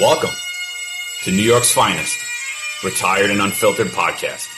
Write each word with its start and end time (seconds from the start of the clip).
Welcome 0.00 0.34
to 1.24 1.30
New 1.30 1.42
York's 1.42 1.70
finest, 1.70 2.18
retired 2.82 3.30
and 3.30 3.42
unfiltered 3.42 3.88
podcast. 3.88 4.48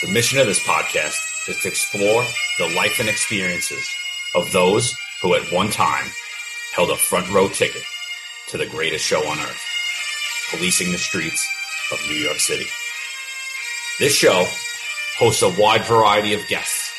The 0.00 0.12
mission 0.12 0.38
of 0.38 0.46
this 0.46 0.64
podcast 0.64 1.18
is 1.48 1.60
to 1.62 1.68
explore 1.68 2.22
the 2.58 2.72
life 2.76 3.00
and 3.00 3.08
experiences 3.08 3.84
of 4.32 4.52
those 4.52 4.94
who 5.20 5.34
at 5.34 5.50
one 5.50 5.70
time 5.70 6.06
held 6.72 6.90
a 6.90 6.96
front 6.96 7.28
row 7.32 7.48
ticket 7.48 7.82
to 8.46 8.56
the 8.56 8.66
greatest 8.66 9.04
show 9.04 9.26
on 9.26 9.40
earth, 9.40 9.60
policing 10.52 10.92
the 10.92 10.98
streets 10.98 11.44
of 11.90 11.98
New 12.06 12.14
York 12.14 12.38
City. 12.38 12.66
This 13.98 14.14
show 14.14 14.46
hosts 15.18 15.42
a 15.42 15.60
wide 15.60 15.84
variety 15.84 16.32
of 16.32 16.46
guests 16.46 16.92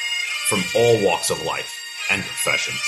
from 0.50 0.62
all 0.76 1.02
walks 1.02 1.30
of 1.30 1.42
life 1.46 1.74
and 2.12 2.22
professions, 2.22 2.84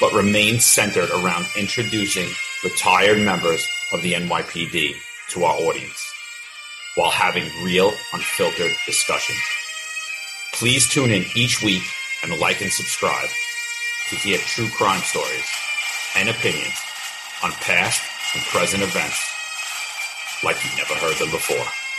but 0.00 0.12
remains 0.12 0.64
centered 0.64 1.10
around 1.10 1.46
introducing 1.56 2.28
retired 2.64 3.20
members 3.20 3.64
of 3.92 4.02
the 4.02 4.12
NYPD 4.14 4.92
to 5.30 5.44
our 5.44 5.56
audience 5.56 6.12
while 6.96 7.10
having 7.10 7.44
real, 7.64 7.92
unfiltered 8.12 8.72
discussions. 8.86 9.38
Please 10.52 10.88
tune 10.88 11.10
in 11.10 11.24
each 11.34 11.62
week 11.62 11.82
and 12.22 12.38
like 12.38 12.60
and 12.60 12.72
subscribe 12.72 13.28
to 14.10 14.16
hear 14.16 14.38
true 14.38 14.68
crime 14.68 15.00
stories 15.02 15.46
and 16.16 16.28
opinions 16.28 16.74
on 17.42 17.52
past 17.52 18.02
and 18.34 18.44
present 18.44 18.82
events 18.82 19.24
like 20.42 20.56
you've 20.64 20.76
never 20.76 20.94
heard 20.94 21.16
them 21.16 21.30
before. 21.30 21.89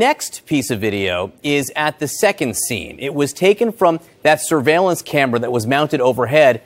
Next 0.00 0.46
piece 0.46 0.70
of 0.70 0.80
video 0.80 1.30
is 1.42 1.70
at 1.76 1.98
the 1.98 2.08
second 2.08 2.56
scene. 2.56 2.96
It 3.00 3.12
was 3.12 3.34
taken 3.34 3.70
from 3.70 4.00
that 4.22 4.40
surveillance 4.40 5.02
camera 5.02 5.38
that 5.40 5.52
was 5.52 5.66
mounted 5.66 6.00
overhead, 6.00 6.62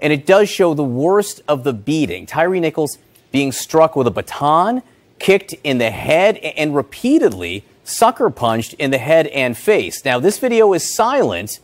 and 0.00 0.12
it 0.12 0.24
does 0.24 0.48
show 0.48 0.72
the 0.74 0.84
worst 0.84 1.42
of 1.48 1.64
the 1.64 1.72
beating. 1.72 2.26
Tyree 2.26 2.60
Nichols 2.60 2.98
being 3.32 3.50
struck 3.50 3.96
with 3.96 4.06
a 4.06 4.12
baton, 4.12 4.84
kicked 5.18 5.52
in 5.64 5.78
the 5.78 5.90
head, 5.90 6.36
and 6.36 6.72
repeatedly 6.72 7.64
sucker 7.82 8.30
punched 8.30 8.74
in 8.74 8.92
the 8.92 8.98
head 8.98 9.26
and 9.26 9.58
face. 9.58 10.04
Now, 10.04 10.20
this 10.20 10.38
video 10.38 10.72
is 10.72 10.94
silent. 10.94 11.58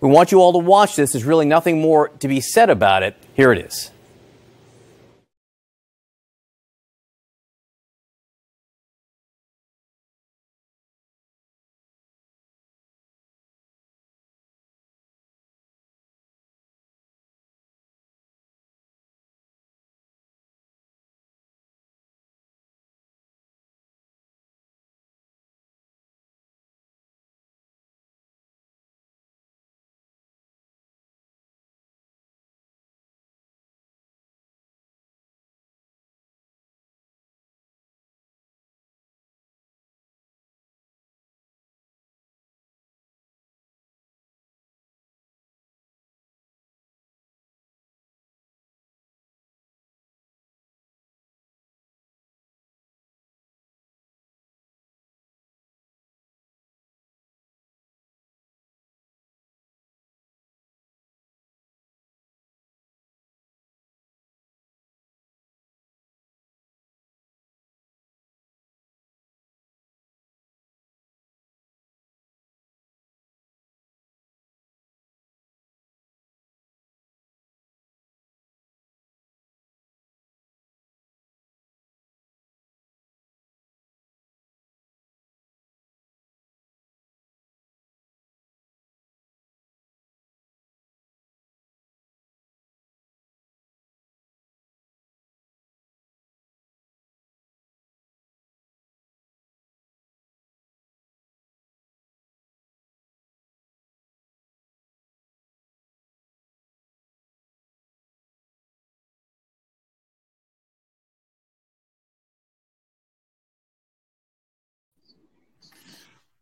We 0.00 0.08
want 0.08 0.32
you 0.32 0.40
all 0.40 0.52
to 0.52 0.58
watch 0.58 0.96
this. 0.96 1.12
There's 1.12 1.26
really 1.26 1.44
nothing 1.44 1.82
more 1.82 2.08
to 2.20 2.28
be 2.28 2.40
said 2.40 2.70
about 2.70 3.02
it. 3.02 3.14
Here 3.34 3.52
it 3.52 3.58
is. 3.58 3.90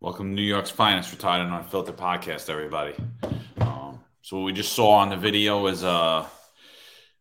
Welcome 0.06 0.28
to 0.28 0.34
New 0.36 0.42
York's 0.42 0.70
finest 0.70 1.10
retired 1.10 1.44
and 1.44 1.52
unfiltered 1.52 1.96
podcast, 1.96 2.48
everybody. 2.48 2.94
Um, 3.58 3.98
so 4.22 4.36
what 4.36 4.44
we 4.44 4.52
just 4.52 4.72
saw 4.72 4.90
on 4.90 5.08
the 5.08 5.16
video 5.16 5.66
is 5.66 5.82
uh, 5.82 6.28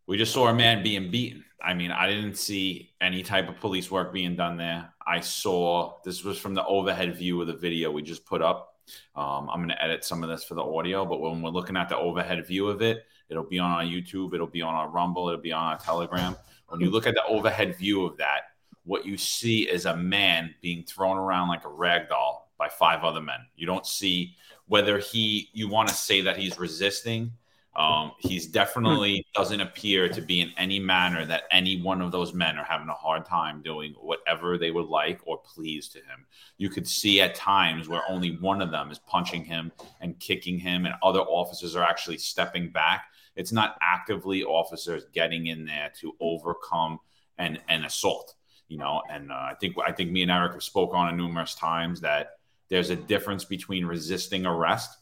we 0.06 0.20
just 0.20 0.32
saw 0.32 0.50
a 0.50 0.54
man 0.54 0.84
being 0.84 1.10
beaten. 1.10 1.44
I 1.60 1.74
mean, 1.74 1.90
I 1.90 2.08
didn't 2.08 2.36
see 2.36 2.94
any 3.02 3.24
type 3.24 3.50
of 3.50 3.60
police 3.60 3.90
work 3.90 4.14
being 4.14 4.36
done 4.36 4.56
there. 4.58 4.94
I 5.04 5.20
saw 5.22 5.96
this 6.06 6.24
was 6.24 6.38
from 6.38 6.54
the 6.54 6.64
overhead 6.64 7.18
view 7.18 7.42
of 7.42 7.48
the 7.48 7.56
video 7.56 7.90
we 7.90 8.04
just 8.04 8.24
put 8.24 8.44
up. 8.44 8.76
Um, 9.16 9.50
I'm 9.50 9.62
going 9.62 9.70
to 9.70 9.84
edit 9.84 10.04
some 10.04 10.22
of 10.22 10.30
this 10.30 10.44
for 10.44 10.54
the 10.54 10.64
audio, 10.64 11.08
but 11.08 11.22
when 11.22 11.42
we're 11.42 11.50
looking 11.50 11.78
at 11.78 11.90
the 11.90 11.98
overhead 11.98 12.46
view 12.46 12.68
of 12.68 12.84
it, 12.84 13.04
it'll 13.30 13.50
be 13.50 13.58
on 13.58 13.72
our 13.72 13.84
YouTube, 13.84 14.36
it'll 14.36 14.46
be 14.46 14.62
on 14.62 14.76
our 14.76 14.90
Rumble, 14.90 15.28
it'll 15.28 15.42
be 15.42 15.52
on 15.52 15.72
our 15.72 15.80
Telegram. 15.80 16.36
When 16.68 16.82
you 16.82 16.92
look 16.92 17.08
at 17.08 17.16
the 17.16 17.26
overhead 17.26 17.78
view 17.78 18.06
of 18.06 18.18
that, 18.18 18.42
what 18.84 19.08
you 19.08 19.18
see 19.18 19.68
is 19.68 19.88
a 19.88 19.98
man 19.98 20.54
being 20.62 20.84
thrown 20.84 21.18
around 21.18 21.48
like 21.48 21.66
a 21.66 21.70
rag 21.70 22.10
doll 22.10 22.45
by 22.58 22.70
five 22.70 23.04
other 23.04 23.22
men. 23.22 23.40
You 23.56 23.68
don't 23.68 23.86
see 23.86 24.36
whether 24.68 24.98
he 25.00 25.50
you 25.54 25.68
want 25.68 25.90
to 25.90 25.96
say 25.96 26.22
that 26.22 26.38
he's 26.38 26.58
resisting. 26.58 27.32
Um, 27.76 28.14
he's 28.20 28.48
definitely 28.48 29.28
doesn't 29.36 29.60
appear 29.60 30.08
to 30.08 30.22
be 30.22 30.40
in 30.40 30.52
any 30.56 30.80
manner 30.80 31.26
that 31.26 31.44
any 31.52 31.82
one 31.82 32.02
of 32.02 32.14
those 32.14 32.34
men 32.34 32.58
are 32.58 32.64
having 32.64 32.88
a 32.88 32.94
hard 32.94 33.26
time 33.26 33.62
doing 33.62 33.94
whatever 34.00 34.58
they 34.58 34.72
would 34.72 34.86
like 34.86 35.20
or 35.26 35.40
please 35.40 35.90
to 35.90 35.98
him. 35.98 36.26
You 36.58 36.70
could 36.70 36.88
see 36.88 37.20
at 37.20 37.36
times 37.36 37.90
where 37.90 38.04
only 38.08 38.38
one 38.38 38.62
of 38.62 38.72
them 38.72 38.92
is 38.92 39.00
punching 39.00 39.44
him 39.44 39.74
and 40.00 40.18
kicking 40.22 40.58
him, 40.58 40.86
and 40.86 40.96
other 41.04 41.20
officers 41.20 41.76
are 41.76 41.84
actually 41.84 42.18
stepping 42.18 42.70
back. 42.70 43.08
It's 43.36 43.52
not 43.52 43.76
actively 43.82 44.46
officers 44.46 45.04
getting 45.14 45.48
in 45.48 45.66
there 45.66 45.92
to 46.00 46.14
overcome 46.22 47.00
and 47.38 47.60
and 47.68 47.86
assault. 47.86 48.36
You 48.70 48.78
know, 48.78 49.02
and 49.12 49.32
uh, 49.32 49.36
I 49.36 49.54
think 49.60 49.76
I 49.86 49.92
think 49.92 50.12
me 50.12 50.22
and 50.22 50.32
Eric 50.32 50.54
have 50.54 50.64
spoke 50.64 50.94
on 50.94 51.14
it 51.14 51.18
numerous 51.18 51.56
times 51.56 52.00
that 52.02 52.38
there's 52.70 52.90
a 52.90 52.96
difference 52.96 53.46
between 53.46 53.86
resisting 53.86 54.46
arrest 54.46 54.98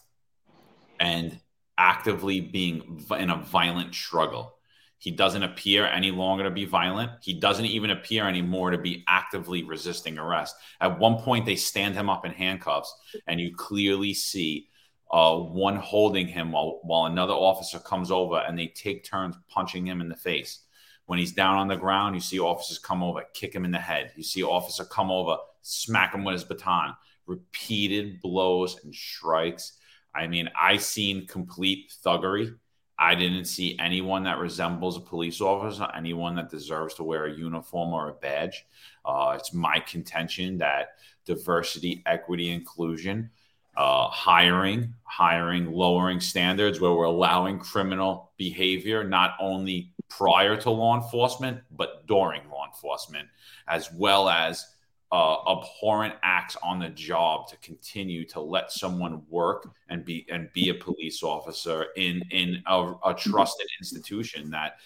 and 0.99 1.39
actively 1.77 2.39
being 2.39 3.03
in 3.17 3.29
a 3.29 3.37
violent 3.37 3.95
struggle. 3.95 4.55
He 4.97 5.11
doesn't 5.11 5.43
appear 5.43 5.85
any 5.85 6.11
longer 6.11 6.45
to 6.45 6.51
be 6.51 6.65
violent. 6.65 7.11
He 7.21 7.33
doesn't 7.33 7.65
even 7.65 7.89
appear 7.89 8.25
anymore 8.25 8.71
to 8.71 8.77
be 8.77 9.03
actively 9.07 9.63
resisting 9.63 10.17
arrest. 10.17 10.55
At 10.79 10.97
one 10.97 11.17
point, 11.17 11.45
they 11.45 11.57
stand 11.57 11.95
him 11.95 12.09
up 12.09 12.25
in 12.25 12.31
handcuffs, 12.31 12.93
and 13.27 13.39
you 13.39 13.53
clearly 13.53 14.13
see 14.13 14.69
uh, 15.11 15.35
one 15.35 15.75
holding 15.75 16.27
him 16.27 16.53
while, 16.53 16.79
while 16.83 17.05
another 17.05 17.33
officer 17.33 17.79
comes 17.79 18.11
over 18.11 18.37
and 18.37 18.57
they 18.57 18.67
take 18.67 19.03
turns 19.03 19.35
punching 19.49 19.85
him 19.85 19.99
in 19.99 20.07
the 20.07 20.15
face. 20.15 20.59
When 21.05 21.19
he's 21.19 21.33
down 21.33 21.57
on 21.57 21.67
the 21.67 21.75
ground, 21.75 22.15
you 22.15 22.21
see 22.21 22.39
officers 22.39 22.79
come 22.79 23.03
over, 23.03 23.23
kick 23.33 23.53
him 23.53 23.65
in 23.65 23.71
the 23.71 23.79
head. 23.79 24.13
You 24.15 24.23
see 24.23 24.41
officer 24.41 24.85
come 24.85 25.11
over, 25.11 25.35
smack 25.61 26.15
him 26.15 26.23
with 26.23 26.33
his 26.33 26.45
baton 26.45 26.95
repeated 27.25 28.21
blows 28.21 28.83
and 28.83 28.93
strikes. 28.93 29.73
I 30.13 30.27
mean, 30.27 30.49
I 30.59 30.77
seen 30.77 31.27
complete 31.27 31.93
thuggery. 32.05 32.55
I 32.97 33.15
didn't 33.15 33.45
see 33.45 33.77
anyone 33.79 34.23
that 34.23 34.37
resembles 34.37 34.97
a 34.97 35.01
police 35.01 35.41
officer, 35.41 35.87
anyone 35.95 36.35
that 36.35 36.49
deserves 36.49 36.93
to 36.95 37.03
wear 37.03 37.25
a 37.25 37.33
uniform 37.33 37.91
or 37.93 38.09
a 38.09 38.13
badge. 38.13 38.65
Uh, 39.03 39.35
it's 39.37 39.53
my 39.53 39.79
contention 39.79 40.59
that 40.59 40.89
diversity, 41.25 42.03
equity, 42.05 42.51
inclusion 42.51 43.31
uh, 43.75 44.07
hiring, 44.07 44.93
hiring, 45.03 45.71
lowering 45.71 46.19
standards 46.19 46.79
where 46.79 46.93
we're 46.93 47.05
allowing 47.05 47.57
criminal 47.57 48.31
behavior 48.37 49.03
not 49.03 49.31
only 49.39 49.93
prior 50.09 50.55
to 50.55 50.69
law 50.69 50.95
enforcement 50.95 51.59
but 51.71 52.05
during 52.05 52.41
law 52.49 52.67
enforcement, 52.67 53.27
as 53.67 53.91
well 53.91 54.29
as 54.29 54.72
uh, 55.13 55.37
abhorrent 55.47 56.15
acts 56.23 56.57
on 56.63 56.79
the 56.79 56.89
job 56.89 57.47
to 57.47 57.55
continue 57.57 58.25
to 58.25 58.41
let 58.41 58.71
someone 58.71 59.21
work 59.29 59.69
and 59.89 60.03
be 60.03 60.25
and 60.31 60.51
be 60.53 60.69
a 60.69 60.73
police 60.73 61.21
officer 61.21 61.85
in 61.95 62.19
in 62.31 62.63
a, 62.65 62.93
a 63.05 63.13
trusted 63.13 63.67
institution 63.79 64.49
that 64.49 64.77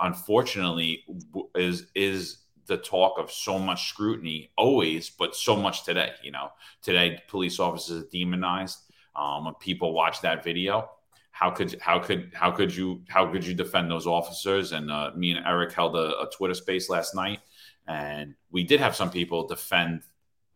unfortunately 0.00 1.04
is 1.54 1.86
is 1.94 2.38
the 2.66 2.76
talk 2.76 3.16
of 3.16 3.30
so 3.30 3.60
much 3.60 3.88
scrutiny 3.88 4.50
always, 4.58 5.08
but 5.08 5.36
so 5.36 5.54
much 5.54 5.84
today. 5.84 6.10
You 6.20 6.32
know, 6.32 6.50
today 6.82 7.22
police 7.28 7.60
officers 7.60 8.02
are 8.02 8.08
demonized. 8.08 8.80
Um, 9.14 9.44
when 9.44 9.54
people 9.54 9.92
watch 9.94 10.20
that 10.22 10.42
video, 10.42 10.90
how 11.30 11.50
could 11.50 11.80
how 11.80 12.00
could 12.00 12.32
how 12.34 12.50
could 12.50 12.74
you 12.74 13.02
how 13.06 13.30
could 13.30 13.46
you 13.46 13.54
defend 13.54 13.88
those 13.88 14.08
officers? 14.08 14.72
And 14.72 14.90
uh, 14.90 15.12
me 15.14 15.30
and 15.30 15.46
Eric 15.46 15.72
held 15.72 15.94
a, 15.94 16.18
a 16.22 16.28
Twitter 16.36 16.54
space 16.54 16.90
last 16.90 17.14
night 17.14 17.38
and 17.86 18.34
we 18.50 18.64
did 18.64 18.80
have 18.80 18.96
some 18.96 19.10
people 19.10 19.46
defend 19.46 20.02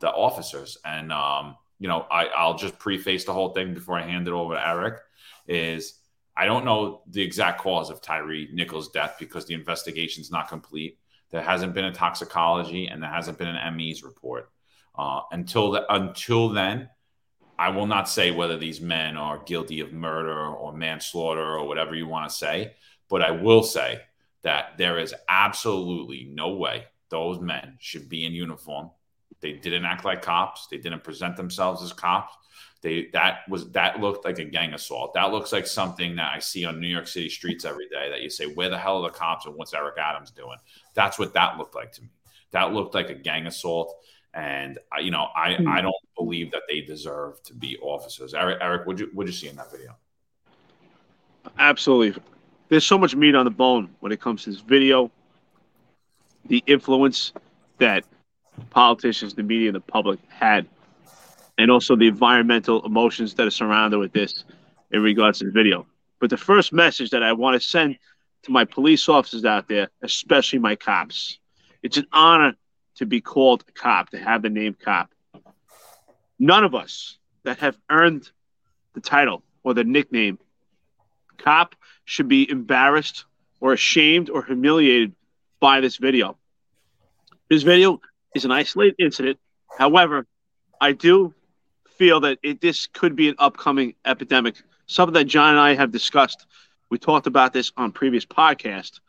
the 0.01 0.11
officers. 0.11 0.79
And 0.85 1.13
um, 1.13 1.57
you 1.79 1.89
know, 1.89 2.07
I, 2.11 2.27
I'll 2.27 2.57
just 2.57 2.79
preface 2.79 3.25
the 3.25 3.33
whole 3.33 3.51
thing 3.51 3.75
before 3.75 3.99
I 3.99 4.03
hand 4.03 4.29
it 4.29 4.33
over 4.33 4.55
to 4.55 4.69
Eric. 4.69 5.01
Is 5.47 5.95
I 6.37 6.47
don't 6.47 6.65
know 6.65 7.03
the 7.09 7.23
exact 7.23 7.61
cause 7.61 7.91
of 7.91 8.01
Tyree 8.01 8.49
Nichols' 8.53 8.91
death 8.91 9.17
because 9.19 9.47
the 9.47 9.55
investigation 9.55 10.21
is 10.21 10.31
not 10.31 10.49
complete. 10.49 10.99
There 11.31 11.43
hasn't 11.43 11.75
been 11.75 11.85
a 11.85 11.93
toxicology 11.93 12.87
and 12.89 13.03
there 13.03 13.11
hasn't 13.11 13.39
been 13.39 13.49
an 13.49 13.77
ME's 13.77 14.03
report. 14.03 14.51
Uh, 14.97 15.21
until 15.31 15.71
the, 15.71 15.93
until 15.93 16.49
then, 16.49 16.89
I 17.59 17.69
will 17.69 17.87
not 17.87 18.09
say 18.09 18.31
whether 18.31 18.57
these 18.57 18.81
men 18.81 19.17
are 19.17 19.39
guilty 19.39 19.81
of 19.81 19.93
murder 19.93 20.49
or 20.49 20.73
manslaughter 20.73 21.45
or 21.59 21.67
whatever 21.67 21.95
you 21.95 22.07
want 22.07 22.29
to 22.29 22.35
say, 22.35 22.75
but 23.09 23.23
I 23.23 23.33
will 23.33 23.63
say 23.63 24.01
that 24.43 24.79
there 24.79 24.99
is 24.99 25.15
absolutely 25.29 26.25
no 26.33 26.55
way 26.55 26.87
those 27.11 27.41
men 27.41 27.77
should 27.79 28.09
be 28.09 28.25
in 28.25 28.33
uniform. 28.33 28.91
They 29.41 29.53
didn't 29.53 29.85
act 29.85 30.05
like 30.05 30.23
cops. 30.23 30.67
They 30.69 30.79
didn't 30.79 31.05
present 31.05 31.37
themselves 31.37 31.83
as 31.83 31.93
cops. 31.93 32.35
They 32.83 33.09
that 33.13 33.41
was 33.49 33.71
that 33.73 34.01
looked 34.01 34.25
like 34.25 34.39
a 34.39 34.45
gang 34.45 34.73
assault. 34.73 35.13
That 35.15 35.33
looks 35.33 35.53
like 35.53 35.67
something 35.67 36.17
that 36.17 36.33
I 36.35 36.39
see 36.39 36.65
on 36.65 36.81
New 36.81 36.89
York 36.89 37.07
City 37.07 37.29
streets 37.29 37.65
every 37.65 37.89
day. 37.89 38.09
That 38.11 38.23
you 38.23 38.31
say, 38.31 38.47
where 38.47 38.71
the 38.71 38.79
hell 38.79 39.05
are 39.05 39.11
the 39.11 39.17
cops 39.17 39.45
and 39.45 39.55
what's 39.55 39.75
Eric 39.75 39.99
Adams 39.99 40.31
doing? 40.31 40.57
That's 40.95 41.19
what 41.19 41.35
that 41.35 41.59
looked 41.59 41.75
like 41.75 41.93
to 41.93 42.03
me. 42.03 42.09
That 42.53 42.73
looked 42.73 42.95
like 42.95 43.11
a 43.11 43.15
gang 43.15 43.47
assault, 43.47 43.95
and 44.33 44.79
you 45.01 45.11
know, 45.11 45.29
I 45.37 45.53
mm-hmm. 45.53 45.69
I 45.69 45.83
don't 45.83 45.95
believe 46.17 46.51
that 46.53 46.63
they 46.69 46.81
deserve 46.81 47.43
to 47.45 47.55
be 47.55 47.77
officers. 47.79 48.33
Eric, 48.33 48.59
Eric, 48.63 48.87
what 48.87 48.99
you 48.99 49.11
what 49.13 49.27
you 49.27 49.33
see 49.33 49.49
in 49.49 49.57
that 49.57 49.71
video? 49.71 49.97
Absolutely. 51.59 52.21
There's 52.69 52.87
so 52.87 52.97
much 52.97 53.15
meat 53.15 53.35
on 53.35 53.45
the 53.45 53.51
bone 53.51 53.91
when 54.01 54.13
it 54.13 54.21
comes 54.21 54.45
to 54.45 54.51
this 54.51 54.61
video 54.61 55.11
the 56.47 56.63
influence 56.67 57.33
that 57.79 58.05
politicians, 58.71 59.35
the 59.35 59.43
media, 59.43 59.73
the 59.73 59.81
public 59.81 60.19
had, 60.29 60.67
and 61.59 61.71
also 61.71 61.97
the 61.97 62.09
environmental 62.09 62.85
emotions 62.85 63.35
that 63.35 63.47
are 63.47 63.51
surrounded 63.51 63.99
with 63.99 64.13
this 64.13 64.45
in 64.91 65.03
regards 65.03 65.39
to 65.39 65.47
the 65.47 65.51
video. 65.51 65.87
But 66.21 66.31
the 66.31 66.37
first 66.37 66.73
message 66.73 67.11
that 67.11 67.23
I 67.23 67.33
want 67.33 67.61
to 67.61 67.67
send 67.67 67.99
to 68.43 68.53
my 68.53 68.65
police 68.65 69.09
officers 69.09 69.45
out 69.45 69.69
there, 69.69 69.89
especially 70.03 70.59
my 70.59 70.77
cops, 70.77 71.39
it's 71.83 71.97
an 71.97 72.07
honor 72.13 72.55
to 72.97 73.07
be 73.07 73.21
called 73.21 73.65
a 73.69 73.73
cop, 73.73 74.11
to 74.11 74.19
have 74.19 74.43
the 74.43 74.51
name 74.51 74.77
cop. 74.83 75.11
None 76.39 76.65
of 76.65 76.75
us 76.75 77.19
that 77.45 77.59
have 77.59 77.79
earned 77.91 78.31
the 78.95 79.01
title 79.01 79.43
or 79.63 79.75
the 79.75 79.85
nickname 79.85 80.39
cop 81.39 81.75
should 82.05 82.29
be 82.29 82.51
embarrassed 82.51 83.25
or 83.61 83.73
ashamed 83.73 84.31
or 84.31 84.43
humiliated 84.43 85.15
by 85.61 85.81
this 85.81 85.99
video. 85.99 86.37
This 87.49 87.63
video 87.63 88.01
is 88.35 88.45
an 88.45 88.51
isolated 88.51 88.97
incident. 88.99 89.39
However, 89.79 90.27
I 90.81 90.93
do 90.93 91.35
feel 91.99 92.21
that 92.21 92.39
it, 92.43 92.61
this 92.61 92.87
could 92.87 93.15
be 93.15 93.29
an 93.29 93.35
upcoming 93.39 93.95
epidemic, 94.05 94.57
something 94.87 95.15
that 95.15 95.25
John 95.25 95.51
and 95.51 95.61
I 95.61 95.75
have 95.75 95.93
discussed. 95.93 96.47
We 96.89 96.99
talked 96.99 97.27
about 97.27 97.53
this 97.53 97.73
on 97.77 97.93
previous 97.93 98.25
podcast. 98.25 99.01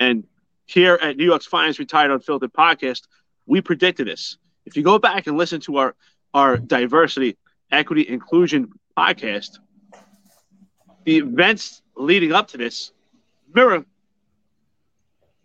And 0.00 0.24
here 0.66 0.98
at 1.00 1.16
New 1.16 1.24
York's 1.24 1.46
Finest 1.46 1.78
Retired 1.78 2.10
Unfiltered 2.10 2.52
podcast, 2.52 3.02
we 3.46 3.60
predicted 3.60 4.08
this. 4.08 4.38
If 4.66 4.76
you 4.76 4.82
go 4.82 4.98
back 4.98 5.26
and 5.26 5.36
listen 5.36 5.60
to 5.62 5.76
our, 5.76 5.94
our 6.34 6.56
diversity, 6.56 7.36
equity, 7.70 8.08
inclusion 8.08 8.72
podcast, 8.96 9.58
the 11.04 11.18
events 11.18 11.82
leading 11.96 12.32
up 12.32 12.48
to 12.48 12.56
this 12.56 12.92
mirror 13.54 13.84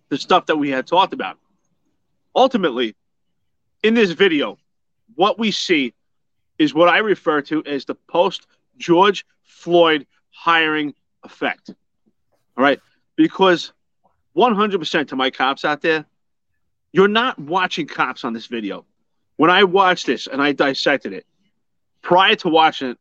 the 0.09 0.17
stuff 0.17 0.45
that 0.47 0.57
we 0.57 0.69
had 0.69 0.87
talked 0.87 1.13
about. 1.13 1.37
Ultimately, 2.35 2.95
in 3.83 3.93
this 3.93 4.11
video, 4.11 4.57
what 5.15 5.39
we 5.39 5.51
see 5.51 5.93
is 6.57 6.73
what 6.73 6.89
I 6.89 6.99
refer 6.99 7.41
to 7.43 7.63
as 7.65 7.85
the 7.85 7.95
post 7.95 8.47
George 8.77 9.25
Floyd 9.43 10.05
hiring 10.31 10.93
effect. 11.23 11.71
All 12.57 12.63
right. 12.63 12.79
Because 13.15 13.73
100% 14.35 15.07
to 15.07 15.15
my 15.15 15.31
cops 15.31 15.65
out 15.65 15.81
there, 15.81 16.05
you're 16.91 17.07
not 17.07 17.39
watching 17.39 17.87
cops 17.87 18.23
on 18.23 18.33
this 18.33 18.47
video. 18.47 18.85
When 19.35 19.49
I 19.49 19.63
watched 19.63 20.05
this 20.05 20.27
and 20.27 20.41
I 20.41 20.51
dissected 20.51 21.13
it, 21.13 21.25
prior 22.01 22.35
to 22.37 22.49
watching 22.49 22.91
it, 22.91 22.97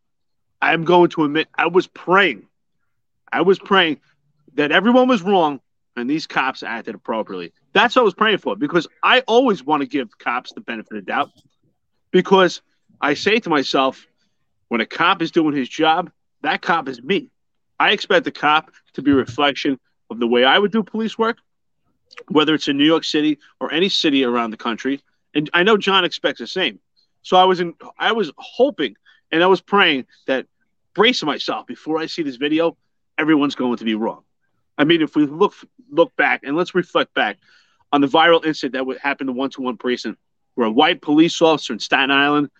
I'm 0.60 0.84
going 0.84 1.10
to 1.10 1.24
admit 1.24 1.48
I 1.54 1.66
was 1.66 1.86
praying. 1.86 2.46
I 3.30 3.42
was 3.42 3.58
praying 3.58 4.00
that 4.54 4.72
everyone 4.72 5.08
was 5.08 5.22
wrong 5.22 5.60
and 5.96 6.08
these 6.08 6.26
cops 6.26 6.62
acted 6.62 6.94
appropriately. 6.94 7.52
That's 7.72 7.96
what 7.96 8.02
I 8.02 8.04
was 8.04 8.14
praying 8.14 8.38
for 8.38 8.54
because 8.54 8.86
I 9.02 9.20
always 9.20 9.64
want 9.64 9.80
to 9.80 9.88
give 9.88 10.16
cops 10.18 10.52
the 10.52 10.60
benefit 10.60 10.92
of 10.92 11.04
the 11.04 11.10
doubt 11.10 11.30
because 12.10 12.62
I 13.00 13.14
say 13.14 13.38
to 13.40 13.50
myself, 13.50 14.06
when 14.68 14.80
a 14.80 14.86
cop 14.86 15.22
is 15.22 15.30
doing 15.30 15.54
his 15.54 15.68
job, 15.68 16.10
that 16.42 16.62
cop 16.62 16.88
is 16.88 17.02
me. 17.02 17.30
I 17.78 17.92
expect 17.92 18.24
the 18.24 18.30
cop 18.30 18.70
to 18.94 19.02
be 19.02 19.10
a 19.10 19.14
reflection 19.14 19.78
of 20.10 20.18
the 20.18 20.26
way 20.26 20.44
I 20.44 20.58
would 20.58 20.72
do 20.72 20.82
police 20.82 21.18
work, 21.18 21.38
whether 22.28 22.54
it's 22.54 22.68
in 22.68 22.76
New 22.76 22.84
York 22.84 23.04
City 23.04 23.38
or 23.60 23.72
any 23.72 23.88
city 23.88 24.24
around 24.24 24.50
the 24.50 24.56
country. 24.56 25.00
And 25.34 25.50
I 25.52 25.62
know 25.62 25.76
John 25.76 26.04
expects 26.04 26.40
the 26.40 26.46
same. 26.46 26.78
So 27.22 27.36
I 27.36 27.44
was 27.44 27.60
in 27.60 27.74
I 27.98 28.12
was 28.12 28.32
hoping 28.36 28.96
and 29.32 29.42
I 29.42 29.46
was 29.46 29.60
praying 29.60 30.06
that 30.26 30.46
brace 30.94 31.22
myself 31.22 31.66
before 31.66 31.98
I 31.98 32.06
see 32.06 32.22
this 32.22 32.36
video, 32.36 32.76
everyone's 33.18 33.54
going 33.54 33.76
to 33.76 33.84
be 33.84 33.94
wrong. 33.94 34.22
I 34.78 34.84
mean, 34.84 35.02
if 35.02 35.16
we 35.16 35.26
look 35.26 35.54
look 35.90 36.14
back 36.16 36.40
and 36.44 36.56
let's 36.56 36.74
reflect 36.74 37.14
back 37.14 37.38
on 37.92 38.00
the 38.00 38.06
viral 38.06 38.44
incident 38.44 38.74
that 38.74 38.86
would 38.86 38.98
happen 38.98 39.26
to 39.26 39.32
one 39.32 39.50
to 39.50 39.62
one 39.62 39.76
precinct, 39.76 40.18
where 40.54 40.66
a 40.66 40.70
white 40.70 41.00
police 41.00 41.40
officer 41.40 41.72
in 41.72 41.78
Staten 41.78 42.10
Island 42.10 42.50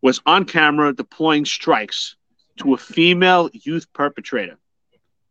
was 0.00 0.20
on 0.26 0.44
camera 0.44 0.92
deploying 0.92 1.44
strikes 1.44 2.16
to 2.58 2.74
a 2.74 2.76
female 2.76 3.50
youth 3.52 3.92
perpetrator. 3.92 4.58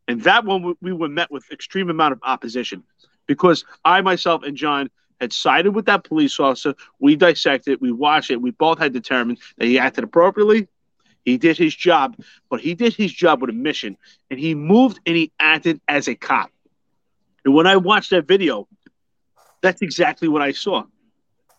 And 0.08 0.22
that 0.24 0.46
one 0.46 0.76
we 0.82 0.92
were 0.92 1.10
met 1.10 1.32
with 1.32 1.52
extreme 1.52 1.90
amount 1.90 2.14
of 2.14 2.20
opposition 2.24 2.84
because 3.26 3.64
I 3.86 4.02
myself 4.02 4.44
and 4.44 4.58
John 4.58 4.90
had 5.22 5.32
sided 5.32 5.72
with 5.72 5.86
that 5.86 6.04
police 6.04 6.40
officer. 6.40 6.76
We 7.00 7.16
dissected, 7.16 7.80
we 7.80 7.92
watched 7.92 8.30
it, 8.30 8.42
we 8.42 8.52
both 8.52 8.80
had 8.80 8.92
determined 8.92 9.40
that 9.58 9.68
he 9.68 9.80
acted 9.80 10.04
appropriately 10.04 10.68
he 11.26 11.38
did 11.38 11.58
his 11.58 11.76
job, 11.76 12.18
but 12.50 12.60
he 12.60 12.76
did 12.76 12.94
his 12.94 13.12
job 13.12 13.42
with 13.42 13.50
a 13.50 13.54
mission 13.54 13.98
and 14.30 14.40
he 14.40 14.56
moved 14.56 15.00
and 15.06 15.16
he 15.16 15.32
acted 15.40 15.80
as 15.88 16.08
a 16.08 16.16
cop. 16.16 16.52
And 17.46 17.54
when 17.54 17.68
I 17.68 17.78
watched 17.78 18.12
that 18.12 18.28
video, 18.28 18.68
that's 19.62 19.82
exactly 19.82 20.28
what 20.28 20.42
I 20.42 20.52
saw. 20.52 20.84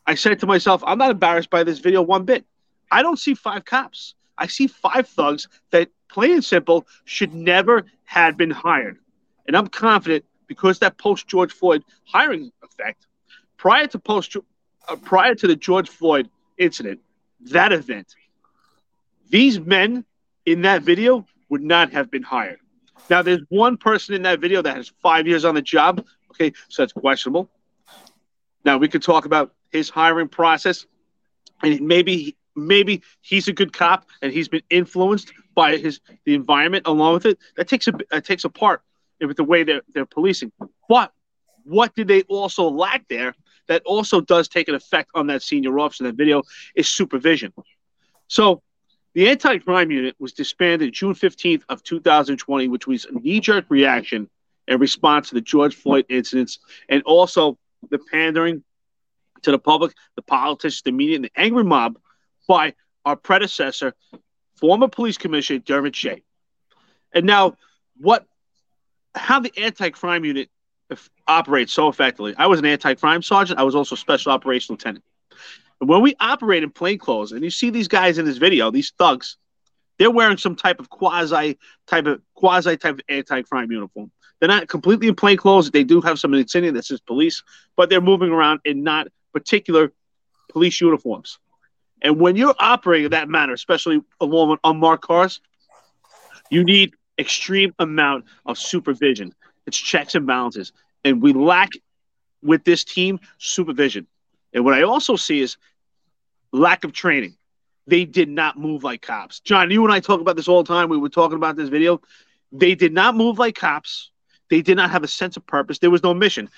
I 0.06 0.14
said 0.14 0.40
to 0.40 0.46
myself, 0.46 0.82
I'm 0.86 0.98
not 0.98 1.10
embarrassed 1.10 1.50
by 1.50 1.64
this 1.64 1.78
video 1.78 2.02
one 2.02 2.24
bit. 2.24 2.44
I 2.90 3.02
don't 3.02 3.18
see 3.18 3.34
five 3.34 3.64
cops. 3.64 4.14
I 4.36 4.46
see 4.46 4.66
five 4.66 5.08
thugs 5.08 5.48
that, 5.70 5.88
plain 6.08 6.32
and 6.32 6.44
simple, 6.44 6.86
should 7.04 7.34
never 7.34 7.84
had 8.04 8.36
been 8.36 8.50
hired. 8.50 8.98
And 9.46 9.56
I'm 9.56 9.68
confident 9.68 10.24
because 10.46 10.78
that 10.80 10.98
post 10.98 11.26
George 11.26 11.52
Floyd 11.52 11.84
hiring 12.04 12.52
effect, 12.62 13.06
prior 13.56 13.86
to 13.88 13.98
post, 13.98 14.36
uh, 14.88 14.96
prior 14.96 15.34
to 15.34 15.46
the 15.46 15.56
George 15.56 15.88
Floyd 15.88 16.28
incident, 16.58 17.00
that 17.52 17.72
event, 17.72 18.14
these 19.30 19.58
men 19.58 20.04
in 20.44 20.62
that 20.62 20.82
video 20.82 21.26
would 21.48 21.62
not 21.62 21.92
have 21.92 22.10
been 22.10 22.22
hired. 22.22 22.58
Now, 23.10 23.22
there's 23.22 23.42
one 23.48 23.76
person 23.76 24.14
in 24.14 24.22
that 24.22 24.40
video 24.40 24.62
that 24.62 24.76
has 24.76 24.92
five 25.02 25.26
years 25.26 25.44
on 25.44 25.54
the 25.54 25.62
job. 25.62 26.04
Okay, 26.30 26.52
so 26.68 26.82
that's 26.82 26.92
questionable. 26.92 27.50
Now 28.64 28.78
we 28.78 28.88
could 28.88 29.02
talk 29.02 29.26
about 29.26 29.52
his 29.70 29.90
hiring 29.90 30.28
process, 30.28 30.86
and 31.62 31.80
maybe 31.82 32.36
maybe 32.56 33.02
he's 33.20 33.48
a 33.48 33.52
good 33.52 33.72
cop 33.72 34.06
and 34.22 34.32
he's 34.32 34.48
been 34.48 34.62
influenced 34.70 35.32
by 35.54 35.76
his 35.76 36.00
the 36.24 36.34
environment 36.34 36.86
along 36.86 37.14
with 37.14 37.26
it. 37.26 37.38
That 37.56 37.68
takes 37.68 37.86
a 37.88 37.92
that 38.10 38.24
takes 38.24 38.44
a 38.44 38.48
part 38.48 38.82
with 39.20 39.36
the 39.36 39.44
way 39.44 39.64
they're 39.64 39.82
they're 39.92 40.06
policing. 40.06 40.52
But 40.88 41.12
what 41.64 41.94
did 41.94 42.08
they 42.08 42.22
also 42.22 42.68
lack 42.68 43.06
there 43.08 43.34
that 43.68 43.82
also 43.84 44.20
does 44.20 44.48
take 44.48 44.68
an 44.68 44.74
effect 44.74 45.10
on 45.14 45.26
that 45.28 45.42
senior 45.42 45.78
officer 45.78 46.04
that 46.04 46.16
video 46.16 46.42
is 46.74 46.88
supervision. 46.88 47.52
So 48.28 48.62
The 49.14 49.28
anti-crime 49.28 49.92
unit 49.92 50.16
was 50.18 50.32
disbanded 50.32 50.92
June 50.92 51.14
15th 51.14 51.62
of 51.68 51.82
2020, 51.84 52.68
which 52.68 52.86
was 52.86 53.04
a 53.04 53.12
knee-jerk 53.12 53.66
reaction 53.68 54.28
in 54.66 54.80
response 54.80 55.28
to 55.28 55.36
the 55.36 55.40
George 55.40 55.76
Floyd 55.76 56.06
incidents 56.08 56.58
and 56.88 57.02
also 57.04 57.56
the 57.90 57.98
pandering 57.98 58.64
to 59.42 59.52
the 59.52 59.58
public, 59.58 59.94
the 60.16 60.22
politicians, 60.22 60.82
the 60.82 60.92
media, 60.92 61.16
and 61.16 61.24
the 61.24 61.30
angry 61.36 61.62
mob 61.62 61.98
by 62.48 62.74
our 63.04 63.14
predecessor, 63.14 63.94
former 64.56 64.88
police 64.88 65.18
commissioner 65.18 65.60
Dermot 65.60 65.94
Shea. 65.94 66.22
And 67.12 67.24
now, 67.24 67.56
what, 67.98 68.26
how 69.14 69.38
the 69.38 69.52
anti-crime 69.56 70.24
unit 70.24 70.48
operates 71.28 71.72
so 71.72 71.88
effectively? 71.88 72.34
I 72.36 72.48
was 72.48 72.58
an 72.58 72.66
anti-crime 72.66 73.22
sergeant. 73.22 73.60
I 73.60 73.62
was 73.62 73.76
also 73.76 73.94
a 73.94 73.98
special 73.98 74.32
operations 74.32 74.70
lieutenant. 74.70 75.04
When 75.78 76.02
we 76.02 76.14
operate 76.20 76.62
in 76.62 76.70
plain 76.70 76.98
clothes, 76.98 77.32
and 77.32 77.42
you 77.42 77.50
see 77.50 77.70
these 77.70 77.88
guys 77.88 78.18
in 78.18 78.24
this 78.24 78.38
video, 78.38 78.70
these 78.70 78.92
thugs, 78.98 79.36
they're 79.98 80.10
wearing 80.10 80.38
some 80.38 80.56
type 80.56 80.80
of 80.80 80.88
quasi 80.88 81.58
type 81.86 82.06
of 82.06 82.20
quasi 82.34 82.76
type 82.76 82.94
of 82.94 83.00
anti-crime 83.08 83.70
uniform. 83.70 84.10
They're 84.40 84.48
not 84.48 84.68
completely 84.68 85.08
in 85.08 85.14
plain 85.14 85.36
clothes. 85.36 85.70
They 85.70 85.84
do 85.84 86.00
have 86.00 86.18
some 86.18 86.34
insignia 86.34 86.72
that 86.72 86.84
says 86.84 87.00
police, 87.00 87.42
but 87.76 87.90
they're 87.90 88.00
moving 88.00 88.30
around 88.30 88.60
in 88.64 88.82
not 88.82 89.08
particular 89.32 89.92
police 90.50 90.80
uniforms. 90.80 91.38
And 92.02 92.20
when 92.20 92.36
you're 92.36 92.54
operating 92.58 93.06
in 93.06 93.10
that 93.12 93.28
manner, 93.28 93.52
especially 93.52 94.02
along 94.20 94.50
with 94.50 94.60
unmarked 94.64 95.04
cars, 95.04 95.40
you 96.50 96.64
need 96.64 96.94
extreme 97.18 97.74
amount 97.78 98.26
of 98.44 98.58
supervision. 98.58 99.34
It's 99.66 99.78
checks 99.78 100.14
and 100.14 100.26
balances. 100.26 100.72
And 101.04 101.22
we 101.22 101.32
lack 101.32 101.70
with 102.42 102.64
this 102.64 102.84
team 102.84 103.20
supervision. 103.38 104.06
And 104.54 104.64
what 104.64 104.74
I 104.74 104.82
also 104.82 105.16
see 105.16 105.40
is 105.40 105.56
lack 106.52 106.84
of 106.84 106.92
training. 106.92 107.36
They 107.86 108.04
did 108.04 108.28
not 108.28 108.58
move 108.58 108.84
like 108.84 109.02
cops. 109.02 109.40
John, 109.40 109.70
you 109.70 109.84
and 109.84 109.92
I 109.92 110.00
talk 110.00 110.20
about 110.20 110.36
this 110.36 110.48
all 110.48 110.62
the 110.62 110.72
time. 110.72 110.88
We 110.88 110.96
were 110.96 111.10
talking 111.10 111.36
about 111.36 111.56
this 111.56 111.68
video. 111.68 112.00
They 112.52 112.74
did 112.74 112.94
not 112.94 113.16
move 113.16 113.38
like 113.38 113.56
cops. 113.56 114.10
They 114.48 114.62
did 114.62 114.76
not 114.76 114.90
have 114.90 115.02
a 115.02 115.08
sense 115.08 115.36
of 115.36 115.46
purpose. 115.46 115.80
There 115.80 115.90
was 115.90 116.02
no 116.02 116.14
mission. 116.14 116.48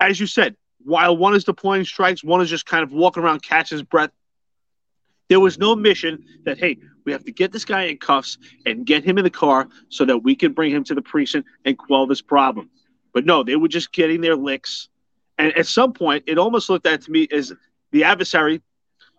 As 0.00 0.20
you 0.20 0.26
said, 0.26 0.56
while 0.84 1.16
one 1.16 1.34
is 1.34 1.44
deploying 1.44 1.84
strikes, 1.84 2.22
one 2.22 2.40
is 2.40 2.48
just 2.48 2.66
kind 2.66 2.82
of 2.82 2.92
walking 2.92 3.22
around, 3.22 3.42
catching 3.42 3.76
his 3.76 3.82
breath. 3.82 4.10
There 5.28 5.40
was 5.40 5.58
no 5.58 5.74
mission 5.74 6.24
that, 6.44 6.58
hey, 6.58 6.78
we 7.04 7.12
have 7.12 7.24
to 7.24 7.32
get 7.32 7.50
this 7.52 7.64
guy 7.64 7.84
in 7.84 7.98
cuffs 7.98 8.38
and 8.66 8.86
get 8.86 9.04
him 9.04 9.18
in 9.18 9.24
the 9.24 9.30
car 9.30 9.68
so 9.88 10.04
that 10.04 10.18
we 10.18 10.36
can 10.36 10.52
bring 10.52 10.70
him 10.70 10.84
to 10.84 10.94
the 10.94 11.02
precinct 11.02 11.48
and 11.64 11.76
quell 11.76 12.06
this 12.06 12.22
problem. 12.22 12.70
But 13.12 13.24
no, 13.24 13.42
they 13.42 13.56
were 13.56 13.68
just 13.68 13.92
getting 13.92 14.20
their 14.20 14.36
licks. 14.36 14.88
And 15.38 15.56
at 15.56 15.66
some 15.66 15.92
point, 15.92 16.24
it 16.26 16.38
almost 16.38 16.70
looked 16.70 16.86
at 16.86 17.02
to 17.02 17.10
me 17.10 17.28
as 17.30 17.52
the 17.90 18.04
adversary, 18.04 18.62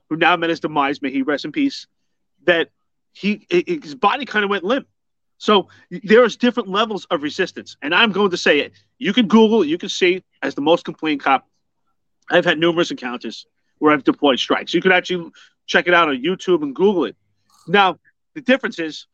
who 0.10 0.16
now 0.18 0.36
met 0.38 0.50
his 0.50 0.60
demise, 0.60 1.02
may 1.02 1.12
he 1.12 1.22
rest 1.22 1.46
in 1.46 1.52
peace, 1.52 1.88
that 2.46 2.70
he 3.12 3.46
his 3.50 3.96
body 3.96 4.26
kind 4.26 4.44
of 4.44 4.50
went 4.50 4.64
limp. 4.64 4.88
So 5.38 5.68
there's 5.90 6.38
different 6.38 6.70
levels 6.70 7.06
of 7.12 7.22
resistance. 7.22 7.76
And 7.82 7.94
I'm 7.94 8.12
going 8.12 8.32
to 8.32 8.38
say 8.38 8.60
it. 8.60 8.74
You 8.98 9.14
can 9.14 9.28
Google, 9.28 9.66
you 9.66 9.78
can 9.78 9.90
see 9.90 10.24
as 10.42 10.56
the 10.56 10.62
most 10.62 10.86
complained 10.86 11.22
cop. 11.22 11.48
I've 12.30 12.46
had 12.46 12.58
numerous 12.58 12.92
encounters 12.92 13.46
where 13.80 13.94
I've 13.94 14.04
deployed 14.04 14.40
strikes. 14.40 14.74
You 14.74 14.82
could 14.82 14.94
actually 14.94 15.32
check 15.68 15.88
it 15.88 15.94
out 15.94 16.10
on 16.10 16.22
YouTube 16.22 16.64
and 16.64 16.76
Google 16.76 17.06
it. 17.06 17.16
Now, 17.68 18.00
the 18.34 18.42
difference 18.42 18.80
is 18.80 19.08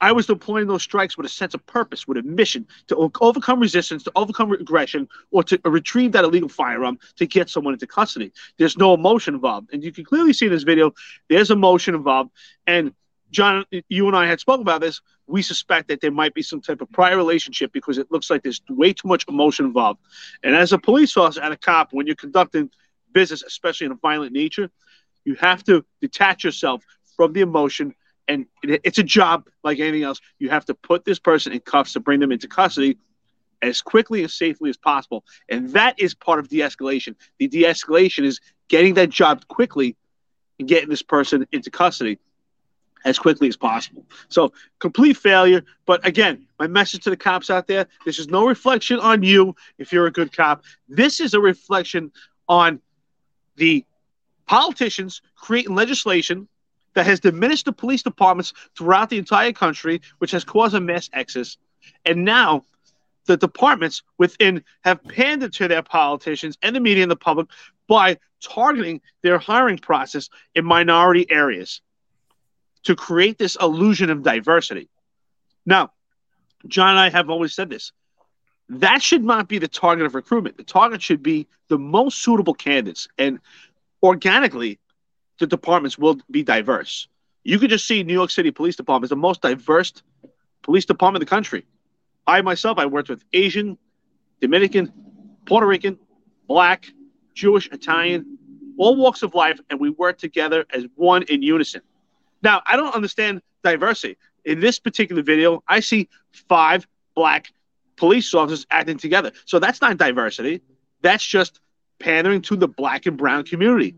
I 0.00 0.12
was 0.12 0.26
deploying 0.26 0.66
those 0.66 0.82
strikes 0.82 1.16
with 1.16 1.26
a 1.26 1.28
sense 1.28 1.54
of 1.54 1.64
purpose, 1.66 2.08
with 2.08 2.16
a 2.16 2.22
mission 2.22 2.66
to 2.88 3.10
overcome 3.20 3.60
resistance, 3.60 4.02
to 4.04 4.12
overcome 4.16 4.52
aggression, 4.52 5.08
or 5.30 5.42
to 5.44 5.60
retrieve 5.64 6.12
that 6.12 6.24
illegal 6.24 6.48
firearm 6.48 6.98
to 7.16 7.26
get 7.26 7.50
someone 7.50 7.74
into 7.74 7.86
custody. 7.86 8.32
There's 8.58 8.78
no 8.78 8.94
emotion 8.94 9.34
involved. 9.34 9.70
And 9.72 9.84
you 9.84 9.92
can 9.92 10.04
clearly 10.04 10.32
see 10.32 10.46
in 10.46 10.52
this 10.52 10.62
video, 10.62 10.92
there's 11.28 11.50
emotion 11.50 11.94
involved. 11.94 12.30
And 12.66 12.94
John, 13.30 13.64
you 13.88 14.08
and 14.08 14.16
I 14.16 14.26
had 14.26 14.40
spoken 14.40 14.62
about 14.62 14.80
this. 14.80 15.00
We 15.26 15.42
suspect 15.42 15.88
that 15.88 16.00
there 16.00 16.10
might 16.10 16.34
be 16.34 16.42
some 16.42 16.60
type 16.60 16.80
of 16.80 16.90
prior 16.90 17.16
relationship 17.16 17.72
because 17.72 17.98
it 17.98 18.10
looks 18.10 18.30
like 18.30 18.42
there's 18.42 18.60
way 18.68 18.92
too 18.92 19.06
much 19.06 19.24
emotion 19.28 19.66
involved. 19.66 20.00
And 20.42 20.56
as 20.56 20.72
a 20.72 20.78
police 20.78 21.16
officer 21.16 21.40
and 21.40 21.52
a 21.52 21.56
cop, 21.56 21.92
when 21.92 22.06
you're 22.06 22.16
conducting 22.16 22.70
business, 23.12 23.42
especially 23.42 23.86
in 23.86 23.92
a 23.92 23.96
violent 23.96 24.32
nature, 24.32 24.70
you 25.24 25.34
have 25.36 25.62
to 25.64 25.84
detach 26.00 26.42
yourself 26.44 26.82
from 27.16 27.32
the 27.32 27.42
emotion. 27.42 27.94
And 28.30 28.46
it's 28.62 28.98
a 28.98 29.02
job 29.02 29.48
like 29.64 29.80
anything 29.80 30.04
else. 30.04 30.20
You 30.38 30.50
have 30.50 30.64
to 30.66 30.74
put 30.74 31.04
this 31.04 31.18
person 31.18 31.52
in 31.52 31.58
cuffs 31.58 31.94
to 31.94 32.00
bring 32.00 32.20
them 32.20 32.30
into 32.30 32.46
custody 32.46 32.96
as 33.60 33.82
quickly 33.82 34.22
and 34.22 34.30
safely 34.30 34.70
as 34.70 34.76
possible. 34.76 35.24
And 35.48 35.70
that 35.70 35.98
is 35.98 36.14
part 36.14 36.38
of 36.38 36.48
de 36.48 36.60
escalation. 36.60 37.16
The 37.40 37.48
de 37.48 37.64
escalation 37.64 38.24
is 38.24 38.40
getting 38.68 38.94
that 38.94 39.10
job 39.10 39.48
quickly 39.48 39.96
and 40.60 40.68
getting 40.68 40.88
this 40.88 41.02
person 41.02 41.44
into 41.50 41.72
custody 41.72 42.20
as 43.04 43.18
quickly 43.18 43.48
as 43.48 43.56
possible. 43.56 44.06
So 44.28 44.52
complete 44.78 45.16
failure. 45.16 45.64
But 45.84 46.06
again, 46.06 46.46
my 46.60 46.68
message 46.68 47.02
to 47.04 47.10
the 47.10 47.16
cops 47.16 47.50
out 47.50 47.66
there: 47.66 47.88
this 48.04 48.20
is 48.20 48.28
no 48.28 48.46
reflection 48.46 49.00
on 49.00 49.24
you 49.24 49.56
if 49.76 49.92
you're 49.92 50.06
a 50.06 50.12
good 50.12 50.32
cop. 50.32 50.62
This 50.88 51.18
is 51.18 51.34
a 51.34 51.40
reflection 51.40 52.12
on 52.48 52.80
the 53.56 53.84
politicians 54.46 55.20
creating 55.34 55.74
legislation 55.74 56.46
that 56.94 57.06
has 57.06 57.20
diminished 57.20 57.64
the 57.64 57.72
police 57.72 58.02
departments 58.02 58.52
throughout 58.76 59.10
the 59.10 59.18
entire 59.18 59.52
country, 59.52 60.00
which 60.18 60.30
has 60.32 60.44
caused 60.44 60.74
a 60.74 60.80
mass 60.80 61.08
exodus. 61.12 61.58
And 62.04 62.24
now 62.24 62.64
the 63.26 63.36
departments 63.36 64.02
within 64.18 64.64
have 64.82 65.02
pandered 65.04 65.52
to 65.54 65.68
their 65.68 65.82
politicians 65.82 66.58
and 66.62 66.74
the 66.74 66.80
media 66.80 67.02
and 67.02 67.10
the 67.10 67.16
public 67.16 67.48
by 67.86 68.18
targeting 68.42 69.00
their 69.22 69.38
hiring 69.38 69.78
process 69.78 70.28
in 70.54 70.64
minority 70.64 71.30
areas 71.30 71.80
to 72.84 72.96
create 72.96 73.38
this 73.38 73.56
illusion 73.60 74.10
of 74.10 74.22
diversity. 74.22 74.88
Now, 75.66 75.92
John 76.66 76.90
and 76.90 76.98
I 76.98 77.10
have 77.10 77.30
always 77.30 77.54
said 77.54 77.70
this. 77.70 77.92
That 78.68 79.02
should 79.02 79.24
not 79.24 79.48
be 79.48 79.58
the 79.58 79.68
target 79.68 80.06
of 80.06 80.14
recruitment. 80.14 80.56
The 80.56 80.64
target 80.64 81.02
should 81.02 81.22
be 81.22 81.48
the 81.68 81.78
most 81.78 82.22
suitable 82.22 82.54
candidates. 82.54 83.08
And 83.18 83.40
organically, 84.02 84.78
the 85.40 85.46
departments 85.46 85.98
will 85.98 86.18
be 86.30 86.42
diverse. 86.42 87.08
You 87.42 87.58
could 87.58 87.70
just 87.70 87.86
see 87.86 88.02
New 88.02 88.12
York 88.12 88.30
City 88.30 88.50
Police 88.50 88.76
Department 88.76 89.06
is 89.06 89.10
the 89.10 89.16
most 89.16 89.42
diverse 89.42 89.92
police 90.62 90.84
department 90.84 91.22
in 91.22 91.26
the 91.26 91.30
country. 91.30 91.66
I 92.26 92.42
myself, 92.42 92.78
I 92.78 92.86
worked 92.86 93.08
with 93.08 93.24
Asian, 93.32 93.78
Dominican, 94.40 94.92
Puerto 95.46 95.66
Rican, 95.66 95.98
Black, 96.46 96.86
Jewish, 97.34 97.68
Italian, 97.72 98.38
all 98.78 98.96
walks 98.96 99.22
of 99.22 99.34
life, 99.34 99.58
and 99.70 99.80
we 99.80 99.90
work 99.90 100.18
together 100.18 100.64
as 100.72 100.86
one 100.94 101.22
in 101.24 101.42
unison. 101.42 101.80
Now, 102.42 102.62
I 102.66 102.76
don't 102.76 102.94
understand 102.94 103.42
diversity. 103.64 104.16
In 104.44 104.60
this 104.60 104.78
particular 104.78 105.22
video, 105.22 105.62
I 105.68 105.80
see 105.80 106.08
five 106.32 106.86
black 107.14 107.52
police 107.96 108.32
officers 108.34 108.66
acting 108.70 108.98
together. 108.98 109.32
So 109.44 109.58
that's 109.58 109.80
not 109.80 109.96
diversity. 109.96 110.62
That's 111.02 111.24
just 111.24 111.60
pandering 111.98 112.42
to 112.42 112.56
the 112.56 112.68
black 112.68 113.06
and 113.06 113.16
brown 113.16 113.44
community. 113.44 113.94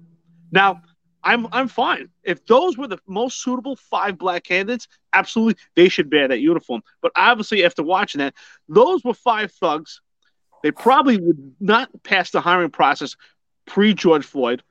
Now, 0.51 0.83
I'm 1.25 1.47
I'm 1.53 1.69
fine. 1.69 2.09
If 2.23 2.47
those 2.47 2.77
were 2.77 2.89
the 2.89 2.99
most 3.07 3.43
suitable 3.43 3.77
five 3.77 4.19
black 4.19 4.45
candidates, 4.45 4.89
absolutely 5.13 5.63
they 5.77 5.89
should 5.89 6.11
bear 6.11 6.29
that 6.29 6.41
uniform. 6.41 6.83
But 7.01 7.13
obviously, 7.17 7.65
after 7.65 7.83
watching 7.83 8.19
that, 8.21 8.35
those 8.69 9.05
were 9.05 9.15
five 9.15 9.53
thugs. 9.53 10.01
They 10.63 10.71
probably 10.71 11.19
would 11.19 11.55
not 11.61 11.91
pass 12.03 12.31
the 12.31 12.41
hiring 12.41 12.71
process 12.71 13.17
pre 13.67 13.95
George 13.95 14.25
Floyd. 14.25 14.63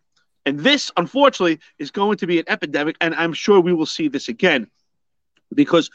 And 0.46 0.60
this, 0.60 0.92
unfortunately, 0.98 1.60
is 1.78 1.92
going 1.92 2.18
to 2.18 2.28
be 2.28 2.40
an 2.40 2.46
epidemic, 2.48 2.96
and 3.00 3.14
I'm 3.14 3.34
sure 3.34 3.60
we 3.60 3.74
will 3.74 3.86
see 3.86 4.08
this 4.08 4.28
again 4.28 4.68
because 5.54 5.90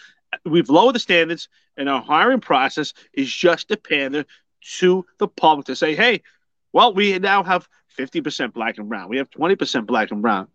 we've 0.44 0.68
lowered 0.68 0.94
the 0.94 1.00
standards, 1.00 1.48
and 1.76 1.88
our 1.88 2.00
hiring 2.00 2.40
process 2.40 2.92
is 3.12 3.32
just 3.32 3.68
to 3.68 3.76
pander 3.76 4.25
to 4.78 5.04
the 5.18 5.28
public 5.28 5.66
to 5.66 5.76
say, 5.76 5.94
hey, 5.94 6.22
well, 6.76 6.92
we 6.92 7.18
now 7.18 7.42
have 7.42 7.66
50% 7.99 8.52
black 8.52 8.76
and 8.76 8.87
brown. 8.87 9.09
We 9.09 9.16
have 9.16 9.30
20% 9.30 9.87
black 9.87 10.11
and 10.11 10.21
brown. 10.21 10.49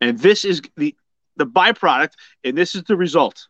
And 0.00 0.18
this 0.18 0.44
is 0.44 0.60
the 0.76 0.96
the 1.36 1.46
byproduct, 1.46 2.14
and 2.42 2.58
this 2.58 2.74
is 2.74 2.82
the 2.82 2.96
result. 2.96 3.46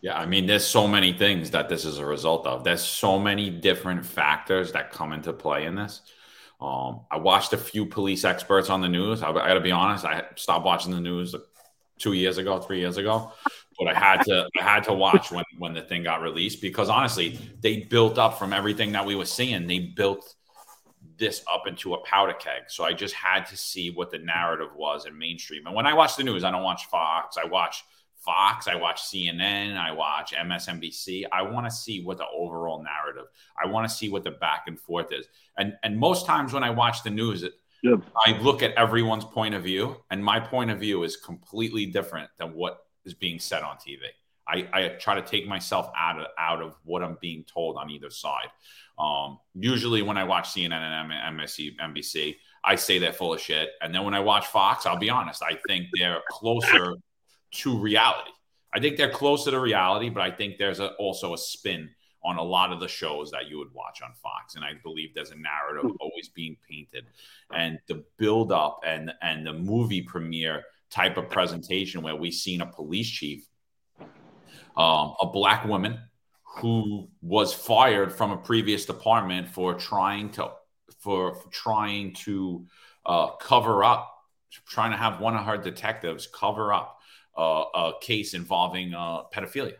Yeah, 0.00 0.18
I 0.18 0.24
mean, 0.24 0.46
there's 0.46 0.64
so 0.64 0.88
many 0.88 1.12
things 1.12 1.50
that 1.50 1.68
this 1.68 1.84
is 1.84 1.98
a 1.98 2.06
result 2.06 2.46
of. 2.46 2.64
There's 2.64 2.82
so 2.82 3.18
many 3.18 3.50
different 3.50 4.06
factors 4.06 4.72
that 4.72 4.90
come 4.90 5.12
into 5.12 5.34
play 5.34 5.66
in 5.66 5.74
this. 5.74 6.00
Um, 6.62 7.02
I 7.10 7.18
watched 7.18 7.52
a 7.52 7.58
few 7.58 7.84
police 7.84 8.24
experts 8.24 8.70
on 8.70 8.80
the 8.80 8.88
news. 8.88 9.22
I, 9.22 9.28
I 9.28 9.48
got 9.48 9.54
to 9.54 9.60
be 9.60 9.72
honest, 9.72 10.06
I 10.06 10.24
stopped 10.36 10.64
watching 10.64 10.92
the 10.92 11.00
news 11.00 11.34
two 11.98 12.14
years 12.14 12.38
ago, 12.38 12.58
three 12.58 12.80
years 12.80 12.96
ago, 12.96 13.34
but 13.78 13.88
I 13.88 13.94
had 13.94 14.22
to 14.24 14.48
I 14.60 14.62
had 14.62 14.84
to 14.84 14.92
watch 14.92 15.30
when 15.30 15.44
when 15.58 15.72
the 15.74 15.82
thing 15.82 16.02
got 16.02 16.22
released 16.22 16.60
because 16.60 16.88
honestly, 16.88 17.38
they 17.60 17.80
built 17.80 18.18
up 18.18 18.38
from 18.38 18.52
everything 18.52 18.92
that 18.92 19.04
we 19.04 19.16
were 19.16 19.24
seeing. 19.24 19.66
They 19.66 19.78
built 19.78 20.34
this 21.16 21.44
up 21.52 21.66
into 21.66 21.94
a 21.94 21.98
powder 22.04 22.32
keg. 22.32 22.62
So 22.68 22.84
I 22.84 22.92
just 22.92 23.14
had 23.14 23.46
to 23.46 23.56
see 23.56 23.90
what 23.90 24.10
the 24.10 24.18
narrative 24.18 24.70
was 24.74 25.06
in 25.06 25.16
mainstream. 25.16 25.66
And 25.66 25.74
when 25.74 25.86
I 25.86 25.94
watch 25.94 26.16
the 26.16 26.24
news, 26.24 26.44
I 26.44 26.50
don't 26.50 26.62
watch 26.62 26.86
Fox. 26.86 27.36
I 27.36 27.46
watch 27.46 27.84
Fox, 28.18 28.66
I 28.68 28.74
watch 28.74 29.02
CNN, 29.02 29.76
I 29.76 29.92
watch 29.92 30.32
MSNBC. 30.32 31.24
I 31.30 31.42
want 31.42 31.66
to 31.66 31.70
see 31.70 32.02
what 32.02 32.16
the 32.16 32.24
overall 32.34 32.82
narrative. 32.82 33.26
I 33.62 33.68
want 33.68 33.88
to 33.88 33.94
see 33.94 34.08
what 34.08 34.24
the 34.24 34.30
back 34.30 34.64
and 34.66 34.80
forth 34.80 35.12
is. 35.12 35.26
And 35.58 35.74
and 35.82 35.98
most 35.98 36.26
times 36.26 36.52
when 36.52 36.64
I 36.64 36.70
watch 36.70 37.02
the 37.02 37.10
news, 37.10 37.44
Yep. 37.84 38.00
I 38.24 38.38
look 38.38 38.62
at 38.62 38.72
everyone's 38.76 39.26
point 39.26 39.54
of 39.54 39.62
view, 39.62 39.96
and 40.10 40.24
my 40.24 40.40
point 40.40 40.70
of 40.70 40.80
view 40.80 41.02
is 41.02 41.18
completely 41.18 41.84
different 41.84 42.30
than 42.38 42.54
what 42.54 42.78
is 43.04 43.14
being 43.14 43.38
said 43.38 43.62
on 43.62 43.76
TV. 43.76 43.98
I, 44.46 44.68
I 44.72 44.88
try 45.00 45.14
to 45.14 45.22
take 45.22 45.46
myself 45.46 45.90
out 45.96 46.20
of 46.20 46.26
out 46.38 46.62
of 46.62 46.76
what 46.84 47.02
I'm 47.02 47.16
being 47.20 47.44
told 47.44 47.76
on 47.76 47.90
either 47.90 48.10
side. 48.10 48.48
Um, 48.98 49.38
usually, 49.54 50.02
when 50.02 50.16
I 50.16 50.24
watch 50.24 50.50
CNN 50.50 50.72
and 50.72 51.38
MSC, 51.38 51.76
NBC, 51.80 52.36
I 52.62 52.76
say 52.76 52.98
they're 52.98 53.12
full 53.12 53.34
of 53.34 53.40
shit, 53.40 53.70
and 53.80 53.94
then 53.94 54.04
when 54.04 54.14
I 54.14 54.20
watch 54.20 54.46
Fox, 54.46 54.86
I'll 54.86 54.98
be 54.98 55.10
honest, 55.10 55.42
I 55.42 55.58
think 55.66 55.86
they're 55.98 56.20
closer 56.28 56.94
to 57.52 57.78
reality. 57.78 58.30
I 58.74 58.80
think 58.80 58.96
they're 58.96 59.10
closer 59.10 59.50
to 59.52 59.60
reality, 59.60 60.10
but 60.10 60.22
I 60.22 60.30
think 60.30 60.58
there's 60.58 60.80
a, 60.80 60.88
also 60.94 61.32
a 61.32 61.38
spin 61.38 61.90
on 62.24 62.38
a 62.38 62.42
lot 62.42 62.72
of 62.72 62.80
the 62.80 62.88
shows 62.88 63.30
that 63.30 63.48
you 63.48 63.58
would 63.58 63.72
watch 63.72 64.00
on 64.02 64.12
Fox. 64.14 64.56
And 64.56 64.64
I 64.64 64.72
believe 64.82 65.14
there's 65.14 65.30
a 65.30 65.36
narrative 65.36 65.90
always 66.00 66.28
being 66.28 66.56
painted. 66.68 67.04
And 67.54 67.78
the 67.86 68.04
build 68.16 68.50
up 68.50 68.80
and 68.84 69.12
and 69.22 69.46
the 69.46 69.52
movie 69.52 70.02
premiere 70.02 70.64
type 70.94 71.16
of 71.16 71.28
presentation 71.28 72.02
where 72.02 72.14
we've 72.14 72.34
seen 72.34 72.60
a 72.60 72.66
police 72.66 73.10
chief, 73.10 73.44
um, 74.76 75.14
a 75.20 75.26
black 75.32 75.64
woman 75.64 75.98
who 76.58 77.08
was 77.20 77.52
fired 77.52 78.12
from 78.12 78.30
a 78.30 78.36
previous 78.36 78.86
department 78.86 79.48
for 79.48 79.74
trying 79.74 80.30
to 80.30 80.50
for, 81.00 81.34
for 81.34 81.48
trying 81.50 82.14
to 82.14 82.64
uh, 83.04 83.30
cover 83.36 83.82
up, 83.82 84.14
trying 84.66 84.92
to 84.92 84.96
have 84.96 85.20
one 85.20 85.36
of 85.36 85.44
her 85.44 85.58
detectives 85.58 86.26
cover 86.26 86.72
up 86.72 86.98
uh, 87.36 87.64
a 87.74 87.92
case 88.00 88.34
involving 88.34 88.94
uh, 88.94 89.22
pedophilia 89.34 89.76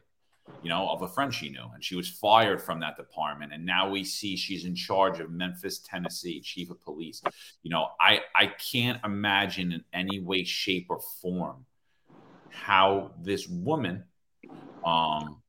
you 0.62 0.68
know, 0.68 0.88
of 0.88 1.02
a 1.02 1.08
friend 1.08 1.32
she 1.32 1.50
knew. 1.50 1.66
And 1.74 1.84
she 1.84 1.96
was 1.96 2.08
fired 2.08 2.60
from 2.60 2.80
that 2.80 2.96
department. 2.96 3.52
And 3.52 3.64
now 3.64 3.88
we 3.88 4.04
see 4.04 4.36
she's 4.36 4.64
in 4.64 4.74
charge 4.74 5.20
of 5.20 5.30
Memphis, 5.30 5.78
Tennessee, 5.78 6.40
chief 6.40 6.70
of 6.70 6.80
police. 6.82 7.22
You 7.62 7.70
know, 7.70 7.88
I, 8.00 8.20
I 8.34 8.46
can't 8.46 9.00
imagine 9.04 9.72
in 9.72 9.84
any 9.92 10.20
way, 10.20 10.44
shape, 10.44 10.86
or 10.90 11.00
form 11.20 11.64
how 12.50 13.12
this 13.20 13.48
woman 13.48 14.04
um, 14.84 15.42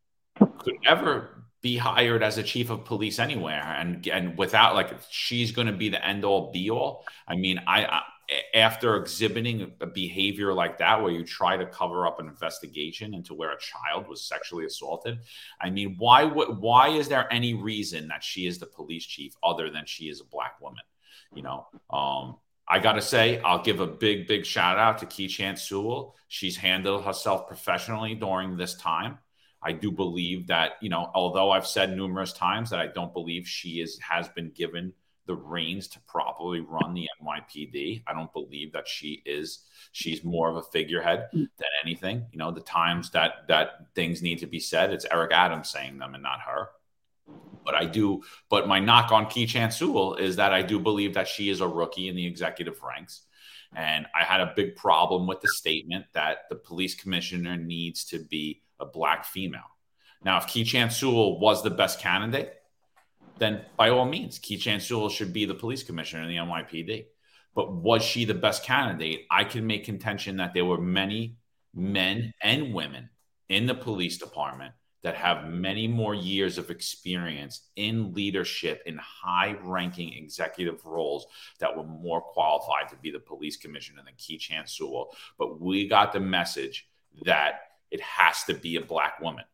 could 0.59 0.75
ever 0.85 1.45
be 1.61 1.77
hired 1.77 2.21
as 2.21 2.37
a 2.37 2.43
chief 2.43 2.69
of 2.69 2.85
police 2.85 3.17
anywhere 3.17 3.75
and 3.79 4.07
and 4.07 4.37
without 4.37 4.75
like 4.75 4.91
she's 5.09 5.51
going 5.51 5.65
to 5.65 5.73
be 5.73 5.89
the 5.89 6.05
end 6.05 6.23
all 6.23 6.51
be 6.51 6.69
all 6.69 7.03
i 7.27 7.35
mean 7.35 7.59
I, 7.65 7.85
I 7.85 8.01
after 8.53 8.95
exhibiting 8.95 9.71
a 9.81 9.85
behavior 9.85 10.53
like 10.53 10.77
that 10.77 11.01
where 11.01 11.11
you 11.11 11.23
try 11.23 11.55
to 11.55 11.65
cover 11.65 12.07
up 12.07 12.19
an 12.19 12.27
investigation 12.27 13.13
into 13.13 13.33
where 13.33 13.51
a 13.51 13.59
child 13.59 14.07
was 14.07 14.23
sexually 14.23 14.65
assaulted 14.65 15.19
i 15.61 15.69
mean 15.69 15.95
why 15.97 16.25
why 16.25 16.89
is 16.89 17.07
there 17.07 17.31
any 17.31 17.53
reason 17.53 18.07
that 18.07 18.23
she 18.23 18.47
is 18.47 18.57
the 18.57 18.65
police 18.65 19.05
chief 19.05 19.33
other 19.43 19.69
than 19.69 19.85
she 19.85 20.05
is 20.05 20.21
a 20.21 20.25
black 20.25 20.59
woman 20.61 20.83
you 21.33 21.43
know 21.43 21.67
um 21.91 22.35
I 22.67 22.79
gotta 22.79 23.01
say, 23.01 23.39
I'll 23.41 23.61
give 23.61 23.79
a 23.79 23.85
big, 23.85 24.27
big 24.27 24.43
shout 24.45 24.79
out 24.79 24.97
to 24.97 25.05
Keechant 25.05 25.59
Sewell. 25.59 26.15
She's 26.29 26.57
handled 26.57 27.05
herself 27.05 27.47
professionally 27.47 28.15
during 28.15 28.57
this 28.57 28.73
time. 28.75 29.19
I 29.61 29.71
do 29.71 29.91
believe 29.91 30.47
that, 30.47 30.73
you 30.81 30.89
know, 30.89 31.11
although 31.13 31.51
I've 31.51 31.67
said 31.67 31.95
numerous 31.95 32.33
times 32.33 32.69
that 32.71 32.79
I 32.79 32.87
don't 32.87 33.13
believe 33.13 33.47
she 33.47 33.81
is 33.81 33.99
has 33.99 34.27
been 34.29 34.51
given 34.51 34.93
the 35.27 35.35
reins 35.35 35.87
to 35.89 35.99
properly 36.01 36.59
run 36.59 36.93
the 36.93 37.07
NYPD. 37.21 38.03
I 38.07 38.13
don't 38.13 38.31
believe 38.33 38.73
that 38.73 38.87
she 38.87 39.23
is. 39.25 39.59
She's 39.91 40.23
more 40.23 40.49
of 40.49 40.57
a 40.57 40.63
figurehead 40.63 41.29
mm. 41.33 41.47
than 41.57 41.67
anything. 41.83 42.25
You 42.31 42.39
know, 42.39 42.51
the 42.51 42.61
times 42.61 43.09
that 43.11 43.47
that 43.47 43.87
things 43.95 44.21
need 44.21 44.39
to 44.39 44.47
be 44.47 44.59
said, 44.59 44.91
it's 44.91 45.05
Eric 45.09 45.31
Adams 45.31 45.69
saying 45.69 45.97
them 45.97 46.13
and 46.13 46.23
not 46.23 46.41
her. 46.41 46.69
But 47.65 47.75
I 47.75 47.85
do. 47.85 48.23
But 48.49 48.67
my 48.67 48.79
knock 48.79 49.11
on 49.11 49.25
Keechant 49.25 49.73
Sewell 49.73 50.15
is 50.15 50.35
that 50.35 50.53
I 50.53 50.61
do 50.61 50.79
believe 50.79 51.15
that 51.15 51.27
she 51.27 51.49
is 51.49 51.61
a 51.61 51.67
rookie 51.67 52.07
in 52.07 52.15
the 52.15 52.27
executive 52.27 52.81
ranks. 52.83 53.23
And 53.75 54.05
I 54.17 54.23
had 54.23 54.41
a 54.41 54.53
big 54.55 54.75
problem 54.75 55.27
with 55.27 55.41
the 55.41 55.49
statement 55.49 56.05
that 56.13 56.47
the 56.49 56.55
police 56.55 56.95
commissioner 56.95 57.57
needs 57.57 58.05
to 58.05 58.19
be 58.19 58.61
a 58.79 58.85
black 58.85 59.25
female. 59.25 59.61
Now, 60.23 60.37
if 60.37 60.45
Keechant 60.45 60.91
Sewell 60.91 61.39
was 61.39 61.63
the 61.63 61.69
best 61.69 61.99
candidate, 61.99 62.53
then 63.37 63.65
by 63.77 63.89
all 63.89 64.05
means, 64.05 64.39
Keechant 64.39 64.81
Sewell 64.81 65.09
should 65.09 65.33
be 65.33 65.45
the 65.45 65.55
police 65.55 65.83
commissioner 65.83 66.23
in 66.23 66.29
the 66.29 66.37
NYPD. 66.37 67.05
But 67.53 67.73
was 67.73 68.03
she 68.03 68.25
the 68.25 68.33
best 68.33 68.63
candidate? 68.63 69.25
I 69.31 69.43
can 69.43 69.65
make 69.65 69.85
contention 69.85 70.37
that 70.37 70.53
there 70.53 70.65
were 70.65 70.77
many 70.77 71.37
men 71.73 72.33
and 72.41 72.73
women 72.73 73.09
in 73.49 73.65
the 73.65 73.75
police 73.75 74.17
department 74.17 74.73
that 75.03 75.15
have 75.15 75.47
many 75.47 75.87
more 75.87 76.15
years 76.15 76.57
of 76.57 76.71
experience 76.71 77.69
in 77.75 78.11
leadership 78.13 78.81
in 78.87 78.97
high 78.97 79.55
ranking 79.61 80.11
executive 80.13 80.83
roles 80.83 81.27
that 81.59 81.77
were 81.77 81.83
more 81.83 82.21
qualified 82.21 82.89
to 82.89 82.95
be 82.97 83.11
the 83.11 83.19
police 83.19 83.55
commissioner 83.55 84.01
than 84.03 84.15
Keechant 84.15 84.67
Sewell. 84.67 85.15
But 85.37 85.61
we 85.61 85.87
got 85.87 86.11
the 86.11 86.19
message 86.19 86.89
that 87.23 87.59
it 87.91 88.01
has 88.01 88.43
to 88.45 88.55
be 88.55 88.77
a 88.77 88.81
black 88.81 89.21
woman 89.21 89.45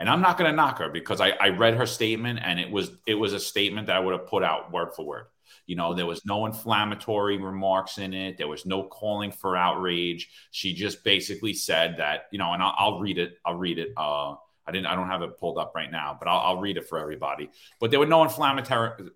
and 0.00 0.08
I'm 0.08 0.22
not 0.22 0.38
going 0.38 0.50
to 0.50 0.56
knock 0.56 0.78
her 0.78 0.88
because 0.88 1.20
I, 1.20 1.30
I 1.40 1.50
read 1.50 1.74
her 1.74 1.86
statement 1.86 2.40
and 2.42 2.58
it 2.58 2.70
was 2.70 2.90
it 3.06 3.14
was 3.14 3.34
a 3.34 3.38
statement 3.38 3.86
that 3.86 3.96
I 3.96 4.00
would 4.00 4.18
have 4.18 4.26
put 4.26 4.42
out 4.42 4.72
word 4.72 4.94
for 4.96 5.04
word. 5.04 5.26
You 5.66 5.76
know, 5.76 5.94
there 5.94 6.06
was 6.06 6.24
no 6.24 6.46
inflammatory 6.46 7.36
remarks 7.36 7.98
in 7.98 8.14
it. 8.14 8.38
There 8.38 8.48
was 8.48 8.66
no 8.66 8.84
calling 8.84 9.30
for 9.30 9.56
outrage. 9.56 10.28
She 10.50 10.74
just 10.74 11.04
basically 11.04 11.52
said 11.52 11.96
that, 11.98 12.22
you 12.32 12.38
know, 12.38 12.52
and 12.52 12.62
I'll, 12.62 12.74
I'll 12.76 12.98
read 12.98 13.18
it. 13.18 13.34
I'll 13.44 13.56
read 13.56 13.78
it. 13.78 13.90
Uh, 13.96 14.34
I 14.66 14.72
didn't. 14.72 14.86
I 14.86 14.94
don't 14.94 15.08
have 15.08 15.22
it 15.22 15.38
pulled 15.38 15.58
up 15.58 15.72
right 15.74 15.90
now, 15.90 16.16
but 16.18 16.28
I'll, 16.28 16.38
I'll 16.38 16.60
read 16.60 16.76
it 16.76 16.88
for 16.88 16.98
everybody. 16.98 17.50
But 17.78 17.90
there 17.90 18.00
were 18.00 18.06
no 18.06 18.22
inflammatory 18.22 19.10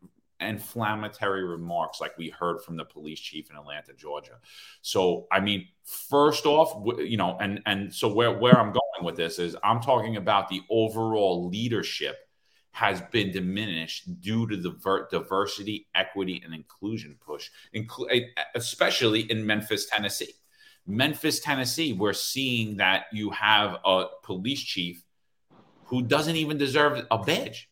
inflammatory 0.45 1.45
remarks 1.45 2.01
like 2.01 2.17
we 2.19 2.29
heard 2.31 2.63
from 2.63 2.77
the 2.77 2.85
police 2.85 3.21
chief 3.21 3.51
in 3.51 3.57
Atlanta, 3.57 3.93
Georgia. 3.95 4.39
So, 4.83 5.27
I 5.33 5.41
mean, 5.41 5.69
first 5.85 6.47
off, 6.47 6.87
you 6.99 7.17
know, 7.17 7.37
and 7.41 7.61
and 7.67 7.93
so 7.93 8.13
where 8.13 8.39
where 8.39 8.59
I'm 8.59 8.73
going 8.73 9.05
with 9.05 9.17
this 9.17 9.39
is 9.39 9.57
I'm 9.63 9.81
talking 9.81 10.17
about 10.17 10.49
the 10.49 10.63
overall 10.71 11.49
leadership 11.49 12.17
has 12.73 13.01
been 13.13 13.31
diminished 13.31 14.21
due 14.21 14.49
to 14.49 14.57
the 14.57 15.07
diversity, 15.09 15.87
equity, 15.95 16.43
and 16.45 16.53
inclusion 16.53 17.17
push, 17.25 17.49
especially 18.57 19.21
in 19.31 19.47
Memphis, 19.47 19.87
Tennessee. 19.87 20.33
Memphis, 20.87 21.39
Tennessee, 21.41 21.93
we're 21.93 22.13
seeing 22.13 22.77
that 22.79 23.05
you 23.13 23.31
have 23.31 23.79
a 23.85 24.07
police 24.25 24.61
chief 24.61 25.05
who 25.87 26.03
doesn't 26.03 26.37
even 26.37 26.59
deserve 26.59 27.07
a 27.11 27.19
badge. 27.19 27.71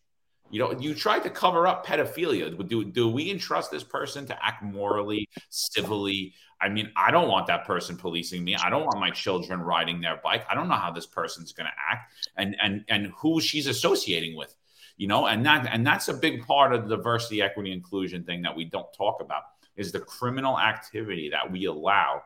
You 0.53 0.59
know, 0.59 0.73
you 0.79 0.95
tried 0.95 1.21
to 1.21 1.31
cover 1.31 1.67
up 1.67 1.87
pedophilia. 1.87 2.69
Do, 2.69 2.85
do 2.85 3.09
we 3.09 3.31
entrust 3.31 3.71
this 3.71 3.83
person 3.83 4.27
to 4.27 4.45
act 4.45 4.63
morally, 4.63 5.27
civilly? 5.49 6.35
I 6.61 6.69
mean, 6.69 6.93
I 6.95 7.11
don't 7.11 7.29
want 7.29 7.47
that 7.47 7.65
person 7.65 7.97
policing 7.97 8.45
me. 8.45 8.55
I 8.57 8.69
don't 8.69 8.85
want 8.85 9.01
my 9.01 9.11
children 9.11 9.63
riding 9.63 10.03
their 10.03 10.21
bike. 10.23 10.45
I 10.51 10.55
don't 10.55 10.69
know 10.69 10.75
how 10.75 10.91
this 10.91 11.07
person's 11.07 11.53
going 11.53 11.69
to 11.69 11.73
act 11.91 12.13
and 12.37 12.55
and 12.63 12.85
and 12.91 13.07
who 13.17 13.41
she's 13.41 13.67
associating 13.67 14.37
with. 14.37 14.55
You 14.99 15.09
know, 15.09 15.27
and 15.27 15.45
that 15.47 15.67
and 15.73 15.87
that's 15.87 16.09
a 16.09 16.15
big 16.15 16.47
part 16.47 16.75
of 16.75 16.87
the 16.87 16.97
diversity, 16.97 17.41
equity, 17.41 17.73
inclusion 17.73 18.23
thing 18.23 18.43
that 18.43 18.55
we 18.55 18.67
don't 18.67 18.93
talk 18.93 19.23
about 19.23 19.45
is 19.75 19.91
the 19.91 20.01
criminal 20.01 20.61
activity 20.61 21.31
that 21.31 21.51
we 21.51 21.65
allow 21.65 22.23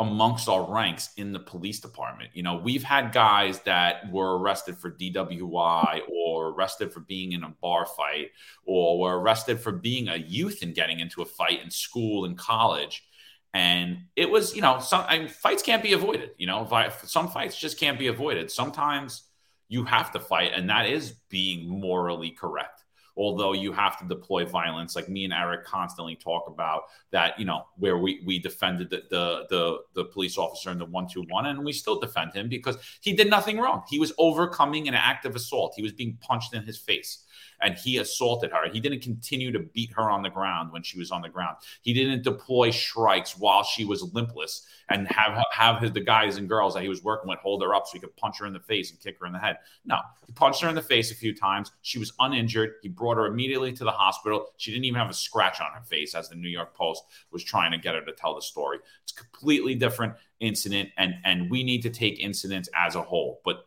amongst 0.00 0.48
our 0.48 0.64
ranks 0.64 1.10
in 1.18 1.30
the 1.30 1.38
police 1.38 1.78
department. 1.78 2.30
You 2.32 2.42
know, 2.42 2.56
we've 2.56 2.82
had 2.82 3.12
guys 3.12 3.60
that 3.60 4.10
were 4.10 4.38
arrested 4.38 4.78
for 4.78 4.90
DWI 4.90 6.00
or 6.10 6.19
arrested 6.48 6.92
for 6.92 7.00
being 7.00 7.32
in 7.32 7.44
a 7.44 7.54
bar 7.60 7.86
fight 7.86 8.30
or 8.64 8.98
were 8.98 9.20
arrested 9.20 9.60
for 9.60 9.72
being 9.72 10.08
a 10.08 10.16
youth 10.16 10.62
and 10.62 10.74
getting 10.74 11.00
into 11.00 11.22
a 11.22 11.26
fight 11.26 11.62
in 11.62 11.70
school 11.70 12.24
and 12.24 12.38
college. 12.38 13.04
And 13.52 14.04
it 14.16 14.30
was, 14.30 14.54
you 14.54 14.62
know, 14.62 14.78
some 14.78 15.04
I 15.08 15.18
mean, 15.18 15.28
fights 15.28 15.62
can't 15.62 15.82
be 15.82 15.92
avoided. 15.92 16.30
You 16.38 16.46
know, 16.46 16.66
some 17.04 17.28
fights 17.28 17.58
just 17.58 17.78
can't 17.78 17.98
be 17.98 18.06
avoided. 18.06 18.50
Sometimes 18.50 19.24
you 19.68 19.84
have 19.84 20.12
to 20.12 20.20
fight, 20.20 20.52
and 20.54 20.70
that 20.70 20.86
is 20.86 21.14
being 21.28 21.68
morally 21.68 22.30
correct 22.30 22.79
although 23.16 23.52
you 23.52 23.72
have 23.72 23.98
to 23.98 24.06
deploy 24.06 24.44
violence 24.44 24.96
like 24.96 25.08
me 25.08 25.24
and 25.24 25.32
eric 25.32 25.64
constantly 25.64 26.16
talk 26.16 26.44
about 26.46 26.84
that 27.10 27.38
you 27.38 27.44
know 27.44 27.64
where 27.76 27.98
we 27.98 28.22
we 28.24 28.38
defended 28.38 28.90
the 28.90 29.02
the 29.10 29.46
the, 29.50 29.78
the 29.94 30.04
police 30.04 30.38
officer 30.38 30.70
in 30.70 30.78
the 30.78 30.84
121 30.84 31.46
and 31.46 31.64
we 31.64 31.72
still 31.72 31.98
defend 31.98 32.32
him 32.32 32.48
because 32.48 32.76
he 33.00 33.12
did 33.12 33.28
nothing 33.30 33.58
wrong. 33.58 33.82
He 33.88 33.98
was 33.98 34.12
overcoming 34.18 34.88
an 34.88 34.94
act 34.94 35.24
of 35.24 35.34
assault. 35.34 35.74
He 35.76 35.82
was 35.82 35.92
being 35.92 36.18
punched 36.20 36.54
in 36.54 36.62
his 36.64 36.78
face 36.78 37.24
and 37.62 37.74
he 37.74 37.98
assaulted 37.98 38.50
her. 38.52 38.68
He 38.70 38.80
didn't 38.80 39.00
continue 39.00 39.52
to 39.52 39.58
beat 39.58 39.92
her 39.92 40.10
on 40.10 40.22
the 40.22 40.30
ground 40.30 40.72
when 40.72 40.82
she 40.82 40.98
was 40.98 41.10
on 41.10 41.22
the 41.22 41.28
ground. 41.28 41.56
He 41.82 41.92
didn't 41.92 42.22
deploy 42.22 42.70
strikes 42.70 43.36
while 43.36 43.62
she 43.62 43.84
was 43.84 44.02
limpless 44.14 44.66
and 44.88 45.06
have 45.08 45.42
have 45.52 45.80
his, 45.80 45.92
the 45.92 46.00
guys 46.00 46.36
and 46.36 46.48
girls 46.48 46.74
that 46.74 46.82
he 46.82 46.88
was 46.88 47.02
working 47.02 47.28
with 47.28 47.38
hold 47.38 47.62
her 47.62 47.74
up 47.74 47.86
so 47.86 47.92
he 47.94 48.00
could 48.00 48.16
punch 48.16 48.38
her 48.38 48.46
in 48.46 48.52
the 48.52 48.60
face 48.60 48.90
and 48.90 49.00
kick 49.00 49.18
her 49.20 49.26
in 49.26 49.32
the 49.32 49.38
head. 49.38 49.58
No, 49.84 49.98
he 50.26 50.32
punched 50.32 50.62
her 50.62 50.68
in 50.68 50.74
the 50.74 50.82
face 50.82 51.10
a 51.10 51.14
few 51.14 51.34
times. 51.34 51.72
She 51.82 51.98
was 51.98 52.12
uninjured. 52.18 52.74
He 52.82 52.88
brought 52.88 53.16
her 53.16 53.26
immediately 53.26 53.72
to 53.72 53.84
the 53.84 53.90
hospital. 53.90 54.48
She 54.56 54.70
didn't 54.70 54.84
even 54.84 54.98
have 54.98 55.10
a 55.10 55.14
scratch 55.14 55.60
on 55.60 55.72
her 55.72 55.82
face, 55.82 56.14
as 56.14 56.28
the 56.28 56.36
New 56.36 56.48
York 56.48 56.74
Post 56.74 57.04
was 57.30 57.44
trying 57.44 57.72
to 57.72 57.78
get 57.78 57.94
her 57.94 58.04
to 58.04 58.12
tell 58.12 58.34
the 58.34 58.42
story. 58.42 58.78
It's 59.02 59.12
completely 59.12 59.74
different 59.74 60.14
incident, 60.40 60.90
and 60.96 61.14
and 61.24 61.50
we 61.50 61.62
need 61.62 61.82
to 61.82 61.90
take 61.90 62.18
incidents 62.18 62.68
as 62.74 62.94
a 62.94 63.02
whole, 63.02 63.40
but 63.44 63.66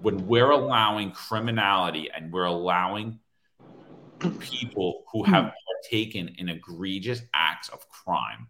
when 0.00 0.26
we're 0.26 0.50
allowing 0.50 1.12
criminality 1.12 2.10
and 2.14 2.32
we're 2.32 2.44
allowing 2.44 3.18
people 4.38 5.04
who 5.12 5.22
have 5.22 5.52
partaken 5.82 6.34
in 6.38 6.48
egregious 6.48 7.22
acts 7.32 7.50
acts 7.60 7.68
of 7.68 7.88
crime 7.88 8.48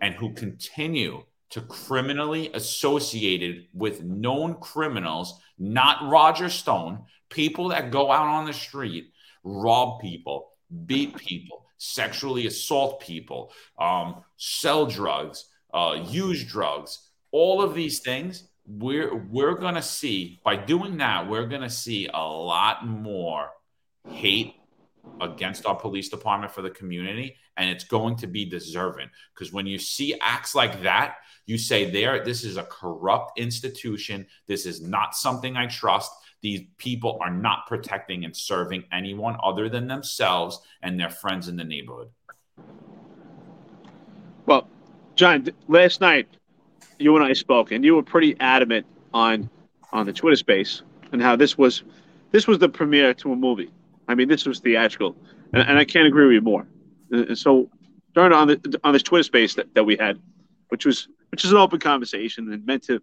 and 0.00 0.14
who 0.14 0.32
continue 0.34 1.22
to 1.50 1.60
criminally 1.62 2.50
associated 2.54 3.66
with 3.72 4.02
known 4.02 4.54
criminals, 4.54 5.40
not 5.58 6.10
Roger 6.10 6.48
Stone, 6.48 7.04
people 7.30 7.68
that 7.68 7.90
go 7.90 8.10
out 8.10 8.26
on 8.26 8.44
the 8.44 8.52
street, 8.52 9.12
rob 9.44 10.00
people, 10.00 10.50
beat 10.86 11.16
people, 11.16 11.66
sexually 11.78 12.46
assault 12.46 13.00
people, 13.00 13.52
um, 13.78 14.24
sell 14.36 14.86
drugs, 14.86 15.46
uh, 15.72 15.96
use 16.08 16.44
drugs, 16.44 17.10
all 17.30 17.62
of 17.62 17.74
these 17.74 18.00
things. 18.00 18.48
We're 18.66 19.14
we're 19.14 19.54
gonna 19.54 19.82
see 19.82 20.40
by 20.44 20.56
doing 20.56 20.96
that, 20.98 21.28
we're 21.28 21.46
gonna 21.46 21.70
see 21.70 22.08
a 22.12 22.22
lot 22.22 22.86
more 22.86 23.50
hate 24.08 24.54
against 25.20 25.66
our 25.66 25.74
police 25.74 26.08
department 26.08 26.52
for 26.52 26.62
the 26.62 26.70
community 26.70 27.36
and 27.56 27.70
it's 27.70 27.84
going 27.84 28.16
to 28.16 28.26
be 28.26 28.44
deserving. 28.44 29.08
Because 29.34 29.52
when 29.52 29.66
you 29.66 29.78
see 29.78 30.18
acts 30.20 30.54
like 30.54 30.82
that 30.82 31.16
you 31.46 31.58
say 31.58 31.90
there 31.90 32.24
this 32.24 32.44
is 32.44 32.56
a 32.56 32.64
corrupt 32.64 33.38
institution. 33.38 34.26
This 34.46 34.66
is 34.66 34.80
not 34.80 35.14
something 35.14 35.56
i 35.56 35.66
trust. 35.66 36.10
These 36.40 36.62
people 36.78 37.18
are 37.22 37.30
not 37.30 37.66
protecting 37.66 38.24
and 38.24 38.36
serving 38.36 38.84
anyone 38.92 39.36
other 39.42 39.68
than 39.68 39.86
themselves 39.86 40.60
and 40.82 40.98
their 40.98 41.10
friends 41.10 41.48
in 41.48 41.56
the 41.56 41.64
neighborhood. 41.64 42.08
Well 44.46 44.68
john 45.14 45.48
last 45.68 46.00
night 46.00 46.28
you 47.04 47.14
and 47.16 47.24
i 47.24 47.32
spoke 47.32 47.70
and 47.70 47.84
you 47.84 47.94
were 47.94 48.02
pretty 48.02 48.36
adamant 48.40 48.86
on 49.12 49.48
on 49.92 50.06
the 50.06 50.12
twitter 50.12 50.36
space 50.36 50.82
and 51.12 51.22
how 51.22 51.36
this 51.36 51.56
was 51.56 51.84
this 52.32 52.46
was 52.48 52.58
the 52.58 52.68
premiere 52.68 53.14
to 53.14 53.32
a 53.32 53.36
movie 53.36 53.70
I 54.08 54.14
mean, 54.14 54.28
this 54.28 54.46
was 54.46 54.60
theatrical, 54.60 55.16
and, 55.52 55.62
and 55.68 55.78
I 55.78 55.84
can't 55.84 56.06
agree 56.06 56.26
with 56.26 56.34
you 56.34 56.40
more. 56.40 56.66
And 57.10 57.36
so 57.36 57.70
during 58.14 58.32
on 58.32 58.48
the 58.48 58.80
on 58.84 58.92
this 58.92 59.02
Twitter 59.02 59.22
space 59.22 59.54
that, 59.54 59.72
that 59.74 59.84
we 59.84 59.96
had, 59.96 60.18
which 60.68 60.84
was 60.84 61.08
which 61.30 61.44
is 61.44 61.52
an 61.52 61.58
open 61.58 61.80
conversation 61.80 62.52
and 62.52 62.64
meant 62.66 62.84
to 62.84 63.00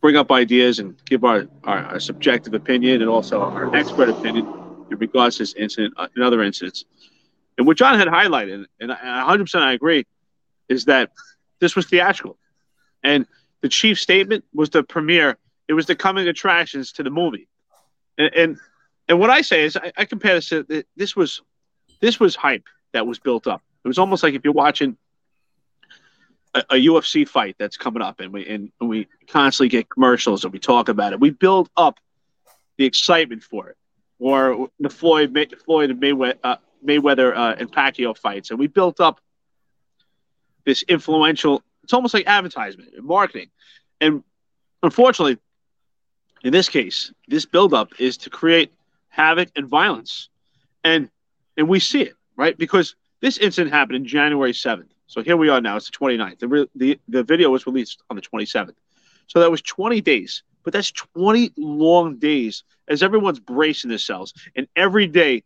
bring 0.00 0.16
up 0.16 0.30
ideas 0.30 0.78
and 0.78 0.96
give 1.06 1.24
our, 1.24 1.46
our, 1.64 1.78
our 1.78 2.00
subjective 2.00 2.54
opinion 2.54 3.00
and 3.02 3.10
also 3.10 3.40
our 3.40 3.74
expert 3.74 4.08
opinion 4.08 4.46
in 4.90 4.98
regards 4.98 5.36
to 5.36 5.42
this 5.42 5.54
incident 5.54 5.92
uh, 5.96 6.06
and 6.14 6.24
other 6.24 6.42
incidents. 6.42 6.84
And 7.56 7.66
what 7.66 7.76
John 7.76 7.98
had 7.98 8.06
highlighted, 8.06 8.66
and 8.80 8.90
100% 8.90 9.60
I 9.60 9.72
agree, 9.72 10.06
is 10.68 10.84
that 10.84 11.10
this 11.60 11.76
was 11.76 11.86
theatrical. 11.86 12.38
And 13.02 13.26
the 13.60 13.68
chief 13.68 13.98
statement 14.00 14.44
was 14.54 14.70
the 14.70 14.82
premiere. 14.82 15.36
It 15.68 15.74
was 15.74 15.86
the 15.86 15.94
coming 15.94 16.28
attractions 16.28 16.92
to 16.92 17.02
the 17.02 17.10
movie. 17.10 17.48
And, 18.16 18.34
and 18.34 18.58
and 19.08 19.18
what 19.18 19.30
I 19.30 19.40
say 19.40 19.64
is, 19.64 19.76
I, 19.76 19.92
I 19.96 20.04
compare 20.04 20.34
this 20.34 20.48
to 20.50 20.84
this 20.96 21.16
was 21.16 21.42
this 22.00 22.20
was 22.20 22.36
hype 22.36 22.66
that 22.92 23.06
was 23.06 23.18
built 23.18 23.46
up. 23.46 23.62
It 23.84 23.88
was 23.88 23.98
almost 23.98 24.22
like 24.22 24.34
if 24.34 24.44
you're 24.44 24.52
watching 24.52 24.96
a, 26.54 26.60
a 26.70 26.74
UFC 26.74 27.26
fight 27.26 27.56
that's 27.58 27.76
coming 27.76 28.02
up, 28.02 28.20
and 28.20 28.32
we 28.32 28.46
and, 28.46 28.70
we 28.80 29.08
constantly 29.28 29.68
get 29.68 29.88
commercials 29.88 30.44
and 30.44 30.52
we 30.52 30.58
talk 30.58 30.88
about 30.88 31.12
it. 31.12 31.20
We 31.20 31.30
build 31.30 31.70
up 31.76 31.98
the 32.76 32.84
excitement 32.84 33.42
for 33.42 33.70
it, 33.70 33.76
or 34.18 34.68
the 34.78 34.90
Floyd 34.90 35.36
Floyd 35.64 35.90
and 35.90 36.00
Mayweather, 36.00 36.38
uh, 36.44 36.56
Mayweather 36.86 37.36
uh, 37.36 37.56
and 37.58 37.72
Pacquiao 37.72 38.16
fights, 38.16 38.50
and 38.50 38.58
we 38.58 38.66
built 38.66 39.00
up 39.00 39.20
this 40.68 40.82
influential. 40.82 41.62
It's 41.82 41.94
almost 41.94 42.12
like 42.14 42.26
advertisement 42.26 42.90
and 42.94 43.04
marketing, 43.06 43.48
and 44.00 44.22
unfortunately, 44.82 45.38
in 46.44 46.52
this 46.52 46.68
case, 46.68 47.12
this 47.26 47.46
buildup 47.46 47.98
is 47.98 48.18
to 48.18 48.30
create 48.30 48.70
havoc, 49.08 49.48
and 49.56 49.66
violence. 49.66 50.28
And 50.84 51.10
and 51.56 51.68
we 51.68 51.80
see 51.80 52.02
it, 52.02 52.14
right? 52.36 52.56
Because 52.56 52.94
this 53.20 53.38
incident 53.38 53.74
happened 53.74 53.96
in 53.96 54.06
January 54.06 54.52
7th. 54.52 54.90
So 55.06 55.22
here 55.22 55.36
we 55.36 55.48
are 55.48 55.60
now. 55.60 55.76
It's 55.76 55.90
the 55.90 55.96
29th. 55.96 56.38
The, 56.38 56.48
re- 56.48 56.70
the, 56.74 57.00
the 57.08 57.22
video 57.24 57.50
was 57.50 57.66
released 57.66 58.02
on 58.10 58.16
the 58.16 58.22
27th. 58.22 58.74
So 59.26 59.40
that 59.40 59.50
was 59.50 59.62
20 59.62 60.00
days. 60.02 60.42
But 60.62 60.72
that's 60.72 60.92
20 60.92 61.52
long 61.56 62.18
days 62.18 62.62
as 62.86 63.02
everyone's 63.02 63.40
bracing 63.40 63.88
themselves. 63.88 64.34
And 64.54 64.68
every 64.76 65.06
day, 65.06 65.42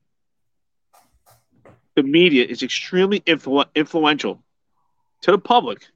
the 1.95 2.03
media 2.03 2.45
is 2.45 2.63
extremely 2.63 3.21
influ- 3.21 3.67
influential 3.75 4.43
to 5.23 5.31
the 5.33 5.39
public, 5.39 5.87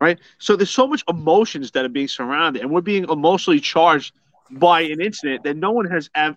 right? 0.00 0.18
So 0.38 0.56
there's 0.56 0.70
so 0.70 0.86
much 0.86 1.04
emotions 1.08 1.70
that 1.72 1.84
are 1.84 1.90
being 1.90 2.08
surrounded, 2.08 2.62
and 2.62 2.70
we're 2.70 2.80
being 2.80 3.04
emotionally 3.08 3.60
charged 3.60 4.14
by 4.50 4.82
an 4.82 5.00
incident 5.00 5.44
that 5.44 5.56
no 5.56 5.72
one 5.72 5.86
has 5.86 6.10
av- 6.16 6.36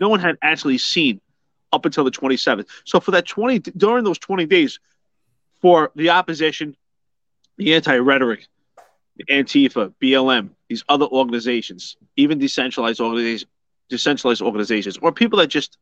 no 0.00 0.08
one 0.08 0.20
had 0.20 0.36
actually 0.42 0.78
seen 0.78 1.20
up 1.72 1.84
until 1.84 2.04
the 2.04 2.10
27th. 2.10 2.68
So 2.84 3.00
for 3.00 3.12
that 3.12 3.26
20 3.26 3.58
during 3.76 4.04
those 4.04 4.18
20 4.18 4.46
days, 4.46 4.80
for 5.60 5.92
the 5.94 6.10
opposition, 6.10 6.76
the 7.56 7.74
anti-rhetoric, 7.74 8.48
the 9.16 9.24
Antifa, 9.26 9.92
BLM, 10.02 10.50
these 10.68 10.84
other 10.88 11.06
organizations, 11.06 11.96
even 12.16 12.38
decentralized 12.38 13.00
organizations, 13.00 13.50
decentralized 13.88 14.42
organizations, 14.42 14.98
or 14.98 15.12
people 15.12 15.38
that 15.38 15.48
just 15.48 15.78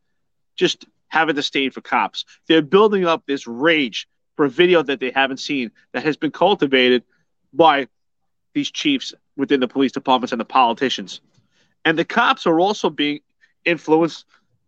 just 0.57 0.85
have 1.09 1.29
a 1.29 1.33
disdain 1.33 1.71
for 1.71 1.81
cops. 1.81 2.25
They're 2.47 2.63
building 2.63 3.07
up 3.07 3.25
this 3.27 3.47
rage 3.47 4.07
for 4.41 4.47
a 4.47 4.49
video 4.49 4.83
that 4.83 5.01
they 5.01 5.11
haven't 5.11 5.37
seen 5.37 5.71
that 5.93 6.03
has 6.03 6.17
been 6.17 6.31
cultivated 6.31 7.03
by 7.53 7.87
these 8.55 8.71
chiefs 8.71 9.13
within 9.37 9.61
the 9.61 9.69
police 9.69 9.93
departments 9.93 10.33
and 10.33 10.41
the 10.41 10.47
politicians. 10.47 11.21
And 11.85 11.99
the 11.99 12.07
cops 12.07 12.47
are 12.47 12.59
also 12.59 12.89
being 12.89 13.21
influenced 13.67 14.25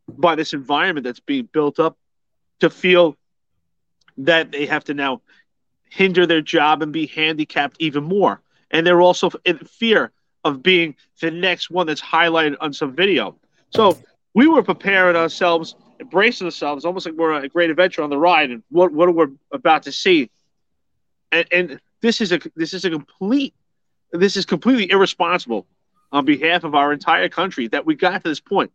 by 0.07 0.35
this 0.35 0.53
environment 0.53 1.05
that's 1.05 1.21
being 1.21 1.49
built 1.51 1.81
up 1.81 1.97
to 2.61 2.69
feel 2.69 3.17
that 4.19 4.53
they 4.53 4.67
have 4.67 4.85
to 4.85 4.93
now 4.93 5.23
hinder 5.89 6.27
their 6.27 6.43
job 6.43 6.83
and 6.83 6.93
be 6.93 7.07
handicapped 7.07 7.79
even 7.79 8.05
more. 8.05 8.43
And 8.71 8.87
they're 8.87 9.01
also 9.01 9.31
in 9.47 9.57
fear 9.57 10.13
of 10.45 10.63
being 10.63 10.97
the 11.23 11.31
next 11.31 11.71
one 11.71 11.87
that's 11.87 12.03
highlighted 12.03 12.57
on 12.61 12.75
some 12.75 12.95
video. 12.95 13.37
So 13.71 13.99
we 14.35 14.49
were 14.49 14.63
preparing 14.63 15.17
ourselves, 15.17 15.77
embracing 16.03 16.47
ourselves, 16.47 16.85
almost 16.85 17.07
like 17.07 17.15
we're 17.15 17.33
a 17.33 17.49
great 17.49 17.71
adventure 17.71 18.03
on 18.03 18.11
the 18.11 18.19
ride, 18.19 18.51
and 18.51 18.63
what 18.71 18.93
what 18.93 19.15
we're 19.15 19.31
about 19.53 19.85
to 19.85 19.93
see. 19.93 20.31
And, 21.31 21.47
and 21.51 21.81
this 22.03 22.21
is 22.21 22.33
a 22.33 22.41
this 22.55 22.75
is 22.75 22.85
a 22.85 22.91
complete 22.91 23.55
this 24.13 24.37
is 24.37 24.45
completely 24.45 24.91
irresponsible 24.91 25.67
on 26.13 26.27
behalf 26.27 26.65
of 26.65 26.75
our 26.75 26.93
entire 26.93 27.31
country 27.31 27.69
that 27.69 27.87
we 27.87 27.95
got 27.95 28.23
to 28.23 28.29
this 28.29 28.41
point 28.41 28.71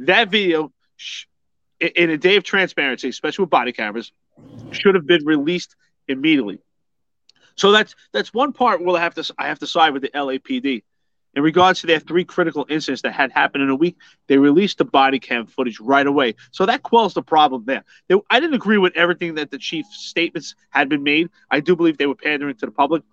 that 0.00 0.30
video, 0.30 0.72
in 1.78 2.10
a 2.10 2.16
day 2.16 2.36
of 2.36 2.44
transparency, 2.44 3.08
especially 3.08 3.44
with 3.44 3.50
body 3.50 3.72
cameras, 3.72 4.12
should 4.70 4.94
have 4.94 5.06
been 5.06 5.24
released 5.24 5.76
immediately. 6.08 6.58
So 7.54 7.72
that's 7.72 7.94
that's 8.12 8.32
one 8.32 8.52
part 8.52 8.80
I 8.86 9.00
have 9.00 9.14
to 9.14 9.34
I 9.38 9.48
have 9.48 9.58
to 9.58 9.66
side 9.66 9.92
with 9.92 10.02
the 10.02 10.08
LAPD. 10.08 10.82
In 11.34 11.44
regards 11.44 11.80
to 11.80 11.86
their 11.86 12.00
three 12.00 12.24
critical 12.24 12.66
incidents 12.68 13.02
that 13.02 13.12
had 13.12 13.30
happened 13.30 13.62
in 13.62 13.70
a 13.70 13.76
week, 13.76 13.96
they 14.26 14.36
released 14.36 14.78
the 14.78 14.84
body 14.84 15.20
cam 15.20 15.46
footage 15.46 15.78
right 15.78 16.06
away. 16.06 16.34
So 16.50 16.66
that 16.66 16.82
quells 16.82 17.14
the 17.14 17.22
problem 17.22 17.64
there. 17.66 17.84
They, 18.08 18.16
I 18.28 18.40
didn't 18.40 18.54
agree 18.54 18.78
with 18.78 18.96
everything 18.96 19.36
that 19.36 19.50
the 19.50 19.58
chief's 19.58 20.04
statements 20.04 20.56
had 20.70 20.88
been 20.88 21.04
made. 21.04 21.30
I 21.50 21.60
do 21.60 21.76
believe 21.76 21.98
they 21.98 22.06
were 22.06 22.16
pandering 22.16 22.56
to 22.56 22.66
the 22.66 22.72
public 22.72 23.04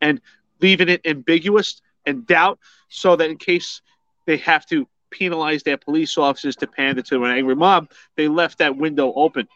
and 0.00 0.20
leaving 0.60 0.88
it 0.88 1.02
ambiguous 1.06 1.80
and 2.04 2.26
doubt 2.26 2.58
so 2.88 3.14
that 3.14 3.30
in 3.30 3.36
case 3.36 3.80
they 4.26 4.38
have 4.38 4.66
to 4.66 4.88
penalize 5.10 5.62
their 5.62 5.76
police 5.76 6.18
officers 6.18 6.56
to 6.56 6.66
pander 6.66 7.02
to 7.02 7.24
an 7.24 7.30
angry 7.30 7.54
mob, 7.54 7.90
they 8.16 8.26
left 8.26 8.58
that 8.58 8.76
window 8.76 9.12
open. 9.14 9.46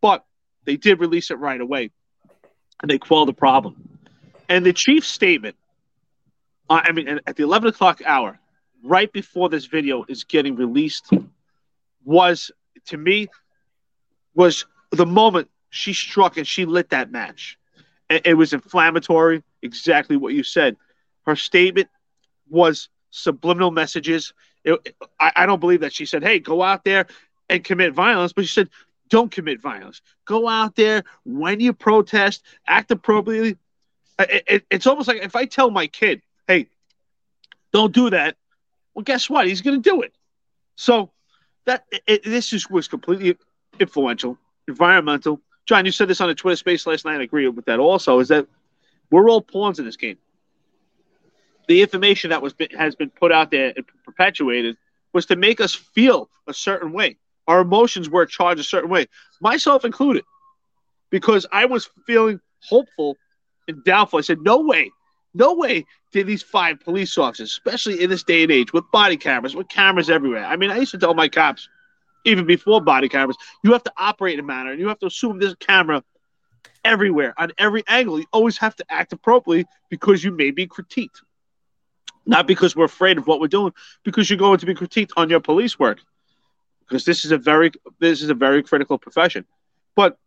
But 0.00 0.24
they 0.64 0.76
did 0.76 1.00
release 1.00 1.30
it 1.30 1.38
right 1.38 1.60
away, 1.60 1.90
and 2.82 2.90
they 2.90 2.98
quelled 2.98 3.28
the 3.28 3.32
problem. 3.32 3.98
And 4.48 4.66
the 4.66 4.72
chief's 4.72 5.08
statement, 5.08 5.56
uh, 6.70 6.80
I 6.84 6.92
mean, 6.92 7.20
at 7.26 7.36
the 7.36 7.42
11 7.42 7.68
o'clock 7.68 8.00
hour, 8.04 8.38
right 8.82 9.12
before 9.12 9.48
this 9.48 9.66
video 9.66 10.04
is 10.08 10.24
getting 10.24 10.56
released, 10.56 11.10
was 12.04 12.50
to 12.86 12.96
me 12.96 13.28
was 14.34 14.66
the 14.90 15.06
moment 15.06 15.50
she 15.70 15.92
struck 15.92 16.36
and 16.36 16.46
she 16.46 16.64
lit 16.64 16.90
that 16.90 17.10
match. 17.10 17.58
It, 18.08 18.26
it 18.26 18.34
was 18.34 18.52
inflammatory, 18.52 19.42
exactly 19.62 20.16
what 20.16 20.32
you 20.32 20.42
said. 20.42 20.76
Her 21.26 21.36
statement 21.36 21.88
was 22.48 22.88
subliminal 23.10 23.70
messages. 23.70 24.32
It, 24.64 24.96
I, 25.18 25.32
I 25.36 25.46
don't 25.46 25.60
believe 25.60 25.80
that 25.80 25.92
she 25.92 26.06
said, 26.06 26.22
"Hey, 26.22 26.38
go 26.38 26.62
out 26.62 26.84
there 26.84 27.06
and 27.48 27.64
commit 27.64 27.92
violence," 27.92 28.32
but 28.32 28.44
she 28.46 28.52
said, 28.52 28.70
"Don't 29.08 29.30
commit 29.30 29.60
violence. 29.60 30.00
Go 30.24 30.48
out 30.48 30.76
there 30.76 31.04
when 31.24 31.60
you 31.60 31.72
protest, 31.72 32.42
act 32.66 32.90
appropriately." 32.90 33.56
It, 34.18 34.44
it, 34.46 34.66
it's 34.70 34.86
almost 34.86 35.08
like 35.08 35.22
if 35.22 35.36
I 35.36 35.44
tell 35.44 35.70
my 35.70 35.86
kid, 35.86 36.22
"Hey, 36.48 36.66
don't 37.72 37.94
do 37.94 38.10
that," 38.10 38.36
well, 38.94 39.04
guess 39.04 39.30
what? 39.30 39.46
He's 39.46 39.60
going 39.62 39.80
to 39.80 39.90
do 39.90 40.02
it. 40.02 40.12
So 40.74 41.12
that 41.66 41.84
this 42.24 42.48
just 42.48 42.70
was 42.70 42.88
completely 42.88 43.36
influential, 43.78 44.36
environmental. 44.66 45.40
John, 45.66 45.84
you 45.86 45.92
said 45.92 46.08
this 46.08 46.20
on 46.20 46.30
a 46.30 46.34
Twitter 46.34 46.56
space 46.56 46.86
last 46.86 47.04
night. 47.04 47.20
I 47.20 47.22
agree 47.22 47.46
with 47.48 47.66
that. 47.66 47.78
Also, 47.78 48.18
is 48.18 48.28
that 48.28 48.46
we're 49.10 49.30
all 49.30 49.42
pawns 49.42 49.78
in 49.78 49.84
this 49.84 49.96
game 49.96 50.18
the 51.68 51.82
information 51.82 52.30
that 52.30 52.42
was 52.42 52.54
has 52.76 52.96
been 52.96 53.10
put 53.10 53.30
out 53.30 53.50
there 53.50 53.72
and 53.76 53.84
perpetuated 54.04 54.76
was 55.12 55.26
to 55.26 55.36
make 55.36 55.60
us 55.60 55.74
feel 55.74 56.30
a 56.46 56.54
certain 56.54 56.92
way. 56.92 57.18
Our 57.46 57.60
emotions 57.60 58.10
were 58.10 58.26
charged 58.26 58.60
a 58.60 58.64
certain 58.64 58.90
way, 58.90 59.06
myself 59.40 59.84
included. 59.84 60.24
because 61.10 61.46
I 61.52 61.64
was 61.66 61.88
feeling 62.06 62.40
hopeful 62.62 63.16
and 63.66 63.82
doubtful. 63.84 64.18
I 64.18 64.22
said, 64.22 64.40
no 64.42 64.60
way, 64.60 64.90
no 65.34 65.54
way 65.54 65.84
did 66.12 66.26
these 66.26 66.42
five 66.42 66.80
police 66.80 67.16
officers, 67.18 67.50
especially 67.50 68.02
in 68.02 68.10
this 68.10 68.22
day 68.22 68.42
and 68.42 68.52
age 68.52 68.72
with 68.72 68.90
body 68.90 69.16
cameras, 69.16 69.54
with 69.54 69.68
cameras 69.68 70.08
everywhere. 70.08 70.44
I 70.44 70.56
mean, 70.56 70.70
I 70.70 70.78
used 70.78 70.92
to 70.92 70.98
tell 70.98 71.14
my 71.14 71.28
cops, 71.28 71.68
even 72.24 72.46
before 72.46 72.80
body 72.80 73.08
cameras, 73.08 73.36
you 73.62 73.72
have 73.72 73.84
to 73.84 73.92
operate 73.96 74.34
in 74.34 74.40
a 74.40 74.46
manner 74.46 74.72
and 74.72 74.80
you 74.80 74.88
have 74.88 74.98
to 75.00 75.06
assume 75.06 75.38
there's 75.38 75.52
a 75.52 75.56
camera 75.56 76.02
everywhere 76.84 77.34
on 77.38 77.52
every 77.58 77.84
angle. 77.86 78.18
You 78.18 78.26
always 78.32 78.58
have 78.58 78.74
to 78.76 78.84
act 78.88 79.12
appropriately 79.12 79.66
because 79.90 80.24
you 80.24 80.32
may 80.32 80.50
be 80.50 80.66
critiqued. 80.66 81.22
Not 82.26 82.46
because 82.46 82.76
we're 82.76 82.84
afraid 82.84 83.16
of 83.16 83.26
what 83.26 83.40
we're 83.40 83.48
doing, 83.48 83.72
because 84.04 84.28
you're 84.28 84.38
going 84.38 84.58
to 84.58 84.66
be 84.66 84.74
critiqued 84.74 85.12
on 85.16 85.30
your 85.30 85.40
police 85.40 85.78
work. 85.78 86.00
Because 86.80 87.04
this 87.04 87.24
is 87.24 87.32
a 87.32 87.38
very 87.38 87.70
this 88.00 88.22
is 88.22 88.30
a 88.30 88.34
very 88.34 88.62
critical 88.62 88.98
profession. 88.98 89.44
But 89.94 90.18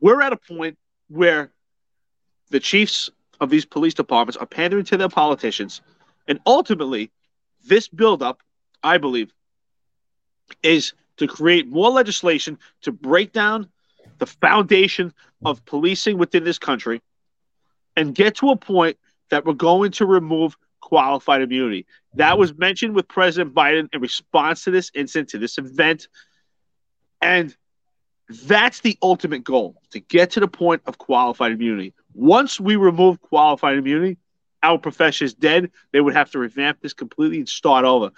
we're 0.00 0.20
at 0.22 0.32
a 0.32 0.36
point 0.36 0.78
where 1.08 1.50
the 2.50 2.60
chiefs 2.60 3.10
of 3.42 3.50
these 3.50 3.66
police 3.66 3.92
departments 3.92 4.36
are 4.36 4.46
pandering 4.46 4.84
to 4.84 4.96
their 4.96 5.08
politicians. 5.08 5.82
And 6.28 6.38
ultimately, 6.46 7.10
this 7.66 7.88
buildup, 7.88 8.40
I 8.84 8.98
believe, 8.98 9.34
is 10.62 10.92
to 11.16 11.26
create 11.26 11.66
more 11.66 11.90
legislation 11.90 12.56
to 12.82 12.92
break 12.92 13.32
down 13.32 13.68
the 14.18 14.26
foundation 14.26 15.12
of 15.44 15.64
policing 15.64 16.18
within 16.18 16.44
this 16.44 16.58
country 16.58 17.02
and 17.96 18.14
get 18.14 18.36
to 18.36 18.50
a 18.50 18.56
point 18.56 18.96
that 19.30 19.44
we're 19.44 19.54
going 19.54 19.90
to 19.90 20.06
remove 20.06 20.56
qualified 20.80 21.42
immunity. 21.42 21.84
That 22.14 22.38
was 22.38 22.56
mentioned 22.56 22.94
with 22.94 23.08
President 23.08 23.54
Biden 23.54 23.88
in 23.92 24.00
response 24.00 24.62
to 24.64 24.70
this 24.70 24.92
incident, 24.94 25.30
to 25.30 25.38
this 25.38 25.58
event. 25.58 26.06
And 27.20 27.56
that's 28.28 28.80
the 28.80 28.96
ultimate 29.02 29.42
goal 29.42 29.82
to 29.90 29.98
get 29.98 30.30
to 30.32 30.40
the 30.40 30.48
point 30.48 30.82
of 30.86 30.98
qualified 30.98 31.50
immunity. 31.50 31.92
Once 32.14 32.60
we 32.60 32.76
remove 32.76 33.20
qualified 33.20 33.78
immunity, 33.78 34.18
our 34.62 34.78
profession 34.78 35.24
is 35.24 35.34
dead. 35.34 35.70
They 35.92 36.00
would 36.00 36.14
have 36.14 36.30
to 36.32 36.38
revamp 36.38 36.80
this 36.80 36.92
completely 36.92 37.38
and 37.38 37.48
start 37.48 37.84
over. 37.84 38.10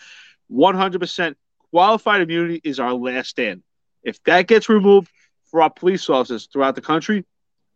100% 0.52 1.34
qualified 1.70 2.20
immunity 2.20 2.60
is 2.64 2.80
our 2.80 2.92
last 2.92 3.30
stand. 3.30 3.62
If 4.02 4.22
that 4.24 4.46
gets 4.46 4.68
removed 4.68 5.10
for 5.46 5.62
our 5.62 5.70
police 5.70 6.08
officers 6.10 6.46
throughout 6.52 6.74
the 6.74 6.80
country, 6.80 7.24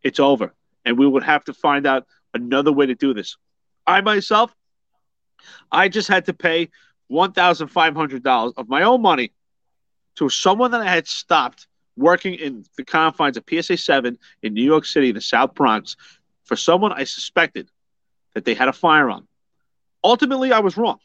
it's 0.02 0.20
over. 0.20 0.54
And 0.84 0.98
we 0.98 1.06
would 1.06 1.22
have 1.22 1.44
to 1.44 1.54
find 1.54 1.86
out 1.86 2.06
another 2.34 2.72
way 2.72 2.86
to 2.86 2.94
do 2.94 3.14
this. 3.14 3.36
I 3.86 4.00
myself, 4.00 4.54
I 5.72 5.88
just 5.88 6.08
had 6.08 6.26
to 6.26 6.34
pay 6.34 6.68
$1,500 7.10 8.52
of 8.56 8.68
my 8.68 8.82
own 8.82 9.00
money 9.00 9.32
to 10.16 10.28
someone 10.28 10.72
that 10.72 10.80
I 10.82 10.90
had 10.90 11.06
stopped 11.06 11.66
working 11.98 12.34
in 12.34 12.64
the 12.76 12.84
confines 12.84 13.36
of 13.36 13.44
PSA 13.48 13.76
7 13.76 14.18
in 14.42 14.54
New 14.54 14.64
York 14.64 14.84
City, 14.84 15.12
the 15.12 15.20
South 15.20 15.54
Bronx, 15.54 15.96
for 16.44 16.56
someone 16.56 16.92
I 16.92 17.04
suspected 17.04 17.68
that 18.34 18.44
they 18.44 18.54
had 18.54 18.68
a 18.68 18.72
firearm. 18.72 19.26
Ultimately, 20.02 20.52
I 20.52 20.60
was 20.60 20.76
wrong. 20.76 20.98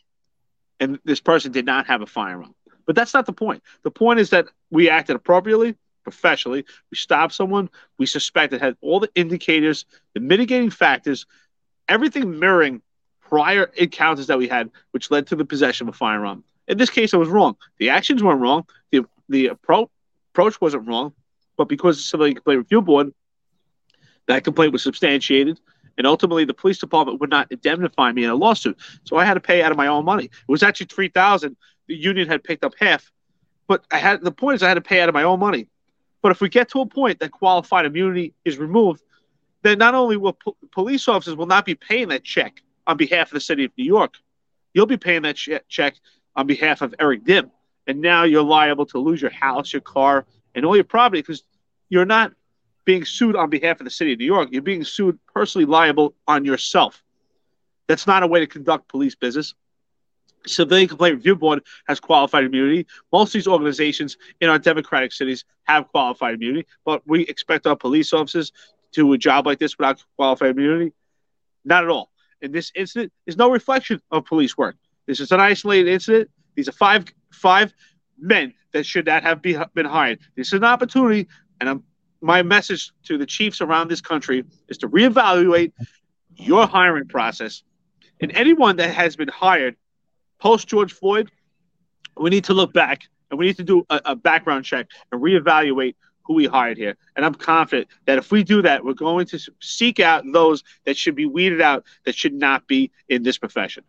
And 0.80 1.00
this 1.04 1.20
person 1.20 1.52
did 1.52 1.66
not 1.66 1.88
have 1.88 2.02
a 2.02 2.06
firearm. 2.06 2.54
But 2.86 2.96
that's 2.96 3.14
not 3.14 3.26
the 3.26 3.34
point. 3.34 3.64
The 3.84 3.92
point 3.92 4.20
is 4.20 4.30
that 4.32 4.48
we 4.70 4.90
acted 4.90 5.16
appropriately 5.16 5.76
professionally. 6.04 6.66
We 6.92 6.98
stopped 6.98 7.34
someone 7.34 7.70
we 7.98 8.06
suspected 8.06 8.62
had 8.62 8.76
all 8.82 9.00
the 9.00 9.10
indicators, 9.16 9.86
the 10.14 10.20
mitigating 10.20 10.70
factors, 10.70 11.26
everything 11.88 12.40
mirroring 12.40 12.82
prior 13.22 13.72
encounters 13.76 14.28
that 14.28 14.38
we 14.38 14.48
had, 14.48 14.70
which 14.92 15.10
led 15.10 15.28
to 15.28 15.36
the 15.36 15.46
possession 15.46 15.88
of 15.88 15.96
a 15.96 15.98
firearm. 15.98 16.44
In 16.68 16.78
this 16.78 16.90
case, 16.90 17.14
I 17.14 17.18
was 17.18 17.30
wrong. 17.30 17.56
The 17.78 17.90
actions 17.90 18.22
weren't 18.22 18.42
wrong. 18.42 18.66
The 18.92 19.06
the 19.30 19.50
appro- 19.50 19.90
approach 20.34 20.60
wasn't 20.60 20.88
wrong, 20.88 21.14
but 21.58 21.70
because 21.70 21.98
the 21.98 22.04
Civilian 22.04 22.36
Complaint 22.36 22.60
Review 22.60 22.82
Board, 22.82 23.14
that 24.28 24.44
complaint 24.44 24.74
was 24.74 24.82
substantiated, 24.82 25.60
and 25.98 26.08
ultimately 26.08 26.44
the 26.44 26.54
police 26.54 26.80
department 26.80 27.20
would 27.22 27.30
not 27.30 27.52
indemnify 27.52 28.12
me 28.12 28.24
in 28.24 28.30
a 28.30 28.36
lawsuit. 28.36 28.78
So 29.04 29.18
I 29.18 29.26
had 29.26 29.36
to 29.36 29.40
pay 29.40 29.62
out 29.62 29.72
of 29.72 29.78
my 29.78 29.88
own 29.88 30.06
money. 30.06 30.26
It 30.26 30.32
was 30.48 30.64
actually 30.64 30.88
three 30.88 31.10
thousand. 31.10 31.56
The 31.88 31.96
union 31.96 32.28
had 32.28 32.44
picked 32.44 32.64
up 32.64 32.74
half, 32.80 33.12
but 33.68 33.86
I 33.92 33.98
had 33.98 34.24
the 34.24 34.32
point 34.32 34.56
is 34.56 34.64
I 34.64 34.70
had 34.70 34.76
to 34.76 34.82
pay 34.82 35.02
out 35.02 35.10
of 35.10 35.14
my 35.14 35.24
own 35.24 35.40
money. 35.40 35.68
But 36.22 36.32
if 36.32 36.42
we 36.42 36.50
get 36.50 36.70
to 36.70 36.82
a 36.82 36.86
point 36.86 37.20
that 37.20 37.32
qualified 37.32 37.86
immunity 37.86 38.34
is 38.46 38.58
removed, 38.58 39.04
then 39.62 39.78
not 39.78 39.94
only 39.94 40.18
will 40.18 40.34
po- 40.34 40.58
police 40.72 41.08
officers 41.08 41.36
will 41.36 41.46
not 41.46 41.66
be 41.66 41.76
paying 41.76 42.08
that 42.08 42.24
check 42.24 42.62
on 42.88 42.98
behalf 42.98 43.28
of 43.28 43.34
the 43.34 43.42
city 43.42 43.66
of 43.66 43.72
New 43.78 43.86
York, 43.86 44.16
you'll 44.74 44.86
be 44.86 44.98
paying 44.98 45.24
that 45.24 45.36
che- 45.36 45.60
check 45.68 45.96
on 46.36 46.48
behalf 46.48 46.82
of 46.82 46.96
Eric 47.00 47.24
Duhm, 47.26 47.52
and 47.88 48.02
now 48.02 48.24
you're 48.24 48.44
liable 48.44 48.86
to 48.88 48.98
lose 48.98 49.22
your 49.22 49.32
house, 49.32 49.74
your 49.74 49.82
car, 49.82 50.26
and 50.56 50.66
all 50.66 50.76
your 50.76 50.84
property 50.84 51.22
because 51.22 51.44
you're 51.90 52.06
not 52.06 52.34
being 52.86 53.06
sued 53.06 53.36
on 53.36 53.50
behalf 53.50 53.80
of 53.80 53.86
the 53.86 53.92
city 53.92 54.14
of 54.14 54.20
New 54.20 54.26
York. 54.26 54.50
You're 54.52 54.62
being 54.62 54.84
sued 54.84 55.20
personally 55.34 55.66
liable 55.66 56.14
on 56.28 56.46
yourself. 56.46 57.04
That's 57.88 58.08
not 58.08 58.24
a 58.24 58.28
way 58.28 58.40
to 58.40 58.48
conduct 58.48 58.88
police 58.90 59.16
business. 59.16 59.54
Civilian 60.46 60.90
Complaint 60.90 61.16
Review 61.16 61.36
Board 61.36 61.64
has 61.88 62.00
qualified 62.00 62.44
immunity. 62.44 62.86
Most 63.12 63.30
of 63.30 63.34
these 63.34 63.48
organizations 63.48 64.18
in 64.42 64.50
our 64.50 64.60
democratic 64.60 65.14
cities 65.14 65.46
have 65.64 65.88
qualified 65.88 66.36
immunity, 66.36 66.68
but 66.84 67.02
we 67.08 67.22
expect 67.28 67.66
our 67.66 67.78
police 67.78 68.12
officers 68.12 68.52
to 68.94 69.02
do 69.02 69.14
a 69.14 69.18
job 69.18 69.46
like 69.46 69.60
this 69.60 69.78
without 69.78 70.04
qualified 70.16 70.52
immunity? 70.52 70.94
Not 71.66 71.84
at 71.84 71.90
all. 71.90 72.10
And 72.42 72.54
this 72.54 72.72
incident 72.76 73.12
is 73.26 73.38
no 73.38 73.50
reflection 73.50 74.02
of 74.12 74.26
police 74.26 74.58
work. 74.58 74.76
This 75.08 75.20
is 75.20 75.32
an 75.32 75.40
isolated 75.40 75.90
incident. 75.90 76.30
These 76.56 76.68
are 76.68 76.74
five 76.74 77.06
five 77.34 77.74
men 78.18 78.54
that 78.72 78.86
should 78.86 79.06
not 79.06 79.24
have 79.24 79.42
be, 79.42 79.58
been 79.74 79.86
hired. 79.86 80.20
This 80.36 80.48
is 80.48 80.54
an 80.54 80.64
opportunity, 80.64 81.28
and 81.60 81.70
I'm, 81.70 81.84
my 82.22 82.42
message 82.42 82.92
to 83.04 83.18
the 83.18 83.26
chiefs 83.26 83.62
around 83.62 83.90
this 83.90 84.02
country 84.02 84.46
is 84.70 84.78
to 84.80 84.88
reevaluate 84.88 85.74
your 86.36 86.66
hiring 86.66 87.08
process. 87.08 87.64
And 88.22 88.32
anyone 88.36 88.78
that 88.78 88.94
has 88.94 89.16
been 89.16 89.28
hired 89.28 89.76
post 90.40 90.68
George 90.68 90.94
Floyd, 90.94 91.30
we 92.18 92.30
need 92.30 92.46
to 92.46 92.54
look 92.54 92.74
back 92.74 93.04
and 93.30 93.40
we 93.40 93.48
need 93.48 93.58
to 93.58 93.64
do 93.64 93.86
a, 93.90 94.02
a 94.06 94.16
background 94.16 94.64
check 94.66 94.88
and 95.12 95.22
reevaluate 95.22 95.96
who 96.24 96.36
we 96.36 96.46
hired 96.46 96.78
here. 96.78 96.96
And 97.16 97.26
I'm 97.26 97.34
confident 97.34 97.90
that 98.06 98.18
if 98.18 98.32
we 98.32 98.44
do 98.44 98.62
that, 98.62 98.86
we're 98.86 98.94
going 98.94 99.26
to 99.28 99.40
seek 99.62 100.00
out 100.00 100.24
those 100.32 100.64
that 100.86 100.96
should 100.96 101.16
be 101.16 101.26
weeded 101.26 101.62
out 101.62 101.84
that 102.06 102.16
should 102.16 102.34
not 102.34 102.68
be 102.68 102.92
in 103.10 103.24
this 103.24 103.38
profession. 103.38 103.84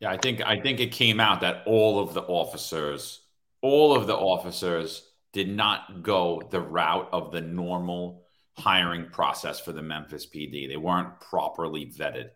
Yeah, 0.00 0.10
I 0.10 0.16
think 0.16 0.42
I 0.44 0.60
think 0.60 0.80
it 0.80 0.92
came 0.92 1.20
out 1.20 1.40
that 1.40 1.62
all 1.66 1.98
of 1.98 2.14
the 2.14 2.22
officers, 2.22 3.20
all 3.62 3.96
of 3.96 4.06
the 4.06 4.16
officers 4.16 5.08
did 5.32 5.48
not 5.48 6.02
go 6.02 6.42
the 6.50 6.60
route 6.60 7.08
of 7.12 7.32
the 7.32 7.40
normal 7.40 8.24
hiring 8.56 9.06
process 9.10 9.60
for 9.60 9.72
the 9.72 9.82
Memphis 9.82 10.26
PD. 10.26 10.68
They 10.68 10.76
weren't 10.76 11.20
properly 11.20 11.86
vetted 11.86 12.30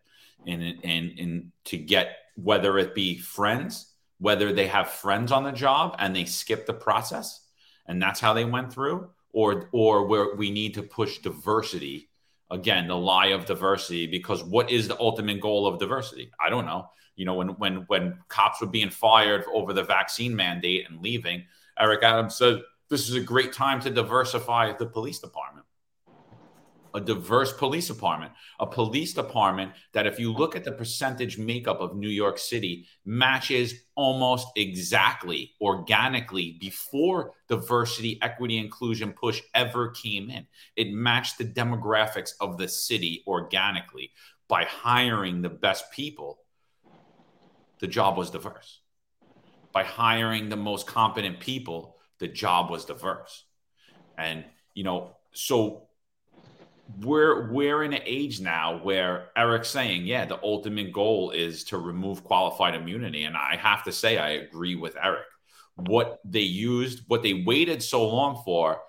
and 0.47 0.63
and 0.85 1.19
and 1.19 1.53
to 1.65 1.77
get 1.77 2.17
whether 2.37 2.79
it 2.79 2.95
be 2.95 3.19
friends, 3.19 3.93
whether 4.19 4.53
they 4.53 4.67
have 4.69 4.89
friends 4.91 5.33
on 5.33 5.45
the 5.45 5.53
job 5.53 5.97
and 5.99 6.15
they 6.15 6.25
skip 6.25 6.67
the 6.67 6.73
process, 6.73 7.47
and 7.87 8.01
that's 8.01 8.21
how 8.21 8.33
they 8.33 8.45
went 8.45 8.73
through, 8.73 9.11
or 9.33 9.69
or 9.73 10.07
where 10.07 10.35
we 10.37 10.51
need 10.51 10.75
to 10.75 10.83
push 10.83 11.19
diversity 11.19 12.09
again, 12.51 12.89
the 12.89 12.97
lie 12.97 13.29
of 13.29 13.45
diversity, 13.45 14.07
because 14.07 14.43
what 14.43 14.71
is 14.71 14.89
the 14.89 14.99
ultimate 14.99 15.41
goal 15.41 15.67
of 15.67 15.79
diversity? 15.79 16.31
I 16.45 16.51
don't 16.51 16.67
know. 16.67 16.91
You 17.17 17.25
know, 17.25 17.35
when 17.35 17.49
when 17.51 17.77
when 17.89 18.19
cops 18.29 18.61
were 18.61 18.67
being 18.67 18.91
fired 18.91 19.45
over 19.53 19.73
the 19.73 19.83
vaccine 19.83 20.35
mandate 20.37 20.87
and 20.89 21.03
leaving, 21.03 21.45
Eric 21.79 22.03
Adams 22.03 22.37
said 22.37 22.63
this 22.89 23.09
is 23.09 23.17
a 23.17 23.21
great 23.21 23.53
time 23.53 23.81
to 23.81 23.91
diversify 23.91 24.73
the 24.73 24.87
police 24.87 25.19
department 25.19 25.58
a 26.95 27.01
diverse 27.01 27.53
police 27.53 27.89
department, 27.89 28.33
a 28.61 28.67
police 28.67 29.13
department 29.13 29.73
that, 29.93 30.07
if 30.07 30.19
you 30.19 30.33
look 30.33 30.57
at 30.57 30.65
the 30.65 30.73
percentage 30.73 31.39
makeup 31.39 31.81
of 31.81 31.97
New 31.97 32.09
York 32.09 32.39
City, 32.39 32.87
matches 33.05 33.75
almost 33.95 34.49
exactly 34.57 35.53
organically 35.61 36.57
before 36.61 37.33
diversity, 37.49 38.19
equity, 38.23 38.59
inclusion 38.59 39.13
push 39.13 39.43
ever 39.55 39.91
came 39.91 40.31
in. 40.31 40.47
It 40.77 40.93
matched 40.93 41.39
the 41.39 41.45
demographics 41.45 42.31
of 42.41 42.59
the 42.59 42.69
city 42.69 43.23
organically 43.27 44.13
by 44.49 44.65
hiring 44.65 45.43
the 45.43 45.51
best 45.51 45.91
people. 45.93 46.39
The 47.81 47.87
job 47.87 48.17
was 48.17 48.31
diverse. 48.31 48.81
By 49.73 49.85
hiring 49.85 50.49
the 50.49 50.57
most 50.57 50.87
competent 50.87 51.41
people, 51.41 51.97
the 52.19 52.29
job 52.29 52.71
was 52.71 52.87
diverse. 52.87 53.45
And, 54.17 54.45
you 54.75 54.85
know, 54.85 55.17
so 55.33 55.88
we're 56.97 57.53
we're 57.53 57.83
in 57.83 57.93
an 57.93 58.03
age 58.05 58.41
now 58.41 58.81
where 58.83 59.29
Eric's 59.37 59.69
saying, 59.69 60.07
yeah, 60.07 60.25
the 60.25 60.43
ultimate 60.43 60.93
goal 60.93 61.31
is 61.31 61.65
to 61.65 61.79
remove 61.79 62.25
qualified 62.25 62.75
immunity, 62.75 63.25
and 63.25 63.37
I 63.37 63.57
have 63.57 63.85
to 63.85 63.93
say, 63.93 64.19
I 64.19 64.31
agree 64.31 64.75
with 64.75 64.97
Eric. 65.03 65.27
What 65.77 66.19
they 66.25 66.41
used, 66.41 67.03
what 67.07 67.23
they 67.23 67.35
waited 67.35 67.83
so 67.83 68.09
long 68.09 68.43
for, 68.45 68.81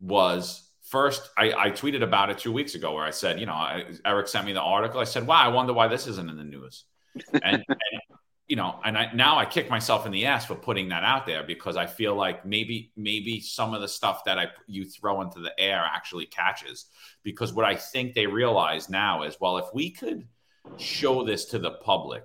was 0.00 0.68
first. 0.82 1.30
I, 1.38 1.52
I 1.52 1.70
tweeted 1.70 2.02
about 2.02 2.30
it 2.30 2.38
two 2.38 2.52
weeks 2.52 2.74
ago, 2.74 2.94
where 2.94 3.04
I 3.04 3.10
said, 3.10 3.38
you 3.38 3.46
know, 3.46 3.52
I, 3.52 3.84
Eric 4.04 4.28
sent 4.28 4.44
me 4.44 4.52
the 4.52 4.60
article. 4.60 5.00
I 5.00 5.04
said, 5.04 5.26
wow, 5.26 5.36
I 5.36 5.48
wonder 5.48 5.72
why 5.72 5.88
this 5.88 6.06
isn't 6.08 6.28
in 6.28 6.36
the 6.36 6.44
news. 6.44 6.84
and, 7.32 7.64
and 7.68 8.15
you 8.48 8.54
know, 8.54 8.78
and 8.84 8.96
I 8.96 9.10
now 9.12 9.38
I 9.38 9.44
kick 9.44 9.68
myself 9.68 10.06
in 10.06 10.12
the 10.12 10.26
ass 10.26 10.46
for 10.46 10.54
putting 10.54 10.88
that 10.90 11.02
out 11.02 11.26
there 11.26 11.42
because 11.42 11.76
I 11.76 11.86
feel 11.86 12.14
like 12.14 12.46
maybe 12.46 12.92
maybe 12.96 13.40
some 13.40 13.74
of 13.74 13.80
the 13.80 13.88
stuff 13.88 14.22
that 14.24 14.38
I 14.38 14.48
you 14.68 14.84
throw 14.84 15.20
into 15.20 15.40
the 15.40 15.58
air 15.58 15.84
actually 15.84 16.26
catches. 16.26 16.86
Because 17.24 17.52
what 17.52 17.64
I 17.64 17.74
think 17.74 18.14
they 18.14 18.26
realize 18.26 18.88
now 18.88 19.24
is, 19.24 19.36
well, 19.40 19.58
if 19.58 19.66
we 19.74 19.90
could 19.90 20.28
show 20.76 21.24
this 21.24 21.46
to 21.46 21.58
the 21.58 21.72
public 21.72 22.24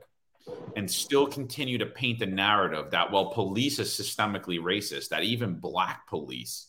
and 0.76 0.90
still 0.90 1.26
continue 1.26 1.78
to 1.80 1.86
paint 1.86 2.20
the 2.20 2.26
narrative 2.26 2.92
that 2.92 3.12
well, 3.12 3.32
police 3.32 3.80
is 3.80 3.90
systemically 3.90 4.60
racist, 4.60 5.10
that 5.10 5.24
even 5.24 5.56
black 5.56 6.08
police, 6.08 6.68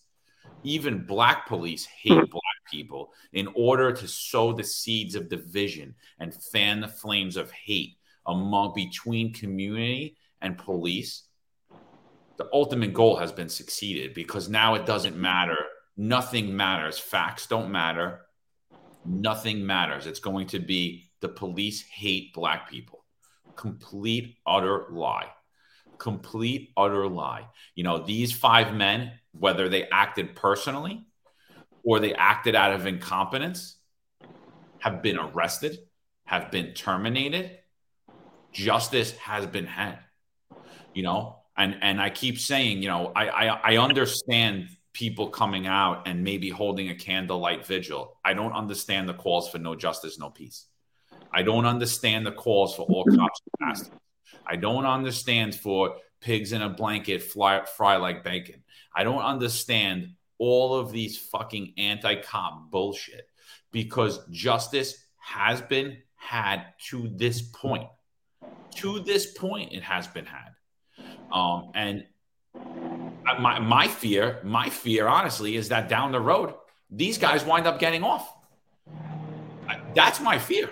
even 0.63 1.05
black 1.05 1.47
police 1.47 1.85
hate 1.85 2.31
black 2.31 2.43
people 2.71 3.13
in 3.35 3.49
order 3.55 3.93
to 3.93 4.09
sow 4.09 4.53
the 4.53 4.65
seeds 4.65 5.15
of 5.15 5.29
division 5.29 5.95
and 6.19 6.35
fan 6.35 6.81
the 6.81 6.89
flames 6.89 7.37
of 7.37 7.51
hate 7.51 7.97
among 8.27 8.75
between 8.75 9.33
community 9.33 10.17
and 10.41 10.59
police, 10.59 11.25
the 12.37 12.49
ultimate 12.53 12.93
goal 12.93 13.17
has 13.17 13.33
been 13.33 13.49
succeeded 13.49 14.15
because 14.15 14.49
now 14.49 14.75
it 14.75 14.87
doesn't 14.87 15.17
matter. 15.17 15.59
Nothing 15.97 16.57
matters. 16.57 16.99
Facts 16.99 17.47
don't 17.47 17.71
matter. 17.71 18.23
Nothing 19.05 19.67
matters. 19.67 20.07
It's 20.07 20.21
going 20.21 20.47
to 20.49 20.59
be 20.59 21.11
the 21.21 21.29
police 21.29 21.83
hate 21.83 22.33
black 22.33 22.71
people. 22.71 23.05
Complete, 23.57 24.37
utter 24.47 24.87
lie. 24.91 25.29
Complete, 25.99 26.73
utter 26.77 27.07
lie. 27.07 27.47
You 27.75 27.85
know, 27.85 27.99
these 27.99 28.33
five 28.33 28.75
men, 28.75 29.13
whether 29.33 29.69
they 29.69 29.89
acted 29.89 30.35
personally 30.35 31.05
or 31.85 32.01
they 32.01 32.15
acted 32.15 32.55
out 32.55 32.73
of 32.73 32.87
incompetence, 32.87 33.77
have 34.79 35.03
been 35.03 35.19
arrested, 35.19 35.79
have 36.25 36.51
been 36.51 36.75
terminated, 36.75 37.59
justice 38.53 39.17
has 39.19 39.47
been 39.47 39.67
had. 39.67 39.99
You 40.95 41.03
know, 41.03 41.39
and 41.57 41.77
and 41.81 42.01
I 42.01 42.11
keep 42.11 42.39
saying, 42.39 42.83
you 42.83 42.89
know, 42.89 43.13
I 43.15 43.29
I, 43.29 43.47
I 43.73 43.77
understand 43.79 44.69
people 44.93 45.29
coming 45.29 45.67
out 45.67 46.07
and 46.07 46.23
maybe 46.23 46.51
holding 46.51 46.91
a 46.91 46.95
candlelight 46.95 47.67
vigil. 47.67 48.19
I 48.25 48.35
don't 48.35 48.53
understand 48.53 49.09
the 49.09 49.15
calls 49.15 49.49
for 49.49 49.59
no 49.59 49.75
justice, 49.75 50.19
no 50.19 50.31
peace. 50.31 50.67
I 51.33 51.43
don't 51.43 51.65
understand 51.65 52.27
the 52.27 52.33
calls 52.33 52.77
for 52.77 52.83
all 52.83 53.05
cops 53.05 53.41
to 53.41 53.91
I 54.47 54.57
don't 54.57 54.85
understand 54.85 55.55
for 55.55 55.97
pigs 56.21 56.53
in 56.53 56.63
a 56.63 56.69
blanket 56.69 57.23
fly, 57.23 57.65
fry 57.65 57.97
like 57.97 58.23
bacon. 58.23 58.63
I 58.95 59.05
don't 59.05 59.23
understand 59.23 60.13
all 60.39 60.75
of 60.75 60.93
these 60.93 61.19
fucking 61.19 61.75
anti-cop 61.79 62.71
bullshit 62.71 63.29
because 63.71 64.27
justice 64.31 64.97
has 65.19 65.63
been 65.63 65.99
had 66.17 66.65
to 66.91 67.09
this 67.09 67.43
point 67.43 67.89
to 68.77 69.01
this 69.01 69.33
point, 69.33 69.73
it 69.73 69.83
has 69.83 70.07
been 70.07 70.27
had. 70.27 70.51
Um, 71.33 71.73
and 71.75 72.05
my, 73.41 73.59
my 73.59 73.89
fear, 73.89 74.41
my 74.43 74.69
fear, 74.69 75.07
honestly, 75.07 75.57
is 75.57 75.69
that 75.71 75.89
down 75.89 76.13
the 76.13 76.21
road, 76.21 76.55
these 76.91 77.19
guys 77.19 77.45
wind 77.45 77.67
up 77.67 77.79
getting 77.79 78.03
off. 78.03 78.35
That's 79.95 80.21
my 80.21 80.39
fear. 80.39 80.71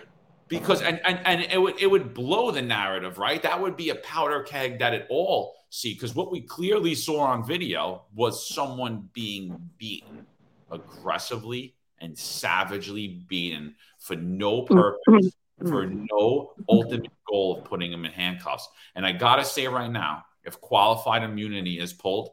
Because 0.49 0.83
and 0.83 1.01
and, 1.05 1.21
and 1.25 1.43
it 1.43 1.61
would 1.61 1.81
it 1.81 1.87
would 1.87 2.13
blow 2.13 2.51
the 2.51 2.61
narrative 2.61 3.19
right? 3.19 3.41
That 3.41 3.61
would 3.61 3.77
be 3.77 3.91
a 3.91 3.95
powder 3.95 4.43
keg 4.43 4.81
that 4.81 4.93
it 4.93 5.07
all 5.09 5.55
see. 5.71 5.95
Because 5.95 6.15
what 6.15 6.33
we 6.33 6.41
clearly 6.41 6.97
saw 6.97 7.21
on 7.21 7.47
video 7.47 8.03
was 8.15 8.49
someone 8.49 9.09
being 9.13 9.71
beaten 9.79 10.27
aggressively 10.73 11.77
and 12.01 12.19
savagely 12.19 13.25
beaten 13.29 13.77
for 14.01 14.17
no 14.17 14.63
purpose 14.63 15.31
for 15.61 15.87
mm. 15.87 16.07
no 16.11 16.53
ultimate 16.68 17.11
goal 17.29 17.59
of 17.59 17.64
putting 17.64 17.92
him 17.92 18.05
in 18.05 18.12
handcuffs. 18.12 18.68
And 18.94 19.07
I 19.07 19.12
got 19.12 19.37
to 19.37 19.44
say 19.44 19.66
right 19.66 19.90
now, 19.90 20.25
if 20.44 20.61
qualified 20.61 21.23
immunity 21.23 21.79
is 21.79 21.92
pulled, 21.92 22.31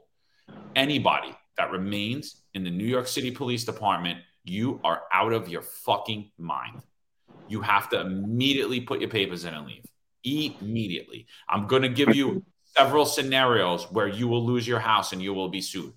anybody 0.75 1.35
that 1.57 1.71
remains 1.71 2.41
in 2.53 2.63
the 2.63 2.69
New 2.69 2.85
York 2.85 3.07
City 3.07 3.31
Police 3.31 3.65
Department, 3.65 4.19
you 4.43 4.79
are 4.83 5.03
out 5.11 5.33
of 5.33 5.49
your 5.49 5.61
fucking 5.61 6.31
mind. 6.37 6.81
You 7.49 7.61
have 7.61 7.89
to 7.89 8.01
immediately 8.01 8.81
put 8.81 9.01
your 9.01 9.09
papers 9.09 9.45
in 9.45 9.53
and 9.53 9.67
leave. 9.67 9.85
Immediately. 10.23 11.27
I'm 11.47 11.67
going 11.67 11.81
to 11.83 11.89
give 11.89 12.15
you 12.15 12.43
several 12.77 13.05
scenarios 13.05 13.89
where 13.91 14.07
you 14.07 14.27
will 14.27 14.45
lose 14.45 14.67
your 14.67 14.79
house 14.79 15.13
and 15.13 15.21
you 15.21 15.33
will 15.33 15.49
be 15.49 15.61
sued. 15.61 15.93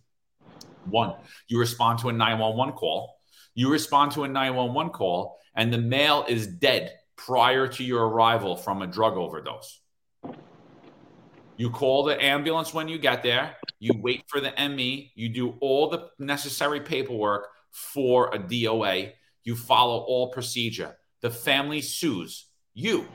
One, 0.87 1.15
you 1.49 1.59
respond 1.59 1.99
to 2.01 2.09
a 2.09 2.13
911 2.13 2.75
call. 2.75 3.17
You 3.55 3.71
respond 3.71 4.13
to 4.13 4.25
a 4.25 4.29
911 4.29 4.93
call, 4.93 5.39
and 5.55 5.73
the 5.73 5.79
male 5.79 6.25
is 6.29 6.47
dead 6.47 6.93
prior 7.27 7.69
to 7.69 7.85
your 7.85 8.09
arrival 8.09 8.57
from 8.57 8.81
a 8.81 8.87
drug 8.87 9.17
overdose. 9.17 9.81
You 11.57 11.69
call 11.69 12.05
the 12.05 12.23
ambulance 12.23 12.73
when 12.73 12.89
you 12.89 12.99
get 12.99 13.23
there. 13.23 13.57
You 13.79 13.93
wait 14.01 14.25
for 14.27 14.41
the 14.41 14.53
ME. 14.71 15.13
You 15.15 15.29
do 15.29 15.55
all 15.61 15.91
the 15.91 16.09
necessary 16.19 16.81
paperwork 16.81 17.49
for 17.71 18.35
a 18.35 18.39
DOA. 18.39 19.13
You 19.45 19.55
follow 19.55 19.99
all 19.99 20.33
procedure. 20.33 20.97
The 21.21 21.29
family 21.31 21.83
sues 21.83 22.47
you 22.73 23.07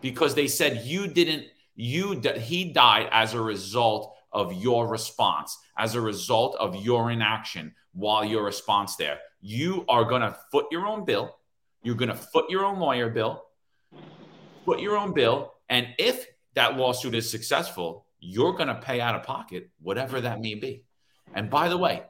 because 0.00 0.36
they 0.36 0.46
said 0.46 0.86
you 0.86 1.08
didn't, 1.08 1.46
you, 1.74 2.20
he 2.38 2.72
died 2.72 3.08
as 3.10 3.34
a 3.34 3.40
result 3.40 4.14
of 4.32 4.52
your 4.52 4.86
response, 4.86 5.58
as 5.76 5.96
a 5.96 6.00
result 6.00 6.56
of 6.60 6.76
your 6.76 7.10
inaction 7.10 7.74
while 7.92 8.24
your 8.24 8.44
response 8.44 8.94
there. 8.94 9.18
You 9.40 9.84
are 9.88 10.04
going 10.04 10.22
to 10.22 10.36
foot 10.52 10.66
your 10.70 10.86
own 10.86 11.04
bill 11.04 11.34
you're 11.82 11.94
going 11.94 12.08
to 12.08 12.16
foot 12.16 12.50
your 12.50 12.64
own 12.64 12.78
lawyer 12.78 13.08
bill, 13.10 13.42
foot 14.64 14.80
your 14.80 14.96
own 14.96 15.12
bill. 15.12 15.54
And 15.68 15.88
if 15.98 16.26
that 16.54 16.76
lawsuit 16.76 17.14
is 17.14 17.30
successful, 17.30 18.06
you're 18.20 18.52
going 18.52 18.68
to 18.68 18.74
pay 18.74 19.00
out 19.00 19.14
of 19.14 19.22
pocket, 19.24 19.70
whatever 19.80 20.20
that 20.20 20.40
may 20.40 20.54
be. 20.54 20.84
And 21.34 21.50
by 21.50 21.68
the 21.68 21.78
way, 21.78 22.02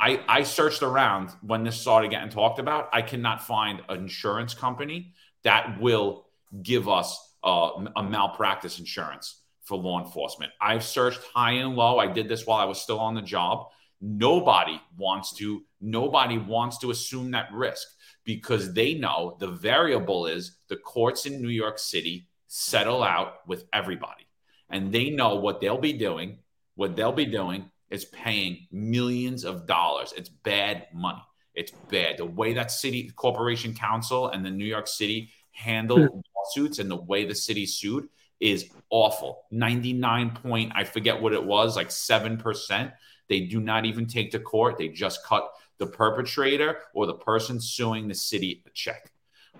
I, 0.00 0.20
I 0.26 0.42
searched 0.42 0.82
around 0.82 1.30
when 1.42 1.62
this 1.62 1.80
started 1.80 2.10
getting 2.10 2.30
talked 2.30 2.58
about. 2.58 2.88
I 2.92 3.02
cannot 3.02 3.46
find 3.46 3.82
an 3.88 3.98
insurance 3.98 4.52
company 4.52 5.12
that 5.44 5.80
will 5.80 6.26
give 6.62 6.88
us 6.88 7.34
uh, 7.44 7.70
a 7.94 8.02
malpractice 8.02 8.80
insurance 8.80 9.42
for 9.62 9.78
law 9.78 10.04
enforcement. 10.04 10.50
I've 10.60 10.82
searched 10.82 11.20
high 11.32 11.52
and 11.52 11.76
low. 11.76 11.98
I 11.98 12.08
did 12.08 12.28
this 12.28 12.46
while 12.46 12.58
I 12.58 12.64
was 12.64 12.80
still 12.80 12.98
on 12.98 13.14
the 13.14 13.22
job. 13.22 13.68
Nobody 14.00 14.80
wants 14.96 15.32
to. 15.34 15.62
Nobody 15.80 16.36
wants 16.36 16.78
to 16.78 16.90
assume 16.90 17.30
that 17.32 17.52
risk 17.52 17.86
because 18.24 18.72
they 18.72 18.94
know 18.94 19.36
the 19.40 19.48
variable 19.48 20.26
is 20.26 20.58
the 20.68 20.76
courts 20.76 21.26
in 21.26 21.42
New 21.42 21.48
York 21.48 21.78
City 21.78 22.28
settle 22.46 23.02
out 23.02 23.46
with 23.46 23.64
everybody. 23.72 24.26
And 24.70 24.92
they 24.92 25.10
know 25.10 25.36
what 25.36 25.60
they'll 25.60 25.78
be 25.78 25.92
doing. 25.92 26.38
What 26.74 26.96
they'll 26.96 27.12
be 27.12 27.26
doing 27.26 27.70
is 27.90 28.04
paying 28.06 28.66
millions 28.70 29.44
of 29.44 29.66
dollars. 29.66 30.14
It's 30.16 30.28
bad 30.28 30.86
money. 30.94 31.22
It's 31.54 31.72
bad. 31.90 32.16
The 32.18 32.24
way 32.24 32.54
that 32.54 32.70
city 32.70 33.10
corporation 33.14 33.74
counsel 33.74 34.28
and 34.28 34.44
the 34.44 34.50
New 34.50 34.64
York 34.64 34.88
City 34.88 35.30
handle 35.50 36.06
hmm. 36.06 36.20
lawsuits 36.36 36.78
and 36.78 36.90
the 36.90 36.96
way 36.96 37.26
the 37.26 37.34
city 37.34 37.66
sued 37.66 38.08
is 38.40 38.70
awful. 38.90 39.44
99 39.50 40.30
point, 40.30 40.72
I 40.74 40.84
forget 40.84 41.20
what 41.20 41.32
it 41.32 41.44
was, 41.44 41.76
like 41.76 41.88
7%. 41.88 42.92
They 43.28 43.40
do 43.40 43.60
not 43.60 43.84
even 43.84 44.06
take 44.06 44.32
to 44.32 44.40
court. 44.40 44.78
They 44.78 44.88
just 44.88 45.24
cut 45.24 45.48
the 45.82 45.90
perpetrator 45.90 46.78
or 46.94 47.06
the 47.06 47.14
person 47.14 47.60
suing 47.60 48.06
the 48.06 48.14
city 48.14 48.62
a 48.66 48.70
check. 48.70 49.10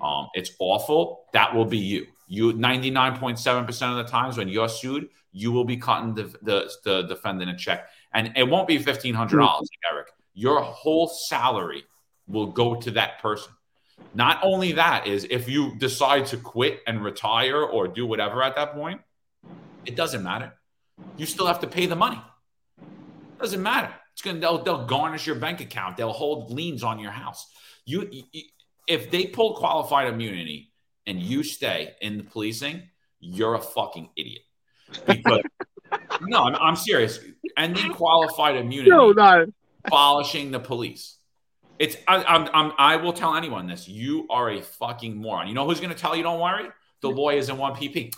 Um, 0.00 0.28
it's 0.34 0.52
awful. 0.60 1.24
That 1.32 1.52
will 1.52 1.64
be 1.64 1.78
you. 1.78 2.06
You 2.28 2.52
99.7% 2.52 3.90
of 3.90 3.96
the 3.96 4.10
times 4.10 4.38
when 4.38 4.48
you're 4.48 4.68
sued, 4.68 5.08
you 5.32 5.50
will 5.50 5.64
be 5.64 5.76
cutting 5.76 6.14
the, 6.14 6.24
the, 6.42 6.70
the 6.84 7.02
defendant 7.02 7.50
a 7.50 7.56
check. 7.56 7.88
And 8.14 8.32
it 8.36 8.44
won't 8.44 8.68
be 8.68 8.78
$1,500, 8.78 9.66
Eric. 9.92 10.08
Your 10.34 10.60
whole 10.62 11.08
salary 11.08 11.84
will 12.28 12.46
go 12.46 12.76
to 12.76 12.92
that 12.92 13.20
person. 13.20 13.52
Not 14.14 14.38
only 14.42 14.72
that 14.72 15.06
is 15.06 15.26
if 15.28 15.48
you 15.48 15.76
decide 15.78 16.26
to 16.26 16.36
quit 16.36 16.82
and 16.86 17.02
retire 17.02 17.62
or 17.62 17.88
do 17.88 18.06
whatever 18.06 18.42
at 18.42 18.54
that 18.54 18.74
point, 18.74 19.00
it 19.84 19.96
doesn't 19.96 20.22
matter. 20.22 20.52
You 21.16 21.26
still 21.26 21.46
have 21.46 21.60
to 21.60 21.66
pay 21.66 21.86
the 21.86 21.96
money. 21.96 22.20
It 22.80 23.40
doesn't 23.40 23.62
matter. 23.62 23.92
It's 24.22 24.30
gonna 24.30 24.38
they'll, 24.38 24.62
they'll 24.62 24.86
garnish 24.86 25.26
your 25.26 25.34
bank 25.34 25.60
account. 25.60 25.96
They'll 25.96 26.12
hold 26.12 26.52
liens 26.52 26.84
on 26.84 27.00
your 27.00 27.10
house. 27.10 27.48
You, 27.84 28.08
you 28.10 28.42
if 28.86 29.10
they 29.10 29.26
pull 29.26 29.56
qualified 29.56 30.06
immunity 30.06 30.70
and 31.08 31.20
you 31.20 31.42
stay 31.42 31.94
in 32.00 32.18
the 32.18 32.22
policing, 32.22 32.88
you're 33.18 33.54
a 33.54 33.60
fucking 33.60 34.10
idiot. 34.16 34.42
Because 35.06 35.42
no, 36.20 36.44
I'm, 36.44 36.54
I'm, 36.54 36.76
serious. 36.76 37.18
Ending 37.56 37.92
qualified 37.92 38.54
immunity, 38.54 38.90
no, 38.90 39.10
not. 39.10 39.48
abolishing 39.86 40.52
the 40.52 40.60
police. 40.60 41.16
It's 41.80 41.96
I, 42.06 42.22
I'm, 42.22 42.48
I'm 42.54 42.72
I 42.78 42.96
will 42.96 43.12
tell 43.12 43.34
anyone 43.34 43.66
this. 43.66 43.88
You 43.88 44.28
are 44.30 44.50
a 44.50 44.62
fucking 44.62 45.16
moron. 45.16 45.48
You 45.48 45.54
know 45.54 45.66
who's 45.66 45.80
going 45.80 45.92
to 45.92 45.98
tell 45.98 46.14
you? 46.14 46.22
Don't 46.22 46.38
worry. 46.38 46.68
The 47.00 47.10
lawyers 47.10 47.48
in 47.48 47.58
one 47.58 47.74
PP. 47.74 48.12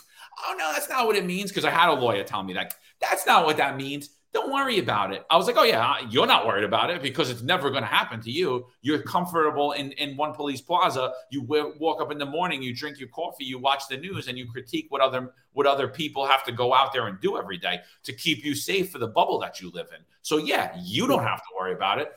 Oh 0.45 0.55
no, 0.55 0.71
that's 0.71 0.87
not 0.87 1.07
what 1.07 1.15
it 1.15 1.25
means. 1.25 1.49
Because 1.49 1.65
I 1.65 1.71
had 1.71 1.89
a 1.89 1.93
lawyer 1.93 2.23
tell 2.23 2.43
me 2.43 2.53
that. 2.53 2.75
That's 3.01 3.25
not 3.25 3.45
what 3.45 3.57
that 3.57 3.75
means 3.75 4.09
Don't 4.35 4.51
worry 4.51 4.79
about 4.79 5.13
it. 5.13 5.25
I 5.29 5.37
was 5.37 5.47
like, 5.47 5.55
oh 5.57 5.63
yeah, 5.63 5.95
you're 6.09 6.27
not 6.27 6.45
worried 6.45 6.65
about 6.65 6.89
it 6.89 7.01
because 7.01 7.29
it's 7.29 7.41
never 7.41 7.69
going 7.69 7.83
to 7.83 7.87
happen 7.87 8.19
to 8.19 8.29
you. 8.29 8.65
You're 8.81 9.01
comfortable 9.01 9.71
in 9.71 9.93
in 9.93 10.17
one 10.17 10.33
police 10.33 10.59
plaza. 10.59 11.13
You 11.31 11.41
walk 11.41 12.01
up 12.01 12.11
in 12.11 12.17
the 12.17 12.25
morning, 12.25 12.61
you 12.61 12.75
drink 12.75 12.99
your 12.99 13.07
coffee, 13.07 13.45
you 13.45 13.57
watch 13.57 13.87
the 13.87 13.95
news, 13.95 14.27
and 14.27 14.37
you 14.37 14.45
critique 14.45 14.87
what 14.89 14.99
other 14.99 15.31
what 15.53 15.65
other 15.65 15.87
people 15.87 16.27
have 16.27 16.43
to 16.43 16.51
go 16.51 16.73
out 16.73 16.91
there 16.91 17.07
and 17.07 17.17
do 17.21 17.37
every 17.37 17.57
day 17.57 17.79
to 18.03 18.11
keep 18.11 18.43
you 18.43 18.55
safe 18.55 18.91
for 18.91 18.97
the 18.97 19.07
bubble 19.07 19.39
that 19.39 19.61
you 19.61 19.71
live 19.71 19.87
in. 19.97 20.03
So 20.21 20.35
yeah, 20.35 20.77
you 20.83 21.07
don't 21.07 21.23
have 21.23 21.39
to 21.39 21.49
worry 21.57 21.71
about 21.71 22.01
it. 22.01 22.11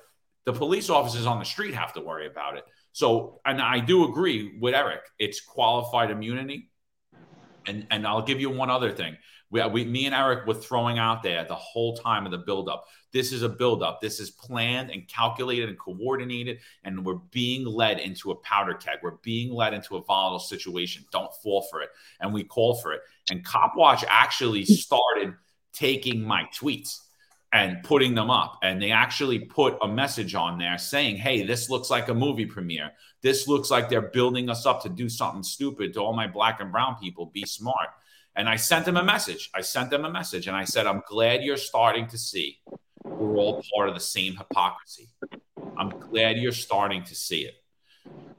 The 0.45 0.53
police 0.53 0.91
officers 0.91 1.25
on 1.25 1.39
the 1.39 1.45
street 1.45 1.75
have 1.75 1.93
to 1.93 2.01
worry 2.01 2.27
about 2.27 2.57
it. 2.57 2.65
So, 2.91 3.41
and 3.47 3.63
I 3.63 3.79
do 3.79 4.09
agree 4.09 4.59
with 4.59 4.75
Eric. 4.75 5.03
It's 5.21 5.41
qualified 5.41 6.11
immunity. 6.11 6.69
And 7.69 7.87
and 7.93 8.05
I'll 8.05 8.23
give 8.23 8.41
you 8.41 8.51
one 8.51 8.71
other 8.71 8.91
thing. 8.91 9.17
We, 9.51 9.67
we, 9.67 9.85
me 9.85 10.07
and 10.07 10.15
Eric 10.15 10.47
were 10.47 10.55
throwing 10.55 10.99
out 10.99 11.23
there 11.23 11.45
the 11.45 11.55
whole 11.55 11.97
time 11.97 12.27
of 12.27 12.33
the 12.33 12.39
buildup. 12.39 12.87
This 13.13 13.33
is 13.33 13.43
a 13.43 13.49
buildup. 13.49 14.01
This 14.01 14.21
is 14.21 14.31
planned 14.31 14.91
and 14.91 15.09
calculated 15.09 15.69
and 15.69 15.79
coordinated, 15.79 16.59
and 16.85 17.05
we're 17.05 17.15
being 17.31 17.65
led 17.65 17.99
into 17.99 18.31
a 18.31 18.37
powder 18.37 18.75
keg. 18.75 18.99
We're 19.03 19.17
being 19.23 19.53
led 19.53 19.73
into 19.73 19.97
a 19.97 20.03
volatile 20.03 20.39
situation. 20.39 21.05
Don't 21.11 21.35
fall 21.43 21.63
for 21.71 21.81
it. 21.81 21.89
And 22.21 22.35
we 22.35 22.45
call 22.45 22.75
for 22.75 22.93
it. 22.93 23.01
And 23.31 23.45
Copwatch 23.45 24.05
actually 24.09 24.65
hmm. 24.65 24.73
started 24.73 25.35
taking 25.73 26.23
my 26.23 26.45
tweets 26.55 27.01
and 27.53 27.83
putting 27.83 28.15
them 28.15 28.31
up. 28.31 28.59
And 28.63 28.81
they 28.83 28.91
actually 28.91 29.39
put 29.39 29.79
a 29.81 29.89
message 29.89 30.35
on 30.35 30.59
there 30.59 30.77
saying, 30.77 31.17
hey, 31.17 31.47
this 31.47 31.71
looks 31.71 31.89
like 31.89 32.09
a 32.09 32.15
movie 32.15 32.47
premiere. 32.47 32.91
This 33.23 33.49
looks 33.49 33.71
like 33.71 33.89
they're 33.89 34.11
building 34.11 34.51
us 34.51 34.67
up 34.67 34.83
to 34.83 34.89
do 34.89 35.09
something 35.09 35.43
stupid 35.43 35.95
to 35.95 36.01
all 36.01 36.13
my 36.13 36.27
black 36.27 36.61
and 36.61 36.71
brown 36.71 36.97
people. 37.01 37.27
Be 37.27 37.47
smart. 37.47 37.89
And 38.39 38.49
I 38.49 38.55
sent 38.55 38.85
them 38.85 38.97
a 38.97 39.03
message. 39.03 39.51
I 39.53 39.61
sent 39.61 39.91
them 39.91 40.05
a 40.05 40.11
message 40.11 40.47
and 40.47 40.57
I 40.57 40.63
said, 40.63 40.87
I'm 40.87 41.03
glad 41.09 41.43
you're 41.43 41.57
starting 41.57 42.07
to 42.07 42.17
see 42.17 42.61
we're 43.05 43.37
all 43.37 43.65
part 43.75 43.89
of 43.89 43.95
the 43.95 44.01
same 44.01 44.37
hypocrisy. 44.37 45.09
I'm 45.77 45.91
glad 45.91 46.39
you're 46.39 46.53
starting 46.53 47.03
to 47.05 47.15
see 47.15 47.41
it. 47.41 47.55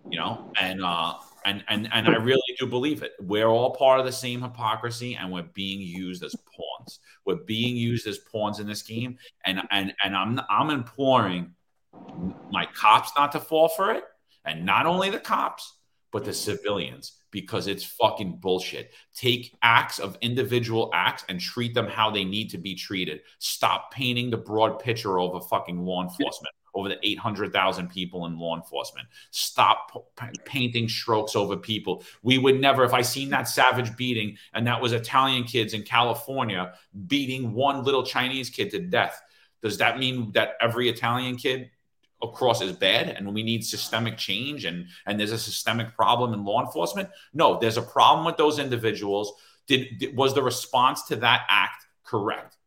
You 0.10 0.18
know, 0.18 0.52
and 0.60 0.84
uh 0.84 1.16
and 1.46 1.64
and 1.68 1.90
and 1.92 2.08
I 2.08 2.16
really 2.16 2.42
do 2.58 2.66
believe 2.66 3.04
it. 3.04 3.12
We're 3.20 3.48
all 3.48 3.76
part 3.76 4.00
of 4.00 4.06
the 4.06 4.12
same 4.12 4.42
hypocrisy 4.42 5.16
and 5.16 5.32
we're 5.32 5.44
being 5.54 5.82
used 5.82 6.24
as 6.24 6.34
pawns. 6.34 7.00
We're 7.26 7.44
being 7.44 7.76
used 7.76 8.08
as 8.08 8.18
pawns 8.18 8.60
in 8.60 8.68
this 8.68 8.82
game. 8.82 9.18
And 9.46 9.62
and 9.70 9.94
and 10.04 10.16
I'm 10.16 10.40
I'm 10.50 10.70
imploring 10.70 11.54
my 12.52 12.66
cops 12.74 13.12
not 13.18 13.34
to 13.34 13.40
fall 13.40 13.68
for 13.68 13.92
it. 13.92 14.04
And 14.46 14.66
not 14.66 14.86
only 14.86 15.10
the 15.10 15.20
cops, 15.20 15.76
but 16.12 16.24
the 16.24 16.34
civilians 16.34 17.19
because 17.32 17.68
it's 17.68 17.84
fucking 17.84 18.38
bullshit. 18.38 18.94
Take 19.14 19.58
acts 19.62 20.00
of 20.00 20.18
individual 20.22 20.90
acts 20.94 21.26
and 21.30 21.40
treat 21.40 21.74
them 21.74 21.88
how 21.88 22.10
they 22.10 22.24
need 22.24 22.50
to 22.52 22.58
be 22.58 22.76
treated. 22.76 23.22
Stop 23.40 23.92
painting 23.92 24.30
the 24.30 24.38
broad 24.38 24.80
picture 24.80 25.20
over 25.20 25.40
fucking 25.40 25.80
law 25.80 26.02
enforcement, 26.02 26.54
over 26.74 26.90
the 26.90 26.98
800,000 27.04 27.90
people 27.90 28.26
in 28.26 28.38
law 28.38 28.56
enforcement. 28.56 29.08
Stop 29.32 30.16
p- 30.20 30.40
painting 30.46 30.88
strokes 30.90 31.36
over 31.36 31.58
people. 31.58 32.04
We 32.24 32.38
would 32.38 32.60
never, 32.60 32.84
if 32.84 32.94
I 32.94 33.02
seen 33.02 33.30
that 33.30 33.48
savage 33.48 33.96
beating 33.96 34.38
and 34.54 34.66
that 34.68 34.82
was 34.82 34.94
Italian 34.94 35.44
kids 35.44 35.74
in 35.74 35.84
California 35.84 36.74
beating 37.08 37.54
one 37.54 37.84
little 37.84 38.04
Chinese 38.04 38.50
kid 38.50 38.72
to 38.72 38.80
death, 38.80 39.22
does 39.62 39.78
that 39.78 40.00
mean 40.00 40.32
that 40.34 40.54
every 40.62 40.90
Italian 40.90 41.36
kid 41.36 41.70
across 42.22 42.62
is 42.62 42.74
bad 42.74 43.10
and 43.10 43.34
we 43.34 43.44
need 43.44 43.66
systemic 43.66 44.18
change 44.18 44.66
and 44.66 44.88
and 45.06 45.20
there's 45.20 45.32
a 45.32 45.38
systemic 45.38 45.96
problem 45.96 46.34
in 46.34 46.44
law 46.44 46.64
enforcement? 46.64 47.10
No 47.34 47.60
there's 47.60 47.78
a 47.78 47.82
problem 47.82 48.26
with 48.26 48.38
those 48.38 48.60
individuals. 48.60 49.34
Did, 49.68 50.00
did 50.00 50.16
was 50.16 50.34
the 50.34 50.44
response 50.44 51.04
to 51.04 51.16
that 51.18 51.44
act 51.48 51.86
correct? 52.04 52.58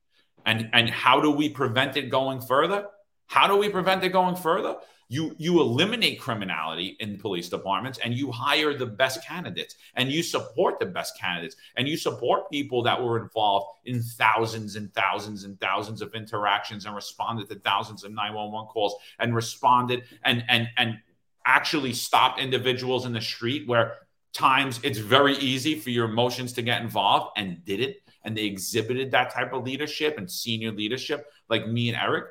And 0.47 0.71
and 0.73 0.89
how 0.89 1.21
do 1.21 1.31
we 1.31 1.49
prevent 1.49 1.97
it 1.97 2.09
going 2.11 2.41
further? 2.41 2.87
How 3.27 3.47
do 3.47 3.57
we 3.57 3.69
prevent 3.69 4.05
it 4.05 4.11
going 4.11 4.37
further 4.37 4.77
you 5.13 5.35
you 5.37 5.61
eliminate 5.61 6.19
criminality 6.19 6.97
in 7.01 7.19
police 7.19 7.51
departments 7.51 7.99
and 8.03 8.15
you 8.15 8.33
hire 8.33 8.73
the 8.73 8.87
best 8.87 9.23
candidates 9.27 9.77
and 9.95 10.11
you 10.11 10.23
support 10.23 10.79
the 10.81 10.87
best 10.87 11.19
candidates 11.19 11.57
and 11.77 11.87
you 11.87 11.99
support 11.99 12.51
people 12.51 12.83
that 12.83 13.01
were 13.01 13.21
involved 13.21 13.77
in 13.85 14.03
thousands 14.03 14.77
and 14.77 14.93
thousands 14.95 15.45
and 15.45 15.61
thousands 15.61 16.01
of 16.01 16.15
interactions 16.15 16.87
and 16.87 16.95
responded 16.95 17.47
to 17.47 17.55
thousands 17.57 18.05
of 18.05 18.13
911 18.13 18.69
calls 18.69 18.95
and 19.19 19.35
responded 19.35 20.03
and 20.25 20.45
and 20.49 20.69
and 20.79 20.99
actually 21.45 21.93
stopped 21.93 22.41
individuals 22.41 23.05
in 23.05 23.13
the 23.13 23.21
street 23.21 23.69
where 23.69 23.97
times 24.33 24.81
it's 24.83 24.99
very 24.99 25.37
easy 25.37 25.79
for 25.79 25.91
your 25.91 26.07
emotions 26.07 26.55
to 26.55 26.63
get 26.63 26.81
involved 26.81 27.33
and 27.37 27.63
did 27.67 27.81
it. 27.81 28.03
And 28.25 28.37
they 28.37 28.45
exhibited 28.45 29.11
that 29.11 29.35
type 29.35 29.53
of 29.53 29.65
leadership 29.65 30.17
and 30.17 30.31
senior 30.31 30.71
leadership 30.71 31.27
like 31.51 31.67
me 31.67 31.89
and 31.89 31.99
Eric 31.99 32.27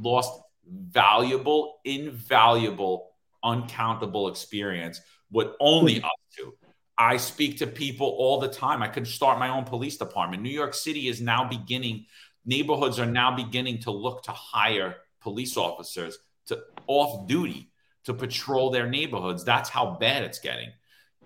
lost 0.00 0.40
valuable, 0.70 1.80
invaluable, 1.84 3.10
uncountable 3.42 4.28
experience 4.28 5.00
what 5.30 5.56
only 5.60 6.00
hmm. 6.00 6.04
us 6.04 6.10
do. 6.36 6.52
I 6.98 7.16
speak 7.16 7.58
to 7.58 7.66
people 7.66 8.08
all 8.18 8.40
the 8.40 8.48
time. 8.48 8.82
I 8.82 8.88
could 8.88 9.06
start 9.06 9.38
my 9.38 9.48
own 9.48 9.64
police 9.64 9.96
department. 9.96 10.42
New 10.42 10.50
York 10.50 10.74
City 10.74 11.08
is 11.08 11.20
now 11.20 11.48
beginning, 11.48 12.06
neighborhoods 12.44 12.98
are 12.98 13.06
now 13.06 13.34
beginning 13.34 13.78
to 13.82 13.90
look 13.90 14.22
to 14.24 14.32
hire 14.32 14.96
police 15.20 15.56
officers 15.56 16.18
to 16.46 16.62
off 16.86 17.26
duty 17.26 17.70
to 18.04 18.12
patrol 18.12 18.70
their 18.70 18.88
neighborhoods. 18.88 19.44
That's 19.44 19.70
how 19.70 19.96
bad 19.98 20.24
it's 20.24 20.40
getting. 20.40 20.70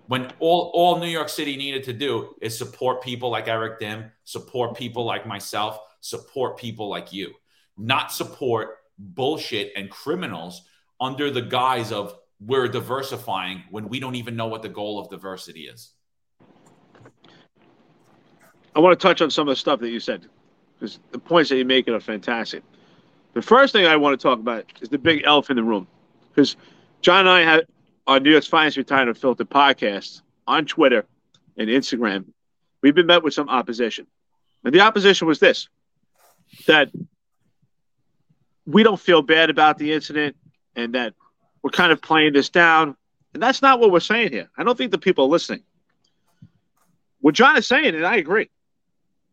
When 0.07 0.31
all, 0.39 0.71
all 0.73 0.99
New 0.99 1.07
York 1.07 1.29
City 1.29 1.57
needed 1.57 1.83
to 1.85 1.93
do 1.93 2.35
is 2.41 2.57
support 2.57 3.01
people 3.01 3.29
like 3.29 3.47
Eric 3.47 3.79
Duhm, 3.79 4.11
support 4.23 4.77
people 4.77 5.03
like 5.03 5.25
myself, 5.25 5.79
support 5.99 6.57
people 6.57 6.87
like 6.87 7.11
you, 7.11 7.33
not 7.75 8.11
support 8.11 8.77
bullshit 8.97 9.71
and 9.75 9.89
criminals 9.89 10.63
under 10.99 11.29
the 11.31 11.41
guise 11.41 11.91
of 11.91 12.17
we're 12.39 12.67
diversifying 12.67 13.63
when 13.69 13.87
we 13.89 13.99
don't 13.99 14.15
even 14.15 14.35
know 14.35 14.47
what 14.47 14.61
the 14.61 14.69
goal 14.69 14.99
of 14.99 15.09
diversity 15.09 15.61
is. 15.61 15.91
I 18.75 18.79
want 18.79 18.99
to 18.99 19.07
touch 19.07 19.21
on 19.21 19.31
some 19.31 19.47
of 19.47 19.53
the 19.53 19.59
stuff 19.59 19.79
that 19.79 19.89
you 19.89 19.99
said 19.99 20.27
because 20.73 20.99
the 21.11 21.19
points 21.19 21.49
that 21.49 21.55
you're 21.55 21.65
making 21.65 21.93
are 21.93 21.99
fantastic. 21.99 22.63
The 23.33 23.41
first 23.41 23.73
thing 23.73 23.85
I 23.85 23.95
want 23.95 24.19
to 24.19 24.23
talk 24.23 24.39
about 24.39 24.65
is 24.81 24.89
the 24.89 24.97
big 24.97 25.23
elf 25.25 25.49
in 25.49 25.55
the 25.55 25.63
room 25.63 25.87
because 26.29 26.57
John 27.01 27.21
and 27.21 27.29
I 27.29 27.41
had 27.41 27.67
our 28.07 28.19
New 28.19 28.31
York's 28.31 28.47
Finest 28.47 28.77
Retired 28.77 29.17
Filter 29.17 29.45
podcast 29.45 30.21
on 30.47 30.65
Twitter 30.65 31.05
and 31.57 31.69
Instagram. 31.69 32.25
We've 32.81 32.95
been 32.95 33.07
met 33.07 33.23
with 33.23 33.33
some 33.33 33.49
opposition. 33.49 34.07
And 34.63 34.73
the 34.73 34.81
opposition 34.81 35.27
was 35.27 35.39
this 35.39 35.69
that 36.67 36.89
we 38.65 38.83
don't 38.83 38.99
feel 38.99 39.21
bad 39.21 39.49
about 39.49 39.77
the 39.77 39.93
incident 39.93 40.35
and 40.75 40.95
that 40.95 41.13
we're 41.61 41.71
kind 41.71 41.91
of 41.91 42.01
playing 42.01 42.33
this 42.33 42.49
down. 42.49 42.95
And 43.33 43.41
that's 43.41 43.61
not 43.61 43.79
what 43.79 43.91
we're 43.91 43.99
saying 43.99 44.31
here. 44.31 44.49
I 44.57 44.63
don't 44.63 44.77
think 44.77 44.91
the 44.91 44.97
people 44.97 45.25
are 45.25 45.29
listening. 45.29 45.63
What 47.21 47.35
John 47.35 47.57
is 47.57 47.67
saying, 47.67 47.95
and 47.95 48.05
I 48.05 48.17
agree, 48.17 48.49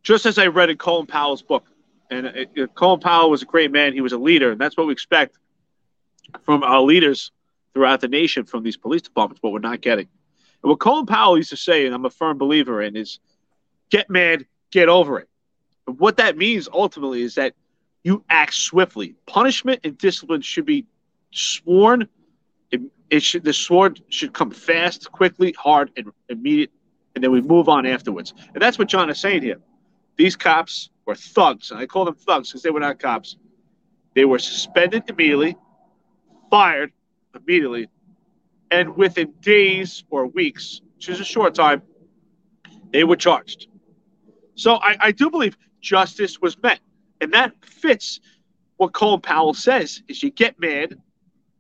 just 0.03 0.27
as 0.27 0.39
I 0.39 0.47
read 0.47 0.71
in 0.71 0.79
Colin 0.79 1.07
Powell's 1.07 1.43
book, 1.43 1.65
and 2.11 2.27
it, 2.27 2.51
it, 2.55 2.75
Colin 2.75 3.01
Powell 3.01 3.31
was 3.31 3.43
a 3.43 3.47
great 3.47 3.71
man. 3.71 3.93
He 3.93 4.01
was 4.01 4.13
a 4.13 4.19
leader, 4.19 4.51
and 4.51 4.61
that's 4.61 4.77
what 4.77 4.87
we 4.87 4.93
expect 4.93 5.37
from 6.43 6.63
our 6.63 6.81
leaders 6.81 7.31
throughout 7.75 8.01
the 8.01 8.09
nation 8.09 8.45
from 8.45 8.63
these 8.63 8.77
police 8.77 9.03
departments, 9.03 9.41
but 9.43 9.51
we're 9.51 9.59
not 9.59 9.81
getting. 9.81 10.09
And 10.63 10.71
what 10.71 10.81
Colin 10.81 11.07
Powell 11.07 11.37
used 11.37 11.51
to 11.51 11.57
say, 11.57 11.87
and 11.87 11.95
I'm 11.95 12.05
a 12.05 12.11
firm 12.11 12.39
believer 12.39 12.83
in, 12.83 12.97
is 12.97 13.19
get 13.91 14.11
mad, 14.11 14.47
get 14.71 14.89
over 14.89 15.19
it. 15.19 15.29
And 15.87 15.99
what 15.99 16.17
that 16.19 16.37
means 16.37 16.69
ultimately 16.73 17.23
is 17.23 17.35
that 17.37 17.55
you 18.05 18.25
act 18.29 18.55
swiftly. 18.55 19.15
Punishment 19.27 19.81
and 19.85 19.97
discipline 19.97 20.43
should 20.43 20.67
be 20.67 20.87
sworn. 21.33 22.09
It, 22.71 22.81
it 23.11 23.23
should 23.23 23.45
the 23.45 23.53
sword 23.53 24.01
should 24.09 24.33
come 24.33 24.51
fast, 24.51 25.11
quickly, 25.13 25.55
hard, 25.59 25.91
and 25.97 26.11
immediate, 26.29 26.71
and 27.15 27.23
then 27.23 27.31
we 27.31 27.41
move 27.41 27.69
on 27.69 27.87
afterwards. 27.87 28.35
And 28.55 28.63
that's 28.63 28.79
what 28.79 28.89
John 28.89 29.11
is 29.11 29.19
saying 29.19 29.43
here. 29.43 29.61
These 30.17 30.37
cops 30.37 30.91
were 31.07 31.15
thugs, 31.15 31.71
and 31.71 31.81
I 31.81 31.87
call 31.87 32.05
them 32.05 32.15
thugs 32.15 32.51
because 32.51 32.63
they 32.63 32.71
were 32.71 32.81
not 32.81 32.99
cops. 32.99 33.37
They 34.15 34.25
were 34.25 34.39
suspended 34.39 35.05
immediately, 35.09 35.57
fired 36.51 36.93
immediately, 37.35 37.89
and 38.71 38.97
within 38.97 39.33
days 39.41 40.05
or 40.11 40.27
weeks, 40.27 40.81
which 40.97 41.09
is 41.09 41.21
a 41.21 41.25
short 41.25 41.55
time, 41.55 41.83
they 42.93 43.05
were 43.05 43.17
charged. 43.17 43.69
So 44.55 44.75
I, 44.75 44.97
I 45.01 45.13
do 45.13 45.31
believe 45.31 45.57
justice 45.81 46.41
was 46.41 46.61
met. 46.63 46.81
And 47.23 47.33
that 47.33 47.55
fits 47.65 48.19
what 48.79 48.93
Colin 48.93 49.21
Powell 49.21 49.55
says 49.55 50.03
is 50.09 50.25
you 50.25 50.31
get 50.31 50.59
mad, 50.59 51.01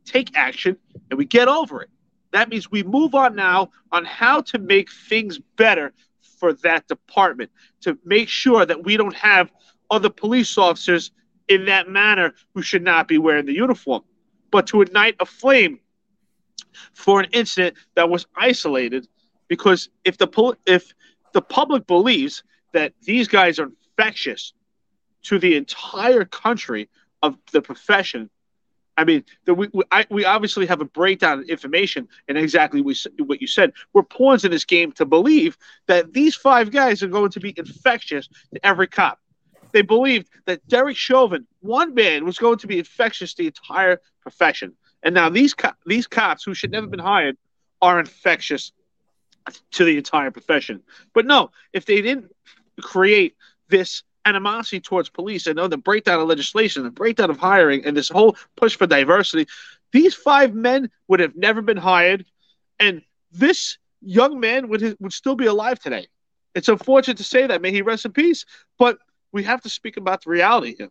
take 0.05 0.37
action, 0.37 0.77
and 1.09 1.17
we 1.17 1.25
get 1.25 1.47
over 1.47 1.81
it. 1.81 1.89
That 2.33 2.49
means 2.49 2.71
we 2.71 2.83
move 2.83 3.15
on 3.15 3.37
now 3.37 3.71
on 3.93 4.05
how 4.05 4.41
to 4.41 4.59
make 4.59 4.91
things 4.91 5.39
better 5.57 5.93
for 6.21 6.53
that 6.55 6.89
department 6.89 7.53
to 7.83 7.97
make 8.05 8.29
sure 8.29 8.67
that 8.67 8.83
we 8.83 8.97
don't 8.97 9.15
have 9.15 9.53
other 9.89 10.11
police 10.11 10.59
officers 10.59 11.13
in 11.47 11.65
that 11.67 11.89
manner 11.89 12.35
who 12.55 12.63
should 12.63 12.83
not 12.83 13.07
be 13.07 13.19
wearing 13.19 13.47
the 13.47 13.55
uniform, 13.55 14.03
but 14.51 14.67
to 14.67 14.83
ignite 14.83 15.15
a 15.21 15.27
flame 15.27 15.79
for 16.93 17.21
an 17.21 17.29
incident 17.31 17.77
that 17.95 18.11
was 18.11 18.27
isolated. 18.35 19.07
Because 19.47 19.91
if 20.05 20.19
the 20.19 20.57
if 20.67 20.93
the 21.33 21.43
public 21.43 21.87
believes 21.87 22.43
that 22.73 22.95
these 23.03 23.29
guys 23.29 23.61
are 23.61 23.71
infectious 23.97 24.55
to 25.25 25.39
the 25.39 25.57
entire 25.57 26.25
country 26.25 26.89
of 27.23 27.37
the 27.53 27.63
profession. 27.63 28.31
I 28.97 29.05
mean, 29.05 29.25
the, 29.47 29.55
we, 29.55 29.69
we, 29.73 29.85
I, 29.91 30.07
we 30.11 30.25
obviously 30.25 30.67
have 30.67 30.81
a 30.81 30.85
breakdown 30.85 31.41
of 31.41 31.49
information 31.49 32.09
and 32.29 32.37
exactly 32.37 32.83
we, 32.83 32.95
what 33.19 33.41
you 33.41 33.47
said. 33.47 33.73
We're 33.93 34.03
pawns 34.03 34.45
in 34.45 34.51
this 34.51 34.65
game 34.65 34.93
to 34.93 35.07
believe 35.07 35.57
that 35.87 36.13
these 36.13 36.35
five 36.37 36.71
guys 36.71 37.03
are 37.03 37.09
going 37.09 37.31
to 37.31 37.41
be 37.41 37.55
infectious 37.57 38.29
to 38.53 38.67
every 38.67 38.87
cop. 38.89 39.19
They 39.73 39.83
believed 39.83 40.29
that 40.45 40.67
Derek 40.69 40.97
Chauvin, 40.97 41.47
one 41.61 41.95
man, 41.95 42.27
was 42.27 42.39
going 42.39 42.59
to 42.59 42.67
be 42.67 42.79
infectious 42.79 43.33
to 43.35 43.43
the 43.43 43.47
entire 43.47 44.01
profession. 44.21 44.75
And 45.03 45.15
now 45.15 45.31
these 45.31 45.55
co- 45.55 45.73
these 45.87 46.07
cops 46.07 46.45
who 46.45 46.55
should 46.55 46.71
never 46.71 46.85
have 46.85 46.91
been 46.91 47.01
hired 47.01 47.39
are 47.81 47.99
infectious 47.99 48.73
to 49.73 49.85
the 49.85 49.97
entire 49.97 50.31
profession. 50.31 50.83
But 51.15 51.27
no, 51.27 51.51
if 51.73 51.87
they 51.87 52.03
didn't 52.03 52.31
create 52.81 53.35
this 53.69 54.03
animosity 54.25 54.81
towards 54.81 55.09
police 55.09 55.47
and 55.47 55.59
the 55.59 55.77
breakdown 55.77 56.21
of 56.21 56.29
legislation, 56.29 56.83
the 56.83 56.91
breakdown 56.91 57.31
of 57.31 57.39
hiring, 57.39 57.85
and 57.85 57.97
this 57.97 58.09
whole 58.09 58.37
push 58.57 58.77
for 58.77 58.87
diversity, 58.87 59.51
these 59.93 60.15
five 60.15 60.55
men 60.55 60.91
would 61.09 61.21
have 61.21 61.37
never 61.37 61.61
been 61.63 61.77
hired, 61.77 62.25
and 62.79 63.03
this 63.31 63.79
young 64.01 64.41
man 64.41 64.69
would 64.69 64.97
would 65.01 65.13
still 65.13 65.37
be 65.37 65.47
alive 65.47 65.79
today. 65.79 66.07
It's 66.55 66.69
unfortunate 66.69 67.17
to 67.19 67.25
say 67.25 67.47
that. 67.47 67.63
May 67.63 67.71
he 67.73 67.83
rest 67.83 68.05
in 68.05 68.13
peace. 68.13 68.45
But 68.79 68.99
we 69.33 69.43
have 69.45 69.63
to 69.63 69.69
speak 69.69 69.97
about 69.97 70.25
the 70.25 70.31
reality 70.31 70.77
here. 70.77 70.91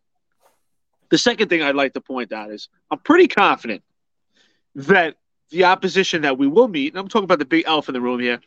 The 1.10 1.18
second 1.18 1.50
thing 1.50 1.62
I'd 1.62 1.76
like 1.76 1.94
to 1.94 2.02
point 2.02 2.32
out 2.32 2.52
is 2.52 2.70
I'm 2.90 3.00
pretty 3.00 3.28
confident 3.28 3.84
that 4.76 5.18
the 5.50 5.66
opposition 5.66 6.22
that 6.22 6.38
we 6.38 6.48
will 6.48 6.68
meet, 6.68 6.94
and 6.94 7.00
I'm 7.00 7.10
talking 7.10 7.26
about 7.26 7.40
the 7.40 7.46
big 7.46 7.66
elf 7.68 7.90
in 7.90 7.94
the 7.94 8.02
room 8.02 8.20
here, 8.20 8.40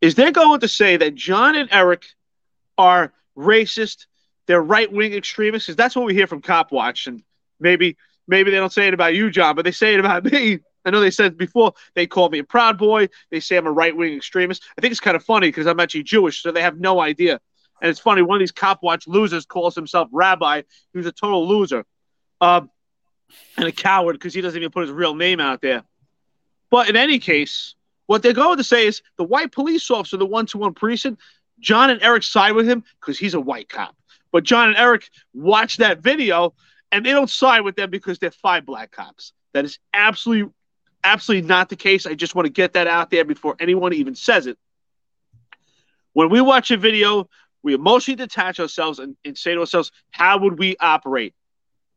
is 0.00 0.14
they're 0.14 0.30
going 0.30 0.60
to 0.60 0.68
say 0.68 0.96
that 0.98 1.14
John 1.14 1.56
and 1.56 1.68
Eric 1.72 2.04
are 2.76 3.12
racist, 3.36 4.06
they're 4.46 4.62
right 4.62 4.90
wing 4.90 5.14
extremists, 5.14 5.66
because 5.66 5.76
that's 5.76 5.96
what 5.96 6.06
we 6.06 6.14
hear 6.14 6.26
from 6.26 6.42
Cop 6.42 6.72
Watch. 6.72 7.06
And 7.06 7.22
maybe 7.60 7.96
maybe 8.26 8.50
they 8.50 8.56
don't 8.56 8.72
say 8.72 8.88
it 8.88 8.94
about 8.94 9.14
you, 9.14 9.30
John, 9.30 9.56
but 9.56 9.64
they 9.64 9.72
say 9.72 9.94
it 9.94 10.00
about 10.00 10.24
me. 10.32 10.60
I 10.84 10.90
know 10.90 11.00
they 11.00 11.10
said 11.10 11.38
before 11.38 11.74
they 11.94 12.06
called 12.06 12.32
me 12.32 12.40
a 12.40 12.44
proud 12.44 12.76
boy. 12.76 13.08
They 13.30 13.40
say 13.40 13.56
I'm 13.56 13.66
a 13.66 13.72
right 13.72 13.96
wing 13.96 14.14
extremist. 14.14 14.64
I 14.76 14.80
think 14.80 14.90
it's 14.90 15.00
kind 15.00 15.16
of 15.16 15.24
funny 15.24 15.48
because 15.48 15.66
I'm 15.66 15.80
actually 15.80 16.02
Jewish, 16.02 16.42
so 16.42 16.50
they 16.50 16.62
have 16.62 16.78
no 16.78 17.00
idea. 17.00 17.40
And 17.80 17.90
it's 17.90 18.00
funny, 18.00 18.22
one 18.22 18.36
of 18.36 18.40
these 18.40 18.52
Cop 18.52 18.82
Watch 18.82 19.06
losers 19.06 19.44
calls 19.44 19.74
himself 19.74 20.08
Rabbi. 20.12 20.62
He's 20.92 21.06
a 21.06 21.12
total 21.12 21.46
loser. 21.48 21.84
Um, 22.40 22.70
and 23.56 23.66
a 23.66 23.72
coward 23.72 24.14
because 24.14 24.34
he 24.34 24.40
doesn't 24.40 24.58
even 24.58 24.70
put 24.70 24.82
his 24.82 24.90
real 24.90 25.14
name 25.14 25.40
out 25.40 25.60
there. 25.60 25.82
But 26.70 26.88
in 26.88 26.96
any 26.96 27.18
case, 27.18 27.74
what 28.06 28.22
they're 28.22 28.32
going 28.32 28.58
to 28.58 28.64
say 28.64 28.86
is 28.86 29.02
the 29.16 29.24
white 29.24 29.52
police 29.52 29.90
officer, 29.90 30.16
the 30.16 30.26
one 30.26 30.46
to 30.46 30.58
one 30.58 30.74
precinct, 30.74 31.20
John 31.60 31.90
and 31.90 32.02
Eric 32.02 32.22
side 32.24 32.52
with 32.52 32.68
him 32.68 32.84
because 33.00 33.18
he's 33.18 33.34
a 33.34 33.40
white 33.40 33.68
cop. 33.68 33.94
But 34.32 34.44
John 34.44 34.70
and 34.70 34.76
Eric 34.76 35.08
watch 35.34 35.76
that 35.76 36.00
video 36.00 36.54
and 36.90 37.06
they 37.06 37.10
don't 37.10 37.30
side 37.30 37.60
with 37.60 37.76
them 37.76 37.90
because 37.90 38.18
they're 38.18 38.30
five 38.30 38.66
black 38.66 38.90
cops. 38.90 39.32
That 39.54 39.64
is 39.64 39.78
absolutely, 39.94 40.52
absolutely 41.04 41.48
not 41.48 41.68
the 41.68 41.76
case. 41.76 42.06
I 42.06 42.14
just 42.14 42.34
want 42.34 42.46
to 42.46 42.52
get 42.52 42.72
that 42.72 42.86
out 42.86 43.10
there 43.10 43.24
before 43.24 43.56
anyone 43.60 43.92
even 43.92 44.14
says 44.14 44.46
it. 44.46 44.58
When 46.14 46.30
we 46.30 46.40
watch 46.40 46.70
a 46.70 46.76
video, 46.76 47.28
we 47.62 47.74
emotionally 47.74 48.16
detach 48.16 48.58
ourselves 48.58 48.98
and, 48.98 49.16
and 49.24 49.36
say 49.36 49.54
to 49.54 49.60
ourselves, 49.60 49.92
how 50.10 50.38
would 50.38 50.58
we 50.58 50.76
operate? 50.80 51.34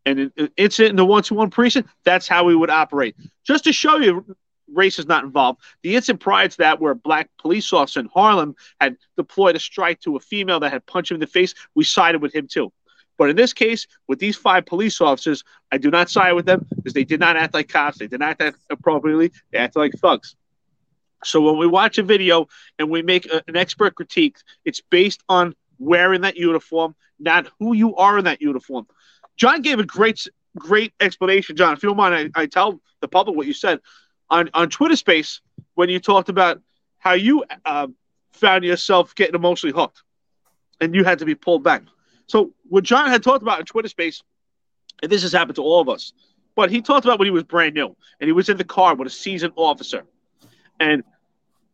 and 0.06 0.32
an 0.38 0.50
incident 0.56 0.92
in 0.92 0.96
the 0.96 1.06
one 1.06 1.24
to 1.24 1.34
one 1.34 1.50
precinct, 1.50 1.90
that's 2.04 2.28
how 2.28 2.44
we 2.44 2.56
would 2.56 2.70
operate. 2.70 3.16
Just 3.44 3.64
to 3.64 3.74
show 3.74 3.98
you 3.98 4.36
race 4.74 5.00
is 5.00 5.06
not 5.06 5.24
involved. 5.24 5.62
The 5.84 5.96
incident 5.96 6.22
prior 6.22 6.48
to 6.48 6.58
that, 6.58 6.80
where 6.80 6.92
a 6.92 6.96
black 6.96 7.30
police 7.38 7.72
officer 7.74 8.00
in 8.00 8.10
Harlem 8.14 8.56
had 8.80 8.98
deployed 9.18 9.56
a 9.56 9.60
strike 9.60 10.00
to 10.02 10.16
a 10.16 10.20
female 10.20 10.60
that 10.62 10.72
had 10.72 10.86
punched 10.86 11.12
him 11.12 11.16
in 11.16 11.22
the 11.22 11.28
face, 11.28 11.54
we 11.76 11.84
sided 11.84 12.22
with 12.22 12.34
him 12.34 12.48
too. 12.48 12.72
But 13.18 13.30
in 13.30 13.36
this 13.36 13.54
case, 13.54 13.88
with 14.08 14.20
these 14.20 14.36
five 14.36 14.66
police 14.66 15.00
officers, 15.00 15.44
I 15.72 15.78
do 15.78 15.90
not 15.90 16.10
side 16.10 16.34
with 16.34 16.46
them 16.46 16.66
because 16.76 16.94
they 16.94 17.06
did 17.06 17.20
not 17.20 17.38
act 17.38 17.54
like 17.54 17.70
cops. 17.70 17.98
They 17.98 18.08
did 18.08 18.20
not 18.20 18.42
act 18.42 18.58
appropriately. 18.70 19.32
They 19.52 19.58
acted 19.58 19.80
like 19.80 19.94
thugs. 19.94 20.36
So 21.24 21.42
when 21.42 21.58
we 21.58 21.66
watch 21.66 21.98
a 21.98 22.04
video 22.04 22.48
and 22.78 22.90
we 22.90 23.02
make 23.02 23.26
a, 23.26 23.42
an 23.48 23.56
expert 23.56 23.96
critique, 23.96 24.38
it's 24.66 24.82
based 24.82 25.24
on 25.30 25.56
wearing 25.80 26.22
that 26.22 26.36
uniform, 26.36 26.96
not 27.20 27.48
who 27.60 27.74
you 27.74 27.96
are 27.96 28.18
in 28.18 28.26
that 28.26 28.42
uniform. 28.42 28.86
John 29.38 29.62
gave 29.62 29.80
a 29.80 29.86
great, 29.86 30.28
great 30.58 30.94
explanation. 31.00 31.56
John, 31.56 31.74
if 31.74 31.84
you 31.84 31.90
don't 31.90 31.98
mind, 31.98 32.32
I, 32.36 32.42
I 32.42 32.46
tell 32.46 32.82
the 33.02 33.08
public 33.08 33.36
what 33.36 33.48
you 33.48 33.54
said 33.54 33.80
on 34.30 34.50
on 34.54 34.70
Twitter 34.70 34.96
Space 34.96 35.42
when 35.76 35.90
you 35.90 36.00
talked 36.00 36.30
about 36.30 36.62
how 36.98 37.14
you 37.14 37.44
uh, 37.66 37.88
found 38.34 38.64
yourself 38.64 39.14
getting 39.16 39.36
emotionally 39.36 39.74
hooked, 39.74 40.02
and 40.82 40.96
you 40.96 41.04
had 41.04 41.20
to 41.20 41.26
be 41.26 41.36
pulled 41.36 41.64
back. 41.64 41.84
So 42.28 42.54
what 42.68 42.84
John 42.84 43.10
had 43.10 43.24
talked 43.24 43.42
about 43.42 43.60
in 43.60 43.66
Twitter 43.66 43.90
Space, 43.90 44.24
and 45.02 45.12
this 45.12 45.22
has 45.22 45.32
happened 45.32 45.56
to 45.56 45.62
all 45.64 45.82
of 45.82 45.90
us, 45.90 46.14
but 46.56 46.72
he 46.72 46.82
talked 46.82 47.06
about 47.06 47.20
when 47.20 47.28
he 47.28 47.32
was 47.32 47.44
brand 47.44 47.76
new 47.76 47.96
and 48.20 48.28
he 48.28 48.32
was 48.32 48.50
in 48.50 48.58
the 48.58 48.64
car 48.64 48.96
with 48.96 49.08
a 49.08 49.12
seasoned 49.12 49.54
officer, 49.56 50.06
and 50.80 51.04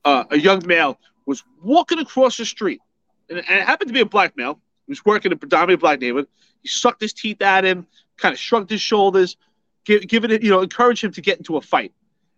uh, 0.03 0.25
a 0.31 0.37
young 0.37 0.61
male 0.65 0.99
was 1.25 1.43
walking 1.63 1.99
across 1.99 2.37
the 2.37 2.45
street, 2.45 2.81
and 3.29 3.39
it 3.39 3.45
happened 3.45 3.87
to 3.87 3.93
be 3.93 4.01
a 4.01 4.05
black 4.05 4.35
male. 4.35 4.59
He 4.87 4.91
was 4.91 5.05
working 5.05 5.31
in 5.31 5.35
a 5.35 5.39
predominantly 5.39 5.77
black 5.77 6.01
neighborhood. 6.01 6.27
He 6.61 6.67
sucked 6.67 7.01
his 7.01 7.13
teeth 7.13 7.41
at 7.41 7.63
him, 7.63 7.87
kind 8.17 8.33
of 8.33 8.39
shrugged 8.39 8.69
his 8.69 8.81
shoulders, 8.81 9.37
give, 9.85 10.07
giving 10.07 10.31
it, 10.31 10.43
you 10.43 10.49
know, 10.49 10.61
encourage 10.61 11.03
him 11.03 11.11
to 11.13 11.21
get 11.21 11.37
into 11.37 11.57
a 11.57 11.61
fight. 11.61 11.93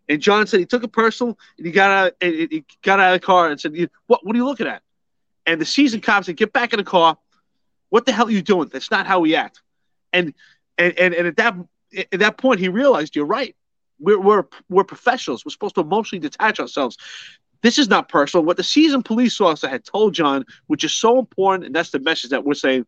And 0.09 0.21
John 0.21 0.47
said 0.47 0.59
he 0.59 0.65
took 0.65 0.83
it 0.83 0.91
personal 0.91 1.37
and 1.57 1.65
he 1.65 1.71
got 1.71 1.91
out, 1.91 2.13
he 2.21 2.65
got 2.81 2.99
out 2.99 3.13
of 3.13 3.21
the 3.21 3.25
car 3.25 3.49
and 3.49 3.59
said, 3.59 3.73
"What? 4.07 4.25
What 4.25 4.35
are 4.35 4.37
you 4.37 4.45
looking 4.45 4.67
at?" 4.67 4.81
And 5.45 5.59
the 5.59 5.65
seasoned 5.65 6.03
cop 6.03 6.25
said, 6.25 6.37
"Get 6.37 6.53
back 6.53 6.73
in 6.73 6.77
the 6.77 6.83
car. 6.83 7.17
What 7.89 8.05
the 8.05 8.11
hell 8.11 8.27
are 8.27 8.31
you 8.31 8.41
doing? 8.41 8.69
That's 8.71 8.91
not 8.91 9.07
how 9.07 9.19
we 9.19 9.35
act." 9.35 9.61
And 10.11 10.33
and 10.77 10.97
and, 10.97 11.13
and 11.13 11.27
at 11.27 11.37
that 11.37 11.55
at 12.11 12.19
that 12.19 12.37
point, 12.37 12.59
he 12.59 12.69
realized, 12.69 13.15
"You're 13.15 13.25
right. 13.25 13.55
We're 13.99 14.19
we're 14.19 14.43
we're 14.69 14.83
professionals. 14.83 15.45
We're 15.45 15.51
supposed 15.51 15.75
to 15.75 15.81
emotionally 15.81 16.21
detach 16.21 16.59
ourselves." 16.59 16.97
This 17.61 17.79
is 17.79 17.87
not 17.87 18.09
personal. 18.09 18.43
What 18.43 18.57
the 18.57 18.63
seasoned 18.63 19.05
police 19.05 19.39
officer 19.39 19.69
had 19.69 19.85
told 19.85 20.13
John, 20.13 20.43
which 20.67 20.83
is 20.83 20.93
so 20.93 21.17
important, 21.17 21.65
and 21.65 21.73
that's 21.73 21.91
the 21.91 21.99
message 21.99 22.31
that 22.31 22.43
we're 22.43 22.55
saying 22.55 22.85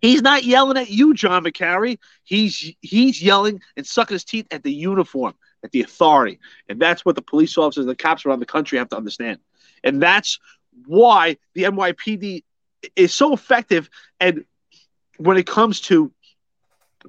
He's 0.00 0.22
not 0.22 0.44
yelling 0.44 0.76
at 0.76 0.90
you, 0.90 1.14
John 1.14 1.44
McCary. 1.44 1.98
He's 2.22 2.74
he's 2.80 3.22
yelling 3.22 3.60
and 3.76 3.86
sucking 3.86 4.14
his 4.14 4.24
teeth 4.24 4.46
at 4.50 4.62
the 4.62 4.72
uniform, 4.72 5.34
at 5.64 5.72
the 5.72 5.80
authority. 5.80 6.38
And 6.68 6.80
that's 6.80 7.04
what 7.04 7.16
the 7.16 7.22
police 7.22 7.58
officers, 7.58 7.86
the 7.86 7.96
cops 7.96 8.24
around 8.24 8.38
the 8.38 8.46
country 8.46 8.78
have 8.78 8.90
to 8.90 8.96
understand. 8.96 9.38
And 9.82 10.00
that's 10.00 10.38
why 10.86 11.38
the 11.54 11.64
NYPD 11.64 12.44
is 12.94 13.14
so 13.14 13.32
effective 13.32 13.88
and 14.20 14.44
when 15.16 15.38
it 15.38 15.46
comes 15.46 15.80
to 15.80 16.12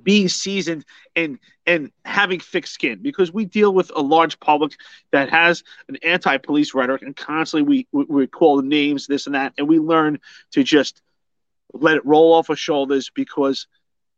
being 0.04 0.28
seasoned 0.28 0.86
and 1.16 1.40
and 1.66 1.92
having 2.04 2.40
thick 2.40 2.68
skin 2.68 3.00
because 3.02 3.32
we 3.34 3.46
deal 3.46 3.74
with 3.74 3.92
a 3.96 4.02
large 4.02 4.40
public 4.40 4.74
that 5.12 5.30
has 5.30 5.64
an 5.88 5.98
anti-police 6.04 6.74
rhetoric 6.74 7.02
and 7.02 7.16
constantly 7.16 7.86
we, 7.94 8.06
we, 8.06 8.28
call 8.28 8.62
names 8.62 9.08
this 9.08 9.26
and 9.26 9.36
that 9.36 9.54
and 9.58 9.68
we 9.68 9.80
learn 9.80 10.20
to 10.52 10.64
just 10.64 11.02
let 11.74 11.96
it 11.96 12.06
roll 12.06 12.34
off 12.34 12.50
our 12.50 12.56
shoulders 12.56 13.10
because 13.14 13.68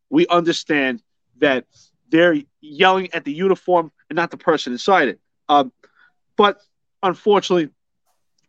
we 0.10 0.26
understand 0.28 1.02
that 1.38 1.66
they're 2.10 2.36
yelling 2.62 3.14
at 3.14 3.26
the 3.26 3.34
uniform 3.34 3.92
and 4.10 4.16
not 4.16 4.32
the 4.32 4.38
person 4.38 4.74
inside 4.74 5.10
it. 5.10 5.20
Um, 5.50 5.72
but 6.36 6.62
unfortunately, 7.04 7.70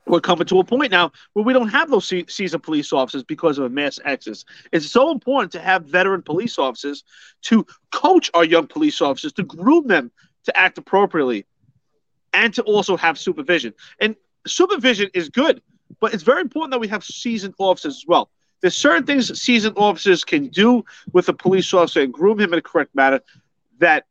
we're 0.07 0.21
coming 0.21 0.47
to 0.47 0.59
a 0.59 0.65
point 0.65 0.91
now 0.91 1.13
where 1.35 1.45
we 1.45 1.53
don't 1.53 1.69
have 1.69 1.91
those 1.91 2.09
se- 2.09 2.27
seasoned 2.29 2.63
police 2.63 2.93
officers 2.93 3.23
because 3.23 3.59
of 3.59 3.65
a 3.65 3.69
mass 3.69 4.01
exodus. 4.05 4.45
It's 4.73 4.87
so 4.87 5.11
important 5.11 5.53
to 5.53 5.61
have 5.61 5.85
veteran 5.85 6.23
police 6.23 6.59
officers 6.59 7.05
to 7.43 7.67
coach 7.93 8.31
our 8.35 8.45
young 8.45 8.67
police 8.67 9.01
officers, 9.01 9.33
to 9.35 9.43
groom 9.43 9.87
them 9.87 10.11
to 10.45 10.57
act 10.57 10.79
appropriately, 10.79 11.47
and 12.33 12.55
to 12.55 12.63
also 12.63 12.97
have 12.97 13.19
supervision. 13.19 13.75
And 14.01 14.17
supervision 14.47 15.11
is 15.13 15.29
good, 15.29 15.61
but 16.01 16.15
it's 16.15 16.23
very 16.23 16.41
important 16.41 16.73
that 16.73 16.81
we 16.81 16.89
have 16.89 17.05
seasoned 17.05 17.55
officers 17.59 17.97
as 17.97 18.05
well. 18.07 18.31
There's 18.61 18.77
certain 18.77 19.05
things 19.05 19.41
seasoned 19.41 19.77
officers 19.77 20.25
can 20.25 20.49
do 20.49 20.85
with 21.13 21.29
a 21.29 21.33
police 21.33 21.73
officer 21.73 22.01
and 22.03 22.13
groom 22.13 22.41
him 22.41 22.53
in 22.53 22.59
a 22.59 22.63
correct 22.63 22.95
manner 22.95 23.21
that 23.79 24.05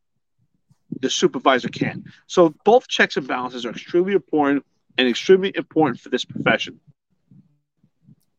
the 1.01 1.09
supervisor 1.09 1.69
can. 1.69 2.03
So 2.27 2.53
both 2.63 2.87
checks 2.87 3.17
and 3.17 3.27
balances 3.27 3.65
are 3.65 3.71
extremely 3.71 4.13
important 4.13 4.65
and 4.97 5.07
extremely 5.07 5.51
important 5.55 5.99
for 5.99 6.09
this 6.09 6.25
profession. 6.25 6.79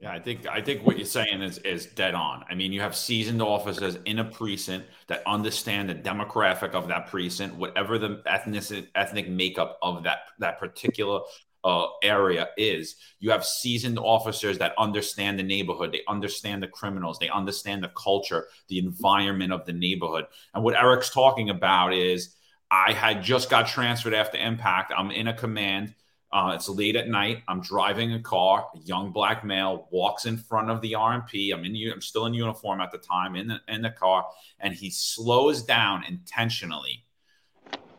Yeah, 0.00 0.12
I 0.12 0.20
think 0.20 0.46
I 0.46 0.60
think 0.60 0.86
what 0.86 0.96
you're 0.96 1.06
saying 1.06 1.42
is 1.42 1.58
is 1.58 1.86
dead 1.86 2.14
on. 2.14 2.44
I 2.48 2.54
mean, 2.54 2.72
you 2.72 2.80
have 2.80 2.94
seasoned 2.94 3.42
officers 3.42 3.98
in 4.04 4.20
a 4.20 4.24
precinct 4.24 4.86
that 5.08 5.24
understand 5.26 5.90
the 5.90 5.94
demographic 5.96 6.70
of 6.70 6.86
that 6.86 7.08
precinct, 7.08 7.56
whatever 7.56 7.98
the 7.98 8.22
ethnic 8.26 8.88
ethnic 8.94 9.28
makeup 9.28 9.76
of 9.82 10.04
that 10.04 10.18
that 10.38 10.60
particular 10.60 11.20
uh, 11.68 11.86
area 12.02 12.48
is. 12.56 12.96
You 13.20 13.30
have 13.30 13.44
seasoned 13.44 13.98
officers 13.98 14.56
that 14.58 14.72
understand 14.78 15.38
the 15.38 15.42
neighborhood, 15.42 15.92
they 15.92 16.00
understand 16.08 16.62
the 16.62 16.68
criminals, 16.68 17.18
they 17.18 17.28
understand 17.28 17.84
the 17.84 17.90
culture, 17.90 18.46
the 18.68 18.78
environment 18.78 19.52
of 19.52 19.66
the 19.66 19.74
neighborhood. 19.74 20.24
And 20.54 20.64
what 20.64 20.74
Eric's 20.74 21.10
talking 21.10 21.50
about 21.50 21.92
is 21.92 22.34
I 22.70 22.92
had 22.92 23.22
just 23.22 23.50
got 23.50 23.66
transferred 23.66 24.14
after 24.14 24.38
impact. 24.38 24.92
I'm 24.96 25.10
in 25.10 25.28
a 25.28 25.34
command. 25.34 25.94
Uh, 26.32 26.52
it's 26.54 26.70
late 26.70 26.96
at 26.96 27.08
night. 27.08 27.42
I'm 27.48 27.60
driving 27.60 28.14
a 28.14 28.20
car. 28.20 28.66
A 28.74 28.78
young 28.78 29.12
black 29.12 29.44
male 29.44 29.88
walks 29.90 30.24
in 30.24 30.38
front 30.38 30.70
of 30.70 30.80
the 30.80 30.92
RMP. 30.92 31.52
I'm 31.52 31.64
in. 31.66 31.92
I'm 31.92 32.02
still 32.02 32.26
in 32.26 32.34
uniform 32.34 32.80
at 32.80 32.92
the 32.92 32.98
time 32.98 33.36
in 33.36 33.48
the 33.48 33.60
in 33.68 33.82
the 33.82 33.90
car, 33.90 34.26
and 34.60 34.74
he 34.74 34.90
slows 34.90 35.62
down 35.62 36.04
intentionally 36.04 37.04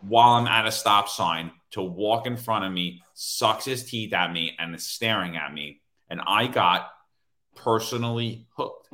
while 0.02 0.34
I'm 0.34 0.48
at 0.48 0.68
a 0.68 0.72
stop 0.72 1.10
sign 1.10 1.52
to 1.72 1.82
walk 1.82 2.26
in 2.26 2.38
front 2.38 2.66
of 2.66 2.72
me, 2.72 3.02
sucks 3.14 3.66
his 3.66 3.84
teeth 3.84 4.14
at 4.14 4.32
me, 4.32 4.56
and 4.58 4.76
is 4.76 4.86
staring 4.86 5.38
at 5.38 5.54
me. 5.54 5.82
And 6.10 6.22
I 6.26 6.48
got 6.48 6.90
personally 7.56 8.48
hooked. 8.56 8.94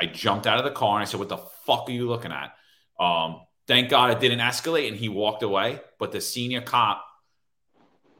I 0.00 0.06
jumped 0.06 0.46
out 0.46 0.58
of 0.58 0.64
the 0.64 0.70
car 0.70 0.96
and 0.96 1.02
I 1.02 1.04
said, 1.04 1.20
"What 1.20 1.28
the 1.28 1.36
fuck 1.66 1.88
are 1.88 1.92
you 1.92 2.08
looking 2.08 2.32
at?" 2.32 2.54
Um, 2.98 3.42
thank 3.66 3.90
God 3.90 4.10
it 4.10 4.20
didn't 4.20 4.40
escalate, 4.40 4.88
and 4.88 4.96
he 4.96 5.08
walked 5.08 5.42
away. 5.42 5.80
But 5.98 6.12
the 6.12 6.20
senior 6.20 6.60
cop 6.60 7.04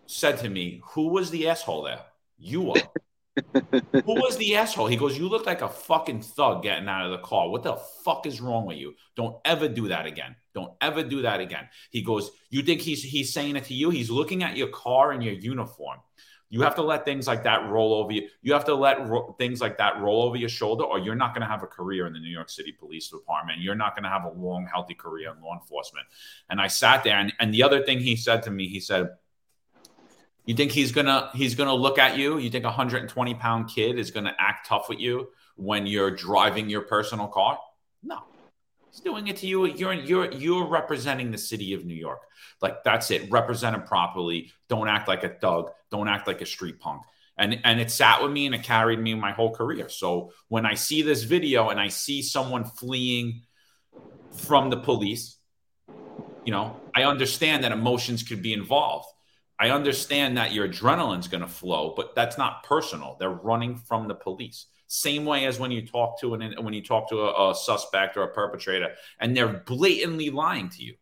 said 0.06 0.38
to 0.38 0.48
me, 0.48 0.82
Who 0.90 1.08
was 1.08 1.30
the 1.30 1.48
asshole 1.48 1.82
there? 1.82 2.00
You 2.38 2.72
are. 2.72 2.82
Who 3.54 4.14
was 4.14 4.36
the 4.36 4.56
asshole? 4.56 4.86
He 4.86 4.96
goes, 4.96 5.18
You 5.18 5.28
look 5.28 5.46
like 5.46 5.62
a 5.62 5.68
fucking 5.68 6.22
thug 6.22 6.62
getting 6.62 6.88
out 6.88 7.06
of 7.06 7.12
the 7.12 7.18
car. 7.18 7.48
What 7.48 7.62
the 7.62 7.76
fuck 8.04 8.26
is 8.26 8.40
wrong 8.40 8.66
with 8.66 8.78
you? 8.78 8.94
Don't 9.16 9.36
ever 9.44 9.68
do 9.68 9.88
that 9.88 10.06
again. 10.06 10.36
Don't 10.54 10.72
ever 10.80 11.02
do 11.02 11.22
that 11.22 11.40
again. 11.40 11.68
He 11.90 12.02
goes, 12.02 12.30
You 12.50 12.62
think 12.62 12.80
he's 12.80 13.02
he's 13.02 13.32
saying 13.32 13.56
it 13.56 13.64
to 13.64 13.74
you? 13.74 13.90
He's 13.90 14.10
looking 14.10 14.42
at 14.42 14.56
your 14.56 14.68
car 14.68 15.12
and 15.12 15.22
your 15.22 15.34
uniform. 15.34 15.98
You 16.50 16.62
have 16.62 16.76
to 16.76 16.82
let 16.82 17.04
things 17.04 17.26
like 17.26 17.42
that 17.44 17.68
roll 17.68 17.94
over 17.94 18.12
you. 18.12 18.28
You 18.42 18.52
have 18.52 18.64
to 18.66 18.74
let 18.76 19.08
ro- 19.08 19.34
things 19.38 19.60
like 19.60 19.76
that 19.78 20.00
roll 20.00 20.22
over 20.22 20.36
your 20.36 20.48
shoulder, 20.48 20.84
or 20.84 21.00
you're 21.00 21.16
not 21.16 21.34
going 21.34 21.40
to 21.40 21.48
have 21.48 21.64
a 21.64 21.66
career 21.66 22.06
in 22.06 22.12
the 22.12 22.20
New 22.20 22.30
York 22.30 22.48
City 22.48 22.70
Police 22.70 23.08
Department. 23.08 23.60
You're 23.60 23.74
not 23.74 23.96
going 23.96 24.04
to 24.04 24.08
have 24.08 24.22
a 24.22 24.28
long, 24.30 24.68
healthy 24.72 24.94
career 24.94 25.34
in 25.36 25.42
law 25.42 25.54
enforcement. 25.54 26.06
And 26.48 26.60
I 26.60 26.68
sat 26.68 27.02
there, 27.02 27.18
and, 27.18 27.32
and 27.40 27.52
the 27.52 27.64
other 27.64 27.82
thing 27.82 27.98
he 27.98 28.14
said 28.14 28.44
to 28.44 28.52
me, 28.52 28.68
he 28.68 28.78
said, 28.78 29.08
you 30.46 30.54
think 30.54 30.72
he's 30.72 30.92
gonna 30.92 31.30
he's 31.34 31.54
gonna 31.54 31.74
look 31.74 31.98
at 31.98 32.18
you? 32.18 32.38
You 32.38 32.50
think 32.50 32.64
a 32.64 32.68
120 32.68 33.34
pound 33.34 33.68
kid 33.68 33.98
is 33.98 34.10
gonna 34.10 34.36
act 34.38 34.68
tough 34.68 34.90
with 34.90 35.00
you 35.00 35.28
when 35.56 35.86
you're 35.86 36.10
driving 36.10 36.68
your 36.68 36.82
personal 36.82 37.28
car? 37.28 37.58
No, 38.02 38.18
he's 38.94 39.02
doing 39.02 39.26
it 39.26 39.36
to 39.38 39.46
you. 39.46 39.66
You're 39.66 39.92
you're 39.92 40.32
you're 40.32 40.66
representing 40.66 41.30
the 41.30 41.38
city 41.38 41.74
of 41.74 41.84
New 41.84 41.94
York. 41.94 42.20
Like 42.62 42.84
that's 42.84 43.10
it. 43.10 43.30
Represent 43.30 43.74
him 43.74 43.82
properly. 43.82 44.52
Don't 44.68 44.88
act 44.88 45.08
like 45.08 45.24
a 45.24 45.28
thug. 45.28 45.70
Don't 45.90 46.08
act 46.08 46.26
like 46.26 46.40
a 46.40 46.46
street 46.46 46.78
punk. 46.80 47.02
And 47.36 47.60
and 47.64 47.80
it 47.80 47.90
sat 47.90 48.22
with 48.22 48.30
me 48.30 48.46
and 48.46 48.54
it 48.54 48.62
carried 48.62 49.00
me 49.00 49.14
my 49.14 49.32
whole 49.32 49.54
career. 49.54 49.88
So 49.88 50.32
when 50.48 50.64
I 50.64 50.74
see 50.74 51.02
this 51.02 51.24
video 51.24 51.70
and 51.70 51.80
I 51.80 51.88
see 51.88 52.22
someone 52.22 52.64
fleeing 52.64 53.42
from 54.32 54.70
the 54.70 54.76
police, 54.76 55.36
you 56.44 56.52
know, 56.52 56.76
I 56.94 57.02
understand 57.02 57.64
that 57.64 57.72
emotions 57.72 58.22
could 58.22 58.42
be 58.42 58.52
involved 58.52 59.08
I 59.58 59.70
understand 59.70 60.36
that 60.36 60.52
your 60.52 60.68
adrenaline's 60.68 61.28
going 61.28 61.42
to 61.42 61.48
flow, 61.48 61.94
but 61.96 62.14
that's 62.14 62.36
not 62.36 62.64
personal. 62.64 63.16
They're 63.18 63.30
running 63.30 63.76
from 63.76 64.08
the 64.08 64.14
police. 64.14 64.66
Same 64.86 65.24
way 65.24 65.46
as 65.46 65.58
when 65.58 65.70
you 65.70 65.86
talk 65.86 66.20
to 66.20 66.34
an 66.34 66.54
when 66.62 66.74
you 66.74 66.82
talk 66.82 67.08
to 67.10 67.22
a, 67.22 67.50
a 67.50 67.54
suspect 67.54 68.16
or 68.16 68.22
a 68.22 68.28
perpetrator, 68.28 68.94
and 69.18 69.36
they're 69.36 69.62
blatantly 69.66 70.30
lying 70.30 70.68
to 70.70 70.82
you. 70.82 70.94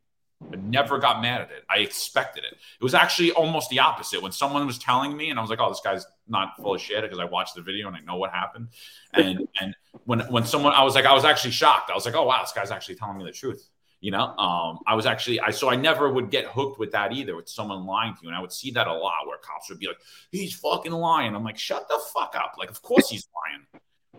I 0.52 0.56
never 0.56 0.98
got 0.98 1.22
mad 1.22 1.42
at 1.42 1.50
it. 1.50 1.64
I 1.68 1.78
expected 1.78 2.44
it. 2.44 2.52
It 2.54 2.82
was 2.82 2.94
actually 2.94 3.32
almost 3.32 3.70
the 3.70 3.78
opposite. 3.78 4.22
When 4.22 4.32
someone 4.32 4.66
was 4.66 4.78
telling 4.78 5.16
me, 5.16 5.30
and 5.30 5.38
I 5.38 5.42
was 5.42 5.50
like, 5.50 5.60
"Oh, 5.60 5.68
this 5.68 5.80
guy's 5.84 6.04
not 6.26 6.56
full 6.56 6.74
of 6.74 6.80
shit," 6.80 7.02
because 7.02 7.18
I 7.18 7.24
watched 7.24 7.54
the 7.54 7.62
video 7.62 7.86
and 7.86 7.96
I 7.96 8.00
know 8.00 8.16
what 8.16 8.30
happened. 8.30 8.68
And 9.12 9.46
and 9.60 9.74
when 10.04 10.20
when 10.20 10.44
someone, 10.44 10.72
I 10.74 10.82
was 10.84 10.94
like, 10.94 11.04
I 11.04 11.12
was 11.12 11.24
actually 11.24 11.52
shocked. 11.52 11.90
I 11.90 11.94
was 11.94 12.04
like, 12.04 12.14
"Oh 12.14 12.24
wow, 12.24 12.42
this 12.42 12.52
guy's 12.52 12.70
actually 12.70 12.96
telling 12.96 13.18
me 13.18 13.24
the 13.24 13.32
truth." 13.32 13.68
You 14.02 14.10
know, 14.10 14.36
um, 14.36 14.80
I 14.84 14.96
was 14.96 15.06
actually 15.06 15.38
I 15.38 15.52
so 15.52 15.70
I 15.70 15.76
never 15.76 16.10
would 16.10 16.28
get 16.28 16.46
hooked 16.46 16.80
with 16.80 16.90
that 16.90 17.12
either 17.12 17.36
with 17.36 17.48
someone 17.48 17.86
lying 17.86 18.14
to 18.14 18.18
you, 18.22 18.28
and 18.30 18.36
I 18.36 18.40
would 18.40 18.50
see 18.50 18.72
that 18.72 18.88
a 18.88 18.92
lot 18.92 19.28
where 19.28 19.38
cops 19.38 19.70
would 19.70 19.78
be 19.78 19.86
like, 19.86 20.00
"He's 20.32 20.52
fucking 20.54 20.90
lying." 20.90 21.36
I'm 21.36 21.44
like, 21.44 21.56
"Shut 21.56 21.88
the 21.88 22.00
fuck 22.12 22.34
up!" 22.36 22.56
Like, 22.58 22.68
of 22.68 22.82
course 22.82 23.08
he's 23.08 23.28
lying. 23.32 23.64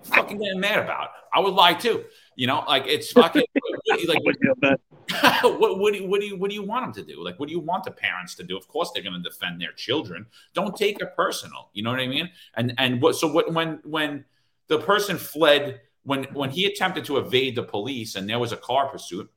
fucking 0.04 0.38
getting 0.38 0.62
mad 0.62 0.80
about. 0.80 1.10
I 1.34 1.42
would 1.42 1.54
lie 1.54 1.74
too. 1.74 2.06
You 2.38 2.48
know, 2.48 2.64
like 2.66 2.86
it's 2.88 3.12
fucking 3.12 3.44
like 4.08 4.24
what, 4.24 4.80
what, 5.60 5.80
what, 5.80 5.94
do 5.94 6.00
you, 6.00 6.08
what 6.08 6.22
do 6.22 6.28
you 6.28 6.38
what 6.38 6.50
do 6.50 6.56
you 6.56 6.64
want 6.64 6.86
them 6.86 7.06
to 7.06 7.14
do? 7.14 7.22
Like, 7.22 7.38
what 7.38 7.50
do 7.50 7.54
you 7.54 7.60
want 7.60 7.84
the 7.84 7.92
parents 7.92 8.36
to 8.36 8.44
do? 8.44 8.56
Of 8.56 8.70
course, 8.70 8.92
they're 8.94 9.04
going 9.04 9.22
to 9.22 9.30
defend 9.30 9.60
their 9.60 9.74
children. 9.74 10.26
Don't 10.54 10.78
take 10.78 11.02
it 11.02 11.10
personal. 11.18 11.72
You 11.74 11.84
know 11.84 11.92
what 11.92 12.00
I 12.00 12.08
mean? 12.08 12.30
And 12.56 12.74
and 12.78 13.02
what 13.02 13.18
so 13.18 13.28
what 13.30 13.54
when 13.54 13.82
when 13.84 14.24
the 14.70 14.80
person 14.80 15.18
fled 15.18 15.82
when 16.04 16.24
when 16.34 16.52
he 16.52 16.68
attempted 16.68 17.04
to 17.06 17.18
evade 17.18 17.58
the 17.58 17.64
police 17.64 18.16
and 18.16 18.30
there 18.30 18.40
was 18.40 18.54
a 18.54 18.58
car 18.58 18.88
pursuit 18.88 19.30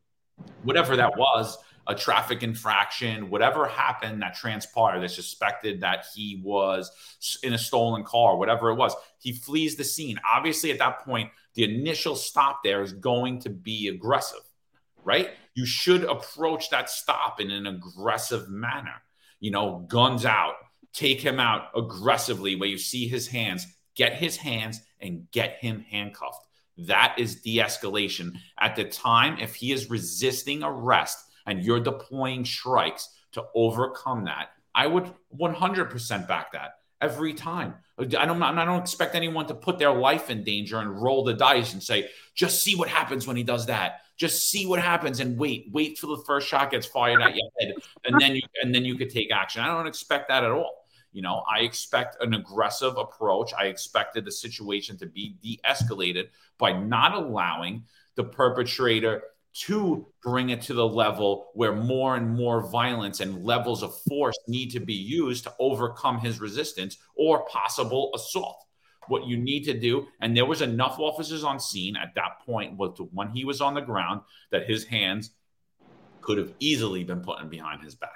whatever 0.63 0.97
that 0.97 1.17
was, 1.17 1.59
a 1.87 1.95
traffic 1.95 2.43
infraction, 2.43 3.31
whatever 3.31 3.67
happened 3.67 4.21
that 4.23 4.35
transpired, 4.35 5.01
they 5.01 5.09
suspected 5.09 5.81
that 5.81 6.07
he 6.15 6.41
was 6.45 6.91
in 7.43 7.53
a 7.53 7.59
stolen 7.59 8.03
car, 8.03 8.37
whatever 8.37 8.71
it 8.71 8.75
was. 8.75 8.95
He 9.19 9.33
flees 9.33 9.77
the 9.77 9.85
scene. 9.85 10.19
Obviously, 10.29 10.73
at 10.73 10.79
that 10.79 11.05
point, 11.05 11.31
the 11.55 11.65
initial 11.65 12.17
stop 12.17 12.63
there 12.65 12.83
is 12.83 12.93
going 12.93 13.41
to 13.41 13.51
be 13.51 13.89
aggressive, 13.89 14.41
right? 15.05 15.31
You 15.55 15.65
should 15.65 16.05
approach 16.05 16.71
that 16.71 16.91
stop 16.91 17.41
in 17.41 17.51
an 17.51 17.67
aggressive 17.67 18.49
manner. 18.49 19.03
You 19.39 19.53
know, 19.53 19.87
guns 19.89 20.27
out, 20.27 20.55
take 20.93 21.21
him 21.21 21.39
out 21.39 21.69
aggressively 21.77 22.57
where 22.57 22.69
you 22.69 22.79
see 22.79 23.07
his 23.07 23.29
hands, 23.29 23.67
get 23.95 24.15
his 24.15 24.37
hands 24.37 24.81
and 25.01 25.31
get 25.31 25.59
him 25.61 25.85
handcuffed. 25.89 26.46
That 26.79 27.15
is 27.19 27.41
de 27.41 27.59
escalation. 27.59 28.37
At 28.59 28.77
the 28.77 28.85
time, 28.85 29.39
if 29.39 29.55
he 29.55 29.73
is 29.73 29.91
resisting 29.91 30.63
arrest 30.63 31.19
and 31.47 31.63
you're 31.63 31.81
deploying 31.81 32.45
strikes 32.45 33.09
to 33.33 33.45
overcome 33.55 34.25
that, 34.25 34.51
I 34.75 34.87
would 34.87 35.11
100% 35.39 36.29
back 36.29 36.53
that 36.53 36.73
every 37.01 37.33
time. 37.33 37.75
I 37.99 38.05
don't, 38.05 38.43
I 38.43 38.65
don't 38.65 38.83
expect 38.83 39.15
anyone 39.15 39.47
to 39.47 39.55
put 39.55 39.79
their 39.79 39.93
life 39.93 40.29
in 40.29 40.45
danger 40.45 40.79
and 40.79 41.01
roll 41.01 41.25
the 41.25 41.33
dice 41.33 41.73
and 41.73 41.83
say, 41.83 42.11
just 42.35 42.63
see 42.63 42.75
what 42.75 42.89
happens 42.89 43.27
when 43.27 43.37
he 43.37 43.43
does 43.43 43.67
that. 43.67 44.03
Just 44.19 44.51
see 44.51 44.67
what 44.67 44.81
happens 44.81 45.21
and 45.21 45.39
wait, 45.39 45.69
wait 45.73 45.99
till 45.99 46.15
the 46.15 46.23
first 46.25 46.49
shot 46.49 46.71
gets 46.71 46.87
fired 46.87 47.21
at 47.23 47.35
your 47.35 47.49
head, 47.61 47.75
and 48.07 48.19
then 48.21 48.35
you 48.35 48.43
and 48.63 48.75
then 48.75 48.83
you 48.83 48.97
could 48.97 49.11
take 49.11 49.31
action. 49.31 49.61
I 49.61 49.67
don't 49.67 49.87
expect 49.87 50.29
that 50.29 50.43
at 50.43 50.51
all. 50.51 50.86
You 51.17 51.23
know, 51.23 51.45
I 51.51 51.61
expect 51.61 52.23
an 52.23 52.35
aggressive 52.35 52.99
approach. 52.99 53.55
I 53.59 53.69
expected 53.69 54.27
the 54.27 54.31
situation 54.31 54.99
to 54.99 55.07
be 55.07 55.39
de 55.43 55.59
escalated 55.65 56.29
by 56.59 56.73
not 56.75 57.15
allowing 57.15 57.85
the 58.17 58.25
perpetrator 58.25 59.23
to 59.65 60.07
bring 60.23 60.51
it 60.51 60.61
to 60.61 60.75
the 60.75 60.87
level 60.87 61.53
where 61.55 61.75
more 61.75 62.17
and 62.17 62.37
more 62.37 62.69
violence 62.69 63.21
and 63.21 63.43
levels 63.43 63.83
of 63.83 63.99
force 64.03 64.37
need 64.47 64.71
to 64.73 64.81
be 64.81 64.93
used 64.93 65.45
to 65.45 65.55
overcome 65.59 66.19
his 66.19 66.39
resistance 66.39 66.99
or 67.17 67.47
possible 67.47 68.11
assault. 68.15 68.63
What 69.09 69.27
you 69.27 69.39
need 69.39 69.65
to 69.65 69.81
do, 69.81 70.09
and 70.21 70.37
there 70.37 70.45
was 70.45 70.61
enough 70.61 70.99
officers 70.99 71.45
on 71.45 71.59
scene 71.59 71.97
at 71.97 72.15
that 72.17 72.41
point, 72.45 72.77
when 72.77 73.31
he 73.31 73.47
was 73.47 73.63
on 73.63 73.73
the 73.73 73.81
ground, 73.81 74.21
that 74.51 74.69
his 74.69 74.85
hands 74.85 75.31
could 76.21 76.37
have 76.37 76.53
easily 76.59 77.05
been 77.05 77.23
put 77.23 77.41
in 77.41 77.49
behind 77.49 77.83
his 77.83 77.95
back. 77.95 78.11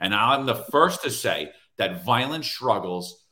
And 0.00 0.14
I'm 0.14 0.44
the 0.44 0.56
first 0.56 1.02
to 1.04 1.10
say 1.10 1.52
that 1.78 2.04
violent 2.04 2.44
struggles 2.44 3.24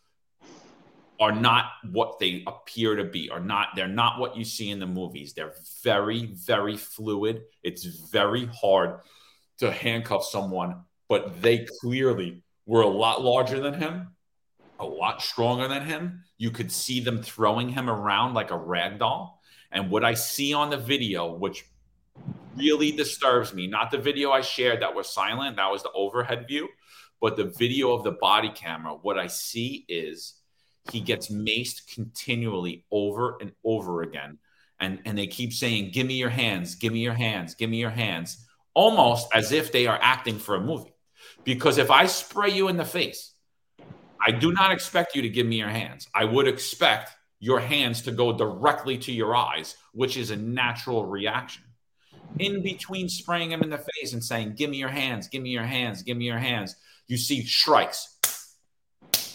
are 1.21 1.33
not 1.33 1.67
what 1.91 2.19
they 2.19 2.43
appear 2.47 2.97
to 2.97 3.05
be 3.05 3.29
are 3.29 3.41
not 3.41 3.69
they're 3.77 3.87
not 3.87 4.19
what 4.19 4.37
you 4.37 4.45
see 4.45 4.71
in 4.71 4.79
the 4.79 4.87
movies. 4.87 5.35
They're 5.35 5.55
very 5.83 6.27
very 6.27 6.77
fluid. 6.77 7.43
It's 7.63 7.85
very 7.85 8.47
hard 8.47 9.01
to 9.59 9.71
handcuff 9.71 10.25
someone 10.25 10.83
but 11.09 11.43
they 11.43 11.67
clearly 11.81 12.43
were 12.67 12.83
a 12.83 12.89
lot 12.89 13.23
larger 13.23 13.61
than 13.61 13.75
him 13.75 14.09
a 14.79 14.87
lot 14.87 15.21
stronger 15.21 15.69
than 15.69 15.85
him. 15.85 16.25
You 16.39 16.51
could 16.51 16.73
see 16.73 17.01
them 17.01 17.23
throwing 17.23 17.69
him 17.69 17.91
around 17.91 18.33
like 18.33 18.51
a 18.51 18.57
rag 18.57 18.99
doll. 18.99 19.43
And 19.71 19.91
what 19.91 20.05
i 20.05 20.15
see 20.15 20.53
on 20.53 20.71
the 20.71 20.77
video 20.77 21.33
which 21.33 21.65
really 22.57 22.91
disturbs 22.91 23.55
me 23.55 23.69
not 23.69 23.93
the 23.93 23.99
video 23.99 24.33
i 24.33 24.41
shared 24.41 24.83
that 24.83 24.93
was 24.93 25.09
silent 25.09 25.57
that 25.57 25.71
was 25.71 25.85
the 25.85 25.93
overhead 25.93 26.47
view 26.49 26.69
but 27.21 27.37
the 27.37 27.45
video 27.45 27.93
of 27.93 28.03
the 28.03 28.13
body 28.13 28.51
camera, 28.55 28.95
what 28.95 29.19
I 29.19 29.27
see 29.27 29.85
is 29.89 30.35
he 30.91 31.01
gets 31.01 31.29
maced 31.29 31.93
continually 31.95 32.85
over 32.91 33.37
and 33.41 33.53
over 33.65 34.03
again. 34.03 34.39
And, 34.81 35.01
and 35.05 35.19
they 35.19 35.27
keep 35.27 35.53
saying, 35.53 35.91
Give 35.93 36.07
me 36.07 36.15
your 36.15 36.31
hands, 36.31 36.75
give 36.75 36.93
me 36.93 37.01
your 37.01 37.15
hands, 37.15 37.55
give 37.55 37.69
me 37.69 37.79
your 37.79 37.91
hands, 37.91 38.47
almost 38.75 39.29
as 39.35 39.53
if 39.53 39.73
they 39.73 39.87
are 39.87 39.99
acting 40.01 40.39
for 40.39 40.55
a 40.55 40.61
movie. 40.61 40.95
Because 41.45 41.77
if 41.79 41.91
I 41.91 42.07
spray 42.07 42.51
you 42.51 42.69
in 42.69 42.79
the 42.79 42.85
face, 42.85 43.35
I 44.27 44.31
do 44.31 44.53
not 44.53 44.73
expect 44.73 45.15
you 45.15 45.23
to 45.23 45.29
give 45.29 45.47
me 45.47 45.57
your 45.57 45.69
hands. 45.69 46.09
I 46.15 46.25
would 46.25 46.49
expect 46.49 47.11
your 47.41 47.61
hands 47.61 48.03
to 48.03 48.13
go 48.13 48.37
directly 48.37 48.99
to 48.99 49.13
your 49.13 49.35
eyes, 49.35 49.77
which 49.93 50.17
is 50.17 50.31
a 50.31 50.37
natural 50.37 51.07
reaction. 51.07 51.65
In 52.39 52.63
between 52.63 53.09
spraying 53.09 53.51
him 53.51 53.63
in 53.63 53.71
the 53.71 53.85
face 53.95 54.13
and 54.13 54.23
saying, 54.23 54.55
Give 54.55 54.71
me 54.71 54.79
your 54.79 54.89
hands, 54.89 55.29
give 55.29 55.43
me 55.43 55.51
your 55.51 55.65
hands, 55.65 56.03
give 56.03 56.17
me 56.17 56.27
your 56.27 56.39
hands, 56.39 56.77
you 57.11 57.17
see 57.17 57.45
strikes 57.45 58.17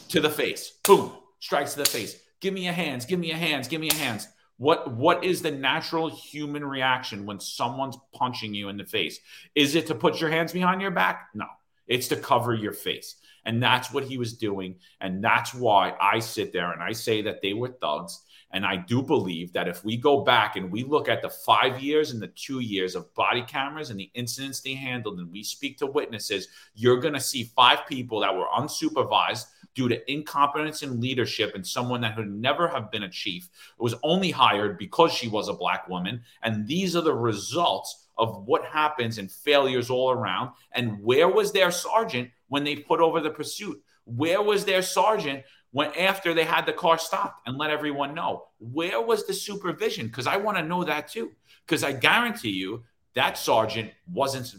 to 0.07 0.21
the 0.21 0.29
face. 0.29 0.79
Boom, 0.85 1.11
strikes 1.39 1.73
to 1.73 1.79
the 1.79 1.85
face. 1.85 2.17
Give 2.39 2.53
me 2.53 2.63
your 2.63 2.73
hands, 2.73 3.05
give 3.05 3.19
me 3.19 3.27
your 3.27 3.37
hands, 3.37 3.67
give 3.67 3.81
me 3.81 3.89
your 3.91 3.99
hands. 3.99 4.29
What 4.57 4.93
what 4.93 5.25
is 5.25 5.41
the 5.41 5.51
natural 5.51 6.09
human 6.09 6.63
reaction 6.63 7.25
when 7.25 7.41
someone's 7.41 7.97
punching 8.13 8.53
you 8.53 8.69
in 8.69 8.77
the 8.77 8.85
face? 8.85 9.19
Is 9.55 9.75
it 9.75 9.87
to 9.87 9.95
put 9.95 10.21
your 10.21 10.29
hands 10.29 10.53
behind 10.53 10.81
your 10.81 10.91
back? 10.91 11.27
No. 11.33 11.47
It's 11.85 12.07
to 12.07 12.15
cover 12.15 12.53
your 12.53 12.71
face. 12.71 13.15
And 13.43 13.61
that's 13.61 13.91
what 13.91 14.05
he 14.05 14.17
was 14.17 14.37
doing. 14.37 14.77
And 15.01 15.23
that's 15.23 15.53
why 15.53 15.93
I 16.01 16.19
sit 16.19 16.53
there 16.53 16.71
and 16.71 16.81
I 16.81 16.93
say 16.93 17.23
that 17.23 17.41
they 17.41 17.53
were 17.53 17.75
thugs. 17.81 18.21
And 18.55 18.65
I 18.65 18.77
do 18.77 19.01
believe 19.01 19.51
that 19.51 19.67
if 19.67 19.83
we 19.83 19.97
go 19.97 20.21
back 20.21 20.55
and 20.55 20.71
we 20.71 20.85
look 20.85 21.09
at 21.09 21.21
the 21.21 21.29
five 21.29 21.83
years 21.83 22.11
and 22.11 22.21
the 22.21 22.29
two 22.29 22.61
years 22.61 22.95
of 22.95 23.13
body 23.13 23.41
cameras 23.41 23.89
and 23.89 23.99
the 23.99 24.09
incidents 24.13 24.61
they 24.61 24.75
handled, 24.75 25.19
and 25.19 25.29
we 25.29 25.43
speak 25.43 25.77
to 25.79 25.85
witnesses, 25.85 26.47
you're 26.73 27.01
going 27.01 27.13
to 27.15 27.19
see 27.19 27.51
five 27.53 27.85
people 27.85 28.21
that 28.21 28.33
were 28.33 28.47
unsupervised 28.57 29.47
due 29.73 29.89
to 29.89 30.09
incompetence 30.09 30.83
in 30.83 31.01
leadership 31.01 31.53
and 31.53 31.67
someone 31.67 31.99
that 31.99 32.15
would 32.15 32.31
never 32.31 32.65
have 32.69 32.89
been 32.91 33.03
a 33.03 33.09
chief 33.09 33.49
was 33.77 33.93
only 34.03 34.31
hired 34.31 34.77
because 34.77 35.11
she 35.11 35.27
was 35.27 35.49
a 35.49 35.53
black 35.53 35.89
woman. 35.89 36.21
And 36.41 36.65
these 36.65 36.95
are 36.95 37.01
the 37.01 37.13
results 37.13 38.07
of 38.17 38.47
what 38.47 38.63
happens 38.63 39.17
and 39.17 39.29
failures 39.29 39.89
all 39.89 40.11
around. 40.11 40.51
And 40.71 41.03
where 41.03 41.27
was 41.27 41.51
their 41.51 41.71
sergeant 41.71 42.29
when 42.47 42.63
they 42.63 42.77
put 42.77 43.01
over 43.01 43.19
the 43.19 43.31
pursuit? 43.31 43.83
Where 44.05 44.41
was 44.41 44.63
their 44.63 44.81
sergeant 44.81 45.43
when 45.75 45.93
after 45.97 46.33
they 46.33 46.45
had 46.45 46.65
the 46.65 46.71
car 46.71 46.97
stopped 46.97 47.45
and 47.45 47.57
let 47.57 47.69
everyone 47.69 48.15
know? 48.15 48.45
Where 48.59 49.01
was 49.01 49.27
the 49.27 49.33
supervision? 49.33 50.07
Because 50.07 50.25
I 50.25 50.37
want 50.37 50.55
to 50.55 50.63
know 50.63 50.85
that 50.85 51.09
too. 51.09 51.33
Because 51.67 51.83
I 51.83 51.91
guarantee 51.91 52.51
you 52.51 52.85
that 53.13 53.37
sergeant 53.37 53.91
wasn't 54.09 54.55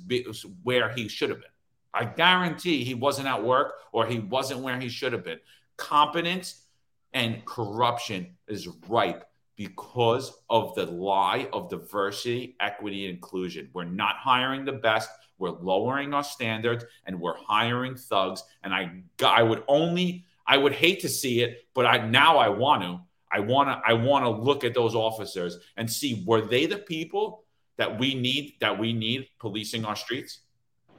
where 0.62 0.90
he 0.90 1.08
should 1.08 1.30
have 1.30 1.40
been. 1.40 1.48
I 1.94 2.04
guarantee 2.04 2.84
he 2.84 2.92
wasn't 2.92 3.28
at 3.28 3.42
work 3.42 3.76
or 3.92 4.04
he 4.04 4.18
wasn't 4.18 4.60
where 4.60 4.78
he 4.78 4.90
should 4.90 5.14
have 5.14 5.24
been. 5.24 5.40
Competence 5.78 6.66
and 7.14 7.42
corruption 7.46 8.36
is 8.46 8.68
ripe 8.86 9.24
because 9.56 10.34
of 10.50 10.74
the 10.74 10.84
lie 10.84 11.48
of 11.54 11.70
diversity, 11.70 12.56
equity, 12.60 13.06
and 13.06 13.14
inclusion. 13.14 13.70
We're 13.72 13.84
not 13.84 14.16
hiring 14.16 14.66
the 14.66 14.72
best. 14.72 15.08
We're 15.38 15.48
lowering 15.48 16.12
our 16.12 16.24
standards 16.24 16.84
and 17.06 17.18
we're 17.18 17.38
hiring 17.38 17.96
thugs. 17.96 18.42
And 18.62 18.74
I, 18.74 19.02
I 19.24 19.42
would 19.42 19.64
only, 19.66 20.26
I 20.46 20.56
would 20.56 20.72
hate 20.72 21.00
to 21.00 21.08
see 21.08 21.40
it, 21.40 21.66
but 21.74 21.86
I 21.86 22.06
now 22.06 22.38
I 22.38 22.48
want 22.48 22.82
to. 22.82 23.00
I 23.30 23.40
want 23.40 23.68
to. 23.68 23.80
I 23.84 23.94
want 23.94 24.24
to 24.24 24.30
look 24.30 24.64
at 24.64 24.74
those 24.74 24.94
officers 24.94 25.58
and 25.76 25.90
see 25.90 26.24
were 26.26 26.40
they 26.40 26.66
the 26.66 26.78
people 26.78 27.44
that 27.76 27.98
we 27.98 28.14
need 28.14 28.54
that 28.60 28.78
we 28.78 28.92
need 28.92 29.28
policing 29.38 29.84
our 29.84 29.96
streets. 29.96 30.40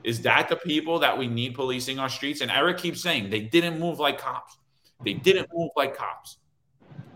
Is 0.04 0.22
that 0.22 0.48
the 0.48 0.56
people 0.56 1.00
that 1.00 1.18
we 1.18 1.28
need 1.28 1.56
policing 1.56 2.00
our 2.00 2.10
streets? 2.10 2.42
And 2.42 2.52
Eric 2.52 2.78
keeps 2.78 3.02
saying 3.02 3.30
they 3.30 3.42
didn't 3.42 3.80
move 3.80 4.00
like 4.00 4.18
cops. 4.18 4.58
They 5.04 5.14
didn't 5.14 5.50
move 5.54 5.72
like 5.76 5.96
cops. 5.96 6.38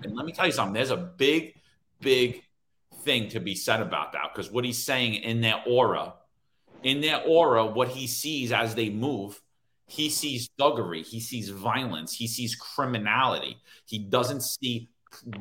And 0.04 0.16
let 0.16 0.26
me 0.26 0.32
tell 0.32 0.46
you 0.46 0.52
something 0.52 0.74
there's 0.74 0.92
a 0.92 0.98
big, 0.98 1.56
big 2.00 2.44
thing 3.04 3.30
to 3.30 3.40
be 3.40 3.56
said 3.56 3.82
about 3.82 4.14
that 4.14 4.32
because 4.34 4.52
what 4.52 4.66
he's 4.66 4.84
saying 4.84 5.16
in 5.16 5.42
their 5.42 5.62
aura, 5.68 6.14
in 6.84 7.02
their 7.02 7.22
aura, 7.22 7.66
what 7.66 7.90
he 7.90 8.08
sees 8.08 8.52
as 8.52 8.76
they 8.76 8.90
move, 8.90 9.40
he 9.92 10.10
sees 10.10 10.50
thuggery, 10.58 11.06
he 11.06 11.20
sees 11.20 11.50
violence, 11.50 12.14
he 12.14 12.26
sees 12.26 12.56
criminality. 12.56 13.58
He 13.86 14.00
doesn't 14.00 14.42
see 14.42 14.90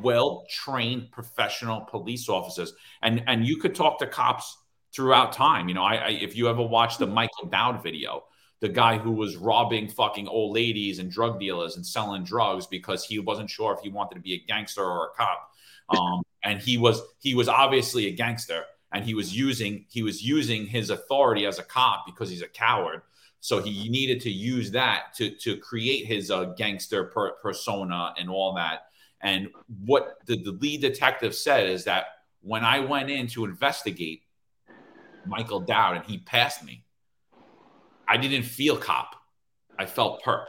well 0.01 0.45
trained 0.51 1.13
professional 1.13 1.83
police 1.83 2.29
officers. 2.29 2.75
And 3.01 3.23
and 3.29 3.47
you 3.47 3.59
could 3.59 3.77
talk 3.77 4.01
to 4.01 4.09
cops 4.09 4.59
throughout 4.93 5.33
time. 5.33 5.69
You 5.69 5.75
know, 5.75 5.85
I, 5.85 5.95
I 5.95 6.09
if 6.09 6.35
you 6.37 6.49
ever 6.49 6.63
watched 6.63 6.99
the 6.99 7.07
Michael 7.07 7.47
Dowd 7.47 7.81
video, 7.81 8.25
the 8.59 8.69
guy 8.69 8.99
who 8.99 9.13
was 9.13 9.37
robbing 9.37 9.89
fucking 9.89 10.27
old 10.27 10.53
ladies 10.53 10.99
and 10.99 11.13
drug 11.13 11.39
dealers 11.39 11.77
and 11.77 11.87
selling 11.87 12.25
drugs 12.25 12.67
because 12.67 13.05
he 13.05 13.21
wasn't 13.21 13.49
sure 13.49 13.73
if 13.73 13.81
he 13.81 13.89
wanted 13.89 14.17
to 14.17 14.21
be 14.21 14.35
a 14.35 14.45
gangster 14.49 14.83
or 14.83 15.11
a 15.11 15.17
cop. 15.17 15.49
Um, 15.91 16.23
and 16.43 16.61
he 16.61 16.77
was 16.77 17.01
he 17.21 17.35
was 17.35 17.49
obviously 17.49 18.07
a 18.09 18.13
gangster 18.13 18.65
and 18.93 19.05
he 19.05 19.15
was 19.15 19.37
using 19.37 19.87
he 19.89 20.03
was 20.03 20.25
using 20.25 20.67
his 20.67 20.91
authority 20.91 21.47
as 21.47 21.61
a 21.61 21.63
cop 21.63 22.05
because 22.05 22.29
he's 22.29 22.43
a 22.43 22.49
coward. 22.49 23.03
So 23.41 23.61
he 23.61 23.89
needed 23.89 24.21
to 24.23 24.31
use 24.31 24.71
that 24.73 25.15
to 25.17 25.31
to 25.37 25.57
create 25.57 26.07
his 26.07 26.31
uh, 26.31 26.45
gangster 26.57 27.05
per- 27.05 27.33
persona 27.33 28.15
and 28.19 28.29
all 28.29 28.55
that. 28.55 28.87
And 29.23 29.49
what 29.85 30.19
the, 30.27 30.37
the 30.37 30.53
lead 30.53 30.81
detective 30.81 31.35
said 31.35 31.69
is 31.69 31.85
that 31.85 32.07
when 32.43 32.65
I 32.65 32.81
went 32.81 33.11
in 33.11 33.27
to 33.29 33.45
investigate, 33.45 34.23
Michael 35.27 35.61
Dowd 35.61 35.97
and 35.97 36.05
he 36.05 36.19
passed 36.19 36.65
me. 36.65 36.85
I 38.09 38.17
didn't 38.17 38.45
feel 38.45 38.77
cop. 38.77 39.15
I 39.79 39.87
felt 39.87 40.23
perp. 40.23 40.47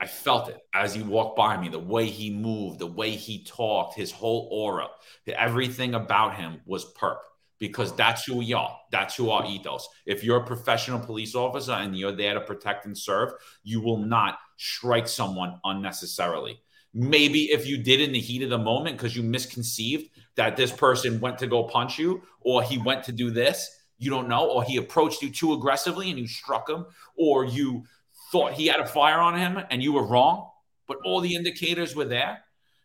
I 0.00 0.06
felt 0.06 0.48
it 0.48 0.58
as 0.74 0.94
he 0.94 1.02
walked 1.02 1.36
by 1.36 1.60
me, 1.60 1.68
the 1.68 1.78
way 1.78 2.06
he 2.06 2.30
moved, 2.30 2.78
the 2.78 2.86
way 2.86 3.10
he 3.10 3.44
talked, 3.44 3.96
his 3.96 4.10
whole 4.10 4.48
aura, 4.50 4.88
everything 5.26 5.94
about 5.94 6.36
him 6.36 6.60
was 6.64 6.90
perp 6.94 7.18
because 7.60 7.94
that's 7.94 8.24
who 8.24 8.38
we 8.38 8.52
are. 8.52 8.76
That's 8.90 9.14
who 9.14 9.30
our 9.30 9.46
ethos. 9.46 9.88
If 10.06 10.24
you're 10.24 10.38
a 10.38 10.44
professional 10.44 10.98
police 10.98 11.36
officer 11.36 11.72
and 11.72 11.96
you're 11.96 12.10
there 12.10 12.34
to 12.34 12.40
protect 12.40 12.86
and 12.86 12.96
serve, 12.96 13.32
you 13.62 13.80
will 13.80 13.98
not 13.98 14.38
strike 14.56 15.06
someone 15.06 15.60
unnecessarily. 15.64 16.60
Maybe 16.92 17.52
if 17.52 17.66
you 17.66 17.78
did 17.78 18.00
in 18.00 18.12
the 18.12 18.18
heat 18.18 18.42
of 18.42 18.50
the 18.50 18.58
moment 18.58 18.96
because 18.96 19.14
you 19.14 19.22
misconceived 19.22 20.10
that 20.34 20.56
this 20.56 20.72
person 20.72 21.20
went 21.20 21.38
to 21.38 21.46
go 21.46 21.62
punch 21.62 21.98
you 21.98 22.22
or 22.40 22.62
he 22.62 22.78
went 22.78 23.04
to 23.04 23.12
do 23.12 23.30
this, 23.30 23.70
you 23.98 24.10
don't 24.10 24.28
know, 24.28 24.48
or 24.48 24.64
he 24.64 24.78
approached 24.78 25.22
you 25.22 25.30
too 25.30 25.52
aggressively 25.52 26.08
and 26.10 26.18
you 26.18 26.26
struck 26.26 26.68
him, 26.68 26.86
or 27.16 27.44
you 27.44 27.84
thought 28.32 28.54
he 28.54 28.66
had 28.66 28.80
a 28.80 28.86
fire 28.86 29.20
on 29.20 29.36
him 29.36 29.62
and 29.70 29.82
you 29.82 29.92
were 29.92 30.06
wrong, 30.06 30.48
but 30.88 30.96
all 31.04 31.20
the 31.20 31.34
indicators 31.34 31.94
were 31.94 32.06
there. 32.06 32.42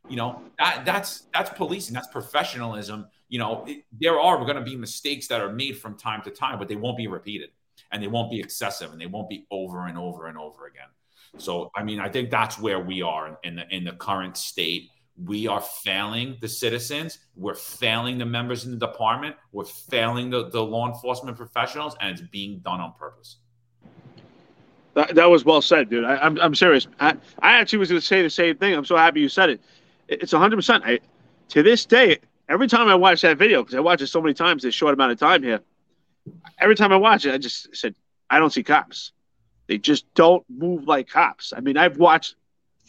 You 0.09 0.17
know, 0.17 0.41
that 0.59 0.83
that's 0.85 1.23
that's 1.33 1.49
policing, 1.51 1.93
that's 1.93 2.07
professionalism. 2.07 3.07
You 3.29 3.39
know, 3.39 3.65
it, 3.67 3.83
there 3.99 4.19
are 4.19 4.37
going 4.37 4.55
to 4.55 4.61
be 4.61 4.75
mistakes 4.75 5.27
that 5.27 5.41
are 5.41 5.51
made 5.51 5.77
from 5.77 5.97
time 5.97 6.21
to 6.23 6.31
time, 6.31 6.59
but 6.59 6.67
they 6.67 6.75
won't 6.75 6.97
be 6.97 7.07
repeated 7.07 7.49
and 7.91 8.01
they 8.01 8.07
won't 8.07 8.31
be 8.31 8.39
excessive 8.39 8.91
and 8.91 9.01
they 9.01 9.07
won't 9.07 9.29
be 9.29 9.47
over 9.51 9.87
and 9.87 9.97
over 9.97 10.27
and 10.27 10.37
over 10.37 10.67
again. 10.67 10.87
So, 11.37 11.71
I 11.75 11.83
mean, 11.83 11.99
I 11.99 12.07
think 12.09 12.29
that's 12.29 12.59
where 12.59 12.79
we 12.79 13.01
are 13.01 13.37
in 13.43 13.55
the 13.55 13.65
in 13.69 13.83
the 13.83 13.91
current 13.91 14.37
state 14.37 14.89
we 15.23 15.47
are 15.47 15.61
failing 15.61 16.37
the 16.41 16.47
citizens. 16.47 17.19
We're 17.35 17.55
failing 17.55 18.17
the 18.17 18.25
members 18.25 18.65
in 18.65 18.71
the 18.77 18.85
department. 18.85 19.35
We're 19.51 19.65
failing 19.65 20.29
the, 20.29 20.49
the 20.49 20.61
law 20.61 20.87
enforcement 20.87 21.37
professionals, 21.37 21.95
and 22.01 22.11
it's 22.17 22.27
being 22.29 22.59
done 22.59 22.81
on 22.81 22.93
purpose. 22.93 23.37
That, 24.93 25.15
that 25.15 25.29
was 25.29 25.45
well 25.45 25.61
said, 25.61 25.89
dude. 25.89 26.05
I, 26.05 26.15
am 26.15 26.19
I'm, 26.21 26.39
I'm 26.39 26.55
serious. 26.55 26.87
I, 26.99 27.15
I 27.39 27.53
actually 27.53 27.79
was 27.79 27.89
going 27.89 28.01
to 28.01 28.05
say 28.05 28.21
the 28.21 28.29
same 28.29 28.57
thing. 28.57 28.73
I'm 28.73 28.85
so 28.85 28.97
happy 28.97 29.21
you 29.21 29.29
said 29.29 29.49
it. 29.51 29.61
It's 30.07 30.33
100%. 30.33 30.81
I, 30.83 30.99
to 31.49 31.63
this 31.63 31.85
day, 31.85 32.19
every 32.49 32.67
time 32.67 32.87
I 32.87 32.95
watch 32.95 33.21
that 33.21 33.37
video, 33.37 33.63
because 33.63 33.75
I 33.75 33.79
watch 33.79 34.01
it 34.01 34.07
so 34.07 34.21
many 34.21 34.33
times 34.33 34.63
in 34.63 34.69
a 34.69 34.71
short 34.71 34.93
amount 34.93 35.11
of 35.11 35.19
time 35.19 35.43
here, 35.43 35.61
every 36.59 36.75
time 36.75 36.91
I 36.91 36.97
watch 36.97 37.25
it, 37.25 37.33
I 37.33 37.37
just 37.37 37.75
said, 37.75 37.95
I 38.29 38.39
don't 38.39 38.51
see 38.51 38.63
cops. 38.63 39.11
They 39.67 39.77
just 39.77 40.11
don't 40.13 40.43
move 40.49 40.87
like 40.87 41.09
cops. 41.09 41.53
I 41.55 41.59
mean, 41.59 41.77
I've 41.77 41.97
watched 41.97 42.35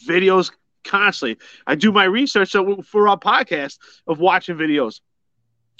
videos 0.07 0.51
constantly. 0.83 1.37
I 1.65 1.75
do 1.75 1.91
my 1.91 2.05
research 2.05 2.51
for 2.51 3.07
our 3.09 3.19
podcast 3.19 3.77
of 4.07 4.19
watching 4.19 4.55
videos. 4.55 5.01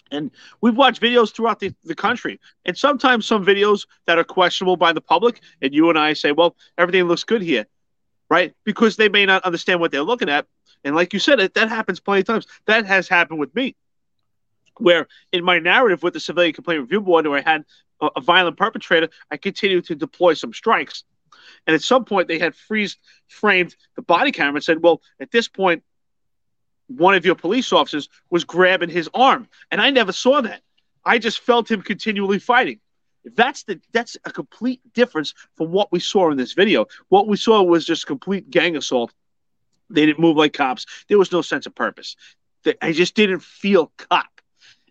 And 0.09 0.31
we've 0.61 0.75
watched 0.75 1.01
videos 1.01 1.33
throughout 1.33 1.59
the, 1.59 1.73
the 1.83 1.95
country. 1.95 2.39
And 2.65 2.77
sometimes 2.77 3.25
some 3.25 3.45
videos 3.45 3.85
that 4.05 4.17
are 4.17 4.23
questionable 4.23 4.77
by 4.77 4.93
the 4.93 5.01
public, 5.01 5.41
and 5.61 5.73
you 5.73 5.89
and 5.89 5.99
I 5.99 6.13
say, 6.13 6.31
well, 6.31 6.55
everything 6.77 7.03
looks 7.03 7.23
good 7.23 7.41
here, 7.41 7.65
right? 8.29 8.53
Because 8.63 8.95
they 8.95 9.09
may 9.09 9.25
not 9.25 9.43
understand 9.43 9.79
what 9.79 9.91
they're 9.91 10.01
looking 10.01 10.29
at. 10.29 10.47
And 10.83 10.95
like 10.95 11.13
you 11.13 11.19
said, 11.19 11.39
it, 11.39 11.53
that 11.55 11.69
happens 11.69 11.99
plenty 11.99 12.21
of 12.21 12.27
times. 12.27 12.47
That 12.65 12.85
has 12.85 13.07
happened 13.07 13.39
with 13.39 13.53
me, 13.55 13.75
where 14.77 15.07
in 15.31 15.43
my 15.43 15.59
narrative 15.59 16.03
with 16.03 16.13
the 16.13 16.19
Civilian 16.19 16.53
Complaint 16.53 16.81
Review 16.81 17.01
Board, 17.01 17.25
where 17.27 17.39
I 17.39 17.49
had 17.49 17.65
a, 18.01 18.09
a 18.17 18.21
violent 18.21 18.57
perpetrator, 18.57 19.09
I 19.31 19.37
continued 19.37 19.85
to 19.85 19.95
deploy 19.95 20.33
some 20.33 20.53
strikes 20.53 21.03
and 21.65 21.73
at 21.73 21.81
some 21.81 22.05
point, 22.05 22.27
they 22.27 22.39
had 22.39 22.55
freeze 22.55 22.97
framed 23.27 23.75
the 23.95 24.01
body 24.01 24.31
camera 24.31 24.55
and 24.55 24.63
said, 24.63 24.81
"Well, 24.81 25.01
at 25.19 25.31
this 25.31 25.47
point, 25.47 25.83
one 26.87 27.15
of 27.15 27.25
your 27.25 27.35
police 27.35 27.73
officers 27.73 28.09
was 28.29 28.43
grabbing 28.43 28.89
his 28.89 29.09
arm," 29.13 29.47
and 29.71 29.81
I 29.81 29.89
never 29.89 30.11
saw 30.11 30.41
that. 30.41 30.61
I 31.03 31.19
just 31.19 31.39
felt 31.39 31.69
him 31.69 31.81
continually 31.81 32.39
fighting. 32.39 32.79
That's 33.35 33.63
the 33.63 33.79
that's 33.91 34.17
a 34.25 34.31
complete 34.31 34.81
difference 34.93 35.33
from 35.55 35.71
what 35.71 35.91
we 35.91 35.99
saw 35.99 36.31
in 36.31 36.37
this 36.37 36.53
video. 36.53 36.85
What 37.09 37.27
we 37.27 37.37
saw 37.37 37.61
was 37.63 37.85
just 37.85 38.07
complete 38.07 38.49
gang 38.49 38.75
assault. 38.75 39.13
They 39.89 40.05
didn't 40.05 40.19
move 40.19 40.37
like 40.37 40.53
cops. 40.53 40.85
There 41.07 41.17
was 41.17 41.31
no 41.31 41.41
sense 41.41 41.65
of 41.65 41.75
purpose. 41.75 42.15
I 42.81 42.91
just 42.91 43.15
didn't 43.15 43.41
feel 43.41 43.91
cop. 43.97 44.25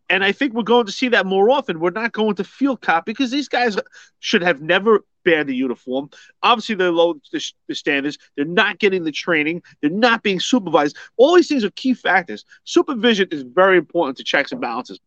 And 0.08 0.22
I 0.24 0.32
think 0.32 0.54
we're 0.54 0.62
going 0.62 0.86
to 0.86 0.92
see 0.92 1.08
that 1.08 1.26
more 1.26 1.50
often. 1.50 1.80
We're 1.80 1.90
not 1.90 2.12
going 2.12 2.36
to 2.36 2.44
feel 2.44 2.76
cop 2.76 3.04
because 3.04 3.30
these 3.30 3.48
guys 3.48 3.76
should 4.20 4.42
have 4.42 4.62
never 4.62 5.04
banned 5.24 5.48
the 5.48 5.54
uniform. 5.54 6.10
Obviously, 6.42 6.76
they're 6.76 6.92
low 6.92 7.14
the, 7.32 7.44
the 7.66 7.74
standards. 7.74 8.16
They're 8.36 8.44
not 8.44 8.78
getting 8.78 9.02
the 9.02 9.12
training. 9.12 9.62
They're 9.80 9.90
not 9.90 10.22
being 10.22 10.38
supervised. 10.38 10.96
All 11.16 11.34
these 11.34 11.48
things 11.48 11.64
are 11.64 11.70
key 11.70 11.94
factors. 11.94 12.44
Supervision 12.64 13.28
is 13.32 13.42
very 13.42 13.76
important 13.76 14.16
to 14.18 14.24
checks 14.24 14.52
and 14.52 14.60
balances. 14.60 15.00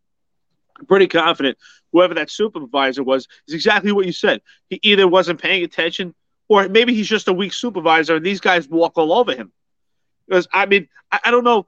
Pretty 0.88 1.08
confident 1.08 1.58
whoever 1.92 2.14
that 2.14 2.30
supervisor 2.30 3.02
was 3.02 3.28
is 3.46 3.54
exactly 3.54 3.92
what 3.92 4.06
you 4.06 4.12
said. 4.12 4.40
He 4.68 4.78
either 4.82 5.06
wasn't 5.06 5.40
paying 5.40 5.64
attention 5.64 6.14
or 6.48 6.68
maybe 6.68 6.94
he's 6.94 7.08
just 7.08 7.28
a 7.28 7.32
weak 7.32 7.52
supervisor 7.52 8.16
and 8.16 8.24
these 8.24 8.40
guys 8.40 8.68
walk 8.68 8.96
all 8.96 9.12
over 9.12 9.34
him. 9.34 9.52
Because, 10.26 10.48
I 10.52 10.66
mean, 10.66 10.88
I, 11.10 11.20
I 11.24 11.30
don't 11.30 11.44
know 11.44 11.66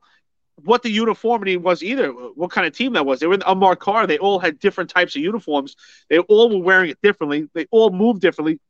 what 0.64 0.82
the 0.82 0.90
uniformity 0.90 1.56
was 1.56 1.82
either, 1.82 2.08
what 2.10 2.50
kind 2.50 2.66
of 2.66 2.76
team 2.76 2.92
that 2.92 3.06
was. 3.06 3.20
They 3.20 3.26
were 3.26 3.34
in 3.34 3.42
a 3.42 3.50
unmarked 3.50 3.82
car. 3.82 4.06
They 4.06 4.18
all 4.18 4.38
had 4.38 4.58
different 4.58 4.90
types 4.90 5.16
of 5.16 5.22
uniforms. 5.22 5.76
They 6.08 6.18
all 6.18 6.50
were 6.50 6.64
wearing 6.64 6.90
it 6.90 6.98
differently. 7.02 7.48
They 7.54 7.66
all 7.70 7.90
moved 7.90 8.20
differently. 8.20 8.60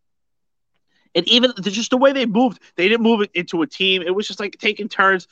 And 1.14 1.28
even 1.28 1.52
just 1.60 1.90
the 1.90 1.98
way 1.98 2.12
they 2.12 2.24
moved, 2.24 2.62
they 2.76 2.88
didn't 2.88 3.02
move 3.02 3.20
it 3.20 3.30
into 3.34 3.60
a 3.60 3.66
team. 3.66 4.00
It 4.00 4.14
was 4.14 4.26
just 4.26 4.40
like 4.40 4.56
taking 4.58 4.88
turns. 4.88 5.28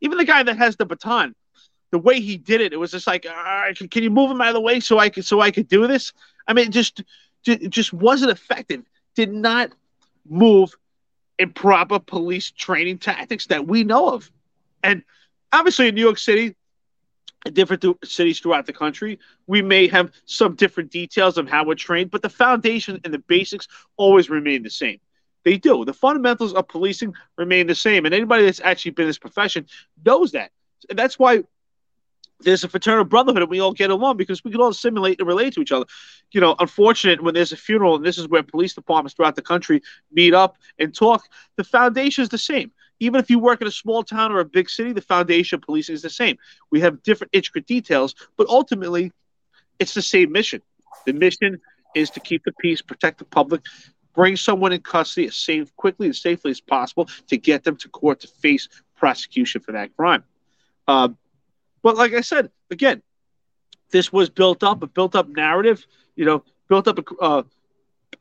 Even 0.00 0.18
the 0.18 0.24
guy 0.24 0.42
that 0.42 0.58
has 0.58 0.76
the 0.76 0.84
baton, 0.84 1.34
the 1.92 1.98
way 1.98 2.20
he 2.20 2.36
did 2.38 2.60
it, 2.60 2.72
it 2.72 2.78
was 2.78 2.90
just 2.90 3.06
like, 3.06 3.22
can, 3.22 3.88
can, 3.88 4.02
you 4.02 4.10
move 4.10 4.30
him 4.30 4.40
out 4.40 4.48
of 4.48 4.54
the 4.54 4.60
way 4.60 4.80
so 4.80 4.98
I 4.98 5.10
could 5.10 5.24
so 5.24 5.40
I 5.40 5.50
could 5.52 5.68
do 5.68 5.86
this? 5.86 6.12
I 6.48 6.54
mean, 6.54 6.72
just 6.72 7.02
just 7.44 7.92
wasn't 7.92 8.32
effective. 8.32 8.82
Did 9.14 9.32
not 9.32 9.70
move 10.28 10.74
in 11.38 11.52
proper 11.52 11.98
police 11.98 12.50
training 12.50 12.98
tactics 12.98 13.46
that 13.46 13.66
we 13.66 13.84
know 13.84 14.10
of. 14.10 14.30
And 14.82 15.02
obviously 15.52 15.88
in 15.88 15.94
New 15.94 16.00
York 16.00 16.18
City, 16.18 16.54
different 17.52 17.82
th- 17.82 17.96
cities 18.04 18.40
throughout 18.40 18.66
the 18.66 18.72
country, 18.72 19.18
we 19.46 19.60
may 19.60 19.86
have 19.88 20.12
some 20.24 20.54
different 20.54 20.90
details 20.90 21.36
of 21.36 21.48
how 21.48 21.64
we're 21.64 21.74
trained, 21.74 22.10
but 22.10 22.22
the 22.22 22.28
foundation 22.28 23.00
and 23.04 23.12
the 23.12 23.18
basics 23.18 23.68
always 23.96 24.30
remain 24.30 24.62
the 24.62 24.70
same. 24.70 24.98
They 25.44 25.58
do. 25.58 25.84
The 25.84 25.92
fundamentals 25.92 26.54
of 26.54 26.68
policing 26.68 27.14
remain 27.36 27.66
the 27.66 27.74
same. 27.74 28.06
And 28.06 28.14
anybody 28.14 28.44
that's 28.44 28.60
actually 28.60 28.92
been 28.92 29.04
in 29.04 29.08
this 29.08 29.18
profession 29.18 29.66
knows 30.04 30.32
that. 30.32 30.52
And 30.88 30.98
that's 30.98 31.18
why 31.18 31.42
there's 32.42 32.64
a 32.64 32.68
fraternal 32.68 33.04
brotherhood 33.04 33.42
and 33.42 33.50
we 33.50 33.60
all 33.60 33.72
get 33.72 33.90
along 33.90 34.16
because 34.16 34.44
we 34.44 34.50
can 34.50 34.60
all 34.60 34.72
simulate 34.72 35.18
and 35.18 35.28
relate 35.28 35.54
to 35.54 35.60
each 35.60 35.72
other. 35.72 35.86
You 36.32 36.40
know, 36.40 36.54
unfortunate 36.58 37.22
when 37.22 37.34
there's 37.34 37.52
a 37.52 37.56
funeral 37.56 37.96
and 37.96 38.04
this 38.04 38.18
is 38.18 38.28
where 38.28 38.42
police 38.42 38.74
departments 38.74 39.14
throughout 39.14 39.36
the 39.36 39.42
country 39.42 39.82
meet 40.12 40.34
up 40.34 40.56
and 40.78 40.94
talk, 40.94 41.24
the 41.56 41.64
foundation 41.64 42.22
is 42.22 42.28
the 42.28 42.38
same. 42.38 42.70
Even 43.00 43.20
if 43.20 43.30
you 43.30 43.38
work 43.38 43.60
in 43.60 43.66
a 43.66 43.72
small 43.72 44.02
town 44.02 44.30
or 44.30 44.40
a 44.40 44.44
big 44.44 44.70
city, 44.70 44.92
the 44.92 45.00
foundation 45.00 45.56
of 45.56 45.62
policing 45.62 45.94
is 45.94 46.02
the 46.02 46.10
same. 46.10 46.36
We 46.70 46.80
have 46.80 47.02
different 47.02 47.30
intricate 47.32 47.66
details, 47.66 48.14
but 48.36 48.46
ultimately 48.48 49.12
it's 49.78 49.94
the 49.94 50.02
same 50.02 50.30
mission. 50.30 50.62
The 51.06 51.12
mission 51.12 51.60
is 51.94 52.10
to 52.10 52.20
keep 52.20 52.44
the 52.44 52.52
peace, 52.52 52.80
protect 52.80 53.18
the 53.18 53.24
public, 53.24 53.62
bring 54.14 54.36
someone 54.36 54.72
in 54.72 54.80
custody 54.80 55.26
as 55.26 55.36
safe, 55.36 55.74
quickly 55.76 56.06
and 56.06 56.16
safely 56.16 56.50
as 56.50 56.60
possible 56.60 57.08
to 57.28 57.36
get 57.36 57.64
them 57.64 57.76
to 57.76 57.88
court 57.88 58.20
to 58.20 58.28
face 58.28 58.68
prosecution 58.96 59.60
for 59.60 59.72
that 59.72 59.94
crime. 59.96 60.22
Um, 60.86 61.16
but 61.82 61.96
like 61.96 62.14
I 62.14 62.20
said, 62.20 62.50
again, 62.70 63.02
this 63.90 64.12
was 64.12 64.30
built 64.30 64.62
up, 64.62 64.82
a 64.82 64.86
built 64.86 65.14
up 65.14 65.28
narrative, 65.28 65.86
you 66.16 66.24
know, 66.24 66.44
built 66.68 66.88
up 66.88 66.98
uh, 67.20 67.42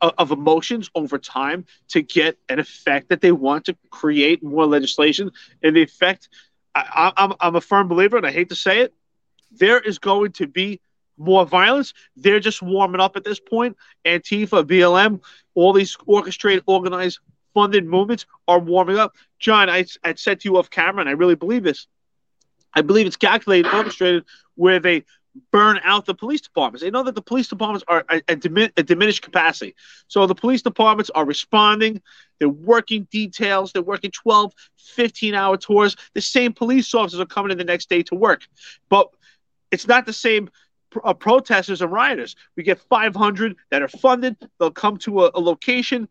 of 0.01 0.32
emotions 0.32 0.89
over 0.95 1.18
time 1.18 1.66
to 1.89 2.01
get 2.01 2.38
an 2.49 2.59
effect 2.59 3.09
that 3.09 3.22
they 3.22 3.32
want 3.32 3.66
to 3.66 3.78
create 3.89 4.43
more 4.43 4.66
legislation. 4.66 5.32
And 5.64 5.76
the 5.76 5.82
effect, 5.82 6.30
I, 6.76 7.12
I'm, 7.16 7.34
I'm 7.39 7.55
a 7.55 7.62
firm 7.62 7.88
believer, 7.88 8.18
and 8.18 8.26
I 8.26 8.32
hate 8.32 8.49
to 8.49 8.55
say 8.55 8.80
it, 8.80 8.93
there 9.51 9.80
is 9.80 9.99
going 9.99 10.32
to 10.34 10.47
be 10.47 10.80
more 11.18 11.45
violence. 11.45 11.93
They're 12.16 12.39
just 12.39 12.62
warming 12.62 13.01
up 13.01 13.16
at 13.16 13.24
this 13.24 13.39
point. 13.39 13.78
Antifa, 14.05 14.64
BLM, 14.64 15.22
all 15.53 15.74
these 15.74 15.95
orchestrated, 16.05 16.64
organized, 16.66 17.20
funded 17.53 17.86
movements 17.86 18.26
are 18.47 18.59
warming 18.59 18.97
up. 18.97 19.14
John, 19.39 19.70
I, 19.70 19.86
I 20.03 20.14
said 20.16 20.39
to 20.39 20.49
you 20.49 20.57
off 20.57 20.70
camera, 20.70 21.01
and 21.01 21.09
I 21.09 21.14
really 21.14 21.36
believe 21.36 21.64
this. 21.64 21.88
I 22.74 22.82
believe 22.82 23.08
it's 23.08 23.18
calculated, 23.18 23.74
orchestrated, 23.74 24.26
where 24.56 24.80
they 24.80 25.06
burn 25.52 25.80
out 25.84 26.06
the 26.06 26.14
police 26.14 26.42
departments. 26.42 26.84
They 26.84 26.92
know 26.92 27.04
that 27.04 27.16
the 27.16 27.22
police 27.22 27.48
departments 27.48 27.86
are 27.88 28.04
at 28.10 28.24
a, 28.28 28.36
diminished 28.36 29.22
capacity. 29.22 29.76
So 30.08 30.26
the 30.28 30.36
police 30.36 30.62
departments 30.62 31.10
are 31.12 31.26
responding. 31.26 32.02
They're 32.40 32.50
working 32.50 33.08
details. 33.12 33.72
They're 33.72 33.82
working 33.82 34.12
12, 34.12 34.54
15 34.78 35.34
hour 35.34 35.58
tours. 35.58 35.96
The 36.14 36.22
same 36.22 36.54
police 36.54 36.94
officers 36.94 37.20
are 37.20 37.26
coming 37.26 37.52
in 37.52 37.58
the 37.58 37.64
next 37.64 37.90
day 37.90 38.04
to 38.04 38.16
work. 38.16 38.42
But 38.90 39.10
it's 39.72 39.88
not 39.88 40.06
the 40.06 40.14
same 40.14 40.50
uh, 41.04 41.14
protesters 41.14 41.82
and 41.82 41.92
rioters. 41.92 42.36
We 42.58 42.64
get 42.64 42.80
500 42.80 43.56
that 43.70 43.82
are 43.82 43.88
funded. 43.88 44.36
They'll 44.60 44.72
come 44.72 44.98
to 44.98 45.26
a, 45.26 45.32
a 45.34 45.40
location. 45.40 46.10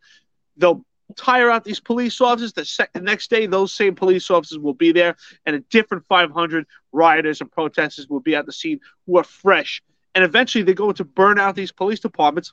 They'll 0.56 0.84
tire 1.16 1.50
out 1.50 1.64
these 1.64 1.80
police 1.80 2.20
officers. 2.20 2.52
The, 2.52 2.64
sec- 2.64 2.92
the 2.92 3.00
next 3.00 3.30
day, 3.30 3.46
those 3.46 3.72
same 3.72 3.94
police 3.94 4.30
officers 4.30 4.58
will 4.58 4.74
be 4.74 4.92
there, 4.92 5.16
and 5.46 5.56
a 5.56 5.60
different 5.60 6.04
500 6.08 6.66
rioters 6.92 7.40
and 7.40 7.50
protesters 7.50 8.08
will 8.08 8.20
be 8.20 8.34
at 8.34 8.46
the 8.46 8.52
scene 8.52 8.80
who 9.06 9.18
are 9.18 9.24
fresh. 9.24 9.82
And 10.14 10.24
eventually, 10.24 10.64
they're 10.64 10.74
going 10.74 10.94
to 10.94 11.04
burn 11.04 11.38
out 11.38 11.54
these 11.54 11.72
police 11.72 12.00
departments, 12.00 12.52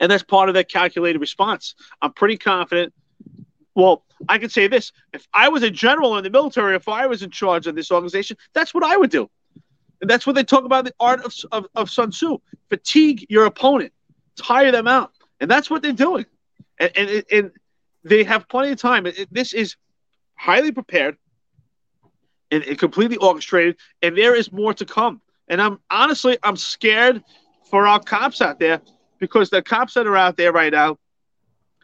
and 0.00 0.10
that's 0.10 0.22
part 0.22 0.48
of 0.48 0.54
their 0.54 0.64
calculated 0.64 1.18
response. 1.18 1.74
I'm 2.00 2.12
pretty 2.12 2.38
confident. 2.38 2.92
Well, 3.74 4.04
I 4.28 4.38
can 4.38 4.48
say 4.48 4.66
this: 4.66 4.92
if 5.12 5.26
I 5.34 5.48
was 5.48 5.62
a 5.62 5.70
general 5.70 6.16
in 6.16 6.24
the 6.24 6.30
military, 6.30 6.74
if 6.74 6.88
I 6.88 7.06
was 7.06 7.22
in 7.22 7.30
charge 7.30 7.66
of 7.66 7.74
this 7.74 7.90
organization, 7.90 8.36
that's 8.54 8.72
what 8.72 8.84
I 8.84 8.96
would 8.96 9.10
do. 9.10 9.28
And 10.00 10.08
that's 10.08 10.26
what 10.26 10.36
they 10.36 10.44
talk 10.44 10.64
about 10.64 10.84
the 10.84 10.94
art 11.00 11.20
of, 11.24 11.34
of, 11.52 11.66
of 11.74 11.90
Sun 11.90 12.12
Tzu: 12.12 12.38
fatigue 12.70 13.26
your 13.28 13.44
opponent, 13.44 13.92
tire 14.36 14.72
them 14.72 14.88
out, 14.88 15.12
and 15.40 15.50
that's 15.50 15.68
what 15.68 15.82
they're 15.82 15.92
doing 15.92 16.24
and 16.78 16.92
and, 16.96 17.24
and 17.30 17.50
they 18.04 18.24
have 18.24 18.48
plenty 18.48 18.72
of 18.72 18.80
time. 18.80 19.06
This 19.30 19.52
is 19.52 19.76
highly 20.34 20.72
prepared 20.72 21.16
and, 22.50 22.62
and 22.64 22.78
completely 22.78 23.16
orchestrated, 23.16 23.76
and 24.02 24.16
there 24.16 24.34
is 24.34 24.52
more 24.52 24.74
to 24.74 24.84
come. 24.84 25.20
And 25.48 25.60
I'm 25.60 25.80
honestly, 25.90 26.38
I'm 26.42 26.56
scared 26.56 27.22
for 27.70 27.86
our 27.86 28.00
cops 28.00 28.40
out 28.40 28.58
there 28.58 28.80
because 29.18 29.50
the 29.50 29.62
cops 29.62 29.94
that 29.94 30.06
are 30.06 30.16
out 30.16 30.36
there 30.36 30.52
right 30.52 30.72
now 30.72 30.98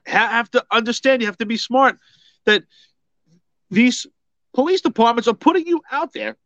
have 0.07 0.51
to 0.53 0.64
understand. 0.70 1.22
You 1.22 1.26
have 1.26 1.38
to 1.38 1.47
be 1.47 1.57
smart 1.57 1.99
that 2.45 2.64
these 3.70 4.07
police 4.55 4.80
departments 4.80 5.28
are 5.28 5.34
putting 5.34 5.66
you 5.66 5.82
out 5.90 6.12
there 6.12 6.36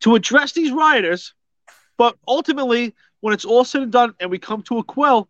to 0.00 0.14
address 0.14 0.52
these 0.52 0.70
rioters, 0.70 1.34
but 1.96 2.16
ultimately, 2.28 2.94
when 3.20 3.32
it's 3.32 3.44
all 3.44 3.64
said 3.64 3.82
and 3.82 3.92
done, 3.92 4.14
and 4.20 4.30
we 4.30 4.38
come 4.38 4.62
to 4.62 4.78
a 4.78 4.84
quell, 4.84 5.28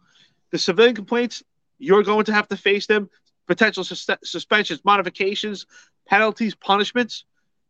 the 0.51 0.59
civilian 0.59 0.97
complaints 0.97 1.43
you're 1.79 2.03
going 2.03 2.25
to 2.27 2.33
have 2.33 2.49
to 2.49 2.57
face 2.57 2.87
them 2.87 3.11
potential 3.47 3.85
sus- 3.85 4.09
suspensions, 4.23 4.85
modifications, 4.85 5.67
penalties, 6.07 6.55
punishments. 6.55 7.25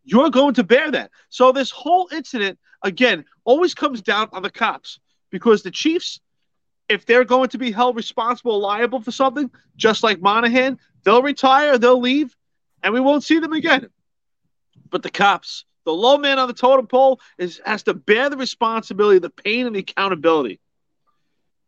You're 0.04 0.30
going 0.30 0.54
to 0.54 0.64
bear 0.64 0.90
that. 0.90 1.10
So 1.28 1.52
this 1.52 1.70
whole 1.70 2.08
incident 2.12 2.58
again 2.82 3.24
always 3.44 3.74
comes 3.74 4.02
down 4.02 4.28
on 4.32 4.42
the 4.42 4.50
cops 4.50 5.00
because 5.30 5.62
the 5.62 5.70
Chiefs, 5.70 6.20
if 6.88 7.06
they're 7.06 7.24
going 7.24 7.48
to 7.48 7.58
be 7.58 7.72
held 7.72 7.96
responsible, 7.96 8.60
liable 8.60 9.00
for 9.00 9.10
something, 9.10 9.50
just 9.76 10.02
like 10.02 10.20
Monahan, 10.20 10.78
they'll 11.04 11.22
retire, 11.22 11.78
they'll 11.78 12.00
leave, 12.00 12.36
and 12.82 12.92
we 12.92 13.00
won't 13.00 13.24
see 13.24 13.38
them 13.38 13.52
again. 13.52 13.88
But 14.90 15.02
the 15.02 15.10
cops, 15.10 15.64
the 15.84 15.92
low 15.92 16.18
man 16.18 16.38
on 16.38 16.48
the 16.48 16.54
totem 16.54 16.86
pole, 16.86 17.20
is 17.38 17.60
has 17.64 17.82
to 17.84 17.94
bear 17.94 18.28
the 18.28 18.36
responsibility, 18.36 19.18
the 19.18 19.30
pain, 19.30 19.66
and 19.66 19.74
the 19.74 19.80
accountability. 19.80 20.60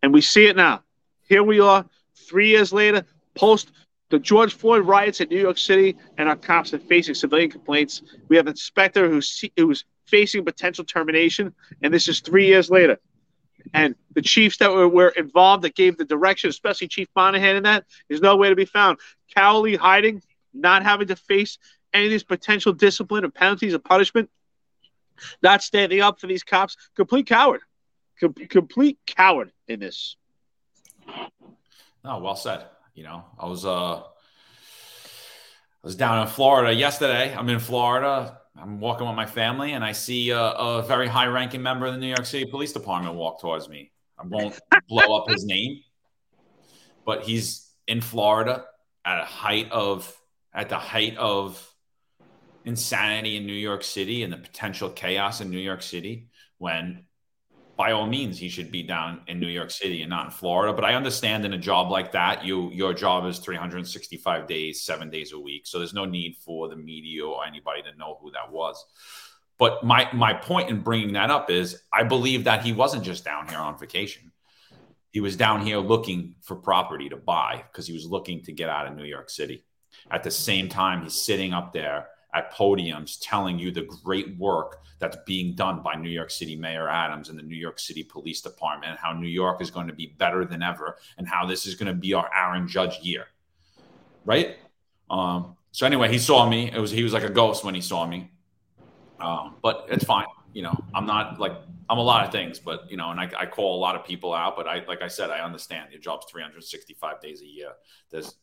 And 0.03 0.13
we 0.13 0.21
see 0.21 0.47
it 0.47 0.57
now. 0.57 0.83
Here 1.29 1.43
we 1.43 1.59
are, 1.59 1.87
Three 2.17 2.49
years 2.49 2.73
later, 2.73 3.05
post 3.35 3.73
the 4.09 4.19
George 4.19 4.55
Floyd 4.55 4.87
riots 4.87 5.21
in 5.21 5.29
New 5.29 5.41
York 5.41 5.59
City, 5.59 5.97
and 6.17 6.29
our 6.29 6.37
cops 6.37 6.73
are 6.73 6.79
facing 6.79 7.15
civilian 7.15 7.51
complaints. 7.51 8.03
We 8.29 8.37
have 8.37 8.47
an 8.47 8.53
inspector 8.53 9.09
who's 9.09 9.45
who's 9.57 9.85
facing 10.07 10.45
potential 10.45 10.85
termination, 10.85 11.55
and 11.83 11.93
this 11.93 12.09
is 12.09 12.21
three 12.21 12.47
years 12.47 12.71
later. 12.71 12.99
And 13.75 13.97
the 14.15 14.23
chiefs 14.23 14.59
that 14.59 14.71
were, 14.71 14.89
were 14.89 15.09
involved 15.09 15.65
that 15.65 15.75
gave 15.75 15.97
the 15.97 16.05
direction, 16.05 16.49
especially 16.51 16.87
Chief 16.87 17.09
Monahan 17.17 17.57
in 17.57 17.63
that, 17.65 17.85
is 18.09 18.21
nowhere 18.21 18.51
to 18.51 18.57
be 18.57 18.65
found. 18.65 18.99
Cowley 19.35 19.75
hiding, 19.75 20.23
not 20.55 20.85
having 20.85 21.09
to 21.09 21.17
face 21.17 21.59
any 21.93 22.05
of 22.05 22.11
these 22.11 22.23
potential 22.23 22.73
discipline 22.73 23.25
or 23.25 23.31
penalties 23.31 23.75
or 23.75 23.81
punishment, 23.81 24.31
not 25.43 25.63
standing 25.63 26.01
up 26.01 26.21
for 26.21 26.29
these 26.29 26.45
cops. 26.45 26.77
Complete 26.95 27.27
coward. 27.27 27.63
Com- 28.21 28.35
complete 28.35 28.99
coward 29.07 29.51
in 29.67 29.81
this. 29.81 30.17
No, 32.07 32.19
well 32.19 32.37
said. 32.37 32.65
You 32.95 33.03
know, 33.03 33.25
I 33.37 33.47
was 33.47 33.67
uh 33.67 33.97
I 33.99 34.05
was 35.83 35.97
down 35.97 36.23
in 36.23 36.29
Florida 36.29 36.73
yesterday. 36.73 37.35
I'm 37.35 37.49
in 37.49 37.59
Florida. 37.59 38.41
I'm 38.57 38.79
walking 38.79 39.09
with 39.09 39.17
my 39.17 39.27
family, 39.27 39.73
and 39.73 39.85
I 39.85 39.91
see 39.91 40.31
a, 40.31 40.41
a 40.41 40.83
very 40.83 41.09
high-ranking 41.09 41.61
member 41.61 41.85
of 41.85 41.93
the 41.93 41.99
New 41.99 42.07
York 42.07 42.25
City 42.25 42.47
Police 42.47 42.73
Department 42.73 43.17
walk 43.17 43.41
towards 43.41 43.69
me. 43.69 43.91
I 44.19 44.25
won't 44.25 44.59
blow 44.89 45.17
up 45.19 45.29
his 45.29 45.45
name, 45.45 45.81
but 47.05 47.25
he's 47.25 47.71
in 47.89 48.01
Florida 48.01 48.65
at 49.05 49.21
a 49.21 49.25
height 49.25 49.71
of 49.73 50.17
at 50.55 50.69
the 50.69 50.79
height 50.79 51.17
of 51.17 51.61
insanity 52.65 53.37
in 53.37 53.47
New 53.47 53.53
York 53.53 53.83
City 53.83 54.23
and 54.23 54.33
the 54.33 54.39
potential 54.39 54.91
chaos 54.91 55.41
in 55.41 55.51
New 55.51 55.59
York 55.59 55.83
City 55.83 56.29
when 56.59 57.05
by 57.77 57.93
all 57.93 58.07
means 58.07 58.39
he 58.39 58.49
should 58.49 58.71
be 58.71 58.83
down 58.83 59.21
in 59.27 59.39
New 59.39 59.49
York 59.49 59.71
City 59.71 60.01
and 60.01 60.09
not 60.09 60.27
in 60.27 60.31
Florida. 60.31 60.73
But 60.73 60.85
I 60.85 60.95
understand 60.95 61.45
in 61.45 61.53
a 61.53 61.59
job 61.59 61.91
like 61.91 62.13
that, 62.13 62.45
you 62.45 62.71
your 62.73 62.95
job 62.95 63.27
is 63.27 63.39
365 63.39 64.47
days, 64.47 64.83
seven 64.83 65.11
days 65.11 65.33
a 65.33 65.39
week. 65.39 65.67
So 65.67 65.79
there's 65.79 65.95
no 65.95 66.07
need 66.07 66.37
for 66.37 66.69
the 66.69 66.77
media 66.77 67.27
or 67.27 67.45
anybody 67.45 67.83
to 67.83 67.97
know 67.99 68.19
who 68.21 68.31
that 68.33 68.51
was. 68.51 68.83
But 69.59 69.85
my 69.85 70.09
my 70.15 70.33
point 70.33 70.71
in 70.71 70.81
bringing 70.81 71.13
that 71.15 71.31
up 71.31 71.51
is 71.51 71.83
I 71.93 72.03
believe 72.05 72.45
that 72.45 72.65
he 72.65 72.73
wasn't 72.73 73.05
just 73.05 73.25
down 73.25 73.49
here 73.49 73.59
on 73.59 73.79
vacation. 73.79 74.33
He 75.11 75.21
was 75.21 75.37
down 75.37 75.65
here 75.65 75.79
looking 75.79 76.35
for 76.43 76.57
property 76.57 77.09
to 77.11 77.17
buy 77.17 77.65
because 77.71 77.87
he 77.87 77.93
was 77.93 78.07
looking 78.07 78.43
to 78.45 78.53
get 78.53 78.69
out 78.69 78.87
of 78.87 78.97
New 78.97 79.05
York 79.05 79.31
City. 79.31 79.65
At 80.11 80.23
the 80.23 80.31
same 80.31 80.69
time, 80.69 81.03
he's 81.03 81.15
sitting 81.15 81.53
up 81.53 81.73
there 81.73 82.09
at 82.37 82.53
podiums 82.53 83.17
telling 83.21 83.59
you 83.59 83.71
the 83.71 83.83
great 84.05 84.37
work 84.37 84.83
that's 84.99 85.17
being 85.27 85.55
done 85.55 85.83
by 85.83 85.95
New 85.95 86.11
York 86.11 86.31
City 86.31 86.55
Mayor 86.55 86.89
Adams 86.89 87.31
and 87.31 87.39
the 87.39 87.43
New 87.43 87.57
York 87.57 87.79
City 87.79 88.03
Police 88.03 88.43
Department, 88.43 88.91
and 88.91 88.99
how 88.99 89.13
New 89.13 89.27
York 89.27 89.63
is 89.63 89.71
going 89.71 89.87
to 89.87 89.93
be 89.95 90.15
better 90.19 90.45
than 90.45 90.63
ever, 90.63 90.99
and 91.17 91.27
how 91.27 91.47
this 91.47 91.67
is 91.67 91.75
going 91.75 91.89
to 91.89 91.99
be 91.99 92.13
our 92.13 92.31
Aaron 92.37 92.69
Judge 92.69 92.99
year, 93.01 93.27
right? 94.25 94.57
Um, 95.11 95.57
so 95.73 95.87
anyway, 95.87 96.11
he 96.11 96.19
saw 96.19 96.49
me. 96.49 96.71
It 96.71 96.79
was 96.79 96.91
he 96.91 97.03
was 97.03 97.13
like 97.15 97.25
a 97.25 97.31
ghost 97.31 97.65
when 97.65 97.75
he 97.75 97.81
saw 97.81 98.07
me, 98.07 98.31
um, 99.19 99.57
but 99.63 99.87
it's 99.89 100.05
fine. 100.05 100.27
You 100.53 100.63
know, 100.63 100.85
I'm 100.95 101.07
not 101.07 101.39
like 101.41 101.53
I'm 101.89 101.99
a 101.99 102.03
lot 102.03 102.27
of 102.27 102.33
things, 102.33 102.59
but 102.59 102.91
you 102.91 102.97
know, 102.97 103.11
and 103.11 103.21
I, 103.21 103.31
I 103.39 103.47
call 103.47 103.79
a 103.79 103.81
lot 103.81 103.95
of 103.95 104.05
people 104.05 104.35
out. 104.35 104.57
But 104.57 104.67
I, 104.67 104.85
like 104.87 105.03
I 105.03 105.09
said, 105.09 105.31
I 105.31 105.41
understand 105.41 105.91
your 105.91 106.01
job's 106.01 106.27
365 106.31 107.21
days 107.21 107.41
a 107.43 107.47
year. 107.47 107.73
There's 108.11 108.35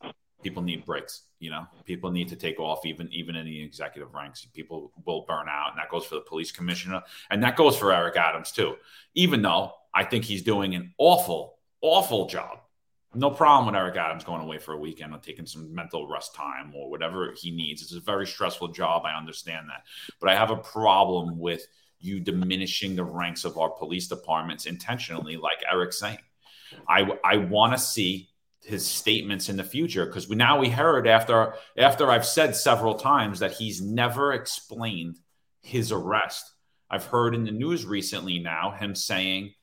people 0.43 0.61
need 0.61 0.85
breaks. 0.85 1.23
You 1.39 1.49
know, 1.49 1.65
people 1.85 2.11
need 2.11 2.29
to 2.29 2.35
take 2.35 2.59
off, 2.59 2.85
even 2.85 3.11
even 3.11 3.35
in 3.35 3.45
the 3.45 3.63
executive 3.63 4.13
ranks. 4.13 4.45
People 4.53 4.91
will 5.05 5.25
burn 5.27 5.47
out, 5.49 5.71
and 5.71 5.79
that 5.79 5.89
goes 5.89 6.05
for 6.05 6.15
the 6.15 6.21
police 6.21 6.51
commissioner, 6.51 7.01
and 7.29 7.41
that 7.43 7.55
goes 7.55 7.77
for 7.77 7.91
Eric 7.91 8.17
Adams 8.17 8.51
too. 8.51 8.75
Even 9.15 9.41
though 9.41 9.73
I 9.93 10.03
think 10.03 10.25
he's 10.25 10.43
doing 10.43 10.75
an 10.75 10.93
awful, 10.97 11.57
awful 11.81 12.27
job. 12.27 12.59
No 13.15 13.29
problem 13.29 13.67
with 13.67 13.75
Eric 13.75 13.95
Adams 13.95 14.23
going 14.23 14.41
away 14.41 14.57
for 14.57 14.73
a 14.73 14.77
weekend 14.79 15.13
or 15.13 15.19
taking 15.19 15.45
some 15.45 15.73
mental 15.73 16.07
rest 16.07 16.33
time 16.33 16.73
or 16.75 16.89
whatever 16.89 17.31
he 17.37 17.51
needs. 17.51 17.83
It's 17.83 17.93
a 17.93 17.99
very 17.99 18.25
stressful 18.25 18.69
job. 18.69 19.03
I 19.05 19.15
understand 19.15 19.67
that, 19.69 19.83
but 20.19 20.29
I 20.29 20.35
have 20.35 20.49
a 20.49 20.57
problem 20.57 21.37
with 21.37 21.67
you 21.99 22.19
diminishing 22.19 22.95
the 22.95 23.03
ranks 23.03 23.45
of 23.45 23.57
our 23.57 23.69
police 23.69 24.07
departments 24.07 24.65
intentionally, 24.65 25.37
like 25.37 25.63
Eric's 25.71 25.99
saying. 25.99 26.17
I 26.87 27.17
I 27.23 27.37
want 27.37 27.73
to 27.73 27.79
see 27.79 28.29
his 28.65 28.85
statements 28.85 29.49
in 29.49 29.57
the 29.57 29.63
future 29.63 30.05
because 30.05 30.29
we 30.29 30.35
now 30.35 30.59
we 30.59 30.69
heard 30.69 31.07
after 31.07 31.55
after 31.77 32.09
I've 32.09 32.25
said 32.25 32.55
several 32.55 32.95
times 32.95 33.39
that 33.39 33.53
he's 33.53 33.81
never 33.81 34.33
explained 34.33 35.17
his 35.61 35.91
arrest. 35.91 36.51
I've 36.89 37.05
heard 37.05 37.35
in 37.35 37.43
the 37.43 37.51
news 37.51 37.85
recently 37.85 38.39
now 38.39 38.71
him 38.71 38.95
saying, 38.95 39.53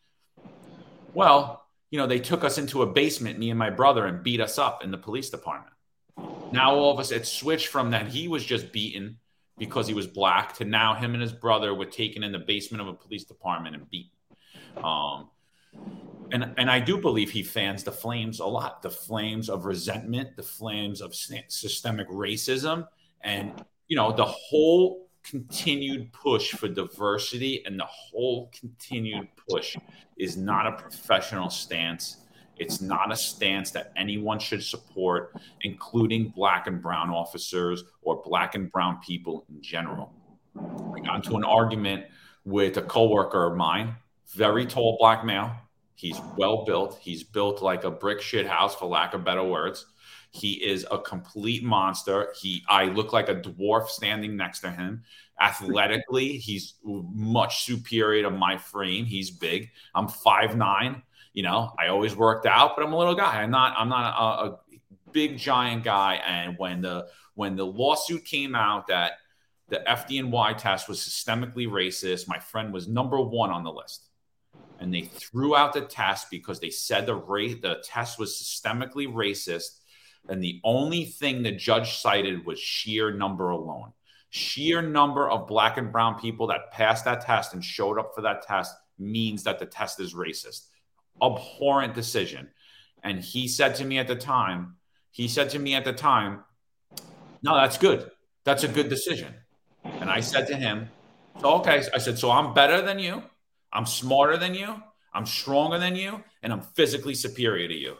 "Well, 1.14 1.64
you 1.90 1.98
know, 1.98 2.06
they 2.06 2.18
took 2.18 2.44
us 2.44 2.58
into 2.58 2.82
a 2.82 2.86
basement, 2.86 3.38
me 3.38 3.50
and 3.50 3.58
my 3.58 3.70
brother, 3.70 4.06
and 4.06 4.22
beat 4.22 4.40
us 4.40 4.58
up 4.58 4.84
in 4.84 4.90
the 4.90 4.98
police 4.98 5.30
department." 5.30 5.74
Now 6.52 6.74
all 6.74 6.92
of 6.92 6.98
us, 6.98 7.10
it 7.10 7.26
switched 7.26 7.68
from 7.68 7.90
that 7.90 8.08
he 8.08 8.28
was 8.28 8.44
just 8.44 8.72
beaten 8.72 9.18
because 9.56 9.86
he 9.86 9.94
was 9.94 10.06
black 10.06 10.54
to 10.54 10.64
now 10.64 10.94
him 10.94 11.12
and 11.12 11.22
his 11.22 11.32
brother 11.32 11.74
were 11.74 11.86
taken 11.86 12.22
in 12.22 12.32
the 12.32 12.38
basement 12.38 12.80
of 12.80 12.88
a 12.88 12.94
police 12.94 13.24
department 13.24 13.76
and 13.76 13.88
beaten. 13.90 14.10
Um, 14.82 15.30
and 16.32 16.54
and 16.56 16.70
I 16.70 16.80
do 16.80 16.96
believe 16.96 17.30
he 17.30 17.42
fans 17.42 17.84
the 17.84 17.92
flames 17.92 18.40
a 18.40 18.46
lot, 18.46 18.82
the 18.82 18.90
flames 18.90 19.48
of 19.48 19.64
resentment, 19.64 20.36
the 20.36 20.42
flames 20.42 21.00
of 21.00 21.14
systemic 21.14 22.08
racism, 22.08 22.86
and 23.22 23.64
you 23.88 23.96
know 23.96 24.12
the 24.12 24.24
whole 24.24 25.08
continued 25.22 26.12
push 26.12 26.52
for 26.52 26.68
diversity 26.68 27.62
and 27.66 27.78
the 27.78 27.86
whole 27.86 28.50
continued 28.58 29.28
push 29.48 29.76
is 30.16 30.36
not 30.36 30.66
a 30.66 30.72
professional 30.72 31.50
stance. 31.50 32.18
It's 32.56 32.80
not 32.80 33.10
a 33.10 33.16
stance 33.16 33.70
that 33.70 33.92
anyone 33.96 34.38
should 34.38 34.62
support, 34.62 35.34
including 35.62 36.28
black 36.28 36.66
and 36.66 36.80
brown 36.80 37.10
officers 37.10 37.84
or 38.02 38.22
black 38.22 38.54
and 38.54 38.70
brown 38.70 38.98
people 39.00 39.46
in 39.48 39.62
general. 39.62 40.12
I 40.56 41.00
got 41.00 41.16
into 41.16 41.36
an 41.36 41.44
argument 41.44 42.04
with 42.44 42.76
a 42.76 42.82
coworker 42.82 43.46
of 43.46 43.56
mine, 43.56 43.96
very 44.34 44.66
tall 44.66 44.96
black 44.98 45.24
male, 45.24 45.52
He's 46.00 46.18
well 46.38 46.64
built. 46.64 46.98
He's 46.98 47.22
built 47.22 47.60
like 47.60 47.84
a 47.84 47.90
brick 47.90 48.22
shit 48.22 48.46
house, 48.46 48.74
for 48.74 48.86
lack 48.86 49.12
of 49.12 49.22
better 49.22 49.44
words. 49.44 49.84
He 50.30 50.52
is 50.52 50.86
a 50.90 50.96
complete 50.96 51.62
monster. 51.62 52.32
He, 52.40 52.64
I 52.70 52.86
look 52.86 53.12
like 53.12 53.28
a 53.28 53.34
dwarf 53.34 53.88
standing 53.88 54.34
next 54.34 54.60
to 54.60 54.70
him. 54.70 55.02
Athletically, 55.38 56.38
he's 56.38 56.76
much 56.82 57.64
superior 57.64 58.22
to 58.22 58.30
my 58.30 58.56
frame. 58.56 59.04
He's 59.04 59.30
big. 59.30 59.68
I'm 59.94 60.08
five 60.08 60.56
nine. 60.56 61.02
You 61.34 61.42
know, 61.42 61.74
I 61.78 61.88
always 61.88 62.16
worked 62.16 62.46
out, 62.46 62.76
but 62.76 62.86
I'm 62.86 62.94
a 62.94 62.98
little 62.98 63.14
guy. 63.14 63.42
I'm 63.42 63.50
not. 63.50 63.74
I'm 63.76 63.90
not 63.90 64.14
a, 64.18 64.52
a 64.52 64.58
big 65.12 65.36
giant 65.36 65.84
guy. 65.84 66.14
And 66.14 66.56
when 66.56 66.80
the 66.80 67.08
when 67.34 67.56
the 67.56 67.66
lawsuit 67.66 68.24
came 68.24 68.54
out 68.54 68.86
that 68.86 69.18
the 69.68 69.82
FDNY 69.86 70.56
test 70.56 70.88
was 70.88 70.98
systemically 70.98 71.68
racist, 71.68 72.26
my 72.26 72.38
friend 72.38 72.72
was 72.72 72.88
number 72.88 73.20
one 73.20 73.50
on 73.50 73.64
the 73.64 73.70
list 73.70 74.09
and 74.80 74.92
they 74.92 75.02
threw 75.02 75.54
out 75.54 75.72
the 75.72 75.82
test 75.82 76.30
because 76.30 76.58
they 76.58 76.70
said 76.70 77.06
the 77.06 77.14
rate 77.14 77.62
the 77.62 77.82
test 77.84 78.18
was 78.18 78.32
systemically 78.32 79.06
racist 79.06 79.80
and 80.28 80.42
the 80.42 80.60
only 80.64 81.04
thing 81.04 81.42
the 81.42 81.52
judge 81.52 81.98
cited 81.98 82.44
was 82.44 82.58
sheer 82.58 83.12
number 83.12 83.50
alone. 83.50 83.92
Sheer 84.30 84.82
number 84.82 85.28
of 85.28 85.48
black 85.48 85.76
and 85.76 85.90
brown 85.90 86.20
people 86.20 86.46
that 86.48 86.70
passed 86.70 87.04
that 87.04 87.22
test 87.22 87.52
and 87.54 87.64
showed 87.64 87.98
up 87.98 88.12
for 88.14 88.22
that 88.22 88.42
test 88.42 88.74
means 88.98 89.42
that 89.44 89.58
the 89.58 89.66
test 89.66 89.98
is 89.98 90.14
racist. 90.14 90.66
Abhorrent 91.22 91.94
decision. 91.94 92.48
And 93.02 93.18
he 93.20 93.48
said 93.48 93.74
to 93.76 93.84
me 93.84 93.98
at 93.98 94.06
the 94.06 94.16
time 94.16 94.76
he 95.10 95.26
said 95.26 95.50
to 95.50 95.58
me 95.58 95.74
at 95.74 95.84
the 95.84 95.92
time 95.92 96.44
no 97.42 97.54
that's 97.56 97.78
good. 97.78 98.10
That's 98.44 98.64
a 98.64 98.68
good 98.68 98.88
decision. 98.88 99.34
And 99.84 100.10
i 100.10 100.20
said 100.20 100.46
to 100.48 100.56
him 100.56 100.88
so 101.40 101.54
okay. 101.54 101.82
I 101.94 101.98
said 101.98 102.18
so 102.18 102.30
i'm 102.30 102.52
better 102.54 102.82
than 102.82 102.98
you 102.98 103.22
I'm 103.72 103.86
smarter 103.86 104.36
than 104.36 104.54
you, 104.54 104.82
I'm 105.12 105.26
stronger 105.26 105.78
than 105.78 105.96
you, 105.96 106.22
and 106.42 106.52
I'm 106.52 106.62
physically 106.62 107.14
superior 107.14 107.68
to 107.68 107.74
you. 107.74 107.96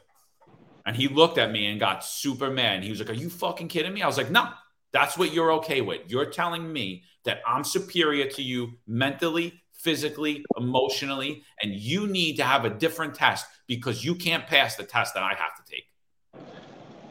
And 0.87 0.97
he 0.97 1.09
looked 1.09 1.39
at 1.39 1.51
me 1.51 1.67
and 1.67 1.79
got 1.79 2.05
super 2.05 2.51
mad. 2.51 2.83
He 2.83 2.91
was 2.91 3.01
like, 3.01 3.11
Are 3.11 3.15
you 3.15 3.31
fucking 3.31 3.69
kidding 3.69 3.93
me? 3.93 4.03
I 4.03 4.07
was 4.07 4.17
like, 4.17 4.31
No, 4.31 4.49
that's 4.93 5.17
what 5.19 5.33
you're 5.33 5.53
okay 5.55 5.81
with. 5.81 6.11
You're 6.11 6.27
telling 6.27 6.73
me 6.73 7.05
that 7.25 7.41
I'm 7.47 7.65
superior 7.65 8.27
to 8.31 8.43
you 8.43 8.79
mentally, 8.87 9.63
physically, 9.73 10.45
emotionally, 10.57 11.45
and 11.63 11.75
you 11.75 12.07
need 12.07 12.37
to 12.37 12.45
have 12.45 12.65
a 12.65 12.71
different 12.71 13.15
test 13.15 13.47
because 13.67 14.05
you 14.05 14.15
can't 14.15 14.47
pass 14.47 14.77
the 14.77 14.85
test 14.85 15.15
that 15.15 15.23
I 15.23 15.35
have 15.35 15.55
to 15.57 15.71
take. 15.71 15.85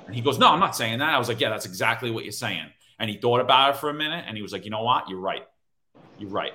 And 0.08 0.16
he 0.16 0.22
goes, 0.22 0.40
No, 0.40 0.48
I'm 0.48 0.60
not 0.60 0.76
saying 0.76 1.00
that. 1.00 1.14
I 1.14 1.20
was 1.20 1.28
like, 1.28 1.40
Yeah, 1.40 1.50
that's 1.50 1.66
exactly 1.66 2.12
what 2.12 2.24
you're 2.24 2.32
saying. 2.32 2.66
And 3.00 3.10
he 3.10 3.18
thought 3.18 3.40
about 3.40 3.76
it 3.76 3.78
for 3.78 3.90
a 3.90 3.94
minute 3.94 4.26
and 4.28 4.36
he 4.36 4.42
was 4.42 4.52
like, 4.52 4.66
You 4.66 4.72
know 4.72 4.84
what? 4.84 5.08
You're 5.10 5.20
right. 5.20 5.46
You're 6.18 6.32
right. 6.32 6.54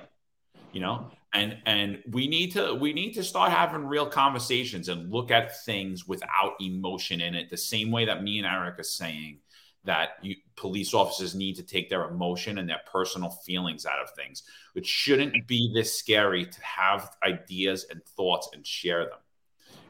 You 0.73 0.81
know, 0.81 1.09
and 1.35 1.57
and 1.65 2.01
we 2.09 2.27
need 2.27 2.51
to 2.53 2.73
we 2.73 2.93
need 2.93 3.13
to 3.13 3.23
start 3.23 3.51
having 3.51 3.85
real 3.85 4.07
conversations 4.07 4.89
and 4.89 5.11
look 5.11 5.31
at 5.31 5.63
things 5.63 6.07
without 6.07 6.53
emotion 6.59 7.21
in 7.21 7.35
it 7.35 7.49
the 7.49 7.57
same 7.57 7.91
way 7.91 8.05
that 8.05 8.23
me 8.23 8.39
and 8.39 8.47
eric 8.47 8.79
are 8.79 8.83
saying 8.83 9.39
that 9.85 10.17
you, 10.21 10.35
police 10.55 10.93
officers 10.93 11.35
need 11.35 11.55
to 11.55 11.63
take 11.63 11.89
their 11.89 12.05
emotion 12.05 12.57
and 12.57 12.67
their 12.67 12.81
personal 12.91 13.29
feelings 13.29 13.85
out 13.85 14.01
of 14.01 14.09
things. 14.15 14.43
It 14.73 14.85
shouldn't 14.85 15.47
be 15.47 15.71
this 15.73 15.97
scary 15.97 16.45
to 16.45 16.61
have 16.61 17.15
ideas 17.23 17.85
and 17.89 18.03
thoughts 18.03 18.49
and 18.53 18.65
share 18.65 19.05
them 19.05 19.19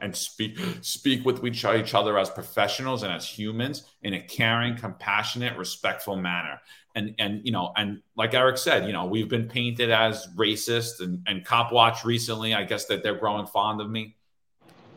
and 0.02 0.16
speak 0.16 0.60
speak 0.82 1.26
with 1.26 1.44
each 1.44 1.94
other 1.94 2.18
as 2.18 2.30
professionals 2.30 3.04
and 3.04 3.12
as 3.12 3.28
humans 3.28 3.84
in 4.04 4.14
a 4.14 4.22
caring 4.22 4.76
compassionate 4.76 5.58
respectful 5.58 6.16
manner. 6.16 6.62
And 6.96 7.16
and 7.20 7.46
you 7.46 7.52
know 7.52 7.74
and 7.76 8.02
like 8.16 8.34
eric 8.34 8.58
said 8.58 8.88
you 8.88 8.94
know 8.94 9.06
we've 9.06 9.28
been 9.28 9.48
painted 9.48 9.92
as 9.92 10.28
racist 10.36 11.02
and 11.02 11.22
and 11.28 11.44
cop 11.44 11.72
watch 11.72 12.06
recently. 12.06 12.54
I 12.54 12.64
guess 12.64 12.86
that 12.86 13.04
they're 13.04 13.16
growing 13.16 13.48
fond 13.48 13.82
of 13.82 13.90
me. 13.90 14.16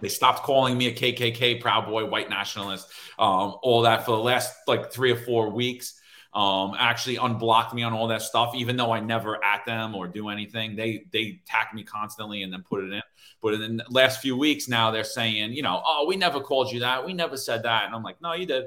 They 0.01 0.09
stopped 0.09 0.45
calling 0.45 0.79
me 0.79 0.89
a 0.89 0.95
kkk 0.95 1.61
proud 1.61 1.87
boy 1.87 2.07
white 2.07 2.31
nationalist 2.31 2.89
um, 3.19 3.57
all 3.63 3.83
that 3.83 4.05
for 4.05 4.13
the 4.13 4.23
last 4.23 4.55
like 4.67 4.93
three 4.93 5.11
or 5.11 5.17
four 5.17 5.51
weeks 5.51 5.99
um, 6.35 6.75
actually 6.79 7.17
unblocked 7.17 7.75
me 7.75 7.83
on 7.83 7.93
all 7.93 8.09
that 8.09 8.21
stuff 8.21 8.55
even 8.55 8.77
though 8.77 8.93
i 8.93 9.01
never 9.01 9.43
at 9.43 9.65
them 9.65 9.95
or 9.95 10.07
do 10.07 10.29
anything. 10.29 10.77
They 10.77 11.05
they 11.13 11.41
attack 11.45 11.73
me 11.75 11.83
constantly 11.83 12.43
and 12.43 12.53
then 12.53 12.63
put 12.63 12.85
it 12.85 12.93
in. 12.93 13.03
But 13.41 13.55
in 13.55 13.79
the 13.79 13.85
last 13.89 14.21
few 14.21 14.37
weeks 14.37 14.69
now 14.69 14.91
they're 14.91 15.05
saying 15.05 15.53
you 15.53 15.63
know 15.63 15.83
oh 15.85 16.05
we 16.07 16.17
never 16.17 16.41
called 16.41 16.71
you 16.71 16.81
that. 16.81 17.05
We 17.05 17.15
never 17.15 17.37
said 17.37 17.63
that. 17.63 17.87
And 17.87 17.95
i'm 17.95 18.03
like 18.03 18.21
no 18.21 18.35
you 18.35 18.47
did. 18.47 18.65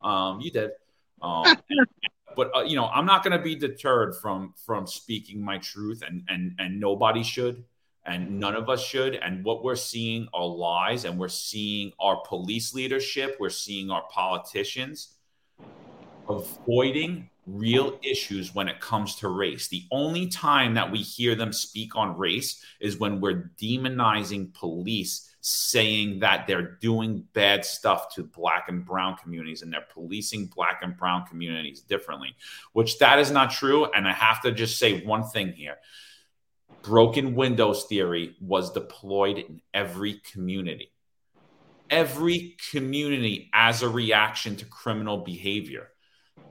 Um, 0.00 0.40
you 0.40 0.50
did. 0.50 0.70
Um, 1.20 1.44
but 2.36 2.50
uh, 2.56 2.62
you 2.62 2.76
know 2.76 2.86
i'm 2.86 3.04
not 3.04 3.22
going 3.22 3.36
to 3.36 3.42
be 3.42 3.54
deterred 3.54 4.16
from 4.16 4.54
from 4.64 4.86
speaking 4.86 5.44
my 5.44 5.58
truth 5.58 6.02
and 6.06 6.24
and 6.28 6.54
and 6.58 6.80
nobody 6.80 7.22
should 7.22 7.62
and 8.04 8.40
none 8.40 8.56
of 8.56 8.68
us 8.68 8.82
should. 8.82 9.14
And 9.14 9.44
what 9.44 9.62
we're 9.62 9.76
seeing 9.76 10.26
are 10.34 10.44
lies 10.44 11.04
and 11.04 11.18
we're 11.18 11.28
seeing 11.28 11.92
our 12.00 12.20
police 12.26 12.74
leadership. 12.74 13.36
We're 13.38 13.50
seeing 13.50 13.90
our 13.90 14.02
politicians 14.10 15.14
avoiding 16.28 17.28
real 17.46 17.98
issues 18.02 18.54
when 18.54 18.68
it 18.68 18.80
comes 18.80 19.16
to 19.16 19.28
race 19.28 19.66
the 19.66 19.84
only 19.90 20.28
time 20.28 20.74
that 20.74 20.92
we 20.92 20.98
hear 20.98 21.34
them 21.34 21.52
speak 21.52 21.96
on 21.96 22.16
race 22.16 22.64
is 22.78 23.00
when 23.00 23.20
we're 23.20 23.50
demonizing 23.60 24.54
police 24.54 25.32
saying 25.42 26.20
that 26.20 26.46
they're 26.46 26.78
doing 26.80 27.24
bad 27.32 27.64
stuff 27.64 28.14
to 28.14 28.22
black 28.22 28.68
and 28.68 28.84
brown 28.84 29.16
communities 29.16 29.62
and 29.62 29.72
they're 29.72 29.84
policing 29.92 30.46
black 30.46 30.82
and 30.82 30.96
brown 30.96 31.26
communities 31.26 31.80
differently, 31.80 32.34
which 32.72 32.98
that 33.00 33.18
is 33.18 33.30
not 33.30 33.50
true. 33.50 33.84
And 33.86 34.06
I 34.06 34.12
have 34.12 34.40
to 34.42 34.52
just 34.52 34.78
say 34.78 35.04
one 35.04 35.24
thing 35.24 35.52
here. 35.52 35.78
Broken 36.82 37.34
windows 37.34 37.84
theory 37.84 38.36
was 38.40 38.72
deployed 38.72 39.38
in 39.38 39.60
every 39.74 40.20
community. 40.32 40.92
Every 41.90 42.56
community 42.70 43.50
as 43.52 43.82
a 43.82 43.88
reaction 43.88 44.54
to 44.56 44.64
criminal 44.64 45.18
behavior. 45.18 45.88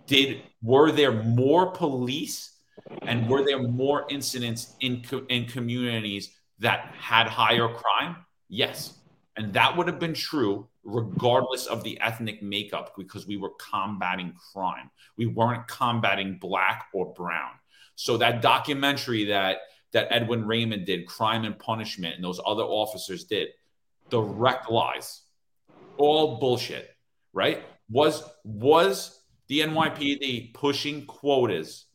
Did 0.08 0.42
were 0.62 0.92
there 0.92 1.12
more 1.12 1.72
police 1.72 2.58
and 3.04 3.30
were 3.30 3.44
there 3.44 3.62
more 3.62 4.06
incidents 4.10 4.76
in 4.80 5.04
in 5.30 5.46
communities 5.46 6.32
that 6.60 6.94
had 6.98 7.28
higher 7.28 7.68
crime? 7.68 8.18
Yes. 8.50 8.98
And 9.38 9.54
that 9.54 9.78
would 9.78 9.88
have 9.88 10.00
been 10.00 10.14
true 10.14 10.68
regardless 10.84 11.68
of 11.68 11.84
the 11.84 12.00
ethnic 12.02 12.42
makeup 12.42 12.94
because 12.98 13.28
we 13.28 13.38
were 13.38 13.52
combating 13.60 14.34
crime. 14.54 14.90
We 15.18 15.28
weren't 15.28 15.68
combating 15.68 16.38
black 16.38 16.88
or 16.94 17.14
brown. 17.14 17.52
So 17.96 18.18
that 18.18 18.42
documentary 18.42 19.26
that 19.26 19.60
that 19.94 20.08
Edwin 20.10 20.46
Raymond 20.46 20.86
did, 20.86 21.06
Crime 21.06 21.44
and 21.44 21.58
Punishment, 21.58 22.16
and 22.16 22.24
those 22.24 22.40
other 22.46 22.64
officers 22.64 23.26
did, 23.26 23.50
direct 24.10 24.72
lies, 24.72 25.22
all 25.98 26.40
bullshit, 26.40 26.96
right? 27.34 27.64
Was 27.90 28.24
was 28.44 29.21
the 29.52 29.60
NYPD 29.60 30.54
pushing 30.54 31.06
quotas 31.06 31.88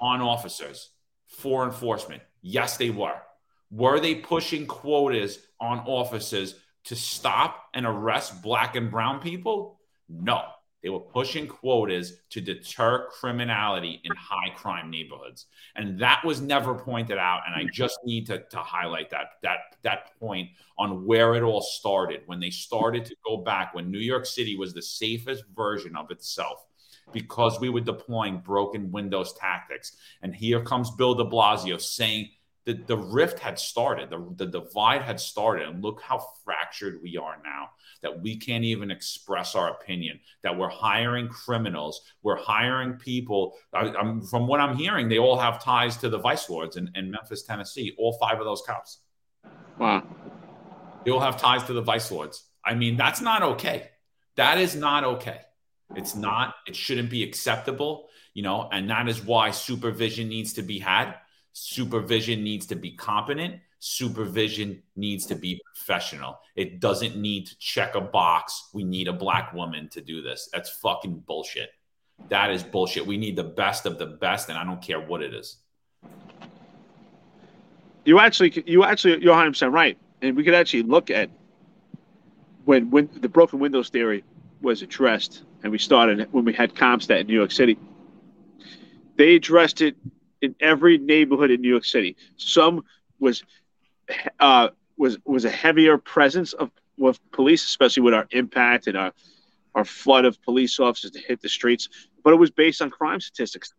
on 0.00 0.20
officers 0.20 0.90
for 1.26 1.64
enforcement? 1.64 2.22
Yes, 2.40 2.76
they 2.76 2.90
were. 2.90 3.20
Were 3.68 3.98
they 3.98 4.14
pushing 4.14 4.64
quotas 4.64 5.40
on 5.58 5.80
officers 5.80 6.54
to 6.84 6.94
stop 6.94 7.64
and 7.74 7.84
arrest 7.84 8.42
black 8.42 8.76
and 8.76 8.92
brown 8.92 9.18
people? 9.18 9.80
No. 10.08 10.44
They 10.80 10.88
were 10.88 11.00
pushing 11.00 11.48
quotas 11.48 12.12
to 12.30 12.40
deter 12.40 13.08
criminality 13.08 14.00
in 14.04 14.12
high 14.14 14.54
crime 14.54 14.88
neighborhoods. 14.88 15.46
And 15.74 15.98
that 15.98 16.24
was 16.24 16.40
never 16.40 16.76
pointed 16.76 17.18
out. 17.18 17.40
And 17.44 17.56
I 17.56 17.68
just 17.72 17.98
need 18.04 18.26
to, 18.26 18.44
to 18.50 18.58
highlight 18.58 19.10
that, 19.10 19.30
that, 19.42 19.58
that 19.82 20.16
point 20.20 20.50
on 20.78 21.04
where 21.04 21.34
it 21.34 21.42
all 21.42 21.60
started. 21.60 22.20
When 22.26 22.38
they 22.38 22.50
started 22.50 23.04
to 23.06 23.16
go 23.26 23.38
back, 23.38 23.74
when 23.74 23.90
New 23.90 23.98
York 23.98 24.26
City 24.26 24.56
was 24.56 24.72
the 24.72 24.82
safest 24.82 25.42
version 25.56 25.96
of 25.96 26.12
itself, 26.12 26.64
because 27.12 27.60
we 27.60 27.68
were 27.68 27.80
deploying 27.80 28.38
broken 28.38 28.90
windows 28.90 29.32
tactics. 29.34 29.96
And 30.22 30.34
here 30.34 30.62
comes 30.62 30.90
Bill 30.90 31.14
de 31.14 31.24
Blasio 31.24 31.80
saying 31.80 32.30
that 32.64 32.86
the 32.86 32.98
rift 32.98 33.38
had 33.38 33.58
started, 33.58 34.10
the, 34.10 34.34
the 34.36 34.46
divide 34.46 35.02
had 35.02 35.18
started. 35.18 35.68
And 35.68 35.82
look 35.82 36.02
how 36.02 36.22
fractured 36.44 37.00
we 37.02 37.16
are 37.16 37.38
now 37.44 37.70
that 38.02 38.20
we 38.20 38.36
can't 38.36 38.64
even 38.64 38.90
express 38.90 39.54
our 39.54 39.70
opinion, 39.70 40.20
that 40.42 40.56
we're 40.56 40.68
hiring 40.68 41.28
criminals, 41.28 42.02
we're 42.22 42.36
hiring 42.36 42.92
people. 42.94 43.54
I, 43.72 43.92
from 44.30 44.46
what 44.46 44.60
I'm 44.60 44.76
hearing, 44.76 45.08
they 45.08 45.18
all 45.18 45.38
have 45.38 45.62
ties 45.62 45.96
to 45.98 46.08
the 46.08 46.18
vice 46.18 46.48
lords 46.48 46.76
in, 46.76 46.90
in 46.94 47.10
Memphis, 47.10 47.42
Tennessee, 47.42 47.94
all 47.98 48.16
five 48.20 48.38
of 48.38 48.44
those 48.44 48.62
cops. 48.66 48.98
Wow. 49.78 50.06
They 51.04 51.10
all 51.10 51.20
have 51.20 51.40
ties 51.40 51.64
to 51.64 51.72
the 51.72 51.82
vice 51.82 52.10
lords. 52.10 52.44
I 52.64 52.74
mean, 52.74 52.96
that's 52.96 53.20
not 53.20 53.42
okay. 53.42 53.90
That 54.36 54.58
is 54.58 54.76
not 54.76 55.04
okay. 55.04 55.40
It's 55.96 56.14
not, 56.14 56.54
it 56.66 56.76
shouldn't 56.76 57.10
be 57.10 57.22
acceptable, 57.22 58.08
you 58.34 58.42
know, 58.42 58.68
and 58.70 58.88
that 58.90 59.08
is 59.08 59.24
why 59.24 59.50
supervision 59.50 60.28
needs 60.28 60.52
to 60.54 60.62
be 60.62 60.78
had 60.78 61.14
Supervision 61.60 62.44
needs 62.44 62.66
to 62.66 62.76
be 62.76 62.92
competent. 62.92 63.56
Supervision 63.80 64.80
needs 64.94 65.26
to 65.26 65.34
be 65.34 65.60
professional. 65.74 66.38
It 66.54 66.78
doesn't 66.78 67.16
need 67.16 67.48
to 67.48 67.58
check 67.58 67.96
a 67.96 68.00
box. 68.00 68.70
We 68.72 68.84
need 68.84 69.08
a 69.08 69.12
black 69.12 69.52
woman 69.52 69.88
to 69.90 70.00
do 70.00 70.22
this. 70.22 70.48
That's 70.52 70.70
fucking 70.70 71.24
bullshit. 71.26 71.70
That 72.28 72.50
is 72.50 72.62
bullshit. 72.62 73.04
We 73.04 73.16
need 73.16 73.34
the 73.34 73.42
best 73.42 73.86
of 73.86 73.98
the 73.98 74.06
best, 74.06 74.48
and 74.48 74.56
I 74.56 74.64
don't 74.64 74.80
care 74.80 75.00
what 75.00 75.20
it 75.20 75.34
is. 75.34 75.56
You 78.04 78.20
actually, 78.20 78.62
you 78.64 78.84
actually, 78.84 79.20
you're 79.20 79.32
100 79.32 79.50
percent 79.50 79.72
right, 79.72 79.98
and 80.22 80.36
we 80.36 80.44
could 80.44 80.54
actually 80.54 80.84
look 80.84 81.10
at 81.10 81.28
when 82.66 82.88
when 82.90 83.08
the 83.20 83.28
broken 83.28 83.58
windows 83.58 83.88
theory 83.88 84.22
was 84.60 84.82
addressed, 84.82 85.42
and 85.62 85.72
we 85.72 85.78
started 85.78 86.28
when 86.32 86.44
we 86.44 86.52
had 86.52 86.74
CompStat 86.74 87.20
in 87.20 87.26
New 87.26 87.34
York 87.34 87.50
City. 87.50 87.78
They 89.16 89.34
addressed 89.34 89.80
it 89.80 89.96
in 90.40 90.54
every 90.60 90.98
neighborhood 90.98 91.50
in 91.50 91.60
New 91.60 91.68
York 91.68 91.84
City. 91.84 92.16
Some 92.36 92.84
was 93.18 93.42
uh, 94.38 94.68
was 94.96 95.18
was 95.24 95.44
a 95.44 95.50
heavier 95.50 95.98
presence 95.98 96.52
of 96.52 96.70
with 96.96 97.18
police, 97.30 97.64
especially 97.64 98.02
with 98.02 98.14
our 98.14 98.26
impact 98.30 98.86
and 98.86 98.96
our 98.96 99.12
our 99.74 99.84
flood 99.84 100.24
of 100.24 100.40
police 100.42 100.78
officers 100.80 101.12
to 101.12 101.20
hit 101.20 101.40
the 101.40 101.48
streets. 101.48 101.88
But 102.24 102.32
it 102.32 102.36
was 102.36 102.50
based 102.50 102.82
on 102.82 102.90
crime 102.90 103.20
statistics, 103.20 103.72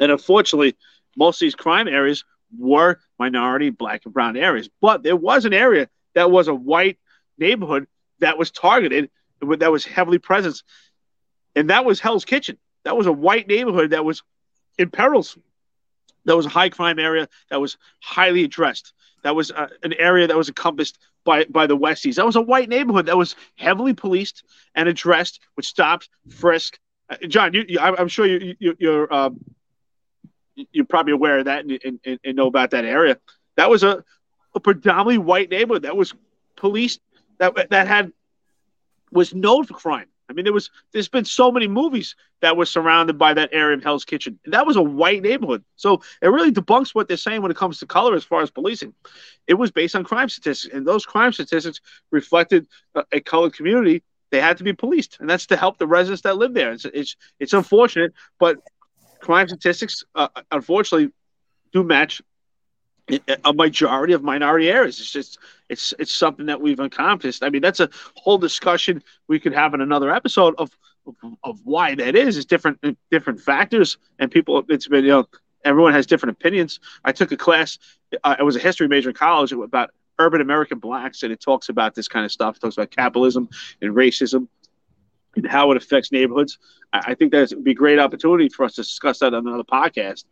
and 0.00 0.12
unfortunately, 0.12 0.76
most 1.16 1.36
of 1.36 1.46
these 1.46 1.54
crime 1.54 1.88
areas 1.88 2.24
were 2.56 3.00
minority, 3.18 3.70
black 3.70 4.02
and 4.04 4.14
brown 4.14 4.36
areas. 4.36 4.68
But 4.80 5.02
there 5.02 5.16
was 5.16 5.44
an 5.44 5.52
area 5.52 5.88
that 6.14 6.30
was 6.30 6.48
a 6.48 6.54
white 6.54 6.98
neighborhood 7.38 7.86
that 8.20 8.38
was 8.38 8.50
targeted, 8.50 9.10
that 9.44 9.72
was 9.72 9.84
heavily 9.84 10.18
present, 10.18 10.62
and 11.54 11.70
that 11.70 11.84
was 11.84 12.00
Hell's 12.00 12.24
Kitchen. 12.24 12.58
That 12.84 12.96
was 12.96 13.06
a 13.06 13.12
white 13.12 13.48
neighborhood 13.48 13.90
that 13.90 14.04
was 14.04 14.22
in 14.78 14.90
perils 14.90 15.38
that 16.24 16.36
was 16.36 16.46
a 16.46 16.50
high 16.50 16.68
crime 16.68 16.98
area 16.98 17.28
that 17.50 17.60
was 17.60 17.76
highly 18.00 18.44
addressed. 18.44 18.92
That 19.22 19.34
was 19.34 19.50
uh, 19.50 19.68
an 19.82 19.94
area 19.94 20.26
that 20.26 20.36
was 20.36 20.48
encompassed 20.48 20.98
by 21.24 21.44
by 21.44 21.66
the 21.66 21.76
Westies. 21.76 22.16
That 22.16 22.26
was 22.26 22.36
a 22.36 22.42
white 22.42 22.68
neighborhood 22.68 23.06
that 23.06 23.16
was 23.16 23.36
heavily 23.56 23.94
policed 23.94 24.44
and 24.74 24.88
addressed, 24.88 25.40
which 25.54 25.66
stopped, 25.66 26.08
frisk. 26.28 26.78
Uh, 27.08 27.16
John, 27.28 27.54
you, 27.54 27.64
you, 27.68 27.78
I'm 27.80 28.08
sure 28.08 28.26
you, 28.26 28.54
you, 28.58 28.76
you're 28.78 29.12
um, 29.12 29.40
you're 30.54 30.84
probably 30.84 31.12
aware 31.12 31.38
of 31.38 31.46
that 31.46 31.64
and, 31.64 31.98
and, 32.04 32.20
and, 32.24 32.36
know 32.36 32.46
about 32.46 32.70
that 32.70 32.84
area. 32.84 33.18
That 33.56 33.70
was 33.70 33.82
a, 33.82 34.04
a 34.54 34.60
predominantly 34.60 35.18
white 35.18 35.50
neighborhood 35.50 35.82
that 35.82 35.96
was 35.96 36.14
policed 36.56 37.00
that 37.38 37.70
that 37.70 37.88
had 37.88 38.12
was 39.14 39.34
known 39.34 39.64
for 39.64 39.74
crime. 39.74 40.08
I 40.28 40.32
mean, 40.32 40.44
there 40.44 40.52
was 40.52 40.70
there's 40.92 41.08
been 41.08 41.24
so 41.24 41.52
many 41.52 41.68
movies 41.68 42.16
that 42.40 42.56
were 42.56 42.66
surrounded 42.66 43.18
by 43.18 43.34
that 43.34 43.50
area 43.52 43.76
of 43.76 43.82
Hell's 43.82 44.04
Kitchen. 44.04 44.38
And 44.44 44.54
that 44.54 44.66
was 44.66 44.76
a 44.76 44.82
white 44.82 45.22
neighborhood. 45.22 45.64
So 45.76 46.02
it 46.22 46.28
really 46.28 46.50
debunks 46.50 46.94
what 46.94 47.08
they're 47.08 47.16
saying 47.16 47.42
when 47.42 47.50
it 47.50 47.56
comes 47.56 47.78
to 47.78 47.86
color 47.86 48.14
as 48.14 48.24
far 48.24 48.42
as 48.42 48.50
policing. 48.50 48.94
It 49.46 49.54
was 49.54 49.70
based 49.70 49.94
on 49.94 50.04
crime 50.04 50.28
statistics, 50.28 50.74
and 50.74 50.86
those 50.86 51.06
crime 51.06 51.32
statistics 51.32 51.80
reflected 52.10 52.66
a, 52.94 53.04
a 53.12 53.20
colored 53.20 53.54
community. 53.54 54.02
They 54.30 54.40
had 54.40 54.56
to 54.58 54.64
be 54.64 54.72
policed, 54.72 55.18
and 55.20 55.30
that's 55.30 55.46
to 55.46 55.56
help 55.56 55.78
the 55.78 55.86
residents 55.86 56.22
that 56.22 56.36
live 56.36 56.54
there. 56.54 56.72
It's 56.72 56.84
it's, 56.86 57.16
it's 57.38 57.52
unfortunate, 57.52 58.12
but 58.40 58.56
crime 59.20 59.46
statistics, 59.48 60.04
uh, 60.14 60.28
unfortunately, 60.50 61.12
do 61.72 61.84
match 61.84 62.20
a 63.44 63.52
majority 63.52 64.12
of 64.12 64.22
minority 64.22 64.70
areas. 64.70 64.98
It's 64.98 65.10
just 65.10 65.38
it's 65.68 65.92
it's 65.98 66.12
something 66.12 66.46
that 66.46 66.60
we've 66.60 66.80
accomplished. 66.80 67.42
I 67.42 67.50
mean, 67.50 67.62
that's 67.62 67.80
a 67.80 67.90
whole 68.14 68.38
discussion 68.38 69.02
we 69.28 69.38
could 69.38 69.52
have 69.52 69.74
in 69.74 69.80
another 69.80 70.12
episode 70.12 70.54
of 70.58 70.70
of, 71.42 71.60
why 71.64 71.94
that 71.94 72.16
is. 72.16 72.36
It's 72.36 72.46
different 72.46 72.78
different 73.10 73.40
factors, 73.40 73.98
and 74.18 74.30
people. 74.30 74.64
It's 74.68 74.88
been 74.88 75.04
you 75.04 75.10
know 75.10 75.28
everyone 75.64 75.92
has 75.92 76.06
different 76.06 76.36
opinions. 76.36 76.80
I 77.04 77.12
took 77.12 77.30
a 77.32 77.36
class. 77.36 77.78
Uh, 78.22 78.36
I 78.38 78.42
was 78.42 78.56
a 78.56 78.60
history 78.60 78.88
major 78.88 79.10
in 79.10 79.14
college 79.14 79.52
about 79.52 79.90
urban 80.18 80.40
American 80.40 80.78
blacks, 80.78 81.22
and 81.22 81.32
it 81.32 81.40
talks 81.40 81.68
about 81.68 81.94
this 81.94 82.08
kind 82.08 82.24
of 82.24 82.32
stuff. 82.32 82.56
It 82.56 82.60
talks 82.60 82.76
about 82.76 82.90
capitalism 82.90 83.48
and 83.82 83.94
racism 83.94 84.48
and 85.36 85.46
how 85.46 85.70
it 85.72 85.76
affects 85.76 86.12
neighborhoods. 86.12 86.58
I, 86.92 86.98
I 87.08 87.14
think 87.14 87.32
that 87.32 87.50
would 87.50 87.64
be 87.64 87.72
a 87.72 87.74
great 87.74 87.98
opportunity 87.98 88.48
for 88.48 88.64
us 88.64 88.74
to 88.76 88.82
discuss 88.82 89.18
that 89.18 89.34
on 89.34 89.46
another 89.46 89.64
podcast. 89.64 90.24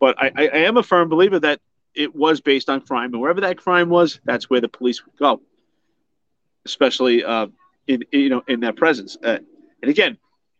But 0.00 0.16
I, 0.20 0.32
I 0.36 0.58
am 0.58 0.76
a 0.76 0.82
firm 0.82 1.08
believer 1.08 1.38
that 1.40 1.60
it 1.94 2.14
was 2.14 2.40
based 2.40 2.68
on 2.68 2.80
crime, 2.80 3.12
and 3.12 3.20
wherever 3.20 3.40
that 3.42 3.58
crime 3.58 3.88
was, 3.88 4.20
that's 4.24 4.50
where 4.50 4.60
the 4.60 4.68
police 4.68 5.04
would 5.04 5.16
go, 5.16 5.40
especially 6.64 7.24
uh, 7.24 7.46
in 7.86 8.04
you 8.12 8.28
know 8.28 8.42
in 8.48 8.60
their 8.60 8.72
presence. 8.72 9.16
Uh, 9.22 9.38
and 9.82 9.90
again, 9.90 10.18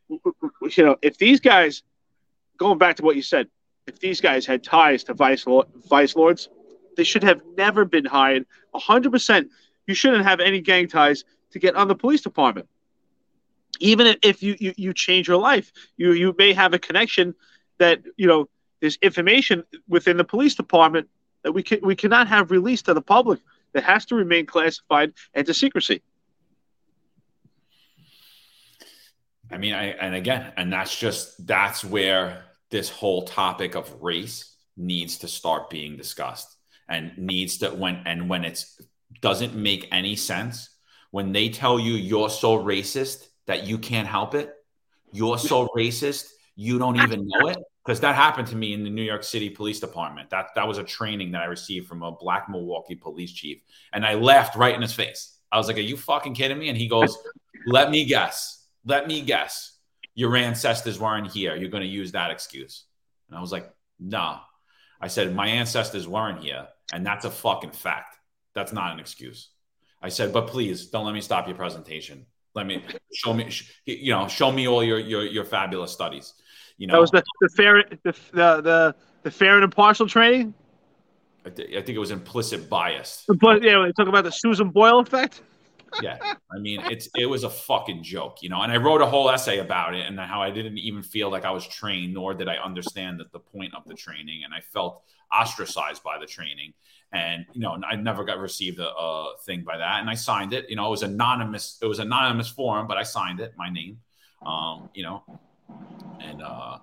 you 0.09 0.85
know, 0.85 0.97
if 1.03 1.18
these 1.18 1.41
guys, 1.41 1.82
going 2.57 2.78
back 2.78 2.96
to 2.96 3.03
what 3.03 3.17
you 3.17 3.22
said, 3.22 3.49
if 3.87 3.99
these 4.00 4.21
guys 4.21 4.46
had 4.46 4.63
ties 4.63 5.04
to 5.04 5.14
vice 5.14 5.45
vice 5.88 6.17
lords, 6.17 6.49
they 6.96 7.04
should 7.04 7.22
have 7.22 7.41
never 7.57 7.84
been 7.84 8.04
hired. 8.04 8.46
hundred 8.75 9.13
percent, 9.13 9.49
you 9.87 9.95
shouldn't 9.95 10.25
have 10.25 10.41
any 10.41 10.61
gang 10.61 10.88
ties 10.88 11.25
to 11.50 11.58
get 11.58 11.75
on 11.75 11.88
the 11.88 11.95
police 11.95 12.21
department. 12.21 12.68
Even 13.80 14.17
if 14.22 14.42
you, 14.42 14.57
you 14.58 14.72
you 14.76 14.92
change 14.92 15.26
your 15.26 15.38
life, 15.38 15.72
you 15.96 16.13
you 16.13 16.34
may 16.38 16.53
have 16.53 16.75
a 16.75 16.79
connection 16.79 17.34
that 17.79 18.03
you 18.17 18.26
know 18.26 18.49
there's 18.80 18.96
information 19.03 19.64
within 19.88 20.17
the 20.17 20.25
police 20.25 20.54
department 20.54 21.08
that 21.45 21.53
we 21.53 21.62
can 21.62 21.79
we 21.83 21.95
cannot 21.95 22.26
have 22.26 22.50
released 22.50 22.87
to 22.87 22.95
the 22.95 23.03
public. 23.03 23.41
That 23.75 23.84
has 23.84 24.04
to 24.07 24.14
remain 24.14 24.46
classified 24.46 25.14
and 25.34 25.45
to 25.46 25.54
secrecy. 25.54 26.00
I 29.50 29.58
mean, 29.58 29.75
I 29.75 29.87
and 29.87 30.14
again, 30.14 30.53
and 30.57 30.72
that's 30.72 30.96
just 30.96 31.46
that's 31.46 31.84
where 31.84 32.45
this 32.71 32.88
whole 32.88 33.22
topic 33.22 33.75
of 33.75 34.03
race 34.03 34.57
needs 34.76 35.18
to 35.18 35.29
start 35.29 35.71
being 35.71 35.96
discussed 35.96 36.57
and 36.88 37.16
needs 37.16 37.58
to 37.58 37.71
when 37.71 38.03
and 38.07 38.29
when 38.29 38.45
it's 38.45 38.80
doesn't 39.21 39.54
make 39.54 39.88
any 39.92 40.16
sense 40.16 40.71
when 41.11 41.33
they 41.33 41.49
tell 41.49 41.79
you 41.79 41.95
you're 41.95 42.30
so 42.30 42.62
racist 42.62 43.29
that 43.46 43.64
you 43.64 43.79
can't 43.79 44.08
help 44.08 44.34
it 44.34 44.53
you're 45.12 45.38
so 45.38 45.68
racist 45.76 46.26
you 46.57 46.79
don't 46.79 46.96
even 46.96 47.26
know 47.29 47.49
it 47.49 47.58
because 47.84 48.00
that 48.00 48.14
happened 48.14 48.48
to 48.48 48.56
me 48.56 48.72
in 48.72 48.82
the 48.82 48.90
New 48.90 49.02
York 49.02 49.22
City 49.22 49.50
Police 49.50 49.80
Department. 49.80 50.30
That 50.30 50.48
that 50.54 50.66
was 50.66 50.78
a 50.78 50.84
training 50.84 51.32
that 51.32 51.42
I 51.42 51.46
received 51.46 51.86
from 51.86 52.02
a 52.02 52.12
black 52.12 52.48
Milwaukee 52.48 52.94
police 52.94 53.32
chief, 53.32 53.62
and 53.92 54.04
I 54.06 54.14
laughed 54.14 54.56
right 54.56 54.74
in 54.74 54.82
his 54.82 54.92
face. 54.92 55.38
I 55.52 55.58
was 55.58 55.68
like, 55.68 55.76
"Are 55.76 55.80
you 55.80 55.96
fucking 55.96 56.34
kidding 56.34 56.58
me?" 56.58 56.68
And 56.68 56.78
he 56.78 56.88
goes, 56.88 57.16
"Let 57.66 57.90
me 57.90 58.04
guess. 58.04 58.66
Let 58.84 59.06
me 59.06 59.20
guess. 59.22 59.70
your 60.14 60.36
ancestors 60.36 60.98
weren't 60.98 61.30
here. 61.30 61.56
You're 61.56 61.70
going 61.70 61.82
to 61.82 61.88
use 61.88 62.12
that 62.12 62.30
excuse. 62.30 62.84
And 63.28 63.36
I 63.36 63.40
was 63.40 63.52
like, 63.52 63.68
nah. 63.98 64.40
I 65.00 65.08
said, 65.08 65.34
my 65.34 65.48
ancestors 65.48 66.06
weren't 66.06 66.40
here. 66.40 66.68
And 66.92 67.04
that's 67.04 67.24
a 67.24 67.30
fucking 67.30 67.72
fact. 67.72 68.16
That's 68.54 68.72
not 68.72 68.92
an 68.92 69.00
excuse. 69.00 69.50
I 70.00 70.08
said, 70.08 70.32
but 70.32 70.46
please 70.46 70.86
don't 70.86 71.04
let 71.04 71.14
me 71.14 71.20
stop 71.20 71.48
your 71.48 71.56
presentation. 71.56 72.26
Let 72.54 72.66
me 72.66 72.84
show 73.12 73.34
me, 73.34 73.50
you 73.84 74.12
know, 74.12 74.28
show 74.28 74.52
me 74.52 74.68
all 74.68 74.84
your 74.84 75.00
your, 75.00 75.24
your 75.24 75.44
fabulous 75.44 75.90
studies. 75.90 76.34
You 76.79 76.87
know, 76.88 76.95
that 76.95 77.01
was 77.01 77.11
the, 77.11 77.22
the 77.41 77.49
fair 77.51 77.84
the, 78.03 78.13
the 78.33 78.61
the 78.61 78.95
the 79.22 79.30
fair 79.30 79.55
and 79.55 79.64
impartial 79.64 80.07
training. 80.07 80.55
I, 81.46 81.51
th- 81.51 81.68
I 81.71 81.83
think 81.83 81.96
it 81.96 81.99
was 81.99 82.11
implicit 82.11 82.68
bias. 82.68 83.25
But 83.29 83.63
yeah, 83.63 83.83
they 83.84 83.92
talk 83.92 84.09
about 84.09 84.25
the 84.25 84.33
Susan 84.33 84.71
Boyle 84.71 85.01
effect. 85.01 85.42
yeah, 86.03 86.18
I 86.53 86.59
mean, 86.59 86.80
it's 86.91 87.09
it 87.17 87.26
was 87.26 87.45
a 87.45 87.51
fucking 87.51 88.03
joke, 88.03 88.42
you 88.42 88.49
know. 88.49 88.63
And 88.63 88.72
I 88.72 88.76
wrote 88.76 89.01
a 89.01 89.07
whole 89.07 89.30
essay 89.30 89.59
about 89.59 89.95
it 89.95 90.07
and 90.07 90.18
how 90.18 90.42
I 90.42 90.51
didn't 90.51 90.79
even 90.79 91.03
feel 91.03 91.30
like 91.30 91.45
I 91.45 91.51
was 91.51 91.67
trained, 91.67 92.14
nor 92.14 92.34
did 92.34 92.49
I 92.49 92.57
understand 92.57 93.21
that 93.21 93.30
the 93.33 93.38
point 93.38 93.75
of 93.75 93.84
the 93.87 93.95
training, 93.95 94.42
and 94.45 94.53
I 94.53 94.61
felt 94.61 95.03
ostracized 95.33 96.03
by 96.03 96.18
the 96.18 96.26
training. 96.26 96.72
And 97.13 97.46
you 97.53 97.61
know, 97.61 97.79
I 97.88 97.95
never 97.96 98.25
got 98.25 98.38
received 98.38 98.80
a, 98.80 98.88
a 98.88 99.34
thing 99.45 99.63
by 99.63 99.79
that, 99.79 100.01
and 100.01 100.11
I 100.11 100.14
signed 100.14 100.53
it. 100.53 100.68
You 100.68 100.76
know, 100.76 100.87
it 100.87 100.91
was 100.91 101.03
anonymous. 101.03 101.79
It 101.80 101.87
was 101.87 102.01
anonymous 102.01 102.49
form, 102.49 102.88
but 102.88 102.96
I 102.96 103.03
signed 103.05 103.41
it, 103.41 103.53
my 103.57 103.71
name. 103.71 103.99
Um, 104.45 104.91
you 104.95 105.05
know, 105.05 105.22
and 106.20 106.42
uh, 106.42 106.78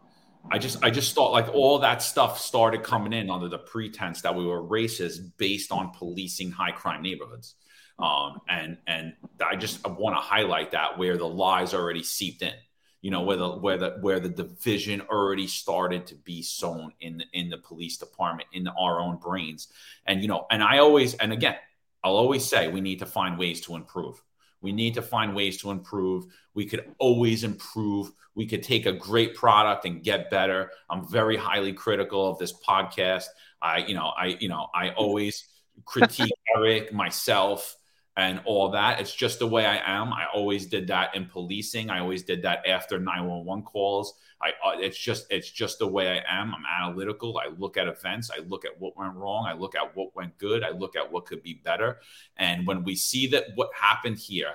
I 0.49 0.57
just 0.57 0.83
I 0.83 0.89
just 0.89 1.13
thought 1.15 1.31
like 1.31 1.49
all 1.53 1.79
that 1.79 2.01
stuff 2.01 2.39
started 2.39 2.83
coming 2.83 3.13
in 3.13 3.29
under 3.29 3.47
the 3.47 3.57
pretense 3.57 4.21
that 4.21 4.35
we 4.35 4.45
were 4.45 4.61
racist 4.61 5.31
based 5.37 5.71
on 5.71 5.91
policing 5.91 6.51
high 6.51 6.71
crime 6.71 7.01
neighborhoods. 7.01 7.55
Um, 7.99 8.41
and 8.49 8.77
and 8.87 9.13
I 9.45 9.55
just 9.55 9.87
want 9.87 10.15
to 10.15 10.21
highlight 10.21 10.71
that 10.71 10.97
where 10.97 11.17
the 11.17 11.27
lies 11.27 11.73
already 11.73 12.01
seeped 12.01 12.41
in, 12.41 12.53
you 13.01 13.11
know, 13.11 13.21
where 13.21 13.37
the 13.37 13.49
where 13.49 13.77
the 13.77 13.97
where 14.01 14.19
the 14.19 14.29
division 14.29 15.01
already 15.01 15.47
started 15.47 16.07
to 16.07 16.15
be 16.15 16.41
sown 16.41 16.93
in 16.99 17.19
the, 17.19 17.25
in 17.33 17.49
the 17.49 17.57
police 17.57 17.97
department 17.97 18.49
in 18.53 18.67
our 18.67 18.99
own 18.99 19.17
brains, 19.17 19.67
and 20.07 20.21
you 20.21 20.27
know, 20.27 20.47
and 20.49 20.63
I 20.63 20.79
always 20.79 21.13
and 21.13 21.31
again, 21.31 21.55
I'll 22.03 22.15
always 22.15 22.43
say 22.43 22.67
we 22.69 22.81
need 22.81 22.99
to 22.99 23.05
find 23.05 23.37
ways 23.37 23.61
to 23.61 23.75
improve. 23.75 24.21
We 24.61 24.71
need 24.71 24.93
to 24.93 25.01
find 25.01 25.35
ways 25.35 25.57
to 25.61 25.71
improve. 25.71 26.25
We 26.53 26.65
could 26.65 26.93
always 26.99 27.43
improve. 27.43 28.11
We 28.35 28.45
could 28.45 28.63
take 28.63 28.85
a 28.85 28.93
great 28.93 29.35
product 29.35 29.85
and 29.85 30.03
get 30.03 30.29
better. 30.29 30.71
I'm 30.89 31.07
very 31.07 31.35
highly 31.35 31.73
critical 31.73 32.29
of 32.29 32.37
this 32.37 32.53
podcast. 32.53 33.25
I, 33.61 33.79
you 33.79 33.95
know, 33.95 34.11
I, 34.17 34.37
you 34.39 34.49
know, 34.49 34.67
I 34.73 34.91
always 34.91 35.45
critique 35.85 36.33
Eric, 36.55 36.93
myself, 36.93 37.75
and 38.21 38.39
all 38.45 38.69
that. 38.69 38.99
It's 38.99 39.13
just 39.13 39.39
the 39.39 39.47
way 39.47 39.65
I 39.65 39.81
am. 39.83 40.13
I 40.13 40.25
always 40.31 40.67
did 40.67 40.87
that 40.87 41.15
in 41.15 41.25
policing. 41.25 41.89
I 41.89 41.99
always 41.99 42.21
did 42.21 42.43
that 42.43 42.67
after 42.67 42.99
911 42.99 43.63
calls. 43.63 44.13
I 44.41 44.49
uh, 44.63 44.77
it's 44.77 44.97
just 44.97 45.25
it's 45.31 45.49
just 45.49 45.79
the 45.79 45.87
way 45.87 46.07
I 46.07 46.41
am. 46.41 46.53
I'm 46.53 46.63
analytical. 46.65 47.39
I 47.39 47.49
look 47.57 47.77
at 47.77 47.87
events. 47.87 48.29
I 48.29 48.41
look 48.41 48.63
at 48.63 48.79
what 48.79 48.95
went 48.95 49.15
wrong. 49.15 49.45
I 49.47 49.53
look 49.53 49.75
at 49.75 49.95
what 49.95 50.15
went 50.15 50.37
good. 50.37 50.63
I 50.63 50.69
look 50.69 50.95
at 50.95 51.11
what 51.11 51.25
could 51.25 51.41
be 51.41 51.55
better. 51.63 51.99
And 52.37 52.67
when 52.67 52.83
we 52.83 52.95
see 52.95 53.27
that 53.27 53.45
what 53.55 53.69
happened 53.73 54.17
here, 54.17 54.53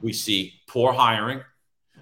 we 0.00 0.12
see 0.14 0.54
poor 0.66 0.92
hiring, 0.92 1.42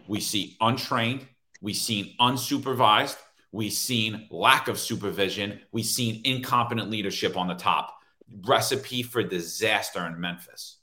we 0.06 0.20
see 0.20 0.56
untrained, 0.60 1.26
we 1.60 1.74
seen 1.74 2.14
unsupervised, 2.20 3.16
we 3.52 3.68
seen 3.68 4.28
lack 4.30 4.68
of 4.68 4.78
supervision, 4.78 5.60
we 5.72 5.82
seen 5.82 6.22
incompetent 6.24 6.88
leadership 6.88 7.36
on 7.36 7.48
the 7.48 7.54
top 7.54 7.99
recipe 8.44 9.02
for 9.02 9.22
disaster 9.22 10.04
in 10.06 10.20
Memphis. 10.20 10.78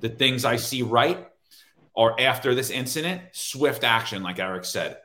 The 0.00 0.08
things 0.08 0.44
I 0.44 0.56
see 0.56 0.82
right 0.82 1.28
are 1.96 2.18
after 2.20 2.54
this 2.54 2.70
incident, 2.70 3.22
swift 3.32 3.84
action, 3.84 4.22
like 4.22 4.38
Eric 4.38 4.64
said, 4.64 4.98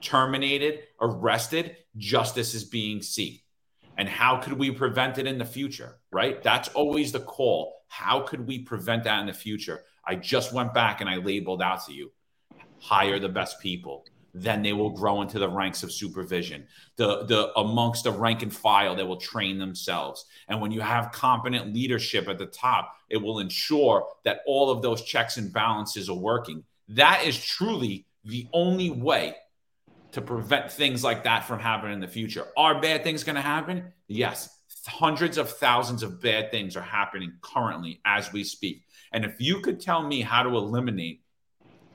terminated, 0.00 0.80
arrested, 1.00 1.76
justice 1.96 2.54
is 2.54 2.64
being 2.64 3.00
sought. 3.00 3.40
And 3.96 4.08
how 4.08 4.38
could 4.38 4.54
we 4.54 4.70
prevent 4.70 5.18
it 5.18 5.26
in 5.26 5.38
the 5.38 5.44
future? 5.44 5.98
Right? 6.10 6.42
That's 6.42 6.68
always 6.70 7.12
the 7.12 7.20
call. 7.20 7.74
How 7.88 8.20
could 8.20 8.46
we 8.46 8.58
prevent 8.58 9.04
that 9.04 9.20
in 9.20 9.26
the 9.26 9.32
future? 9.32 9.84
I 10.06 10.16
just 10.16 10.52
went 10.52 10.74
back 10.74 11.00
and 11.00 11.08
I 11.08 11.16
labeled 11.16 11.62
out 11.62 11.86
to 11.86 11.92
you 11.92 12.12
hire 12.84 13.18
the 13.18 13.28
best 13.28 13.60
people, 13.60 14.04
then 14.34 14.62
they 14.62 14.72
will 14.72 14.90
grow 14.90 15.22
into 15.22 15.38
the 15.38 15.48
ranks 15.48 15.84
of 15.84 15.92
supervision. 15.92 16.66
The 16.96 17.24
the 17.24 17.52
amongst 17.58 18.04
the 18.04 18.10
rank 18.10 18.42
and 18.42 18.54
file, 18.54 18.96
they 18.96 19.04
will 19.04 19.16
train 19.16 19.58
themselves. 19.58 20.26
And 20.48 20.60
when 20.60 20.72
you 20.72 20.80
have 20.80 21.12
competent 21.12 21.72
leadership 21.72 22.28
at 22.28 22.38
the 22.38 22.46
top, 22.46 22.96
it 23.08 23.16
will 23.16 23.38
ensure 23.38 24.06
that 24.24 24.40
all 24.46 24.70
of 24.70 24.82
those 24.82 25.02
checks 25.02 25.36
and 25.36 25.52
balances 25.52 26.10
are 26.10 26.16
working. 26.16 26.64
That 26.88 27.24
is 27.24 27.42
truly 27.42 28.06
the 28.24 28.48
only 28.52 28.90
way 28.90 29.36
to 30.12 30.20
prevent 30.20 30.70
things 30.70 31.02
like 31.04 31.24
that 31.24 31.44
from 31.44 31.60
happening 31.60 31.94
in 31.94 32.00
the 32.00 32.08
future. 32.08 32.46
Are 32.56 32.80
bad 32.80 33.04
things 33.04 33.24
going 33.24 33.36
to 33.36 33.42
happen? 33.42 33.92
Yes. 34.08 34.50
Hundreds 34.86 35.38
of 35.38 35.48
thousands 35.50 36.02
of 36.02 36.20
bad 36.20 36.50
things 36.50 36.76
are 36.76 36.82
happening 36.82 37.32
currently 37.40 38.00
as 38.04 38.32
we 38.32 38.44
speak. 38.44 38.84
And 39.12 39.24
if 39.24 39.40
you 39.40 39.60
could 39.60 39.80
tell 39.80 40.06
me 40.06 40.20
how 40.20 40.42
to 40.42 40.50
eliminate 40.50 41.22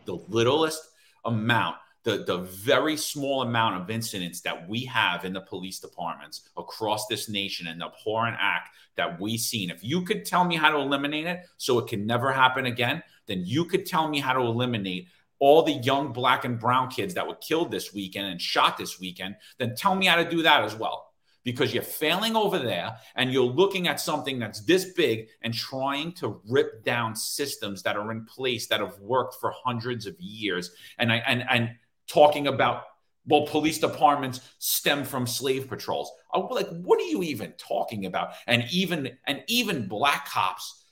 the 0.06 0.16
littlest 0.28 0.82
amount 1.24 1.76
the, 2.10 2.24
the 2.24 2.38
very 2.38 2.98
small 2.98 3.44
amount 3.44 3.80
of 3.80 3.92
incidents 3.92 4.42
that 4.42 4.68
we 4.68 4.84
have 4.86 5.26
in 5.26 5.34
the 5.34 5.42
police 5.42 5.80
departments 5.80 6.50
across 6.58 7.06
this 7.06 7.30
nation 7.30 7.68
and 7.68 7.80
the 7.80 7.86
abhorrent 7.86 8.38
act 8.40 8.70
that 8.96 9.20
we've 9.20 9.40
seen, 9.40 9.70
if 9.70 9.84
you 9.84 10.02
could 10.04 10.26
tell 10.26 10.44
me 10.44 10.56
how 10.56 10.72
to 10.72 10.78
eliminate 10.78 11.28
it 11.28 11.42
so 11.58 11.78
it 11.78 11.88
can 11.88 12.08
never 12.08 12.32
happen 12.32 12.66
again, 12.66 13.04
then 13.28 13.44
you 13.46 13.64
could 13.64 13.86
tell 13.86 14.08
me 14.08 14.20
how 14.20 14.34
to 14.34 14.40
eliminate 14.40 15.08
all 15.38 15.62
the 15.62 15.74
young 15.74 16.12
black 16.12 16.46
and 16.46 16.60
brown 16.60 16.90
kids 16.90 17.14
that 17.14 17.28
were 17.28 17.36
killed 17.36 17.70
this 17.70 17.94
weekend 17.94 18.28
and 18.28 18.42
shot 18.42 18.78
this 18.78 19.00
weekend, 19.00 19.36
then 19.60 19.76
tell 19.76 19.96
me 19.96 20.08
how 20.08 20.16
to 20.16 20.28
do 20.28 20.42
that 20.42 20.64
as 20.64 20.76
well. 20.76 21.14
Because 21.44 21.74
you're 21.74 21.84
failing 21.84 22.36
over 22.36 22.60
there 22.60 22.98
and 23.16 23.32
you're 23.32 23.44
looking 23.44 23.88
at 23.88 24.02
something 24.02 24.40
that's 24.40 24.62
this 24.62 24.92
big 24.94 25.30
and 25.42 25.54
trying 25.54 26.12
to 26.14 26.42
rip 26.50 26.84
down 26.84 27.16
systems 27.16 27.82
that 27.84 27.96
are 27.96 28.12
in 28.12 28.26
place 28.26 28.68
that 28.68 28.82
have 28.82 29.00
worked 29.00 29.36
for 29.36 29.54
hundreds 29.64 30.06
of 30.06 30.20
years. 30.20 30.72
And 30.98 31.14
I 31.14 31.18
and 31.26 31.46
and 31.50 31.70
talking 32.10 32.48
about 32.48 32.84
well, 33.28 33.46
police 33.46 33.78
departments 33.78 34.42
stem 34.58 35.04
from 35.04 35.28
slave 35.28 35.68
patrols. 35.68 36.12
I'm 36.34 36.48
like, 36.48 36.68
what 36.70 37.00
are 37.00 37.06
you 37.06 37.22
even 37.24 37.54
talking 37.58 38.06
about? 38.06 38.32
And 38.48 38.66
even 38.72 39.18
and 39.28 39.44
even 39.48 39.88
black 39.88 40.28
cops 40.28 40.84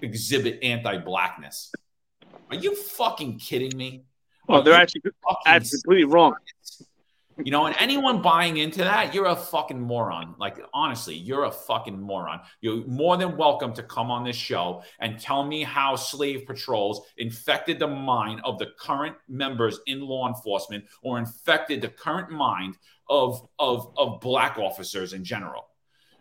exhibit 0.00 0.62
anti-blackness. 0.62 1.72
Are 2.50 2.56
you 2.56 2.76
fucking 2.76 3.38
kidding 3.38 3.76
me? 3.76 4.04
Well, 4.48 4.62
they're 4.62 4.74
actually 4.74 5.02
absolutely 5.46 6.04
wrong. 6.04 6.34
You 7.42 7.50
know, 7.50 7.66
and 7.66 7.74
anyone 7.80 8.22
buying 8.22 8.58
into 8.58 8.78
that, 8.78 9.12
you're 9.12 9.26
a 9.26 9.34
fucking 9.34 9.80
moron. 9.80 10.36
Like, 10.38 10.60
honestly, 10.72 11.16
you're 11.16 11.44
a 11.44 11.50
fucking 11.50 12.00
moron. 12.00 12.40
You're 12.60 12.86
more 12.86 13.16
than 13.16 13.36
welcome 13.36 13.72
to 13.74 13.82
come 13.82 14.10
on 14.10 14.22
this 14.22 14.36
show 14.36 14.82
and 15.00 15.18
tell 15.18 15.44
me 15.44 15.64
how 15.64 15.96
slave 15.96 16.46
patrols 16.46 17.06
infected 17.18 17.80
the 17.80 17.88
mind 17.88 18.40
of 18.44 18.58
the 18.60 18.68
current 18.78 19.16
members 19.28 19.80
in 19.86 20.00
law 20.00 20.28
enforcement 20.28 20.84
or 21.02 21.18
infected 21.18 21.80
the 21.80 21.88
current 21.88 22.30
mind 22.30 22.76
of 23.10 23.46
of 23.58 23.92
of 23.96 24.20
black 24.20 24.56
officers 24.56 25.12
in 25.12 25.24
general. 25.24 25.66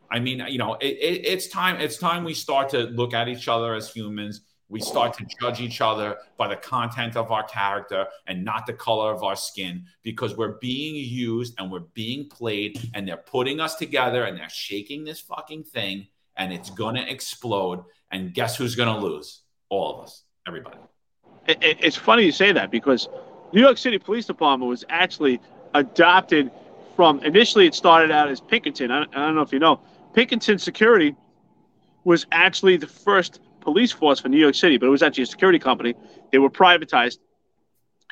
I 0.09 0.19
mean, 0.19 0.43
you 0.47 0.57
know, 0.57 0.75
it, 0.75 0.97
it, 0.97 1.25
it's 1.25 1.47
time. 1.47 1.79
It's 1.79 1.97
time 1.97 2.23
we 2.23 2.33
start 2.33 2.69
to 2.69 2.83
look 2.83 3.13
at 3.13 3.27
each 3.27 3.47
other 3.47 3.75
as 3.75 3.91
humans 3.91 4.41
we 4.73 4.81
start 4.81 5.13
to 5.13 5.23
judge 5.39 5.61
each 5.61 5.81
other 5.81 6.17
by 6.35 6.47
the 6.47 6.55
content 6.55 7.15
of 7.15 7.31
our 7.31 7.43
character 7.43 8.07
and 8.25 8.43
not 8.43 8.65
the 8.65 8.73
color 8.73 9.13
of 9.13 9.23
our 9.23 9.35
skin 9.35 9.85
because 10.01 10.35
we're 10.35 10.57
being 10.57 10.95
used 10.95 11.53
and 11.59 11.71
we're 11.71 11.87
being 11.93 12.27
played 12.27 12.89
and 12.95 13.07
they're 13.07 13.15
putting 13.15 13.59
us 13.59 13.75
together 13.75 14.23
and 14.23 14.35
they're 14.35 14.49
shaking 14.49 15.03
this 15.03 15.19
fucking 15.19 15.63
thing 15.63 16.07
and 16.37 16.51
it's 16.51 16.71
going 16.71 16.95
to 16.95 17.07
explode. 17.07 17.83
And 18.11 18.33
guess 18.33 18.57
who's 18.57 18.75
going 18.75 18.91
to 18.91 18.99
lose? 18.99 19.43
All 19.69 19.95
of 19.95 20.05
us, 20.05 20.23
everybody. 20.47 20.79
It's 21.47 21.95
funny 21.95 22.23
you 22.23 22.31
say 22.31 22.51
that 22.51 22.71
because 22.71 23.07
New 23.53 23.61
York 23.61 23.77
City 23.77 23.99
Police 23.99 24.25
Department 24.25 24.67
was 24.67 24.83
actually 24.89 25.39
adopted 25.75 26.49
from 26.95 27.19
initially 27.19 27.67
it 27.67 27.75
started 27.75 28.09
out 28.09 28.27
as 28.27 28.41
Pinkerton. 28.41 28.89
I 28.89 29.05
don't 29.05 29.35
know 29.35 29.41
if 29.41 29.53
you 29.53 29.59
know. 29.59 29.79
Pinkerton 30.15 30.57
Security 30.57 31.15
was 32.05 32.25
actually 32.31 32.77
the 32.77 32.87
first 32.87 33.39
police 33.63 33.91
force 33.91 34.19
for 34.19 34.29
New 34.29 34.37
York 34.37 34.55
City, 34.55 34.77
but 34.77 34.87
it 34.87 34.89
was 34.89 35.03
actually 35.03 35.23
a 35.23 35.27
security 35.27 35.59
company. 35.59 35.95
They 36.31 36.39
were 36.39 36.49
privatized, 36.49 37.19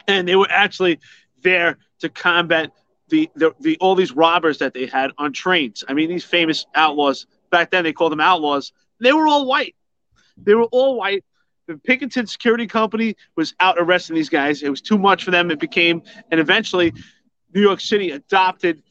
and 0.07 0.28
they 0.28 0.36
were 0.36 0.48
actually 0.49 0.99
there 1.41 1.78
to 1.99 2.10
combat 2.10 2.72
the, 3.10 3.30
the, 3.36 3.53
the 3.60 3.78
all 3.80 3.95
these 3.95 4.14
robbers 4.14 4.60
that 4.60 4.73
they 4.73 4.86
had 4.86 5.11
on 5.18 5.34
trains. 5.34 5.84
I 5.88 5.94
mean, 5.94 6.10
these 6.10 6.23
famous 6.23 6.65
outlaws. 6.73 7.28
Back 7.49 7.72
then, 7.72 7.84
they 7.84 7.94
called 7.94 8.14
them 8.14 8.22
outlaws. 8.22 8.72
They 8.99 9.11
were 9.11 9.28
all 9.28 9.45
white. 9.45 9.76
They 10.38 10.56
were 10.56 10.65
all 10.65 10.98
white. 10.98 11.26
The 11.68 11.78
Pinkerton 11.78 12.28
Security 12.28 12.68
Company 12.68 13.15
was 13.36 13.53
out 13.60 13.76
arresting 13.78 14.15
these 14.15 14.30
guys. 14.30 14.64
It 14.64 14.69
was 14.69 14.82
too 14.82 14.98
much 14.98 15.23
for 15.23 15.32
them. 15.32 15.52
It 15.52 15.60
became, 15.60 16.02
and 16.32 16.40
eventually, 16.40 16.94
New 17.53 17.61
York 17.61 17.80
City 17.80 18.11
adopted 18.11 18.82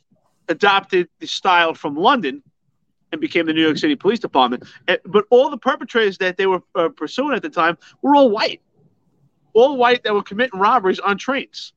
adopted 0.48 1.08
the 1.20 1.26
style 1.26 1.74
from 1.74 1.94
London 1.96 2.42
and 3.12 3.20
became 3.20 3.46
the 3.46 3.52
New 3.52 3.62
York 3.62 3.76
City 3.78 3.96
Police 3.96 4.20
Department. 4.20 4.64
But 5.04 5.24
all 5.30 5.50
the 5.50 5.58
perpetrators 5.58 6.18
that 6.18 6.36
they 6.36 6.46
were 6.46 6.62
uh, 6.74 6.88
pursuing 6.90 7.34
at 7.34 7.42
the 7.42 7.50
time 7.50 7.76
were 8.02 8.14
all 8.14 8.30
white. 8.30 8.60
all 9.52 9.76
white 9.76 10.02
that 10.04 10.14
were 10.14 10.22
committing 10.22 10.58
robberies 10.60 10.98
on 11.00 11.18
trains. 11.18 11.72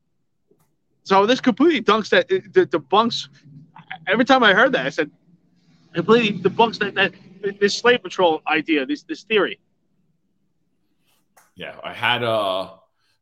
So 1.04 1.26
this 1.26 1.40
completely 1.40 1.82
dunks 1.82 2.08
that 2.10 2.28
the 2.70 2.78
bunks. 2.78 3.28
Every 4.06 4.24
time 4.24 4.42
I 4.42 4.54
heard 4.54 4.72
that, 4.72 4.86
I 4.86 4.90
said, 4.90 5.10
completely 5.92 6.38
debunks 6.38 6.78
that 6.78 6.94
that 6.94 7.60
this 7.60 7.76
slave 7.76 8.02
patrol 8.02 8.42
idea, 8.46 8.86
this 8.86 9.02
this 9.02 9.22
theory. 9.24 9.60
Yeah, 11.56 11.76
I 11.84 11.92
had 11.92 12.22
uh, 12.24 12.70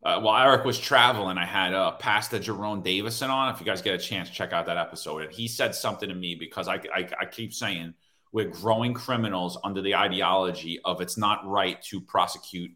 uh 0.03 0.20
while 0.20 0.47
Eric 0.47 0.65
was 0.65 0.79
traveling, 0.79 1.39
I 1.39 1.47
had 1.47 1.74
uh 1.74 1.93
Pastor 1.93 2.39
Jerome 2.39 2.83
Davison 2.83 3.31
on. 3.31 3.53
If 3.53 3.61
you 3.61 3.66
guys 3.66 3.83
get 3.83 3.95
a 3.95 3.99
chance, 3.99 4.31
check 4.31 4.53
out 4.53 4.66
that 4.66 4.77
episode. 4.77 5.23
And 5.23 5.33
he 5.33 5.49
said 5.49 5.74
something 5.74 6.09
to 6.09 6.15
me 6.15 6.35
because 6.35 6.69
I 6.69 6.81
I, 6.95 7.09
I 7.20 7.24
keep 7.27 7.53
saying 7.53 7.95
we're 8.33 8.49
growing 8.49 8.95
criminals 8.95 9.59
under 9.62 9.83
the 9.83 9.95
ideology 9.95 10.81
of 10.85 11.01
it's 11.01 11.19
not 11.19 11.47
right 11.47 11.81
to 11.83 12.01
prosecute 12.01 12.73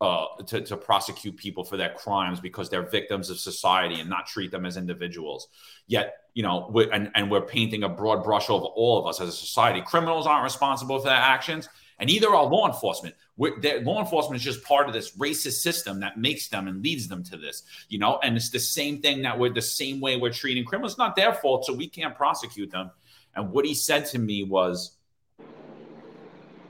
uh, 0.00 0.26
to, 0.46 0.60
to 0.60 0.76
prosecute 0.76 1.36
people 1.36 1.64
for 1.64 1.76
their 1.76 1.92
crimes 1.94 2.38
because 2.38 2.70
they're 2.70 2.88
victims 2.88 3.30
of 3.30 3.38
society 3.38 4.00
and 4.00 4.08
not 4.08 4.26
treat 4.26 4.50
them 4.50 4.64
as 4.64 4.76
individuals. 4.76 5.48
Yet, 5.88 6.14
you 6.34 6.42
know, 6.44 6.68
we're, 6.70 6.90
and, 6.92 7.10
and 7.16 7.30
we're 7.30 7.42
painting 7.42 7.82
a 7.82 7.88
broad 7.88 8.22
brush 8.22 8.48
over 8.48 8.66
all 8.66 9.00
of 9.00 9.06
us 9.06 9.20
as 9.20 9.28
a 9.28 9.32
society. 9.32 9.82
Criminals 9.84 10.26
aren't 10.26 10.44
responsible 10.44 11.00
for 11.00 11.06
their 11.06 11.16
actions, 11.16 11.68
and 11.98 12.10
either 12.10 12.34
are 12.34 12.44
law 12.44 12.66
enforcement. 12.66 13.14
law 13.36 14.00
enforcement 14.00 14.36
is 14.36 14.44
just 14.44 14.62
part 14.64 14.86
of 14.86 14.92
this 14.92 15.16
racist 15.16 15.60
system 15.60 16.00
that 16.00 16.18
makes 16.18 16.48
them 16.48 16.68
and 16.68 16.82
leads 16.82 17.08
them 17.08 17.22
to 17.24 17.36
this, 17.36 17.64
you 17.88 17.98
know. 17.98 18.18
And 18.22 18.36
it's 18.36 18.50
the 18.50 18.60
same 18.60 19.00
thing 19.00 19.22
that 19.22 19.38
we're 19.38 19.52
the 19.52 19.62
same 19.62 20.00
way 20.00 20.16
we're 20.16 20.32
treating 20.32 20.64
criminals. 20.64 20.92
It's 20.92 20.98
not 20.98 21.16
their 21.16 21.34
fault, 21.34 21.64
so 21.64 21.72
we 21.72 21.88
can't 21.88 22.14
prosecute 22.16 22.70
them. 22.70 22.90
And 23.34 23.50
what 23.50 23.64
he 23.64 23.74
said 23.74 24.06
to 24.06 24.18
me 24.18 24.44
was, 24.44 24.96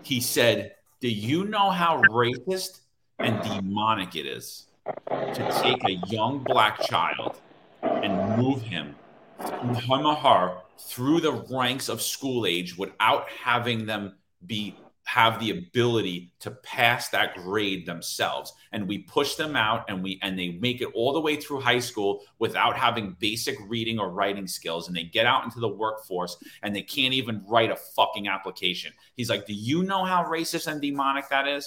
he 0.03 0.21
said, 0.21 0.77
"Do 1.01 1.09
you 1.09 1.45
know 1.45 1.71
how 1.71 2.03
racist?" 2.03 2.81
and 3.19 3.43
demonic 3.43 4.15
it 4.15 4.27
is 4.27 4.67
to 5.09 5.61
take 5.63 5.83
a 5.85 6.07
young 6.07 6.39
black 6.45 6.81
child 6.83 7.41
and 7.83 8.39
move 8.39 8.63
him, 8.63 8.95
her, 9.39 10.57
through 10.79 11.21
the 11.21 11.33
ranks 11.51 11.89
of 11.89 12.01
school 12.01 12.47
age 12.47 12.79
without 12.79 13.29
having 13.31 13.87
them 13.87 14.15
be 14.47 14.77
have 15.09 15.41
the 15.41 15.51
ability 15.51 16.31
to 16.39 16.51
pass 16.51 17.09
that 17.09 17.35
grade 17.37 17.87
themselves 17.87 18.53
and 18.73 18.87
we 18.87 18.99
push 18.99 19.37
them 19.37 19.57
out 19.57 19.85
and 19.89 20.03
we 20.03 20.19
and 20.23 20.39
they 20.39 20.51
make 20.61 20.83
it 20.83 20.89
all 20.95 21.15
the 21.15 21.21
way 21.21 21.35
through 21.35 21.59
high 21.59 21.79
school 21.79 22.23
without 22.39 22.77
having 22.77 23.17
basic 23.19 23.57
reading 23.69 23.99
or 23.99 24.11
writing 24.11 24.47
skills 24.47 24.87
and 24.87 24.97
they 24.97 25.05
get 25.05 25.25
out 25.25 25.45
into 25.45 25.61
the 25.61 25.69
workforce 25.69 26.37
and 26.63 26.77
they 26.77 26.83
can't 26.83 27.15
even 27.15 27.43
write 27.49 27.71
a 27.71 27.77
fucking 27.77 28.29
application 28.29 28.93
he's 29.17 29.31
like 29.31 29.47
do 29.47 29.55
you 29.55 29.83
know 29.83 30.05
how 30.05 30.23
racist 30.25 30.67
and 30.67 30.83
demonic 30.83 31.27
that 31.31 31.49
is 31.49 31.67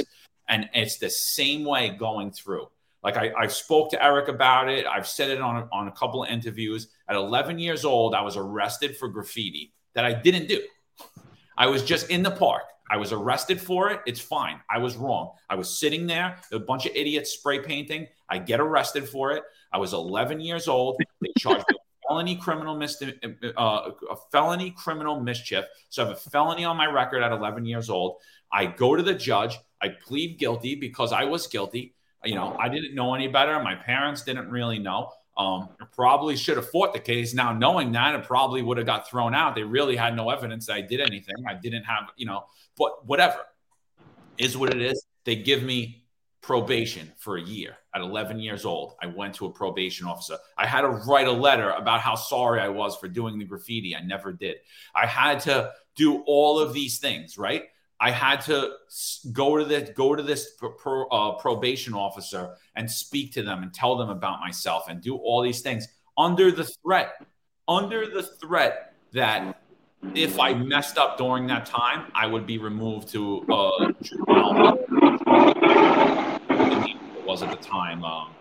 and 0.51 0.69
it's 0.73 0.97
the 0.97 1.09
same 1.09 1.63
way 1.63 1.89
going 1.89 2.29
through. 2.31 2.67
Like 3.03 3.17
I, 3.17 3.31
I 3.35 3.47
spoke 3.47 3.89
to 3.91 4.03
Eric 4.03 4.27
about 4.27 4.69
it. 4.69 4.85
I've 4.85 5.07
said 5.07 5.31
it 5.31 5.41
on, 5.41 5.67
on 5.71 5.87
a 5.87 5.91
couple 5.91 6.23
of 6.23 6.29
interviews. 6.29 6.89
At 7.07 7.15
11 7.15 7.57
years 7.57 7.85
old, 7.85 8.13
I 8.13 8.21
was 8.21 8.37
arrested 8.37 8.97
for 8.97 9.07
graffiti 9.07 9.73
that 9.93 10.05
I 10.05 10.13
didn't 10.13 10.47
do. 10.47 10.61
I 11.57 11.67
was 11.67 11.83
just 11.83 12.09
in 12.09 12.21
the 12.21 12.31
park. 12.31 12.63
I 12.91 12.97
was 12.97 13.13
arrested 13.13 13.61
for 13.61 13.89
it. 13.89 14.01
It's 14.05 14.19
fine. 14.19 14.59
I 14.69 14.77
was 14.77 14.97
wrong. 14.97 15.31
I 15.49 15.55
was 15.55 15.79
sitting 15.79 16.05
there, 16.05 16.35
a 16.51 16.59
bunch 16.59 16.85
of 16.85 16.91
idiots 16.93 17.31
spray 17.31 17.59
painting. 17.59 18.07
I 18.29 18.37
get 18.37 18.59
arrested 18.59 19.07
for 19.07 19.31
it. 19.31 19.43
I 19.71 19.77
was 19.77 19.93
11 19.93 20.41
years 20.41 20.67
old. 20.67 20.97
They 21.21 21.31
charged 21.39 21.63
me 21.69 21.77
felony 22.11 22.35
criminal 22.35 22.75
mis- 22.75 23.01
uh, 23.01 23.91
a 24.09 24.15
felony 24.31 24.71
criminal 24.71 25.21
mischief. 25.21 25.63
So 25.87 26.03
I 26.03 26.07
have 26.09 26.17
a 26.17 26.19
felony 26.19 26.65
on 26.65 26.75
my 26.75 26.85
record 26.85 27.23
at 27.23 27.31
11 27.31 27.65
years 27.65 27.89
old. 27.89 28.17
I 28.51 28.65
go 28.65 28.97
to 28.97 29.03
the 29.03 29.13
judge. 29.13 29.57
I 29.81 29.89
plead 29.89 30.37
guilty 30.37 30.75
because 30.75 31.13
I 31.13 31.23
was 31.23 31.47
guilty. 31.47 31.95
You 32.25 32.35
know, 32.35 32.57
I 32.59 32.67
didn't 32.67 32.93
know 32.93 33.15
any 33.15 33.29
better. 33.29 33.63
My 33.63 33.75
parents 33.75 34.23
didn't 34.23 34.49
really 34.49 34.77
know. 34.77 35.11
Um, 35.37 35.69
probably 35.93 36.35
should 36.35 36.57
have 36.57 36.69
fought 36.69 36.93
the 36.93 36.99
case. 36.99 37.33
Now, 37.33 37.53
knowing 37.53 37.91
that, 37.93 38.15
it 38.15 38.25
probably 38.25 38.61
would 38.61 38.77
have 38.77 38.85
got 38.85 39.09
thrown 39.09 39.33
out. 39.33 39.55
They 39.55 39.63
really 39.63 39.95
had 39.95 40.15
no 40.15 40.29
evidence 40.29 40.67
that 40.67 40.73
I 40.73 40.81
did 40.81 40.99
anything. 40.99 41.35
I 41.47 41.53
didn't 41.53 41.83
have, 41.83 42.09
you 42.17 42.25
know, 42.25 42.45
but 42.77 43.05
whatever 43.05 43.39
is 44.37 44.57
what 44.57 44.73
it 44.73 44.81
is. 44.81 45.03
They 45.23 45.35
give 45.35 45.63
me 45.63 46.03
probation 46.41 47.11
for 47.17 47.37
a 47.37 47.41
year 47.41 47.77
at 47.93 48.01
11 48.01 48.39
years 48.39 48.65
old. 48.65 48.95
I 49.01 49.05
went 49.05 49.35
to 49.35 49.45
a 49.45 49.51
probation 49.51 50.07
officer. 50.07 50.37
I 50.57 50.65
had 50.65 50.81
to 50.81 50.89
write 50.89 51.27
a 51.27 51.31
letter 51.31 51.71
about 51.71 52.01
how 52.01 52.15
sorry 52.15 52.59
I 52.59 52.69
was 52.69 52.97
for 52.97 53.07
doing 53.07 53.37
the 53.37 53.45
graffiti. 53.45 53.95
I 53.95 54.01
never 54.01 54.33
did. 54.33 54.57
I 54.95 55.05
had 55.05 55.39
to 55.41 55.71
do 55.95 56.23
all 56.25 56.59
of 56.59 56.73
these 56.73 56.99
things, 56.99 57.37
right? 57.37 57.65
I 58.01 58.09
had 58.09 58.41
to 58.41 58.73
go 59.31 59.57
to 59.57 59.63
the 59.63 59.93
go 59.95 60.15
to 60.15 60.23
this 60.23 60.57
pro, 60.79 61.05
uh, 61.09 61.33
probation 61.33 61.93
officer 61.93 62.55
and 62.75 62.89
speak 62.89 63.31
to 63.33 63.43
them 63.43 63.61
and 63.61 63.71
tell 63.71 63.95
them 63.95 64.09
about 64.09 64.39
myself 64.39 64.85
and 64.89 64.99
do 64.99 65.17
all 65.17 65.43
these 65.43 65.61
things 65.61 65.87
under 66.17 66.51
the 66.51 66.63
threat, 66.63 67.13
under 67.67 68.07
the 68.07 68.23
threat 68.23 68.95
that 69.13 69.61
if 70.15 70.39
I 70.39 70.55
messed 70.55 70.97
up 70.97 71.19
during 71.19 71.45
that 71.47 71.67
time, 71.67 72.11
I 72.15 72.25
would 72.25 72.47
be 72.47 72.57
removed 72.57 73.09
to 73.09 73.45
uh. 73.51 73.91
It 77.13 77.25
was 77.27 77.43
at 77.43 77.51
the 77.51 77.57
time, 77.61 78.03
um, 78.03 78.31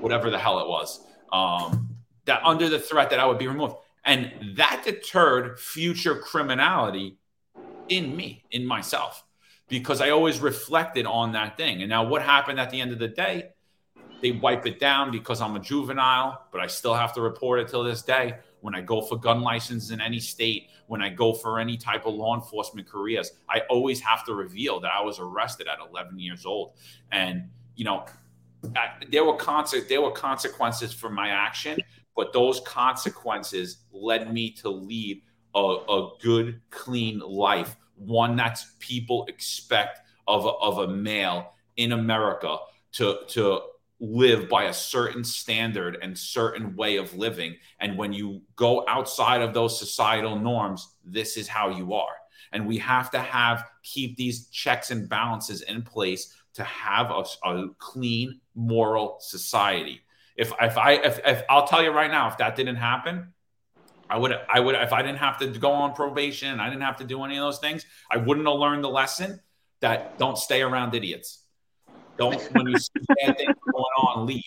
whatever 0.00 0.30
the 0.30 0.38
hell 0.38 0.58
it 0.58 0.68
was. 0.68 1.06
Um, 1.32 1.90
that 2.24 2.42
under 2.44 2.68
the 2.68 2.80
threat 2.80 3.08
that 3.10 3.20
I 3.20 3.26
would 3.26 3.38
be 3.38 3.46
removed, 3.46 3.76
and 4.04 4.56
that 4.56 4.82
deterred 4.84 5.60
future 5.60 6.16
criminality 6.16 7.18
in 7.88 8.16
me, 8.16 8.44
in 8.50 8.64
myself, 8.64 9.24
because 9.68 10.00
I 10.00 10.10
always 10.10 10.40
reflected 10.40 11.06
on 11.06 11.32
that 11.32 11.56
thing. 11.56 11.82
And 11.82 11.88
now, 11.88 12.04
what 12.04 12.22
happened 12.22 12.60
at 12.60 12.70
the 12.70 12.80
end 12.80 12.92
of 12.92 12.98
the 12.98 13.08
day? 13.08 13.50
They 14.20 14.32
wipe 14.32 14.66
it 14.66 14.80
down 14.80 15.12
because 15.12 15.40
I'm 15.40 15.54
a 15.54 15.60
juvenile, 15.60 16.46
but 16.50 16.60
I 16.60 16.66
still 16.66 16.94
have 16.94 17.12
to 17.14 17.20
report 17.20 17.60
it 17.60 17.68
till 17.68 17.84
this 17.84 18.02
day. 18.02 18.34
When 18.60 18.74
I 18.74 18.80
go 18.80 19.00
for 19.00 19.16
gun 19.16 19.42
licenses 19.42 19.92
in 19.92 20.00
any 20.00 20.18
state, 20.18 20.70
when 20.88 21.00
I 21.00 21.10
go 21.10 21.32
for 21.32 21.60
any 21.60 21.76
type 21.76 22.06
of 22.06 22.14
law 22.14 22.34
enforcement 22.34 22.88
careers, 22.88 23.30
I 23.48 23.60
always 23.70 24.00
have 24.00 24.24
to 24.26 24.34
reveal 24.34 24.80
that 24.80 24.90
I 24.90 25.02
was 25.02 25.20
arrested 25.20 25.68
at 25.68 25.78
11 25.88 26.18
years 26.18 26.44
old. 26.44 26.72
And, 27.12 27.50
you 27.76 27.84
know, 27.84 28.06
I, 28.74 29.04
there 29.10 29.24
were 29.24 29.36
conse- 29.36 29.88
there 29.88 30.02
were 30.02 30.10
consequences 30.10 30.92
for 30.92 31.08
my 31.08 31.28
action, 31.28 31.78
but 32.16 32.32
those 32.32 32.60
consequences 32.60 33.84
led 33.92 34.32
me 34.32 34.50
to 34.50 34.68
lead 34.68 35.22
a, 35.58 35.92
a 35.92 36.10
good, 36.20 36.60
clean 36.70 37.18
life, 37.20 37.76
one 37.96 38.36
that 38.36 38.62
people 38.78 39.26
expect 39.28 40.00
of 40.26 40.44
a, 40.44 40.48
of 40.48 40.78
a 40.78 40.88
male 40.88 41.52
in 41.76 41.92
America 41.92 42.56
to 42.92 43.18
to 43.28 43.60
live 44.00 44.48
by 44.48 44.64
a 44.64 44.72
certain 44.72 45.24
standard 45.24 45.98
and 46.02 46.16
certain 46.16 46.76
way 46.76 46.96
of 46.96 47.14
living. 47.16 47.56
And 47.80 47.98
when 47.98 48.12
you 48.12 48.42
go 48.54 48.84
outside 48.88 49.42
of 49.42 49.54
those 49.54 49.78
societal 49.78 50.38
norms, 50.38 50.94
this 51.04 51.36
is 51.36 51.48
how 51.48 51.70
you 51.70 51.94
are. 51.94 52.14
And 52.52 52.66
we 52.66 52.78
have 52.78 53.10
to 53.10 53.18
have 53.18 53.64
keep 53.82 54.16
these 54.16 54.46
checks 54.48 54.90
and 54.90 55.08
balances 55.08 55.62
in 55.62 55.82
place 55.82 56.34
to 56.54 56.64
have 56.64 57.10
a, 57.10 57.24
a 57.48 57.68
clean, 57.78 58.40
moral 58.54 59.16
society. 59.20 60.00
If 60.36 60.52
if 60.60 60.78
I 60.78 60.92
if, 60.92 61.20
if 61.24 61.42
I'll 61.50 61.66
tell 61.66 61.82
you 61.82 61.90
right 61.90 62.10
now, 62.10 62.28
if 62.28 62.38
that 62.38 62.56
didn't 62.56 62.76
happen, 62.76 63.32
I 64.10 64.16
would, 64.16 64.32
I 64.48 64.60
would, 64.60 64.74
if 64.74 64.92
I 64.92 65.02
didn't 65.02 65.18
have 65.18 65.38
to 65.38 65.46
go 65.48 65.70
on 65.70 65.94
probation, 65.94 66.60
I 66.60 66.68
didn't 66.68 66.82
have 66.82 66.96
to 66.96 67.04
do 67.04 67.22
any 67.24 67.36
of 67.36 67.42
those 67.42 67.58
things, 67.58 67.84
I 68.10 68.16
wouldn't 68.16 68.46
have 68.46 68.56
learned 68.56 68.84
the 68.84 68.88
lesson 68.88 69.40
that 69.80 70.18
don't 70.18 70.38
stay 70.38 70.62
around 70.62 70.94
idiots. 70.94 71.44
Don't, 72.16 72.40
when 72.52 72.66
you 72.66 72.78
see 72.78 72.92
bad 73.24 73.36
things 73.36 73.54
going 73.70 73.84
on, 73.98 74.26
leave. 74.26 74.42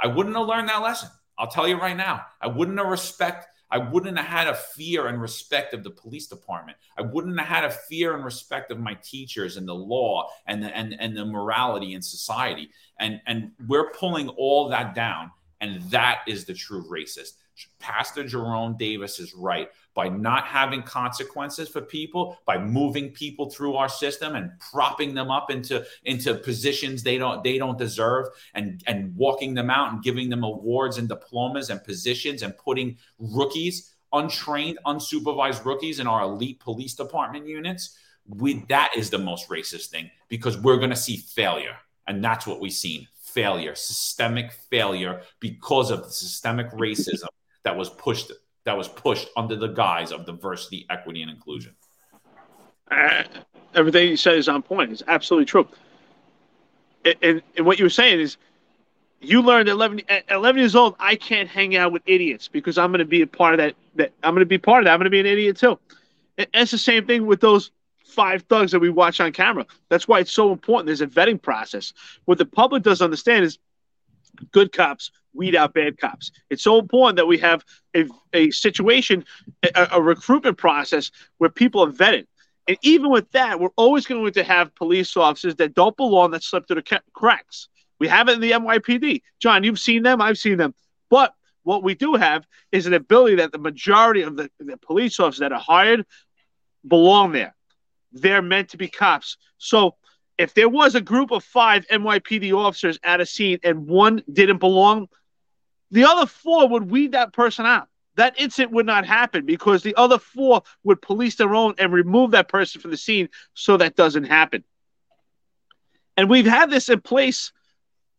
I 0.00 0.08
wouldn't 0.08 0.36
have 0.36 0.46
learned 0.46 0.68
that 0.68 0.82
lesson. 0.82 1.08
I'll 1.38 1.50
tell 1.50 1.68
you 1.68 1.76
right 1.76 1.96
now. 1.96 2.22
I 2.40 2.48
wouldn't 2.48 2.78
have 2.78 2.88
respect. 2.88 3.46
I 3.70 3.78
wouldn't 3.78 4.18
have 4.18 4.26
had 4.26 4.48
a 4.48 4.54
fear 4.54 5.06
and 5.06 5.20
respect 5.20 5.72
of 5.72 5.82
the 5.82 5.90
police 5.90 6.26
department. 6.26 6.76
I 6.98 7.02
wouldn't 7.02 7.38
have 7.38 7.48
had 7.48 7.64
a 7.64 7.70
fear 7.70 8.14
and 8.14 8.24
respect 8.24 8.70
of 8.70 8.78
my 8.78 8.98
teachers 9.02 9.56
and 9.56 9.66
the 9.66 9.74
law 9.74 10.28
and 10.46 10.62
the 10.62 10.76
and, 10.76 10.94
and 11.00 11.16
the 11.16 11.24
morality 11.24 11.94
in 11.94 12.02
society. 12.02 12.70
And 13.00 13.20
and 13.26 13.52
we're 13.66 13.90
pulling 13.92 14.28
all 14.30 14.68
that 14.68 14.94
down. 14.94 15.30
And 15.60 15.80
that 15.90 16.20
is 16.26 16.44
the 16.44 16.54
true 16.54 16.84
racist. 16.90 17.34
Pastor 17.78 18.24
Jerome 18.24 18.76
Davis 18.76 19.18
is 19.18 19.34
right. 19.34 19.68
By 19.94 20.08
not 20.08 20.44
having 20.44 20.82
consequences 20.82 21.68
for 21.68 21.82
people, 21.82 22.38
by 22.46 22.58
moving 22.58 23.10
people 23.10 23.50
through 23.50 23.74
our 23.74 23.88
system 23.88 24.36
and 24.36 24.50
propping 24.58 25.14
them 25.14 25.30
up 25.30 25.50
into, 25.50 25.84
into 26.04 26.34
positions 26.34 27.02
they 27.02 27.18
don't 27.18 27.44
they 27.44 27.58
don't 27.58 27.76
deserve 27.76 28.28
and, 28.54 28.82
and 28.86 29.14
walking 29.14 29.52
them 29.52 29.68
out 29.68 29.92
and 29.92 30.02
giving 30.02 30.30
them 30.30 30.44
awards 30.44 30.96
and 30.96 31.08
diplomas 31.08 31.68
and 31.68 31.84
positions 31.84 32.42
and 32.42 32.56
putting 32.56 32.96
rookies, 33.18 33.94
untrained, 34.14 34.78
unsupervised 34.86 35.64
rookies 35.64 36.00
in 36.00 36.06
our 36.06 36.22
elite 36.22 36.58
police 36.60 36.94
department 36.94 37.46
units, 37.46 37.98
we, 38.26 38.64
that 38.68 38.92
is 38.96 39.10
the 39.10 39.18
most 39.18 39.48
racist 39.50 39.86
thing 39.86 40.10
because 40.28 40.56
we're 40.56 40.78
going 40.78 40.90
to 40.90 40.96
see 40.96 41.18
failure. 41.18 41.76
And 42.06 42.24
that's 42.24 42.46
what 42.46 42.60
we've 42.60 42.72
seen 42.72 43.08
failure, 43.20 43.74
systemic 43.74 44.52
failure 44.52 45.22
because 45.40 45.90
of 45.90 46.04
the 46.04 46.10
systemic 46.10 46.70
racism 46.70 47.28
that 47.64 47.76
was 47.76 47.90
pushed 47.90 48.32
that 48.64 48.76
was 48.76 48.88
pushed 48.88 49.28
under 49.36 49.56
the 49.56 49.68
guise 49.68 50.12
of 50.12 50.24
diversity, 50.24 50.86
equity, 50.88 51.22
and 51.22 51.30
inclusion. 51.30 51.74
Uh, 52.90 53.24
everything 53.74 54.08
you 54.08 54.16
said 54.16 54.36
is 54.36 54.48
on 54.48 54.62
point. 54.62 54.92
It's 54.92 55.02
absolutely 55.08 55.46
true. 55.46 55.66
and, 57.04 57.42
and 57.56 57.66
what 57.66 57.78
you 57.78 57.84
were 57.84 57.90
saying 57.90 58.20
is 58.20 58.36
you 59.20 59.42
learned 59.42 59.68
at 59.68 59.72
11, 59.72 60.02
at 60.08 60.24
11 60.30 60.58
years 60.58 60.76
old, 60.76 60.94
I 60.98 61.16
can't 61.16 61.48
hang 61.48 61.76
out 61.76 61.92
with 61.92 62.02
idiots 62.06 62.48
because 62.48 62.78
I'm 62.78 62.90
going 62.90 63.00
to 63.00 63.04
be 63.04 63.22
a 63.22 63.26
part 63.26 63.54
of 63.54 63.58
that. 63.58 63.74
That 63.96 64.12
I'm 64.22 64.34
going 64.34 64.40
to 64.40 64.46
be 64.46 64.58
part 64.58 64.82
of 64.82 64.84
that. 64.84 64.92
I'm 64.92 64.98
going 64.98 65.04
to 65.04 65.10
be 65.10 65.20
an 65.20 65.26
idiot 65.26 65.56
too. 65.56 65.78
And 66.38 66.46
it's 66.54 66.70
the 66.70 66.78
same 66.78 67.06
thing 67.06 67.26
with 67.26 67.40
those 67.40 67.70
five 68.04 68.42
thugs 68.42 68.72
that 68.72 68.80
we 68.80 68.90
watch 68.90 69.20
on 69.20 69.32
camera. 69.32 69.66
That's 69.88 70.06
why 70.06 70.20
it's 70.20 70.32
so 70.32 70.52
important. 70.52 70.86
There's 70.86 71.00
a 71.00 71.06
vetting 71.06 71.40
process. 71.40 71.92
What 72.26 72.38
the 72.38 72.46
public 72.46 72.82
doesn't 72.82 73.04
understand 73.04 73.44
is 73.44 73.58
good 74.50 74.72
cops 74.72 75.10
weed 75.34 75.54
out 75.54 75.74
bad 75.74 75.98
cops. 75.98 76.30
It's 76.50 76.62
so 76.62 76.78
important 76.78 77.16
that 77.16 77.26
we 77.26 77.38
have 77.38 77.64
a, 77.94 78.06
a 78.32 78.50
situation, 78.50 79.24
a, 79.74 79.88
a 79.92 80.02
recruitment 80.02 80.58
process 80.58 81.10
where 81.38 81.50
people 81.50 81.82
are 81.82 81.90
vetted. 81.90 82.26
And 82.68 82.76
even 82.82 83.10
with 83.10 83.30
that, 83.32 83.58
we're 83.58 83.70
always 83.76 84.06
going 84.06 84.32
to 84.32 84.44
have 84.44 84.74
police 84.74 85.16
officers 85.16 85.56
that 85.56 85.74
don't 85.74 85.96
belong 85.96 86.30
that 86.30 86.44
slip 86.44 86.66
through 86.66 86.82
the 86.82 87.00
cracks. 87.12 87.68
We 87.98 88.08
have 88.08 88.28
it 88.28 88.34
in 88.34 88.40
the 88.40 88.52
NYPD. 88.52 89.22
John, 89.40 89.64
you've 89.64 89.78
seen 89.78 90.02
them, 90.02 90.20
I've 90.20 90.38
seen 90.38 90.58
them. 90.58 90.74
But 91.10 91.34
what 91.64 91.82
we 91.82 91.94
do 91.94 92.14
have 92.14 92.46
is 92.70 92.86
an 92.86 92.94
ability 92.94 93.36
that 93.36 93.52
the 93.52 93.58
majority 93.58 94.22
of 94.22 94.36
the, 94.36 94.50
the 94.58 94.76
police 94.76 95.18
officers 95.18 95.40
that 95.40 95.52
are 95.52 95.60
hired 95.60 96.04
belong 96.86 97.32
there. 97.32 97.54
They're 98.12 98.42
meant 98.42 98.70
to 98.70 98.76
be 98.76 98.88
cops. 98.88 99.36
So 99.58 99.96
if 100.42 100.54
there 100.54 100.68
was 100.68 100.94
a 100.94 101.00
group 101.00 101.30
of 101.30 101.44
five 101.44 101.86
NYPD 101.88 102.52
officers 102.52 102.98
at 103.02 103.20
a 103.20 103.26
scene 103.26 103.58
and 103.62 103.86
one 103.86 104.22
didn't 104.30 104.58
belong, 104.58 105.08
the 105.90 106.04
other 106.04 106.26
four 106.26 106.68
would 106.68 106.90
weed 106.90 107.12
that 107.12 107.32
person 107.32 107.64
out. 107.64 107.88
That 108.16 108.38
incident 108.38 108.74
would 108.74 108.86
not 108.86 109.06
happen 109.06 109.46
because 109.46 109.82
the 109.82 109.94
other 109.96 110.18
four 110.18 110.62
would 110.84 111.00
police 111.00 111.36
their 111.36 111.54
own 111.54 111.74
and 111.78 111.92
remove 111.92 112.32
that 112.32 112.48
person 112.48 112.80
from 112.80 112.90
the 112.90 112.96
scene 112.96 113.28
so 113.54 113.76
that 113.78 113.96
doesn't 113.96 114.24
happen. 114.24 114.64
And 116.16 116.28
we've 116.28 116.46
had 116.46 116.70
this 116.70 116.88
in 116.88 117.00
place 117.00 117.52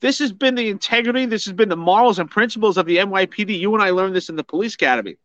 this 0.04 0.20
has 0.20 0.34
been 0.34 0.56
the 0.56 0.68
integrity, 0.68 1.26
this 1.26 1.46
has 1.46 1.54
been 1.54 1.70
the 1.70 1.78
morals 1.78 2.20
and 2.20 2.30
principles 2.30 2.78
of 2.78 2.86
the 2.86 2.98
NYPD. 2.98 3.58
You 3.58 3.74
and 3.74 3.82
I 3.82 3.92
learned 3.92 4.14
this 4.14 4.28
in 4.28 4.36
the 4.36 4.44
police 4.44 4.74
academy. 4.76 5.16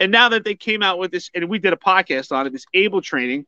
And 0.00 0.10
now 0.10 0.28
that 0.30 0.44
they 0.44 0.56
came 0.56 0.82
out 0.82 0.98
with 0.98 1.12
this, 1.12 1.30
and 1.32 1.48
we 1.48 1.60
did 1.60 1.72
a 1.72 1.76
podcast 1.76 2.32
on 2.32 2.44
it, 2.44 2.52
this 2.52 2.66
ABLE 2.74 3.02
training, 3.02 3.46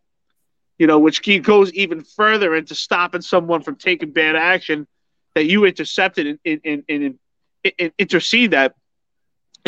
you 0.78 0.86
know, 0.86 0.98
which 0.98 1.22
goes 1.42 1.72
even 1.72 2.04
further 2.04 2.54
into 2.54 2.74
stopping 2.74 3.20
someone 3.20 3.62
from 3.62 3.76
taking 3.76 4.10
bad 4.10 4.36
action 4.36 4.86
that 5.34 5.44
you 5.44 5.64
intercepted 5.64 6.38
and, 6.44 6.60
and, 6.64 6.84
and, 6.88 7.18
and 7.78 7.92
intercede 7.98 8.52
that 8.52 8.74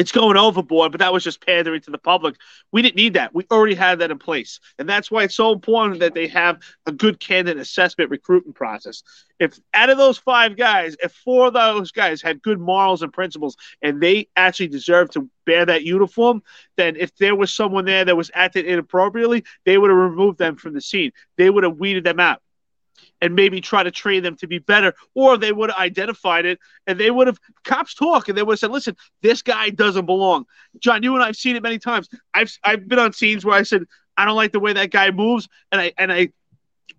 it's 0.00 0.12
going 0.12 0.38
overboard, 0.38 0.92
but 0.92 1.00
that 1.00 1.12
was 1.12 1.22
just 1.22 1.44
pandering 1.44 1.82
to 1.82 1.90
the 1.90 1.98
public. 1.98 2.36
We 2.72 2.80
didn't 2.80 2.96
need 2.96 3.12
that. 3.14 3.34
We 3.34 3.44
already 3.50 3.74
had 3.74 3.98
that 3.98 4.10
in 4.10 4.18
place. 4.18 4.58
And 4.78 4.88
that's 4.88 5.10
why 5.10 5.24
it's 5.24 5.34
so 5.34 5.52
important 5.52 6.00
that 6.00 6.14
they 6.14 6.26
have 6.28 6.58
a 6.86 6.92
good 6.92 7.20
candidate 7.20 7.60
assessment 7.60 8.08
recruitment 8.08 8.56
process. 8.56 9.02
If 9.38 9.60
out 9.74 9.90
of 9.90 9.98
those 9.98 10.16
five 10.16 10.56
guys, 10.56 10.96
if 11.02 11.12
four 11.12 11.48
of 11.48 11.52
those 11.52 11.92
guys 11.92 12.22
had 12.22 12.40
good 12.40 12.58
morals 12.58 13.02
and 13.02 13.12
principles 13.12 13.58
and 13.82 14.00
they 14.00 14.28
actually 14.36 14.68
deserve 14.68 15.10
to 15.10 15.28
bear 15.44 15.66
that 15.66 15.84
uniform, 15.84 16.42
then 16.78 16.96
if 16.96 17.14
there 17.16 17.36
was 17.36 17.52
someone 17.52 17.84
there 17.84 18.06
that 18.06 18.16
was 18.16 18.30
acting 18.32 18.64
inappropriately, 18.64 19.44
they 19.66 19.76
would 19.76 19.90
have 19.90 19.98
removed 19.98 20.38
them 20.38 20.56
from 20.56 20.72
the 20.72 20.80
scene. 20.80 21.12
They 21.36 21.50
would 21.50 21.64
have 21.64 21.76
weeded 21.76 22.04
them 22.04 22.20
out 22.20 22.40
and 23.20 23.34
maybe 23.34 23.60
try 23.60 23.82
to 23.82 23.90
train 23.90 24.22
them 24.22 24.36
to 24.36 24.46
be 24.46 24.58
better, 24.58 24.94
or 25.14 25.36
they 25.36 25.52
would 25.52 25.70
have 25.70 25.78
identified 25.78 26.46
it 26.46 26.58
and 26.86 26.98
they 26.98 27.10
would 27.10 27.26
have 27.26 27.38
cops 27.64 27.94
talk 27.94 28.28
and 28.28 28.36
they 28.36 28.42
would 28.42 28.54
have 28.54 28.58
said, 28.58 28.70
"Listen, 28.70 28.96
this 29.22 29.42
guy 29.42 29.70
doesn't 29.70 30.06
belong." 30.06 30.46
John, 30.78 31.02
you 31.02 31.14
and 31.14 31.22
I've 31.22 31.36
seen 31.36 31.56
it 31.56 31.62
many 31.62 31.78
times. 31.78 32.08
I've 32.34 32.56
I've 32.64 32.88
been 32.88 32.98
on 32.98 33.12
scenes 33.12 33.44
where 33.44 33.56
I 33.56 33.62
said, 33.62 33.84
"I 34.16 34.24
don't 34.24 34.36
like 34.36 34.52
the 34.52 34.60
way 34.60 34.72
that 34.72 34.90
guy 34.90 35.10
moves," 35.10 35.48
and 35.72 35.80
I 35.80 35.92
and 35.98 36.12
I 36.12 36.32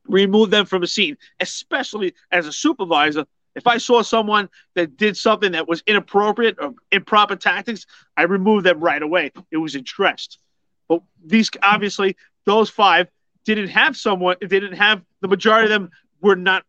remove 0.06 0.50
them 0.50 0.66
from 0.66 0.84
a 0.84 0.88
scene, 0.88 1.18
especially 1.40 2.14
as 2.32 2.48
a 2.48 2.54
supervisor. 2.54 3.26
If 3.56 3.68
I 3.68 3.78
saw 3.78 4.02
someone 4.02 4.50
that 4.76 4.96
did 4.96 5.18
something 5.18 5.52
that 5.52 5.68
was 5.68 5.84
inappropriate 5.86 6.58
or 6.62 6.74
improper 6.92 7.36
tactics, 7.36 7.86
I 8.16 8.24
removed 8.24 8.66
them 8.66 8.80
right 8.80 9.02
away. 9.02 9.32
It 9.52 9.58
was 9.58 9.76
addressed. 9.76 10.40
But 10.88 11.02
these 11.24 11.50
obviously 11.62 12.16
those 12.46 12.70
five 12.70 13.08
didn't 13.46 13.70
have 13.70 13.96
someone. 13.96 14.36
They 14.42 14.48
didn't 14.48 14.78
have 14.78 15.02
the 15.22 15.28
majority 15.28 15.66
of 15.66 15.70
them 15.70 15.92
were 16.22 16.36
not 16.36 16.64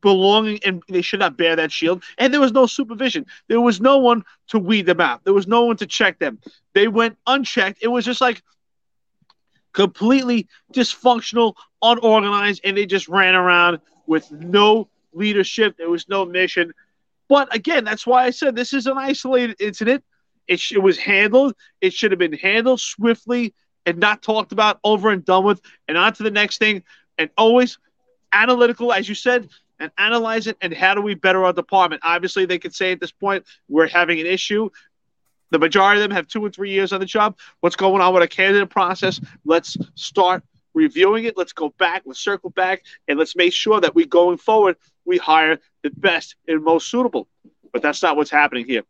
belonging 0.00 0.60
and 0.64 0.82
they 0.88 1.02
should 1.02 1.20
not 1.20 1.36
bear 1.36 1.56
that 1.56 1.72
shield. 1.72 2.02
And 2.18 2.32
there 2.32 2.40
was 2.40 2.52
no 2.52 2.66
supervision. 2.66 3.26
There 3.48 3.60
was 3.60 3.80
no 3.80 3.98
one 3.98 4.24
to 4.48 4.58
weed 4.58 4.86
them 4.86 5.00
out. 5.00 5.24
There 5.24 5.34
was 5.34 5.46
no 5.46 5.64
one 5.64 5.76
to 5.78 5.86
check 5.86 6.18
them. 6.18 6.38
They 6.74 6.88
went 6.88 7.16
unchecked. 7.26 7.78
It 7.82 7.88
was 7.88 8.04
just 8.04 8.20
like 8.20 8.42
completely 9.72 10.48
dysfunctional, 10.72 11.54
unorganized, 11.82 12.60
and 12.64 12.76
they 12.76 12.86
just 12.86 13.08
ran 13.08 13.34
around 13.34 13.80
with 14.06 14.30
no 14.30 14.88
leadership. 15.12 15.76
There 15.76 15.90
was 15.90 16.08
no 16.08 16.24
mission. 16.24 16.72
But 17.28 17.54
again, 17.54 17.84
that's 17.84 18.06
why 18.06 18.24
I 18.24 18.30
said 18.30 18.54
this 18.54 18.72
is 18.72 18.86
an 18.86 18.98
isolated 18.98 19.56
incident. 19.60 20.04
It, 20.46 20.60
sh- 20.60 20.72
it 20.72 20.82
was 20.82 20.98
handled. 20.98 21.54
It 21.80 21.92
should 21.92 22.12
have 22.12 22.18
been 22.18 22.34
handled 22.34 22.80
swiftly 22.80 23.54
and 23.86 23.98
not 23.98 24.22
talked 24.22 24.52
about, 24.52 24.80
over 24.84 25.10
and 25.10 25.24
done 25.24 25.44
with, 25.44 25.60
and 25.88 25.96
on 25.96 26.12
to 26.14 26.22
the 26.22 26.30
next 26.30 26.58
thing. 26.58 26.82
And 27.18 27.30
always 27.36 27.78
analytical, 28.32 28.92
as 28.92 29.08
you 29.08 29.14
said, 29.14 29.48
and 29.78 29.90
analyze 29.98 30.46
it. 30.46 30.56
And 30.60 30.72
how 30.72 30.94
do 30.94 31.00
we 31.00 31.14
better 31.14 31.44
our 31.44 31.52
department? 31.52 32.02
Obviously, 32.04 32.46
they 32.46 32.58
could 32.58 32.74
say 32.74 32.92
at 32.92 33.00
this 33.00 33.12
point 33.12 33.44
we're 33.68 33.88
having 33.88 34.20
an 34.20 34.26
issue. 34.26 34.70
The 35.50 35.58
majority 35.58 36.00
of 36.00 36.08
them 36.08 36.16
have 36.16 36.26
two 36.26 36.44
or 36.44 36.50
three 36.50 36.70
years 36.70 36.92
on 36.92 37.00
the 37.00 37.06
job. 37.06 37.38
What's 37.60 37.76
going 37.76 38.00
on 38.00 38.12
with 38.12 38.22
a 38.22 38.28
candidate 38.28 38.70
process? 38.70 39.20
Let's 39.44 39.76
start 39.94 40.42
reviewing 40.72 41.24
it. 41.24 41.36
Let's 41.36 41.52
go 41.52 41.72
back. 41.78 42.02
Let's 42.04 42.18
circle 42.18 42.50
back, 42.50 42.82
and 43.06 43.18
let's 43.18 43.36
make 43.36 43.52
sure 43.52 43.80
that 43.80 43.94
we 43.94 44.06
going 44.06 44.38
forward 44.38 44.76
we 45.04 45.18
hire 45.18 45.58
the 45.82 45.90
best 45.90 46.36
and 46.48 46.62
most 46.62 46.90
suitable. 46.90 47.28
But 47.72 47.82
that's 47.82 48.02
not 48.02 48.16
what's 48.16 48.30
happening 48.30 48.66
here. 48.66 48.82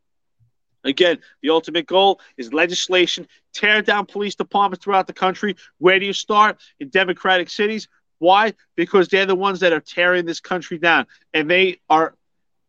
Again, 0.84 1.18
the 1.42 1.50
ultimate 1.50 1.86
goal 1.86 2.20
is 2.36 2.52
legislation, 2.52 3.26
tear 3.52 3.82
down 3.82 4.06
police 4.06 4.34
departments 4.34 4.84
throughout 4.84 5.06
the 5.06 5.12
country. 5.12 5.56
Where 5.78 5.98
do 5.98 6.06
you 6.06 6.12
start? 6.12 6.60
In 6.78 6.90
democratic 6.90 7.48
cities. 7.48 7.88
Why? 8.18 8.54
Because 8.76 9.08
they're 9.08 9.26
the 9.26 9.34
ones 9.34 9.60
that 9.60 9.72
are 9.72 9.80
tearing 9.80 10.24
this 10.24 10.40
country 10.40 10.78
down, 10.78 11.06
and 11.32 11.50
they 11.50 11.80
are 11.90 12.14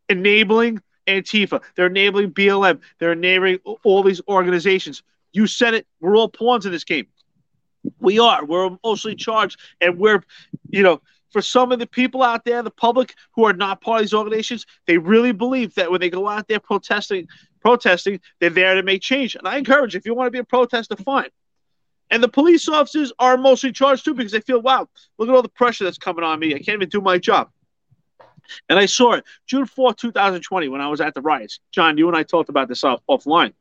enabling 0.09 0.81
Antifa. 1.07 1.61
They're 1.75 1.87
enabling 1.87 2.31
BLM. 2.31 2.79
They're 2.99 3.11
enabling 3.11 3.59
all 3.83 4.03
these 4.03 4.21
organizations. 4.27 5.03
You 5.33 5.47
said 5.47 5.73
it. 5.73 5.85
We're 5.99 6.17
all 6.17 6.29
pawns 6.29 6.65
in 6.65 6.71
this 6.71 6.83
game. 6.83 7.07
We 7.99 8.19
are. 8.19 8.43
We're 8.43 8.77
mostly 8.83 9.15
charged, 9.15 9.59
and 9.79 9.99
we're, 9.99 10.23
you 10.69 10.81
know, 10.81 11.01
for 11.29 11.41
some 11.41 11.71
of 11.71 11.79
the 11.79 11.87
people 11.87 12.23
out 12.23 12.45
there, 12.45 12.63
the 12.63 12.71
public 12.71 13.13
who 13.33 13.43
are 13.43 13.53
not 13.53 13.81
part 13.81 13.99
of 13.99 14.03
these 14.03 14.13
organizations, 14.13 14.65
they 14.87 14.97
really 14.97 15.33
believe 15.33 15.75
that 15.75 15.91
when 15.91 15.99
they 15.99 16.09
go 16.09 16.27
out 16.29 16.47
there 16.47 16.61
protesting, 16.61 17.27
protesting, 17.65 18.19
they're 18.39 18.51
there 18.51 18.75
to 18.75 18.83
make 18.83 19.01
change. 19.01 19.33
And 19.33 19.47
I 19.47 19.57
encourage, 19.57 19.95
if 19.95 20.05
you 20.05 20.13
want 20.13 20.27
to 20.27 20.31
be 20.31 20.37
a 20.37 20.43
protester, 20.43 20.95
fine. 20.97 21.29
And 22.11 22.21
the 22.21 22.27
police 22.27 22.69
officers 22.69 23.11
are 23.17 23.37
mostly 23.37 23.71
charged 23.71 24.05
too 24.05 24.13
because 24.13 24.31
they 24.31 24.39
feel, 24.39 24.61
wow, 24.61 24.87
look 25.17 25.29
at 25.29 25.33
all 25.33 25.41
the 25.41 25.49
pressure 25.49 25.83
that's 25.83 25.97
coming 25.97 26.23
on 26.23 26.37
me. 26.37 26.53
I 26.53 26.59
can't 26.59 26.75
even 26.75 26.89
do 26.89 27.01
my 27.01 27.17
job. 27.17 27.49
And 28.69 28.77
I 28.77 28.85
saw 28.85 29.13
it 29.13 29.23
June 29.47 29.65
4th, 29.65 29.97
2020, 29.97 30.67
when 30.67 30.79
I 30.79 30.87
was 30.87 31.01
at 31.01 31.15
the 31.15 31.21
riots. 31.21 31.59
John, 31.71 31.97
you 31.97 32.07
and 32.07 32.15
I 32.15 32.21
talked 32.21 32.49
about 32.49 32.67
this 32.67 32.83
off- 32.83 33.01
offline. 33.09 33.53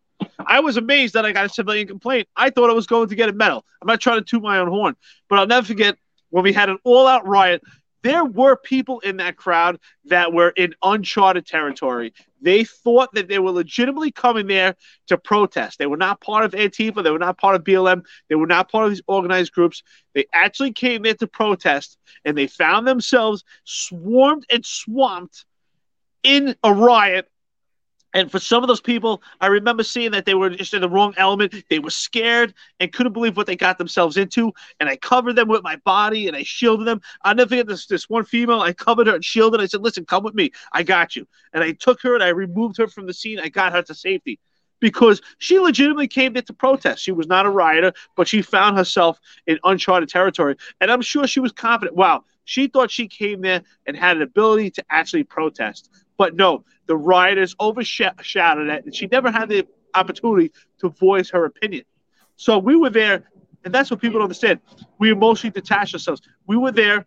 I 0.47 0.60
was 0.60 0.76
amazed 0.76 1.14
that 1.14 1.24
I 1.24 1.32
got 1.32 1.47
a 1.47 1.48
civilian 1.48 1.89
complaint. 1.89 2.28
I 2.36 2.51
thought 2.51 2.68
I 2.68 2.74
was 2.74 2.86
going 2.86 3.09
to 3.09 3.14
get 3.14 3.31
a 3.31 3.32
medal. 3.32 3.64
I'm 3.81 3.86
not 3.86 4.02
trying 4.02 4.18
to 4.18 4.24
toot 4.24 4.43
my 4.43 4.59
own 4.59 4.68
horn, 4.68 4.97
but 5.31 5.39
I'll 5.39 5.47
never 5.47 5.66
forget 5.66 5.97
when 6.28 6.44
we 6.44 6.52
had 6.52 6.68
an 6.68 6.76
all 6.85 7.06
out 7.06 7.26
riot 7.26 7.62
there 8.05 8.24
were 8.24 8.55
people 8.55 9.01
in 9.01 9.16
that 9.16 9.36
crowd 9.36 9.81
that 10.05 10.32
were 10.32 10.51
in 10.51 10.74
uncharted 10.82 11.47
territory. 11.47 12.12
They 12.43 12.62
thought 12.62 13.14
that 13.14 13.28
they 13.28 13.39
were 13.39 13.51
legitimately 13.51 14.12
coming 14.12 14.47
there 14.47 14.76
to 15.06 15.16
protest. 15.16 15.78
They 15.78 15.86
were 15.86 15.97
not 15.97 16.20
part 16.20 16.44
of 16.44 16.52
Antifa. 16.52 17.02
They 17.02 17.10
were 17.10 17.18
not 17.18 17.39
part 17.39 17.56
of 17.56 17.64
BLM. 17.64 18.05
They 18.28 18.35
were 18.35 18.47
not 18.47 18.70
part 18.70 18.85
of 18.85 18.90
these 18.90 19.01
organized 19.06 19.52
groups. 19.52 19.82
They 20.14 20.26
actually 20.35 20.72
came 20.72 21.02
there 21.02 21.14
to 21.14 21.26
protest, 21.26 21.97
and 22.26 22.36
they 22.36 22.47
found 22.47 22.86
themselves 22.86 23.43
swarmed 23.64 24.44
and 24.51 24.66
swamped 24.66 25.47
in 26.22 26.56
a 26.62 26.74
riot 26.74 27.26
and 28.14 28.30
for 28.30 28.38
some 28.38 28.62
of 28.62 28.68
those 28.68 28.80
people, 28.80 29.22
I 29.40 29.48
remember 29.48 29.82
seeing 29.82 30.12
that 30.12 30.24
they 30.24 30.34
were 30.34 30.50
just 30.50 30.72
in 30.72 30.80
the 30.80 30.88
wrong 30.88 31.14
element. 31.16 31.52
They 31.68 31.80
were 31.80 31.90
scared 31.90 32.54
and 32.78 32.92
couldn't 32.92 33.12
believe 33.12 33.36
what 33.36 33.48
they 33.48 33.56
got 33.56 33.76
themselves 33.76 34.16
into. 34.16 34.52
And 34.78 34.88
I 34.88 34.96
covered 34.96 35.34
them 35.34 35.48
with 35.48 35.64
my 35.64 35.76
body 35.76 36.28
and 36.28 36.36
I 36.36 36.44
shielded 36.44 36.86
them. 36.86 37.02
I'll 37.24 37.34
never 37.34 37.48
forget 37.48 37.66
this, 37.66 37.86
this 37.86 38.08
one 38.08 38.24
female. 38.24 38.60
I 38.60 38.72
covered 38.72 39.08
her 39.08 39.16
and 39.16 39.24
shielded. 39.24 39.60
I 39.60 39.66
said, 39.66 39.82
Listen, 39.82 40.04
come 40.04 40.22
with 40.22 40.34
me. 40.34 40.52
I 40.72 40.84
got 40.84 41.16
you. 41.16 41.26
And 41.52 41.64
I 41.64 41.72
took 41.72 42.00
her 42.02 42.14
and 42.14 42.22
I 42.22 42.28
removed 42.28 42.78
her 42.78 42.86
from 42.86 43.06
the 43.06 43.12
scene. 43.12 43.40
I 43.40 43.48
got 43.48 43.72
her 43.72 43.82
to 43.82 43.94
safety 43.94 44.38
because 44.80 45.20
she 45.38 45.58
legitimately 45.58 46.06
came 46.06 46.34
there 46.34 46.42
to 46.42 46.52
protest. 46.52 47.02
She 47.02 47.10
was 47.12 47.26
not 47.26 47.46
a 47.46 47.50
rioter, 47.50 47.92
but 48.16 48.28
she 48.28 48.42
found 48.42 48.76
herself 48.76 49.18
in 49.46 49.58
uncharted 49.64 50.08
territory. 50.08 50.56
And 50.80 50.90
I'm 50.90 51.02
sure 51.02 51.26
she 51.26 51.40
was 51.40 51.52
confident. 51.52 51.96
Wow, 51.96 52.24
she 52.44 52.68
thought 52.68 52.90
she 52.90 53.08
came 53.08 53.40
there 53.40 53.62
and 53.86 53.96
had 53.96 54.16
an 54.16 54.22
ability 54.22 54.70
to 54.72 54.84
actually 54.90 55.24
protest. 55.24 55.90
But 56.16 56.36
no, 56.36 56.64
the 56.86 56.96
rioters 56.96 57.56
overshadowed 57.60 58.68
it, 58.68 58.84
and 58.84 58.94
she 58.94 59.06
never 59.06 59.30
had 59.30 59.48
the 59.48 59.66
opportunity 59.94 60.52
to 60.78 60.88
voice 60.90 61.30
her 61.30 61.44
opinion. 61.44 61.84
So 62.36 62.58
we 62.58 62.76
were 62.76 62.90
there, 62.90 63.24
and 63.64 63.74
that's 63.74 63.90
what 63.90 64.00
people 64.00 64.14
don't 64.18 64.24
understand. 64.24 64.60
We 64.98 65.10
emotionally 65.10 65.52
detached 65.52 65.94
ourselves. 65.94 66.22
We 66.46 66.56
were 66.56 66.72
there, 66.72 67.06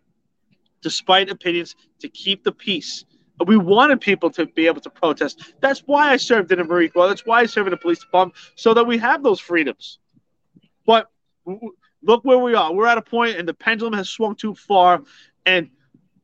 despite 0.82 1.30
opinions, 1.30 1.74
to 2.00 2.08
keep 2.08 2.44
the 2.44 2.52
peace. 2.52 3.04
We 3.46 3.56
wanted 3.56 4.00
people 4.00 4.30
to 4.30 4.46
be 4.46 4.66
able 4.66 4.80
to 4.80 4.90
protest. 4.90 5.54
That's 5.60 5.80
why 5.86 6.10
I 6.10 6.16
served 6.16 6.50
in 6.50 6.58
the 6.58 6.64
Marine 6.64 6.90
Corps. 6.90 7.08
That's 7.08 7.24
why 7.24 7.40
I 7.40 7.46
served 7.46 7.68
in 7.68 7.70
the 7.70 7.76
police 7.76 8.00
department, 8.00 8.36
so 8.56 8.74
that 8.74 8.86
we 8.86 8.98
have 8.98 9.22
those 9.22 9.38
freedoms. 9.38 10.00
But 10.84 11.08
look 12.02 12.24
where 12.24 12.38
we 12.38 12.54
are. 12.54 12.72
We're 12.72 12.86
at 12.86 12.98
a 12.98 13.02
point, 13.02 13.36
and 13.38 13.46
the 13.46 13.54
pendulum 13.54 13.92
has 13.94 14.08
swung 14.10 14.34
too 14.34 14.54
far. 14.54 15.02
And 15.46 15.70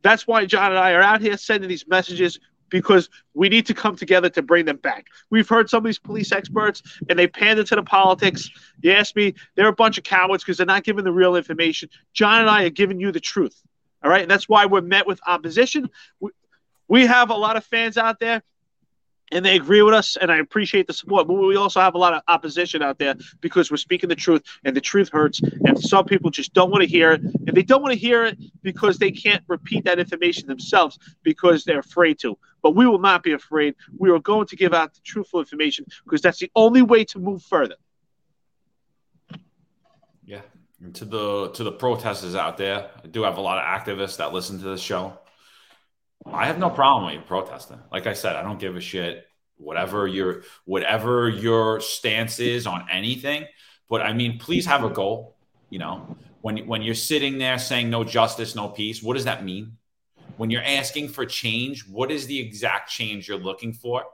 that's 0.02 0.27
why 0.27 0.44
John 0.44 0.73
and 0.73 0.78
I 0.78 0.93
are 0.93 1.02
out 1.02 1.20
here 1.20 1.36
sending 1.36 1.69
these 1.69 1.86
messages 1.86 2.40
because 2.70 3.09
we 3.35 3.49
need 3.49 3.66
to 3.66 3.74
come 3.74 3.97
together 3.97 4.28
to 4.31 4.43
bring 4.43 4.65
them 4.65 4.77
back. 4.77 5.07
We've 5.31 5.49
heard 5.49 5.69
some 5.69 5.78
of 5.78 5.85
these 5.85 5.99
police 5.99 6.32
experts 6.32 6.82
and 7.09 7.19
they 7.19 7.27
pander 7.27 7.65
to 7.65 7.77
the 7.77 7.82
politics. 7.82 8.51
You 8.82 8.93
ask 8.93 9.15
me, 9.16 9.35
they're 9.55 9.69
a 9.69 9.73
bunch 9.73 9.99
of 9.99 10.05
cowards 10.05 10.45
because 10.45 10.57
they're 10.57 10.66
not 10.66 10.85
giving 10.85 11.05
the 11.05 11.12
real 11.12 11.36
information. 11.36 11.89
John 12.12 12.41
and 12.41 12.51
I 12.51 12.65
are 12.65 12.70
giving 12.70 13.01
you 13.01 13.12
the 13.12 13.20
truth. 13.20 13.61
All 14.03 14.11
right. 14.11 14.23
And 14.23 14.31
that's 14.31 14.49
why 14.49 14.66
we're 14.66 14.82
met 14.82 15.07
with 15.07 15.20
opposition. 15.27 15.89
We, 16.20 16.31
we 16.89 17.07
have 17.07 17.31
a 17.31 17.35
lot 17.35 17.57
of 17.57 17.65
fans 17.65 17.97
out 17.97 18.20
there 18.20 18.43
and 19.35 19.44
they 19.44 19.56
agree 19.56 19.82
with 19.82 19.94
us, 19.94 20.16
and 20.16 20.31
I 20.31 20.39
appreciate 20.39 20.86
the 20.86 20.93
support. 20.93 21.27
But 21.27 21.35
we 21.35 21.56
also 21.56 21.81
have 21.81 21.94
a 21.94 21.98
lot 21.98 22.15
of 22.15 22.23
opposition 22.28 22.82
out 22.82 22.98
there 22.98 23.16
because 23.40 23.70
we're 23.70 23.77
speaking 23.77 24.09
the 24.09 24.15
truth, 24.15 24.43
and 24.65 24.74
the 24.77 24.81
truth 24.81 25.11
hurts. 25.11 25.43
And 25.43 25.78
some 25.78 26.05
people 26.05 26.31
just 26.31 26.55
don't 26.55 26.70
want 26.70 26.82
to 26.82 26.89
hear 26.89 27.12
it, 27.12 27.23
and 27.23 27.48
they 27.48 27.62
don't 27.62 27.82
want 27.82 27.93
to 27.93 27.98
hear 27.98 28.24
it 28.24 28.39
because 28.62 28.98
they 28.98 29.11
can't 29.11 29.43
repeat 29.48 29.85
that 29.85 29.98
information 29.98 30.47
themselves 30.47 30.98
because 31.24 31.65
they're 31.65 31.81
afraid 31.81 32.19
to. 32.20 32.39
But 32.62 32.77
we 32.77 32.86
will 32.86 33.01
not 33.01 33.24
be 33.24 33.32
afraid. 33.32 33.74
We 33.98 34.11
are 34.11 34.20
going 34.20 34.47
to 34.47 34.56
give 34.56 34.73
out 34.73 34.94
the 34.94 35.01
truthful 35.01 35.40
information 35.40 35.85
because 36.05 36.23
that's 36.23 36.39
the 36.39 36.51
only 36.55 36.82
way 36.82 37.05
to 37.06 37.19
move 37.19 37.43
further. 37.43 37.77
Yeah, 40.24 40.43
and 40.81 40.94
to 40.94 41.05
the 41.05 41.51
to 41.51 41.65
the 41.65 41.73
protesters 41.73 42.36
out 42.36 42.56
there, 42.56 42.89
I 43.02 43.09
do 43.09 43.24
have 43.24 43.36
a 43.36 43.40
lot 43.40 43.59
of 43.59 43.65
activists 43.65 44.16
that 44.19 44.32
listen 44.32 44.59
to 44.61 44.65
the 44.65 44.78
show 44.78 45.19
I 46.27 46.47
have 46.47 46.59
no 46.59 46.71
problem 46.71 47.07
with 47.07 47.15
you 47.15 47.21
protesting. 47.21 47.79
Like 47.93 48.07
I 48.07 48.15
said, 48.15 48.37
I 48.37 48.43
don't 48.43 48.59
give 48.59 48.77
a 48.77 48.81
shit 48.81 49.27
whatever 49.57 50.07
your 50.07 50.43
whatever 50.65 51.29
your 51.29 51.81
stance 51.81 52.41
is 52.41 52.67
on 52.67 52.87
anything. 52.91 53.47
But 53.89 54.03
I 54.03 54.13
mean, 54.13 54.39
please 54.39 54.67
have 54.67 54.85
a 54.85 54.91
goal. 54.91 55.37
You 55.71 55.79
know, 55.79 56.17
when 56.41 56.67
when 56.67 56.83
you're 56.83 56.95
sitting 56.95 57.39
there 57.39 57.59
saying 57.59 57.91
no 57.91 58.05
justice, 58.05 58.55
no 58.55 58.69
peace, 58.69 59.03
what 59.03 59.15
does 59.15 59.25
that 59.25 59.45
mean? 59.45 59.77
When 60.37 60.51
you're 60.51 60.65
asking 60.65 61.09
for 61.09 61.25
change, 61.25 61.87
what 61.87 62.11
is 62.11 62.27
the 62.27 62.39
exact 62.39 62.91
change 62.91 63.29
you're 63.29 63.39
looking 63.39 63.73
for? 63.73 64.05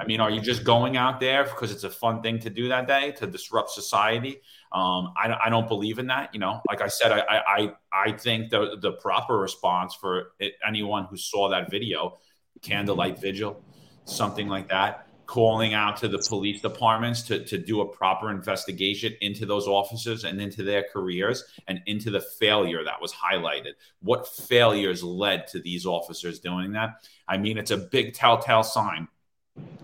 I 0.00 0.04
mean, 0.04 0.20
are 0.20 0.30
you 0.30 0.40
just 0.40 0.64
going 0.64 0.96
out 0.96 1.20
there 1.20 1.44
because 1.44 1.70
it's 1.70 1.84
a 1.84 1.90
fun 1.90 2.22
thing 2.22 2.38
to 2.40 2.50
do 2.50 2.68
that 2.68 2.86
day 2.86 3.12
to 3.12 3.26
disrupt 3.26 3.70
society? 3.70 4.40
Um, 4.74 5.12
I, 5.16 5.32
I 5.46 5.50
don't 5.50 5.68
believe 5.68 6.00
in 6.00 6.08
that. 6.08 6.34
You 6.34 6.40
know, 6.40 6.60
like 6.68 6.80
I 6.82 6.88
said, 6.88 7.12
I 7.12 7.22
I 7.46 7.72
I 7.92 8.12
think 8.12 8.50
the 8.50 8.76
the 8.82 8.92
proper 8.92 9.38
response 9.38 9.94
for 9.94 10.32
it, 10.40 10.54
anyone 10.66 11.04
who 11.04 11.16
saw 11.16 11.48
that 11.50 11.70
video, 11.70 12.18
candlelight 12.60 13.20
vigil, 13.20 13.62
something 14.04 14.48
like 14.48 14.68
that, 14.70 15.06
calling 15.26 15.74
out 15.74 15.96
to 15.98 16.08
the 16.08 16.18
police 16.18 16.60
departments 16.60 17.22
to 17.22 17.44
to 17.44 17.56
do 17.56 17.82
a 17.82 17.88
proper 17.88 18.32
investigation 18.32 19.14
into 19.20 19.46
those 19.46 19.68
officers 19.68 20.24
and 20.24 20.40
into 20.40 20.64
their 20.64 20.84
careers 20.92 21.44
and 21.68 21.80
into 21.86 22.10
the 22.10 22.20
failure 22.20 22.82
that 22.82 23.00
was 23.00 23.12
highlighted. 23.12 23.74
What 24.02 24.26
failures 24.26 25.04
led 25.04 25.46
to 25.48 25.60
these 25.60 25.86
officers 25.86 26.40
doing 26.40 26.72
that? 26.72 27.06
I 27.28 27.36
mean, 27.38 27.58
it's 27.58 27.70
a 27.70 27.78
big 27.78 28.12
telltale 28.14 28.64
sign 28.64 29.06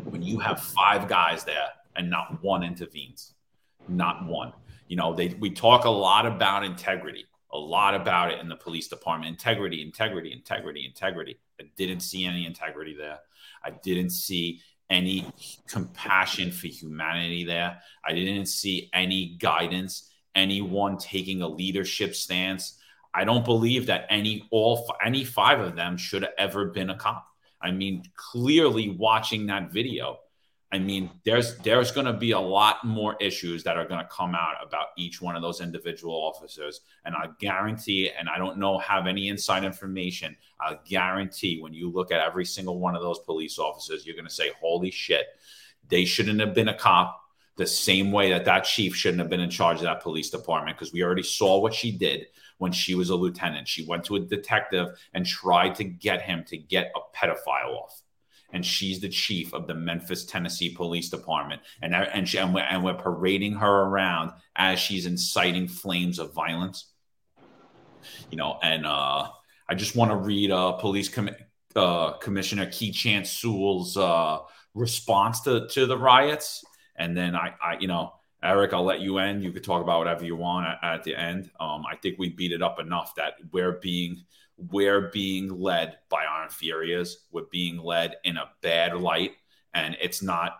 when 0.03 0.23
you 0.23 0.41
have 0.41 0.61
five 0.61 1.07
guys 1.07 1.45
there 1.45 1.69
and 1.95 2.11
not 2.11 2.43
one 2.43 2.65
intervenes, 2.65 3.35
not 3.89 4.27
one. 4.27 4.53
You 4.91 4.97
know, 4.97 5.15
they 5.15 5.29
we 5.39 5.51
talk 5.51 5.85
a 5.85 5.89
lot 5.89 6.27
about 6.27 6.65
integrity, 6.65 7.25
a 7.53 7.57
lot 7.57 7.95
about 7.95 8.33
it 8.33 8.41
in 8.41 8.49
the 8.49 8.57
police 8.57 8.89
department. 8.89 9.31
Integrity, 9.31 9.83
integrity, 9.83 10.33
integrity, 10.33 10.85
integrity. 10.85 11.39
I 11.61 11.67
didn't 11.77 12.01
see 12.01 12.27
any 12.27 12.45
integrity 12.45 12.97
there. 12.99 13.21
I 13.65 13.71
didn't 13.71 14.11
see 14.11 14.62
any 14.91 15.33
compassion 15.69 16.51
for 16.51 16.67
humanity 16.67 17.45
there. 17.45 17.79
I 18.05 18.15
didn't 18.15 18.47
see 18.47 18.91
any 18.93 19.37
guidance, 19.39 20.11
anyone 20.35 20.99
taking 20.99 21.41
a 21.41 21.49
leadership 21.49 22.17
stance. 22.17 22.77
I 23.15 23.23
don't 23.23 23.45
believe 23.45 23.87
that 23.87 24.07
any 24.11 24.49
all 24.51 24.93
any 25.05 25.23
five 25.23 25.61
of 25.61 25.77
them 25.77 25.99
should 25.99 26.23
have 26.23 26.35
ever 26.37 26.65
been 26.67 26.91
a 26.91 26.97
cop. 26.97 27.29
I 27.62 27.71
mean, 27.71 28.03
clearly 28.17 28.89
watching 28.89 29.47
that 29.47 29.71
video, 29.71 30.19
I 30.72 30.78
mean, 30.78 31.10
there's 31.24 31.56
there's 31.59 31.90
going 31.90 32.06
to 32.06 32.12
be 32.12 32.30
a 32.30 32.38
lot 32.38 32.84
more 32.84 33.16
issues 33.20 33.64
that 33.64 33.76
are 33.76 33.84
going 33.84 34.01
to 34.01 34.09
come 34.09 34.36
out 34.36 34.55
about 34.62 34.88
each 34.97 35.20
one 35.20 35.34
of 35.34 35.42
those 35.42 35.60
individual 35.60 36.14
officers, 36.14 36.82
and 37.05 37.14
I 37.14 37.26
guarantee, 37.40 38.10
and 38.16 38.28
I 38.28 38.38
don't 38.38 38.59
know 38.59 38.78
have 38.78 39.09
any 39.09 39.28
inside 39.28 39.64
information. 39.64 40.36
I 40.60 40.78
guarantee 40.84 41.60
when 41.60 41.74
you 41.74 41.90
look 41.90 42.12
at 42.12 42.20
every 42.20 42.44
single 42.44 42.78
one 42.78 42.94
of 42.94 43.02
those 43.02 43.18
police 43.18 43.59
officers, 43.59 44.06
you're 44.06 44.14
going 44.14 44.28
to 44.28 44.34
say, 44.34 44.52
"Holy 44.60 44.92
shit, 44.92 45.26
they 45.88 46.05
shouldn't 46.05 46.38
have 46.38 46.55
been 46.55 46.68
a 46.68 46.74
cop." 46.74 47.20
The 47.56 47.66
same 47.66 48.12
way 48.12 48.30
that 48.30 48.44
that 48.44 48.62
chief 48.64 48.94
shouldn't 48.94 49.20
have 49.20 49.28
been 49.28 49.40
in 49.40 49.51
charge 49.51 49.78
of 49.78 49.82
that 49.82 50.02
police 50.02 50.30
department 50.30 50.78
because 50.78 50.92
we 50.92 51.02
already 51.02 51.24
saw 51.24 51.59
what 51.59 51.74
she 51.74 51.90
did 51.90 52.28
when 52.59 52.70
she 52.70 52.94
was 52.94 53.10
a 53.10 53.16
lieutenant. 53.16 53.66
She 53.66 53.84
went 53.84 54.05
to 54.05 54.16
a 54.16 54.20
detective 54.20 54.97
and 55.14 55.26
tried 55.26 55.74
to 55.74 55.84
get 55.84 56.22
him 56.22 56.44
to 56.44 56.56
get 56.56 56.92
a 56.94 57.01
pedophile 57.16 57.76
off 57.76 58.02
and 58.52 58.64
she's 58.64 59.01
the 59.01 59.09
chief 59.09 59.52
of 59.52 59.66
the 59.66 59.74
Memphis, 59.74 60.24
Tennessee 60.24 60.74
Police 60.74 61.09
Department, 61.09 61.62
and 61.82 61.94
and, 61.94 62.28
she, 62.28 62.39
and, 62.39 62.55
we're, 62.55 62.60
and 62.60 62.85
we're 62.85 62.94
parading 62.94 63.55
her 63.55 63.82
around 63.82 64.32
as 64.56 64.78
she's 64.78 65.06
inciting 65.06 65.68
flames 65.68 66.18
of 66.18 66.35
violence. 66.35 66.86
You 68.31 68.39
know, 68.39 68.59
and 68.62 68.86
uh, 68.86 69.28
I 69.68 69.74
just 69.74 69.94
want 69.97 70.10
to 70.10 70.16
read 70.16 70.51
uh, 70.51 70.72
Police 70.72 71.09
Com- 71.09 71.31
uh, 71.77 72.12
Commissioner 72.12 72.66
Keechant 72.66 73.27
Sewell's 73.27 73.97
uh, 73.97 74.39
response 74.74 75.40
to 75.43 75.68
to 75.68 75.86
the 75.86 75.98
riots, 75.98 76.64
and 76.97 77.16
then 77.16 77.36
I, 77.36 77.55
I, 77.62 77.78
you 77.78 77.89
know, 77.89 78.12
Eric, 78.43 78.72
I'll 78.72 78.85
let 78.85 79.01
you 79.01 79.18
end. 79.18 79.44
You 79.44 79.52
could 79.52 79.64
talk 79.64 79.82
about 79.82 79.98
whatever 79.98 80.24
you 80.24 80.35
want 80.35 80.66
at, 80.66 80.78
at 80.82 81.05
the 81.05 81.14
end. 81.14 81.51
Um, 81.60 81.85
I 81.90 81.97
think 81.97 82.18
we 82.18 82.31
beat 82.31 82.52
it 82.52 82.62
up 82.62 82.81
enough 82.81 83.14
that 83.16 83.35
we're 83.52 83.72
being 83.72 84.24
we're 84.70 85.11
being 85.11 85.49
led 85.49 85.99
by 86.09 86.24
our 86.24 86.45
inferiors. 86.45 87.27
We're 87.32 87.45
being 87.51 87.78
led 87.78 88.16
in 88.24 88.37
a 88.37 88.51
bad 88.62 88.97
light, 88.97 89.32
and 89.74 89.97
it's 90.01 90.23
not 90.23 90.59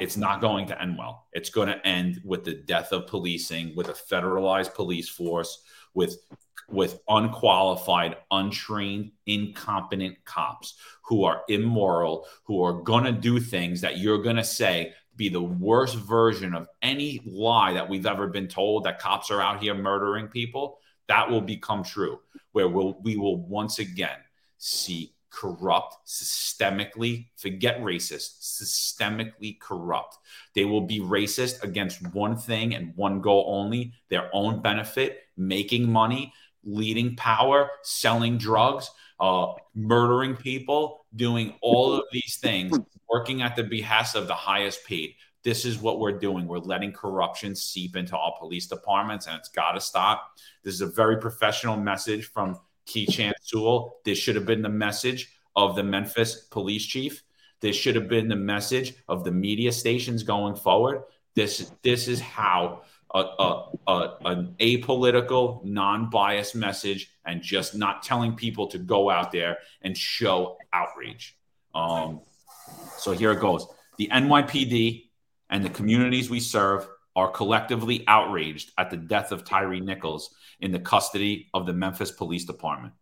it's 0.00 0.16
not 0.16 0.40
going 0.40 0.66
to 0.68 0.80
end 0.80 0.96
well. 0.96 1.26
It's 1.34 1.50
going 1.50 1.68
to 1.68 1.86
end 1.86 2.22
with 2.24 2.44
the 2.44 2.54
death 2.54 2.92
of 2.92 3.06
policing, 3.06 3.76
with 3.76 3.88
a 3.88 3.92
federalized 3.92 4.74
police 4.74 5.08
force, 5.08 5.62
with 5.94 6.16
with 6.68 7.00
unqualified, 7.08 8.16
untrained, 8.30 9.12
incompetent 9.26 10.16
cops 10.24 10.74
who 11.02 11.24
are 11.24 11.42
immoral, 11.48 12.26
who 12.44 12.62
are 12.62 12.82
going 12.82 13.04
to 13.04 13.12
do 13.12 13.38
things 13.38 13.82
that 13.82 13.98
you're 13.98 14.22
going 14.22 14.36
to 14.36 14.44
say 14.44 14.94
be 15.16 15.28
the 15.28 15.42
worst 15.42 15.96
version 15.96 16.54
of 16.54 16.68
any 16.80 17.20
lie 17.26 17.74
that 17.74 17.88
we've 17.88 18.06
ever 18.06 18.26
been 18.28 18.48
told 18.48 18.84
that 18.84 18.98
cops 18.98 19.30
are 19.30 19.42
out 19.42 19.62
here 19.62 19.74
murdering 19.74 20.26
people 20.26 20.78
that 21.08 21.30
will 21.30 21.40
become 21.40 21.82
true, 21.84 22.20
where 22.52 22.68
we'll, 22.68 22.98
we 23.02 23.16
will 23.16 23.36
once 23.36 23.78
again 23.78 24.18
see 24.58 25.14
corrupt, 25.30 25.96
systemically, 26.06 27.28
forget 27.36 27.80
racist, 27.80 28.42
systemically 28.42 29.58
corrupt. 29.58 30.18
They 30.54 30.64
will 30.64 30.82
be 30.82 31.00
racist 31.00 31.62
against 31.62 32.02
one 32.14 32.36
thing 32.36 32.74
and 32.74 32.94
one 32.96 33.20
goal 33.20 33.46
only 33.48 33.94
their 34.10 34.28
own 34.32 34.60
benefit, 34.60 35.20
making 35.36 35.90
money, 35.90 36.32
leading 36.64 37.16
power, 37.16 37.70
selling 37.82 38.38
drugs, 38.38 38.90
uh, 39.18 39.52
murdering 39.74 40.36
people, 40.36 41.06
doing 41.16 41.54
all 41.62 41.94
of 41.94 42.04
these 42.12 42.38
things, 42.40 42.78
working 43.10 43.42
at 43.42 43.56
the 43.56 43.64
behest 43.64 44.14
of 44.14 44.26
the 44.26 44.34
highest 44.34 44.84
paid. 44.84 45.14
This 45.44 45.64
is 45.64 45.78
what 45.78 45.98
we're 45.98 46.18
doing. 46.18 46.46
We're 46.46 46.58
letting 46.58 46.92
corruption 46.92 47.54
seep 47.54 47.96
into 47.96 48.16
all 48.16 48.36
police 48.38 48.66
departments, 48.66 49.26
and 49.26 49.36
it's 49.36 49.48
got 49.48 49.72
to 49.72 49.80
stop. 49.80 50.30
This 50.62 50.74
is 50.74 50.80
a 50.80 50.86
very 50.86 51.18
professional 51.18 51.76
message 51.76 52.26
from 52.26 52.58
Keechant 52.86 53.32
Sewell. 53.42 53.96
This 54.04 54.18
should 54.18 54.36
have 54.36 54.46
been 54.46 54.62
the 54.62 54.68
message 54.68 55.32
of 55.56 55.74
the 55.74 55.82
Memphis 55.82 56.46
police 56.50 56.86
chief. 56.86 57.22
This 57.60 57.76
should 57.76 57.94
have 57.94 58.08
been 58.08 58.28
the 58.28 58.36
message 58.36 58.94
of 59.08 59.24
the 59.24 59.30
media 59.30 59.72
stations 59.72 60.22
going 60.22 60.56
forward. 60.56 61.02
This 61.34 61.72
this 61.82 62.08
is 62.08 62.20
how 62.20 62.82
a, 63.14 63.20
a, 63.20 63.70
a, 63.86 64.16
an 64.24 64.54
apolitical, 64.58 65.64
non-biased 65.64 66.54
message, 66.54 67.10
and 67.24 67.42
just 67.42 67.74
not 67.74 68.02
telling 68.02 68.34
people 68.34 68.66
to 68.68 68.78
go 68.78 69.10
out 69.10 69.32
there 69.32 69.58
and 69.82 69.96
show 69.96 70.56
outrage. 70.72 71.36
Um, 71.74 72.20
so 72.96 73.12
here 73.12 73.32
it 73.32 73.40
goes. 73.40 73.66
The 73.98 74.08
NYPD 74.08 75.10
and 75.52 75.62
the 75.62 75.70
communities 75.70 76.30
we 76.30 76.40
serve 76.40 76.88
are 77.14 77.30
collectively 77.30 78.04
outraged 78.08 78.72
at 78.78 78.90
the 78.90 78.96
death 78.96 79.32
of 79.32 79.44
Tyree 79.44 79.80
Nichols 79.80 80.34
in 80.60 80.72
the 80.72 80.78
custody 80.78 81.50
of 81.52 81.66
the 81.66 81.74
Memphis 81.74 82.10
Police 82.10 82.46
Department. 82.46 82.94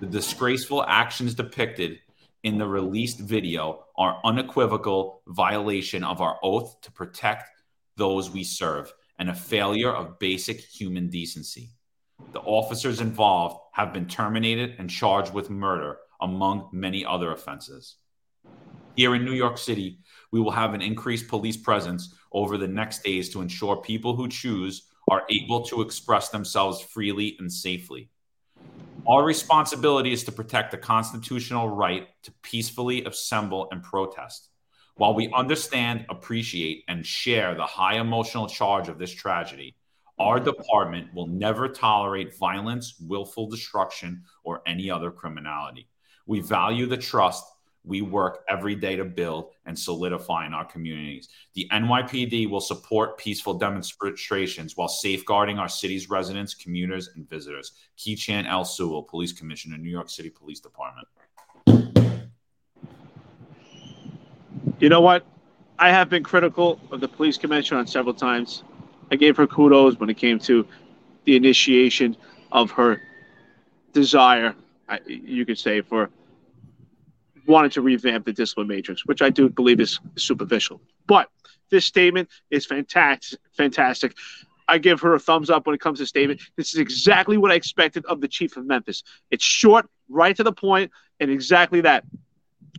The 0.00 0.06
disgraceful 0.06 0.84
actions 0.86 1.34
depicted 1.34 1.98
in 2.42 2.58
the 2.58 2.66
released 2.66 3.20
video 3.20 3.86
are 3.96 4.20
unequivocal 4.22 5.22
violation 5.28 6.04
of 6.04 6.20
our 6.20 6.38
oath 6.42 6.78
to 6.82 6.92
protect 6.92 7.48
those 7.96 8.30
we 8.30 8.44
serve 8.44 8.92
and 9.18 9.30
a 9.30 9.34
failure 9.34 9.92
of 9.92 10.18
basic 10.18 10.60
human 10.60 11.08
decency. 11.08 11.70
The 12.32 12.40
officers 12.40 13.00
involved 13.00 13.56
have 13.72 13.94
been 13.94 14.06
terminated 14.06 14.74
and 14.78 14.90
charged 14.90 15.32
with 15.32 15.48
murder 15.48 15.96
among 16.20 16.68
many 16.72 17.06
other 17.06 17.32
offenses. 17.32 17.96
Here 18.94 19.14
in 19.14 19.24
New 19.24 19.32
York 19.32 19.56
City, 19.56 20.00
we 20.32 20.40
will 20.40 20.50
have 20.50 20.74
an 20.74 20.82
increased 20.82 21.28
police 21.28 21.56
presence 21.56 22.14
over 22.32 22.56
the 22.56 22.66
next 22.66 23.04
days 23.04 23.28
to 23.28 23.42
ensure 23.42 23.76
people 23.76 24.16
who 24.16 24.28
choose 24.28 24.88
are 25.10 25.22
able 25.30 25.62
to 25.66 25.82
express 25.82 26.30
themselves 26.30 26.80
freely 26.80 27.36
and 27.38 27.52
safely. 27.52 28.08
Our 29.06 29.24
responsibility 29.24 30.12
is 30.12 30.24
to 30.24 30.32
protect 30.32 30.70
the 30.70 30.78
constitutional 30.78 31.68
right 31.68 32.08
to 32.22 32.32
peacefully 32.42 33.04
assemble 33.04 33.68
and 33.70 33.82
protest. 33.82 34.48
While 34.94 35.14
we 35.14 35.32
understand, 35.32 36.06
appreciate, 36.08 36.84
and 36.88 37.04
share 37.04 37.54
the 37.54 37.66
high 37.66 37.98
emotional 37.98 38.46
charge 38.46 38.88
of 38.88 38.98
this 38.98 39.10
tragedy, 39.10 39.74
our 40.18 40.38
department 40.38 41.12
will 41.14 41.26
never 41.26 41.68
tolerate 41.68 42.38
violence, 42.38 42.94
willful 43.00 43.48
destruction, 43.48 44.22
or 44.44 44.62
any 44.66 44.90
other 44.90 45.10
criminality. 45.10 45.88
We 46.26 46.40
value 46.40 46.86
the 46.86 46.96
trust 46.96 47.44
we 47.84 48.00
work 48.00 48.44
every 48.48 48.74
day 48.74 48.96
to 48.96 49.04
build 49.04 49.50
and 49.66 49.78
solidify 49.78 50.46
in 50.46 50.54
our 50.54 50.64
communities. 50.64 51.28
The 51.54 51.68
NYPD 51.72 52.48
will 52.48 52.60
support 52.60 53.18
peaceful 53.18 53.54
demonstrations 53.54 54.76
while 54.76 54.88
safeguarding 54.88 55.58
our 55.58 55.68
city's 55.68 56.08
residents, 56.08 56.54
commuters, 56.54 57.10
and 57.14 57.28
visitors. 57.28 57.72
Keechant 57.98 58.48
L. 58.48 58.64
Sewell, 58.64 59.02
Police 59.02 59.32
Commissioner, 59.32 59.78
New 59.78 59.90
York 59.90 60.10
City 60.10 60.30
Police 60.30 60.60
Department. 60.60 61.08
You 64.78 64.88
know 64.88 65.00
what? 65.00 65.24
I 65.78 65.90
have 65.90 66.08
been 66.08 66.22
critical 66.22 66.78
of 66.92 67.00
the 67.00 67.08
police 67.08 67.38
commissioner 67.38 67.80
on 67.80 67.86
several 67.86 68.14
times. 68.14 68.62
I 69.10 69.16
gave 69.16 69.36
her 69.36 69.46
kudos 69.46 69.98
when 69.98 70.10
it 70.10 70.16
came 70.16 70.38
to 70.40 70.66
the 71.24 71.36
initiation 71.36 72.16
of 72.52 72.70
her 72.72 73.00
desire, 73.92 74.54
you 75.06 75.44
could 75.44 75.58
say, 75.58 75.80
for 75.80 76.10
wanting 77.46 77.70
to 77.72 77.82
revamp 77.82 78.24
the 78.24 78.32
discipline 78.32 78.68
matrix, 78.68 79.06
which 79.06 79.22
I 79.22 79.30
do 79.30 79.48
believe 79.48 79.80
is 79.80 80.00
superficial. 80.16 80.80
But 81.06 81.28
this 81.70 81.86
statement 81.86 82.28
is 82.50 82.66
fantastic. 82.66 83.40
Fantastic. 83.56 84.14
I 84.68 84.78
give 84.78 85.00
her 85.00 85.14
a 85.14 85.18
thumbs 85.18 85.50
up 85.50 85.66
when 85.66 85.74
it 85.74 85.80
comes 85.80 85.98
to 85.98 86.06
statement. 86.06 86.40
This 86.56 86.72
is 86.72 86.80
exactly 86.80 87.36
what 87.36 87.50
I 87.50 87.54
expected 87.54 88.04
of 88.06 88.20
the 88.20 88.28
chief 88.28 88.56
of 88.56 88.64
Memphis. 88.64 89.02
It's 89.30 89.44
short, 89.44 89.88
right 90.08 90.36
to 90.36 90.44
the 90.44 90.52
point, 90.52 90.90
and 91.20 91.30
exactly 91.30 91.80
that. 91.82 92.04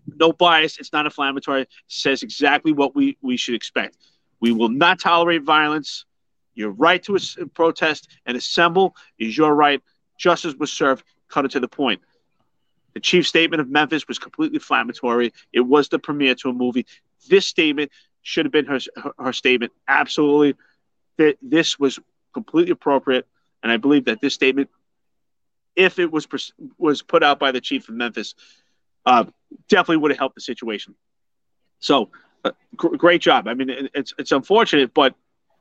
No 0.08 0.32
bias. 0.32 0.78
It's 0.78 0.94
not 0.94 1.06
inflammatory. 1.06 1.62
It 1.62 1.70
says 1.88 2.24
exactly 2.24 2.72
what 2.72 2.96
we, 2.96 3.18
we 3.22 3.38
should 3.38 3.56
expect. 3.56 3.98
We 4.40 4.52
will 4.52 4.70
not 4.70 5.00
tolerate 5.00 5.44
violence. 5.44 6.06
Your 6.56 6.72
right 6.72 7.02
to 7.04 7.18
protest 7.54 8.10
and 8.26 8.38
assemble 8.38 8.96
is 9.18 9.38
your 9.38 9.56
right. 9.56 9.82
Justice 10.18 10.56
was 10.56 10.72
served. 10.72 11.04
Cut 11.30 11.46
it 11.46 11.52
to 11.52 11.60
the 11.60 11.68
point. 11.68 12.02
The 12.94 13.00
chief 13.00 13.28
statement 13.28 13.62
of 13.62 13.70
Memphis 13.70 14.08
was 14.08 14.20
completely 14.20 14.58
inflammatory. 14.58 15.34
It 15.52 15.62
was 15.62 15.90
the 15.90 16.00
premiere 16.00 16.36
to 16.36 16.50
a 16.50 16.54
movie. 16.54 16.86
This 17.28 17.48
statement 17.48 17.92
should 18.22 18.46
have 18.46 18.52
been 18.52 18.66
her, 18.66 18.80
her, 18.96 19.14
her 19.18 19.34
statement. 19.34 19.72
Absolutely. 19.88 20.56
This 21.42 21.80
was 21.80 22.00
completely 22.34 22.72
appropriate. 22.72 23.28
And 23.62 23.72
I 23.72 23.78
believe 23.78 24.06
that 24.06 24.22
this 24.22 24.34
statement, 24.34 24.70
if 25.76 26.00
it 26.00 26.12
was 26.12 26.28
was 26.78 27.02
put 27.02 27.24
out 27.24 27.40
by 27.40 27.52
the 27.52 27.62
chief 27.62 27.90
of 27.90 27.96
Memphis, 27.96 28.36
uh, 29.06 29.26
definitely 29.70 29.98
would 29.98 30.12
have 30.12 30.20
helped 30.20 30.36
the 30.36 30.42
situation. 30.42 30.96
So, 31.80 32.10
uh, 32.44 32.52
gr- 32.76 32.96
great 32.96 33.22
job. 33.22 33.48
I 33.48 33.54
mean, 33.54 33.70
it, 33.70 33.92
it's 33.94 34.14
it's 34.18 34.32
unfortunate, 34.32 34.94
but 34.94 35.16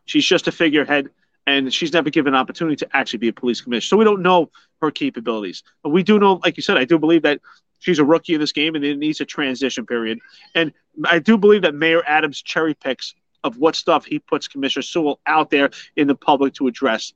she's 0.05 0.25
just 0.25 0.49
a 0.49 0.53
figurehead 0.53 1.11
and 1.47 1.73
she's 1.73 1.93
never 1.93 2.11
given 2.11 2.35
an 2.35 2.41
opportunity 2.41 2.77
to 2.77 2.89
actually 2.93 3.19
be 3.19 3.29
a 3.29 3.33
police 3.33 3.61
commissioner. 3.61 3.89
So 3.89 3.97
we 3.97 4.05
don't 4.05 4.23
know 4.23 4.51
her 4.81 4.91
capabilities. 4.91 5.63
But 5.83 5.91
we 5.91 6.03
do 6.03 6.19
know, 6.19 6.41
like 6.45 6.57
you 6.57 6.63
said, 6.63 6.77
I 6.77 6.85
do 6.85 6.99
believe 6.99 7.23
that 7.23 7.41
she's 7.79 7.99
a 7.99 8.05
rookie 8.05 8.35
in 8.35 8.41
this 8.41 8.53
game 8.53 8.75
and 8.75 8.85
it 8.85 8.99
needs 8.99 9.21
a 9.21 9.25
transition 9.25 9.87
period. 9.87 10.21
And 10.55 10.73
I 11.05 11.19
do 11.19 11.37
believe 11.37 11.63
that 11.63 11.75
Mayor 11.75 12.03
Adams 12.07 12.41
cherry 12.43 12.75
picks 12.75 13.15
of 13.45 13.59
what 13.59 13.75
stuff 13.75 14.05
he 14.05 14.19
puts 14.21 14.47
Commissioner 14.47 14.83
Sewell 14.83 15.21
out 15.27 15.51
there 15.51 15.71
in 15.97 16.07
the 16.07 16.15
public 16.15 16.55
to 16.55 16.69
address. 16.69 17.13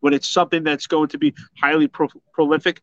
When 0.00 0.14
it's 0.14 0.28
something 0.28 0.64
that's 0.64 0.86
going 0.86 1.08
to 1.08 1.18
be 1.18 1.34
highly 1.60 1.86
pro- 1.86 2.08
prolific, 2.32 2.82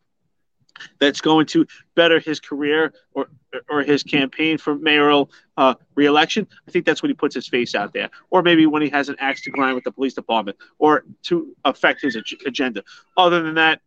that's 0.98 1.20
going 1.20 1.46
to 1.46 1.66
better 1.94 2.18
his 2.20 2.40
career 2.40 2.92
or 3.12 3.28
or 3.68 3.82
his 3.82 4.02
campaign 4.02 4.58
for 4.58 4.76
mayoral 4.76 5.30
uh, 5.56 5.74
reelection, 5.94 6.46
I 6.66 6.70
think 6.70 6.84
that's 6.84 7.02
when 7.02 7.10
he 7.10 7.14
puts 7.14 7.34
his 7.34 7.48
face 7.48 7.74
out 7.74 7.92
there. 7.92 8.10
Or 8.30 8.42
maybe 8.42 8.66
when 8.66 8.82
he 8.82 8.90
has 8.90 9.08
an 9.08 9.16
axe 9.18 9.42
to 9.42 9.50
grind 9.50 9.74
with 9.74 9.84
the 9.84 9.92
police 9.92 10.14
department 10.14 10.58
or 10.78 11.04
to 11.24 11.56
affect 11.64 12.02
his 12.02 12.16
ag- 12.16 12.46
agenda. 12.46 12.82
Other 13.16 13.42
than 13.42 13.54
that, 13.54 13.80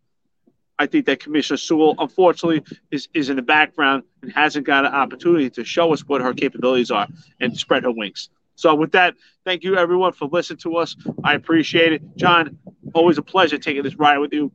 I 0.80 0.88
think 0.88 1.06
that 1.06 1.20
Commissioner 1.20 1.58
Sewell, 1.58 1.96
unfortunately, 2.00 2.64
is, 2.90 3.08
is 3.14 3.30
in 3.30 3.36
the 3.36 3.44
background 3.44 4.04
and 4.24 4.32
hasn't 4.34 4.66
got 4.66 4.84
an 4.86 4.94
opportunity 4.94 5.50
to 5.52 5.64
show 5.64 5.94
us 5.94 6.02
what 6.08 6.22
her 6.22 6.34
capabilities 6.34 6.90
are 6.90 7.08
and 7.40 7.56
spread 7.56 7.84
her 7.84 7.92
wings. 7.92 8.30
So, 8.56 8.74
with 8.76 8.92
that, 8.94 9.16
thank 9.46 9.64
you 9.64 9.78
everyone 9.78 10.14
for 10.14 10.28
listening 10.28 10.60
to 10.60 10.78
us. 10.78 10.96
I 11.24 11.36
appreciate 11.36 11.94
it. 11.94 12.02
John, 12.16 12.58
always 12.94 13.18
a 13.18 13.22
pleasure 13.22 13.58
taking 13.58 13.84
this 13.84 13.96
ride 13.96 14.18
with 14.18 14.34
you 14.34 14.52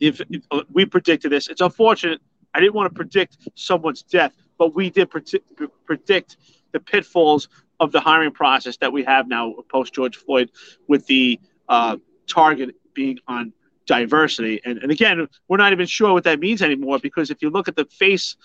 if, 0.00 0.20
if 0.30 0.42
uh, 0.50 0.62
we 0.72 0.84
predicted 0.84 1.32
this, 1.32 1.48
it's 1.48 1.60
unfortunate. 1.60 2.20
I 2.52 2.60
didn't 2.60 2.74
want 2.74 2.90
to 2.90 2.94
predict 2.94 3.48
someone's 3.54 4.02
death, 4.02 4.32
but 4.58 4.74
we 4.74 4.90
did 4.90 5.10
predict, 5.10 5.50
predict 5.86 6.36
the 6.72 6.80
pitfalls 6.80 7.48
of 7.80 7.92
the 7.92 8.00
hiring 8.00 8.30
process 8.30 8.76
that 8.78 8.92
we 8.92 9.02
have 9.04 9.28
now 9.28 9.54
post 9.68 9.94
George 9.94 10.16
Floyd, 10.16 10.50
with 10.88 11.06
the 11.06 11.40
uh, 11.68 11.96
target 12.28 12.74
being 12.94 13.18
on 13.26 13.52
diversity. 13.86 14.60
And, 14.64 14.78
and 14.78 14.90
again, 14.90 15.28
we're 15.48 15.56
not 15.56 15.72
even 15.72 15.86
sure 15.86 16.12
what 16.12 16.24
that 16.24 16.40
means 16.40 16.62
anymore 16.62 16.98
because 16.98 17.30
if 17.30 17.42
you 17.42 17.50
look 17.50 17.68
at 17.68 17.76
the 17.76 17.84
face 17.86 18.36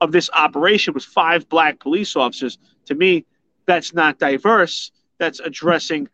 of 0.00 0.12
this 0.12 0.30
operation 0.32 0.94
with 0.94 1.04
five 1.04 1.48
black 1.48 1.80
police 1.80 2.16
officers, 2.16 2.58
to 2.86 2.94
me, 2.94 3.24
that's 3.66 3.94
not 3.94 4.18
diverse. 4.18 4.92
That's 5.18 5.40
addressing 5.40 6.08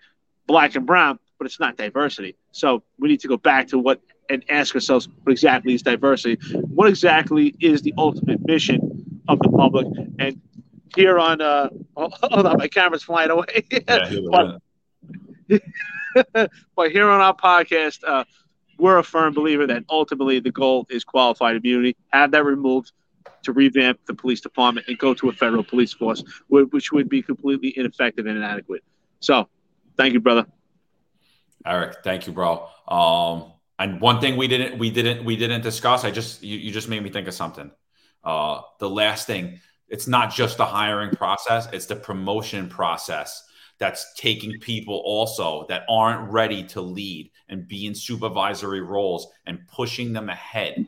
black 0.46 0.74
and 0.74 0.86
brown, 0.86 1.18
but 1.40 1.46
it's 1.46 1.58
not 1.58 1.78
diversity. 1.78 2.36
So 2.52 2.82
we 2.98 3.08
need 3.08 3.20
to 3.20 3.28
go 3.28 3.38
back 3.38 3.66
to 3.68 3.78
what 3.78 4.02
and 4.28 4.44
ask 4.50 4.74
ourselves 4.74 5.08
what 5.24 5.32
exactly 5.32 5.72
is 5.72 5.82
diversity? 5.82 6.38
What 6.52 6.90
exactly 6.90 7.54
is 7.60 7.80
the 7.80 7.94
ultimate 7.96 8.46
mission 8.46 9.22
of 9.26 9.38
the 9.38 9.48
public? 9.48 9.86
And 10.18 10.38
here 10.94 11.18
on, 11.18 11.40
uh, 11.40 11.70
hold 11.96 12.46
on, 12.46 12.58
my 12.58 12.68
camera's 12.68 13.02
flying 13.02 13.30
away. 13.30 13.64
Yeah, 13.70 14.10
but, 15.48 15.62
but, 16.76 16.92
here 16.92 17.08
on 17.08 17.22
our 17.22 17.34
podcast, 17.34 18.04
uh, 18.06 18.24
we're 18.78 18.98
a 18.98 19.02
firm 19.02 19.32
believer 19.32 19.66
that 19.66 19.84
ultimately 19.88 20.40
the 20.40 20.52
goal 20.52 20.86
is 20.90 21.04
qualified 21.04 21.56
immunity. 21.56 21.96
Have 22.12 22.32
that 22.32 22.44
removed 22.44 22.92
to 23.44 23.52
revamp 23.54 23.98
the 24.06 24.12
police 24.12 24.42
department 24.42 24.88
and 24.88 24.98
go 24.98 25.14
to 25.14 25.30
a 25.30 25.32
federal 25.32 25.64
police 25.64 25.94
force, 25.94 26.22
which 26.48 26.92
would 26.92 27.08
be 27.08 27.22
completely 27.22 27.72
ineffective 27.78 28.26
and 28.26 28.36
inadequate. 28.36 28.84
So, 29.20 29.48
thank 29.96 30.12
you, 30.12 30.20
brother. 30.20 30.46
Eric, 31.66 31.98
thank 32.02 32.26
you, 32.26 32.32
bro. 32.32 32.68
Um, 32.88 33.52
and 33.78 34.00
one 34.00 34.20
thing 34.20 34.36
we 34.36 34.48
didn't 34.48 34.78
we 34.78 34.90
didn't 34.90 35.24
we 35.24 35.36
didn't 35.36 35.62
discuss. 35.62 36.04
I 36.04 36.10
just 36.10 36.42
you, 36.42 36.58
you 36.58 36.70
just 36.70 36.88
made 36.88 37.02
me 37.02 37.10
think 37.10 37.28
of 37.28 37.34
something. 37.34 37.70
Uh, 38.22 38.60
the 38.78 38.88
last 38.88 39.26
thing, 39.26 39.58
it's 39.88 40.06
not 40.06 40.32
just 40.32 40.56
the 40.56 40.66
hiring 40.66 41.10
process; 41.10 41.68
it's 41.72 41.86
the 41.86 41.96
promotion 41.96 42.68
process 42.68 43.44
that's 43.78 44.12
taking 44.14 44.58
people 44.60 45.02
also 45.06 45.64
that 45.68 45.84
aren't 45.88 46.30
ready 46.30 46.62
to 46.62 46.82
lead 46.82 47.30
and 47.48 47.66
be 47.66 47.86
in 47.86 47.94
supervisory 47.94 48.82
roles 48.82 49.28
and 49.46 49.66
pushing 49.68 50.12
them 50.12 50.28
ahead 50.28 50.86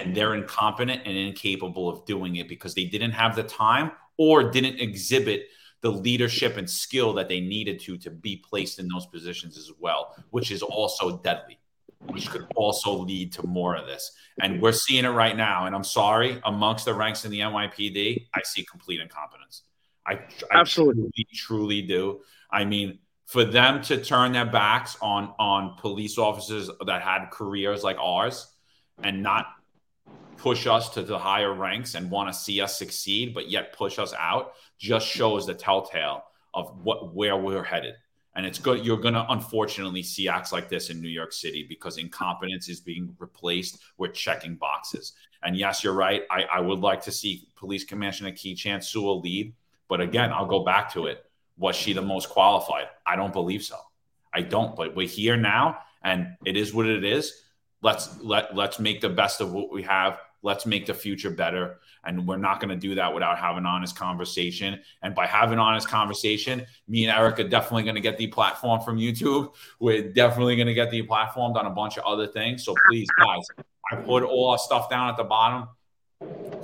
and 0.00 0.14
they're 0.14 0.34
incompetent 0.34 1.02
and 1.04 1.16
incapable 1.16 1.88
of 1.88 2.04
doing 2.04 2.36
it 2.36 2.48
because 2.48 2.74
they 2.74 2.84
didn't 2.84 3.12
have 3.12 3.36
the 3.36 3.42
time 3.42 3.90
or 4.16 4.50
didn't 4.50 4.80
exhibit 4.80 5.46
the 5.84 5.90
leadership 5.90 6.56
and 6.56 6.68
skill 6.68 7.12
that 7.12 7.28
they 7.28 7.40
needed 7.40 7.78
to 7.78 7.96
to 7.98 8.10
be 8.10 8.36
placed 8.36 8.78
in 8.80 8.88
those 8.88 9.06
positions 9.06 9.56
as 9.56 9.70
well 9.78 10.16
which 10.30 10.50
is 10.50 10.62
also 10.62 11.18
deadly 11.18 11.58
which 12.06 12.30
could 12.30 12.46
also 12.54 12.92
lead 12.92 13.32
to 13.32 13.46
more 13.46 13.76
of 13.76 13.86
this. 13.86 14.12
And 14.40 14.60
we're 14.60 14.72
seeing 14.72 15.04
it 15.04 15.10
right 15.10 15.36
now. 15.36 15.66
And 15.66 15.74
I'm 15.74 15.84
sorry, 15.84 16.40
amongst 16.44 16.84
the 16.84 16.94
ranks 16.94 17.24
in 17.24 17.30
the 17.30 17.40
NYPD, 17.40 18.26
I 18.34 18.40
see 18.42 18.64
complete 18.64 19.00
incompetence. 19.00 19.62
I, 20.06 20.14
I 20.14 20.60
absolutely 20.60 21.10
truly, 21.12 21.28
truly 21.34 21.82
do. 21.82 22.20
I 22.50 22.64
mean, 22.64 22.98
for 23.26 23.44
them 23.44 23.82
to 23.82 24.02
turn 24.02 24.32
their 24.32 24.44
backs 24.44 24.98
on 25.00 25.32
on 25.38 25.76
police 25.78 26.18
officers 26.18 26.68
that 26.86 27.02
had 27.02 27.30
careers 27.30 27.82
like 27.82 27.96
ours 27.98 28.46
and 29.02 29.22
not 29.22 29.46
push 30.36 30.66
us 30.66 30.88
to 30.90 31.02
the 31.02 31.18
higher 31.18 31.52
ranks 31.52 31.94
and 31.94 32.10
want 32.10 32.32
to 32.32 32.38
see 32.38 32.60
us 32.60 32.78
succeed, 32.78 33.34
but 33.34 33.50
yet 33.50 33.72
push 33.72 33.98
us 33.98 34.12
out, 34.18 34.52
just 34.78 35.06
shows 35.06 35.46
the 35.46 35.54
telltale 35.54 36.24
of 36.52 36.78
what 36.82 37.14
where 37.14 37.36
we're 37.36 37.64
headed. 37.64 37.94
And 38.36 38.44
it's 38.44 38.58
good. 38.58 38.84
You're 38.84 38.98
going 38.98 39.14
to 39.14 39.26
unfortunately 39.30 40.02
see 40.02 40.28
acts 40.28 40.52
like 40.52 40.68
this 40.68 40.90
in 40.90 41.00
New 41.00 41.08
York 41.08 41.32
City 41.32 41.64
because 41.68 41.98
incompetence 41.98 42.68
is 42.68 42.80
being 42.80 43.14
replaced 43.18 43.78
with 43.96 44.12
checking 44.12 44.56
boxes. 44.56 45.12
And 45.44 45.56
yes, 45.56 45.84
you're 45.84 45.94
right. 45.94 46.22
I, 46.30 46.42
I 46.44 46.60
would 46.60 46.80
like 46.80 47.02
to 47.02 47.12
see 47.12 47.46
Police 47.54 47.84
Commissioner 47.84 48.32
Keechant 48.32 48.82
Sewell 48.82 49.20
lead. 49.20 49.54
But 49.88 50.00
again, 50.00 50.32
I'll 50.32 50.46
go 50.46 50.64
back 50.64 50.92
to 50.94 51.06
it. 51.06 51.24
Was 51.58 51.76
she 51.76 51.92
the 51.92 52.02
most 52.02 52.28
qualified? 52.28 52.86
I 53.06 53.14
don't 53.14 53.32
believe 53.32 53.62
so. 53.62 53.76
I 54.32 54.40
don't. 54.40 54.74
But 54.74 54.96
we're 54.96 55.06
here 55.06 55.36
now, 55.36 55.78
and 56.02 56.36
it 56.44 56.56
is 56.56 56.74
what 56.74 56.86
it 56.86 57.04
is. 57.04 57.43
Let's 57.84 58.18
let 58.22 58.56
let's 58.56 58.78
make 58.80 59.02
the 59.02 59.10
best 59.10 59.42
of 59.42 59.52
what 59.52 59.70
we 59.70 59.82
have. 59.82 60.18
Let's 60.42 60.64
make 60.64 60.86
the 60.86 60.94
future 60.94 61.30
better. 61.30 61.80
And 62.04 62.26
we're 62.26 62.38
not 62.38 62.58
going 62.58 62.70
to 62.70 62.76
do 62.76 62.94
that 62.94 63.12
without 63.12 63.36
having 63.36 63.66
honest 63.66 63.94
conversation. 63.94 64.80
And 65.02 65.14
by 65.14 65.26
having 65.26 65.58
honest 65.58 65.86
conversation, 65.86 66.64
me 66.88 67.04
and 67.04 67.14
Eric 67.14 67.40
are 67.40 67.48
definitely 67.48 67.82
going 67.82 67.94
to 67.94 68.00
get 68.00 68.16
the 68.16 68.28
platform 68.28 68.80
from 68.80 68.96
YouTube. 68.98 69.52
We're 69.80 70.12
definitely 70.12 70.56
going 70.56 70.66
to 70.66 70.74
get 70.74 70.90
the 70.90 71.02
platformed 71.06 71.56
on 71.56 71.66
a 71.66 71.70
bunch 71.70 71.98
of 71.98 72.04
other 72.04 72.26
things. 72.26 72.64
So 72.64 72.74
please, 72.88 73.06
guys, 73.18 73.44
I 73.92 73.96
put 73.96 74.22
all 74.22 74.50
our 74.50 74.58
stuff 74.58 74.88
down 74.88 75.10
at 75.10 75.18
the 75.18 75.24
bottom. 75.24 75.68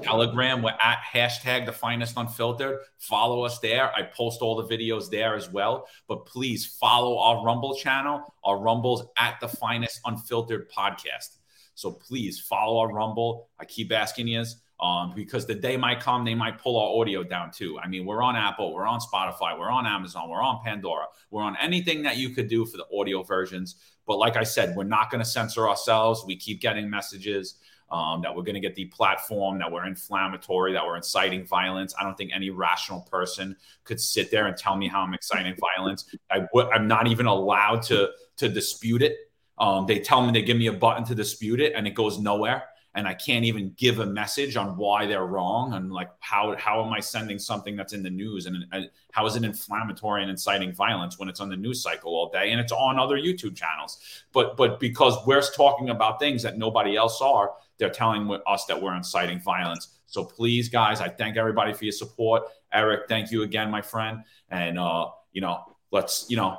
Telegram, 0.03 0.62
we're 0.62 0.70
at 0.70 0.99
hashtag 1.12 1.66
the 1.66 1.73
finest 1.73 2.15
unfiltered. 2.16 2.78
Follow 2.99 3.43
us 3.43 3.59
there. 3.59 3.95
I 3.95 4.03
post 4.03 4.41
all 4.41 4.57
the 4.57 4.74
videos 4.74 5.11
there 5.11 5.37
as 5.37 5.51
well. 5.51 5.87
But 6.09 6.27
please 6.27 6.66
follow 6.66 7.19
our 7.19 7.45
Rumble 7.45 7.74
channel. 7.74 8.35
Our 8.45 8.59
Rumble's 8.59 9.05
at 9.19 9.39
the 9.41 9.49
finest 9.49 10.01
unfiltered 10.05 10.70
podcast. 10.70 11.37
So 11.74 11.93
please 11.93 12.41
follow 12.41 12.78
our 12.78 12.93
Rumble. 12.93 13.49
I 13.59 13.65
keep 13.65 13.93
asking 13.93 14.28
you 14.28 14.45
um, 14.81 15.12
because 15.15 15.47
the 15.47 15.55
day 15.55 15.77
might 15.77 16.01
come, 16.01 16.24
they 16.24 16.35
might 16.35 16.59
pull 16.59 16.78
our 16.78 17.01
audio 17.01 17.23
down 17.23 17.51
too. 17.51 17.78
I 17.78 17.87
mean, 17.87 18.07
we're 18.07 18.23
on 18.23 18.37
Apple, 18.37 18.73
we're 18.73 18.87
on 18.87 19.01
Spotify, 19.01 19.59
we're 19.59 19.70
on 19.70 19.87
Amazon, 19.87 20.28
we're 20.31 20.43
on 20.43 20.61
Pandora, 20.65 21.05
we're 21.31 21.43
on 21.43 21.57
anything 21.61 22.03
that 22.03 22.16
you 22.16 22.31
could 22.31 22.49
do 22.49 22.65
for 22.65 22.78
the 22.78 22.87
audio 22.99 23.23
versions. 23.23 23.77
But 24.07 24.19
like 24.19 24.37
I 24.37 24.43
said, 24.43 24.74
we're 24.74 24.85
not 24.85 25.11
going 25.11 25.23
to 25.23 25.28
censor 25.28 25.69
ourselves. 25.69 26.24
We 26.27 26.37
keep 26.37 26.61
getting 26.61 26.89
messages 26.89 27.57
um, 27.91 28.23
that 28.23 28.35
we're 28.35 28.43
going 28.43 28.55
to 28.55 28.61
get 28.61 28.75
the 28.75 28.87
platform, 28.87 29.59
that 29.59 29.71
we're 29.71 29.87
inflammatory, 29.87 30.73
that 30.73 30.85
we're 30.85 30.97
inciting 30.97 31.45
violence. 31.45 31.95
I 31.99 32.05
don't 32.05 32.17
think 32.17 32.31
any 32.35 32.51
rational 32.51 33.01
person 33.11 33.57
could 33.85 34.01
sit 34.01 34.31
there 34.31 34.47
and 34.47 34.57
tell 34.57 34.77
me 34.77 34.89
how 34.89 35.01
I'm 35.01 35.12
inciting 35.12 35.57
violence. 35.77 36.15
I 36.31 36.41
w- 36.41 36.69
I'm 36.71 36.87
not 36.87 37.07
even 37.09 37.27
allowed 37.27 37.83
to 37.85 38.11
to 38.37 38.49
dispute 38.49 39.03
it. 39.03 39.17
Um, 39.59 39.87
they 39.87 39.99
tell 39.99 40.25
me 40.25 40.33
they 40.33 40.43
give 40.43 40.57
me 40.57 40.69
a 40.69 40.73
button 40.73 41.05
to 41.05 41.15
dispute 41.15 41.61
it, 41.61 41.75
and 41.75 41.87
it 41.87 41.95
goes 41.95 42.19
nowhere. 42.19 42.65
And 42.95 43.07
I 43.07 43.15
can't 43.15 43.45
even 43.45 43.73
give 43.77 44.01
a 44.01 44.07
message 44.07 44.57
on 44.57 44.77
why 44.77 45.07
they're 45.07 45.27
wrong 45.27 45.75
and 45.75 45.93
like 45.93 46.11
how 46.19 46.57
how 46.57 46.85
am 46.85 46.93
I 46.93 46.99
sending 46.99 47.39
something 47.39 47.77
that's 47.77 47.93
in 47.93 48.03
the 48.03 48.11
news 48.11 48.47
and, 48.47 48.65
and 48.73 48.91
how 49.12 49.27
is 49.27 49.37
it 49.37 49.45
inflammatory 49.45 50.23
and 50.23 50.31
inciting 50.31 50.73
violence 50.73 51.17
when 51.17 51.29
it's 51.29 51.39
on 51.39 51.49
the 51.49 51.57
news 51.57 51.81
cycle 51.81 52.12
all 52.12 52.31
day 52.31 52.51
and 52.51 52.61
it's 52.61 52.73
on 52.73 52.99
other 52.99 53.17
YouTube 53.17 53.55
channels. 53.55 53.99
But 54.33 54.57
but 54.57 54.81
because 54.81 55.17
we're 55.25 55.41
talking 55.41 55.91
about 55.91 56.19
things 56.19 56.43
that 56.43 56.59
nobody 56.59 56.97
else 56.97 57.21
are, 57.21 57.53
they're 57.81 57.90
telling 57.90 58.31
us 58.47 58.66
that 58.66 58.81
we're 58.81 58.94
inciting 58.94 59.40
violence. 59.40 59.89
So 60.07 60.24
please, 60.24 60.69
guys, 60.69 61.01
I 61.01 61.09
thank 61.09 61.36
everybody 61.36 61.73
for 61.73 61.85
your 61.85 61.93
support. 61.93 62.44
Eric, 62.73 63.09
thank 63.09 63.32
you 63.32 63.43
again, 63.43 63.70
my 63.70 63.82
friend. 63.82 64.23
And 64.51 64.78
uh, 64.78 65.09
you 65.32 65.40
know, 65.40 65.65
let's 65.90 66.27
you 66.28 66.36
know, 66.36 66.59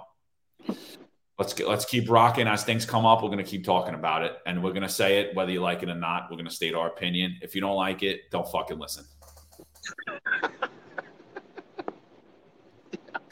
let's 1.38 1.58
let's 1.60 1.86
keep 1.86 2.10
rocking 2.10 2.48
as 2.48 2.64
things 2.64 2.86
come 2.86 3.06
up. 3.06 3.24
We're 3.24 3.30
gonna 3.30 3.44
keep 3.44 3.64
talking 3.64 3.94
about 3.94 4.24
it, 4.24 4.34
and 4.46 4.62
we're 4.62 4.74
gonna 4.74 4.90
say 4.90 5.22
it 5.22 5.36
whether 5.36 5.52
you 5.52 5.62
like 5.62 5.84
it 5.84 5.90
or 5.90 5.96
not. 5.96 6.28
We're 6.30 6.38
gonna 6.38 6.50
state 6.50 6.74
our 6.74 6.88
opinion. 6.88 7.38
If 7.42 7.56
you 7.56 7.62
don't 7.62 7.78
like 7.78 8.04
it, 8.04 8.32
don't 8.32 8.50
fucking 8.52 8.80
listen. 8.80 9.06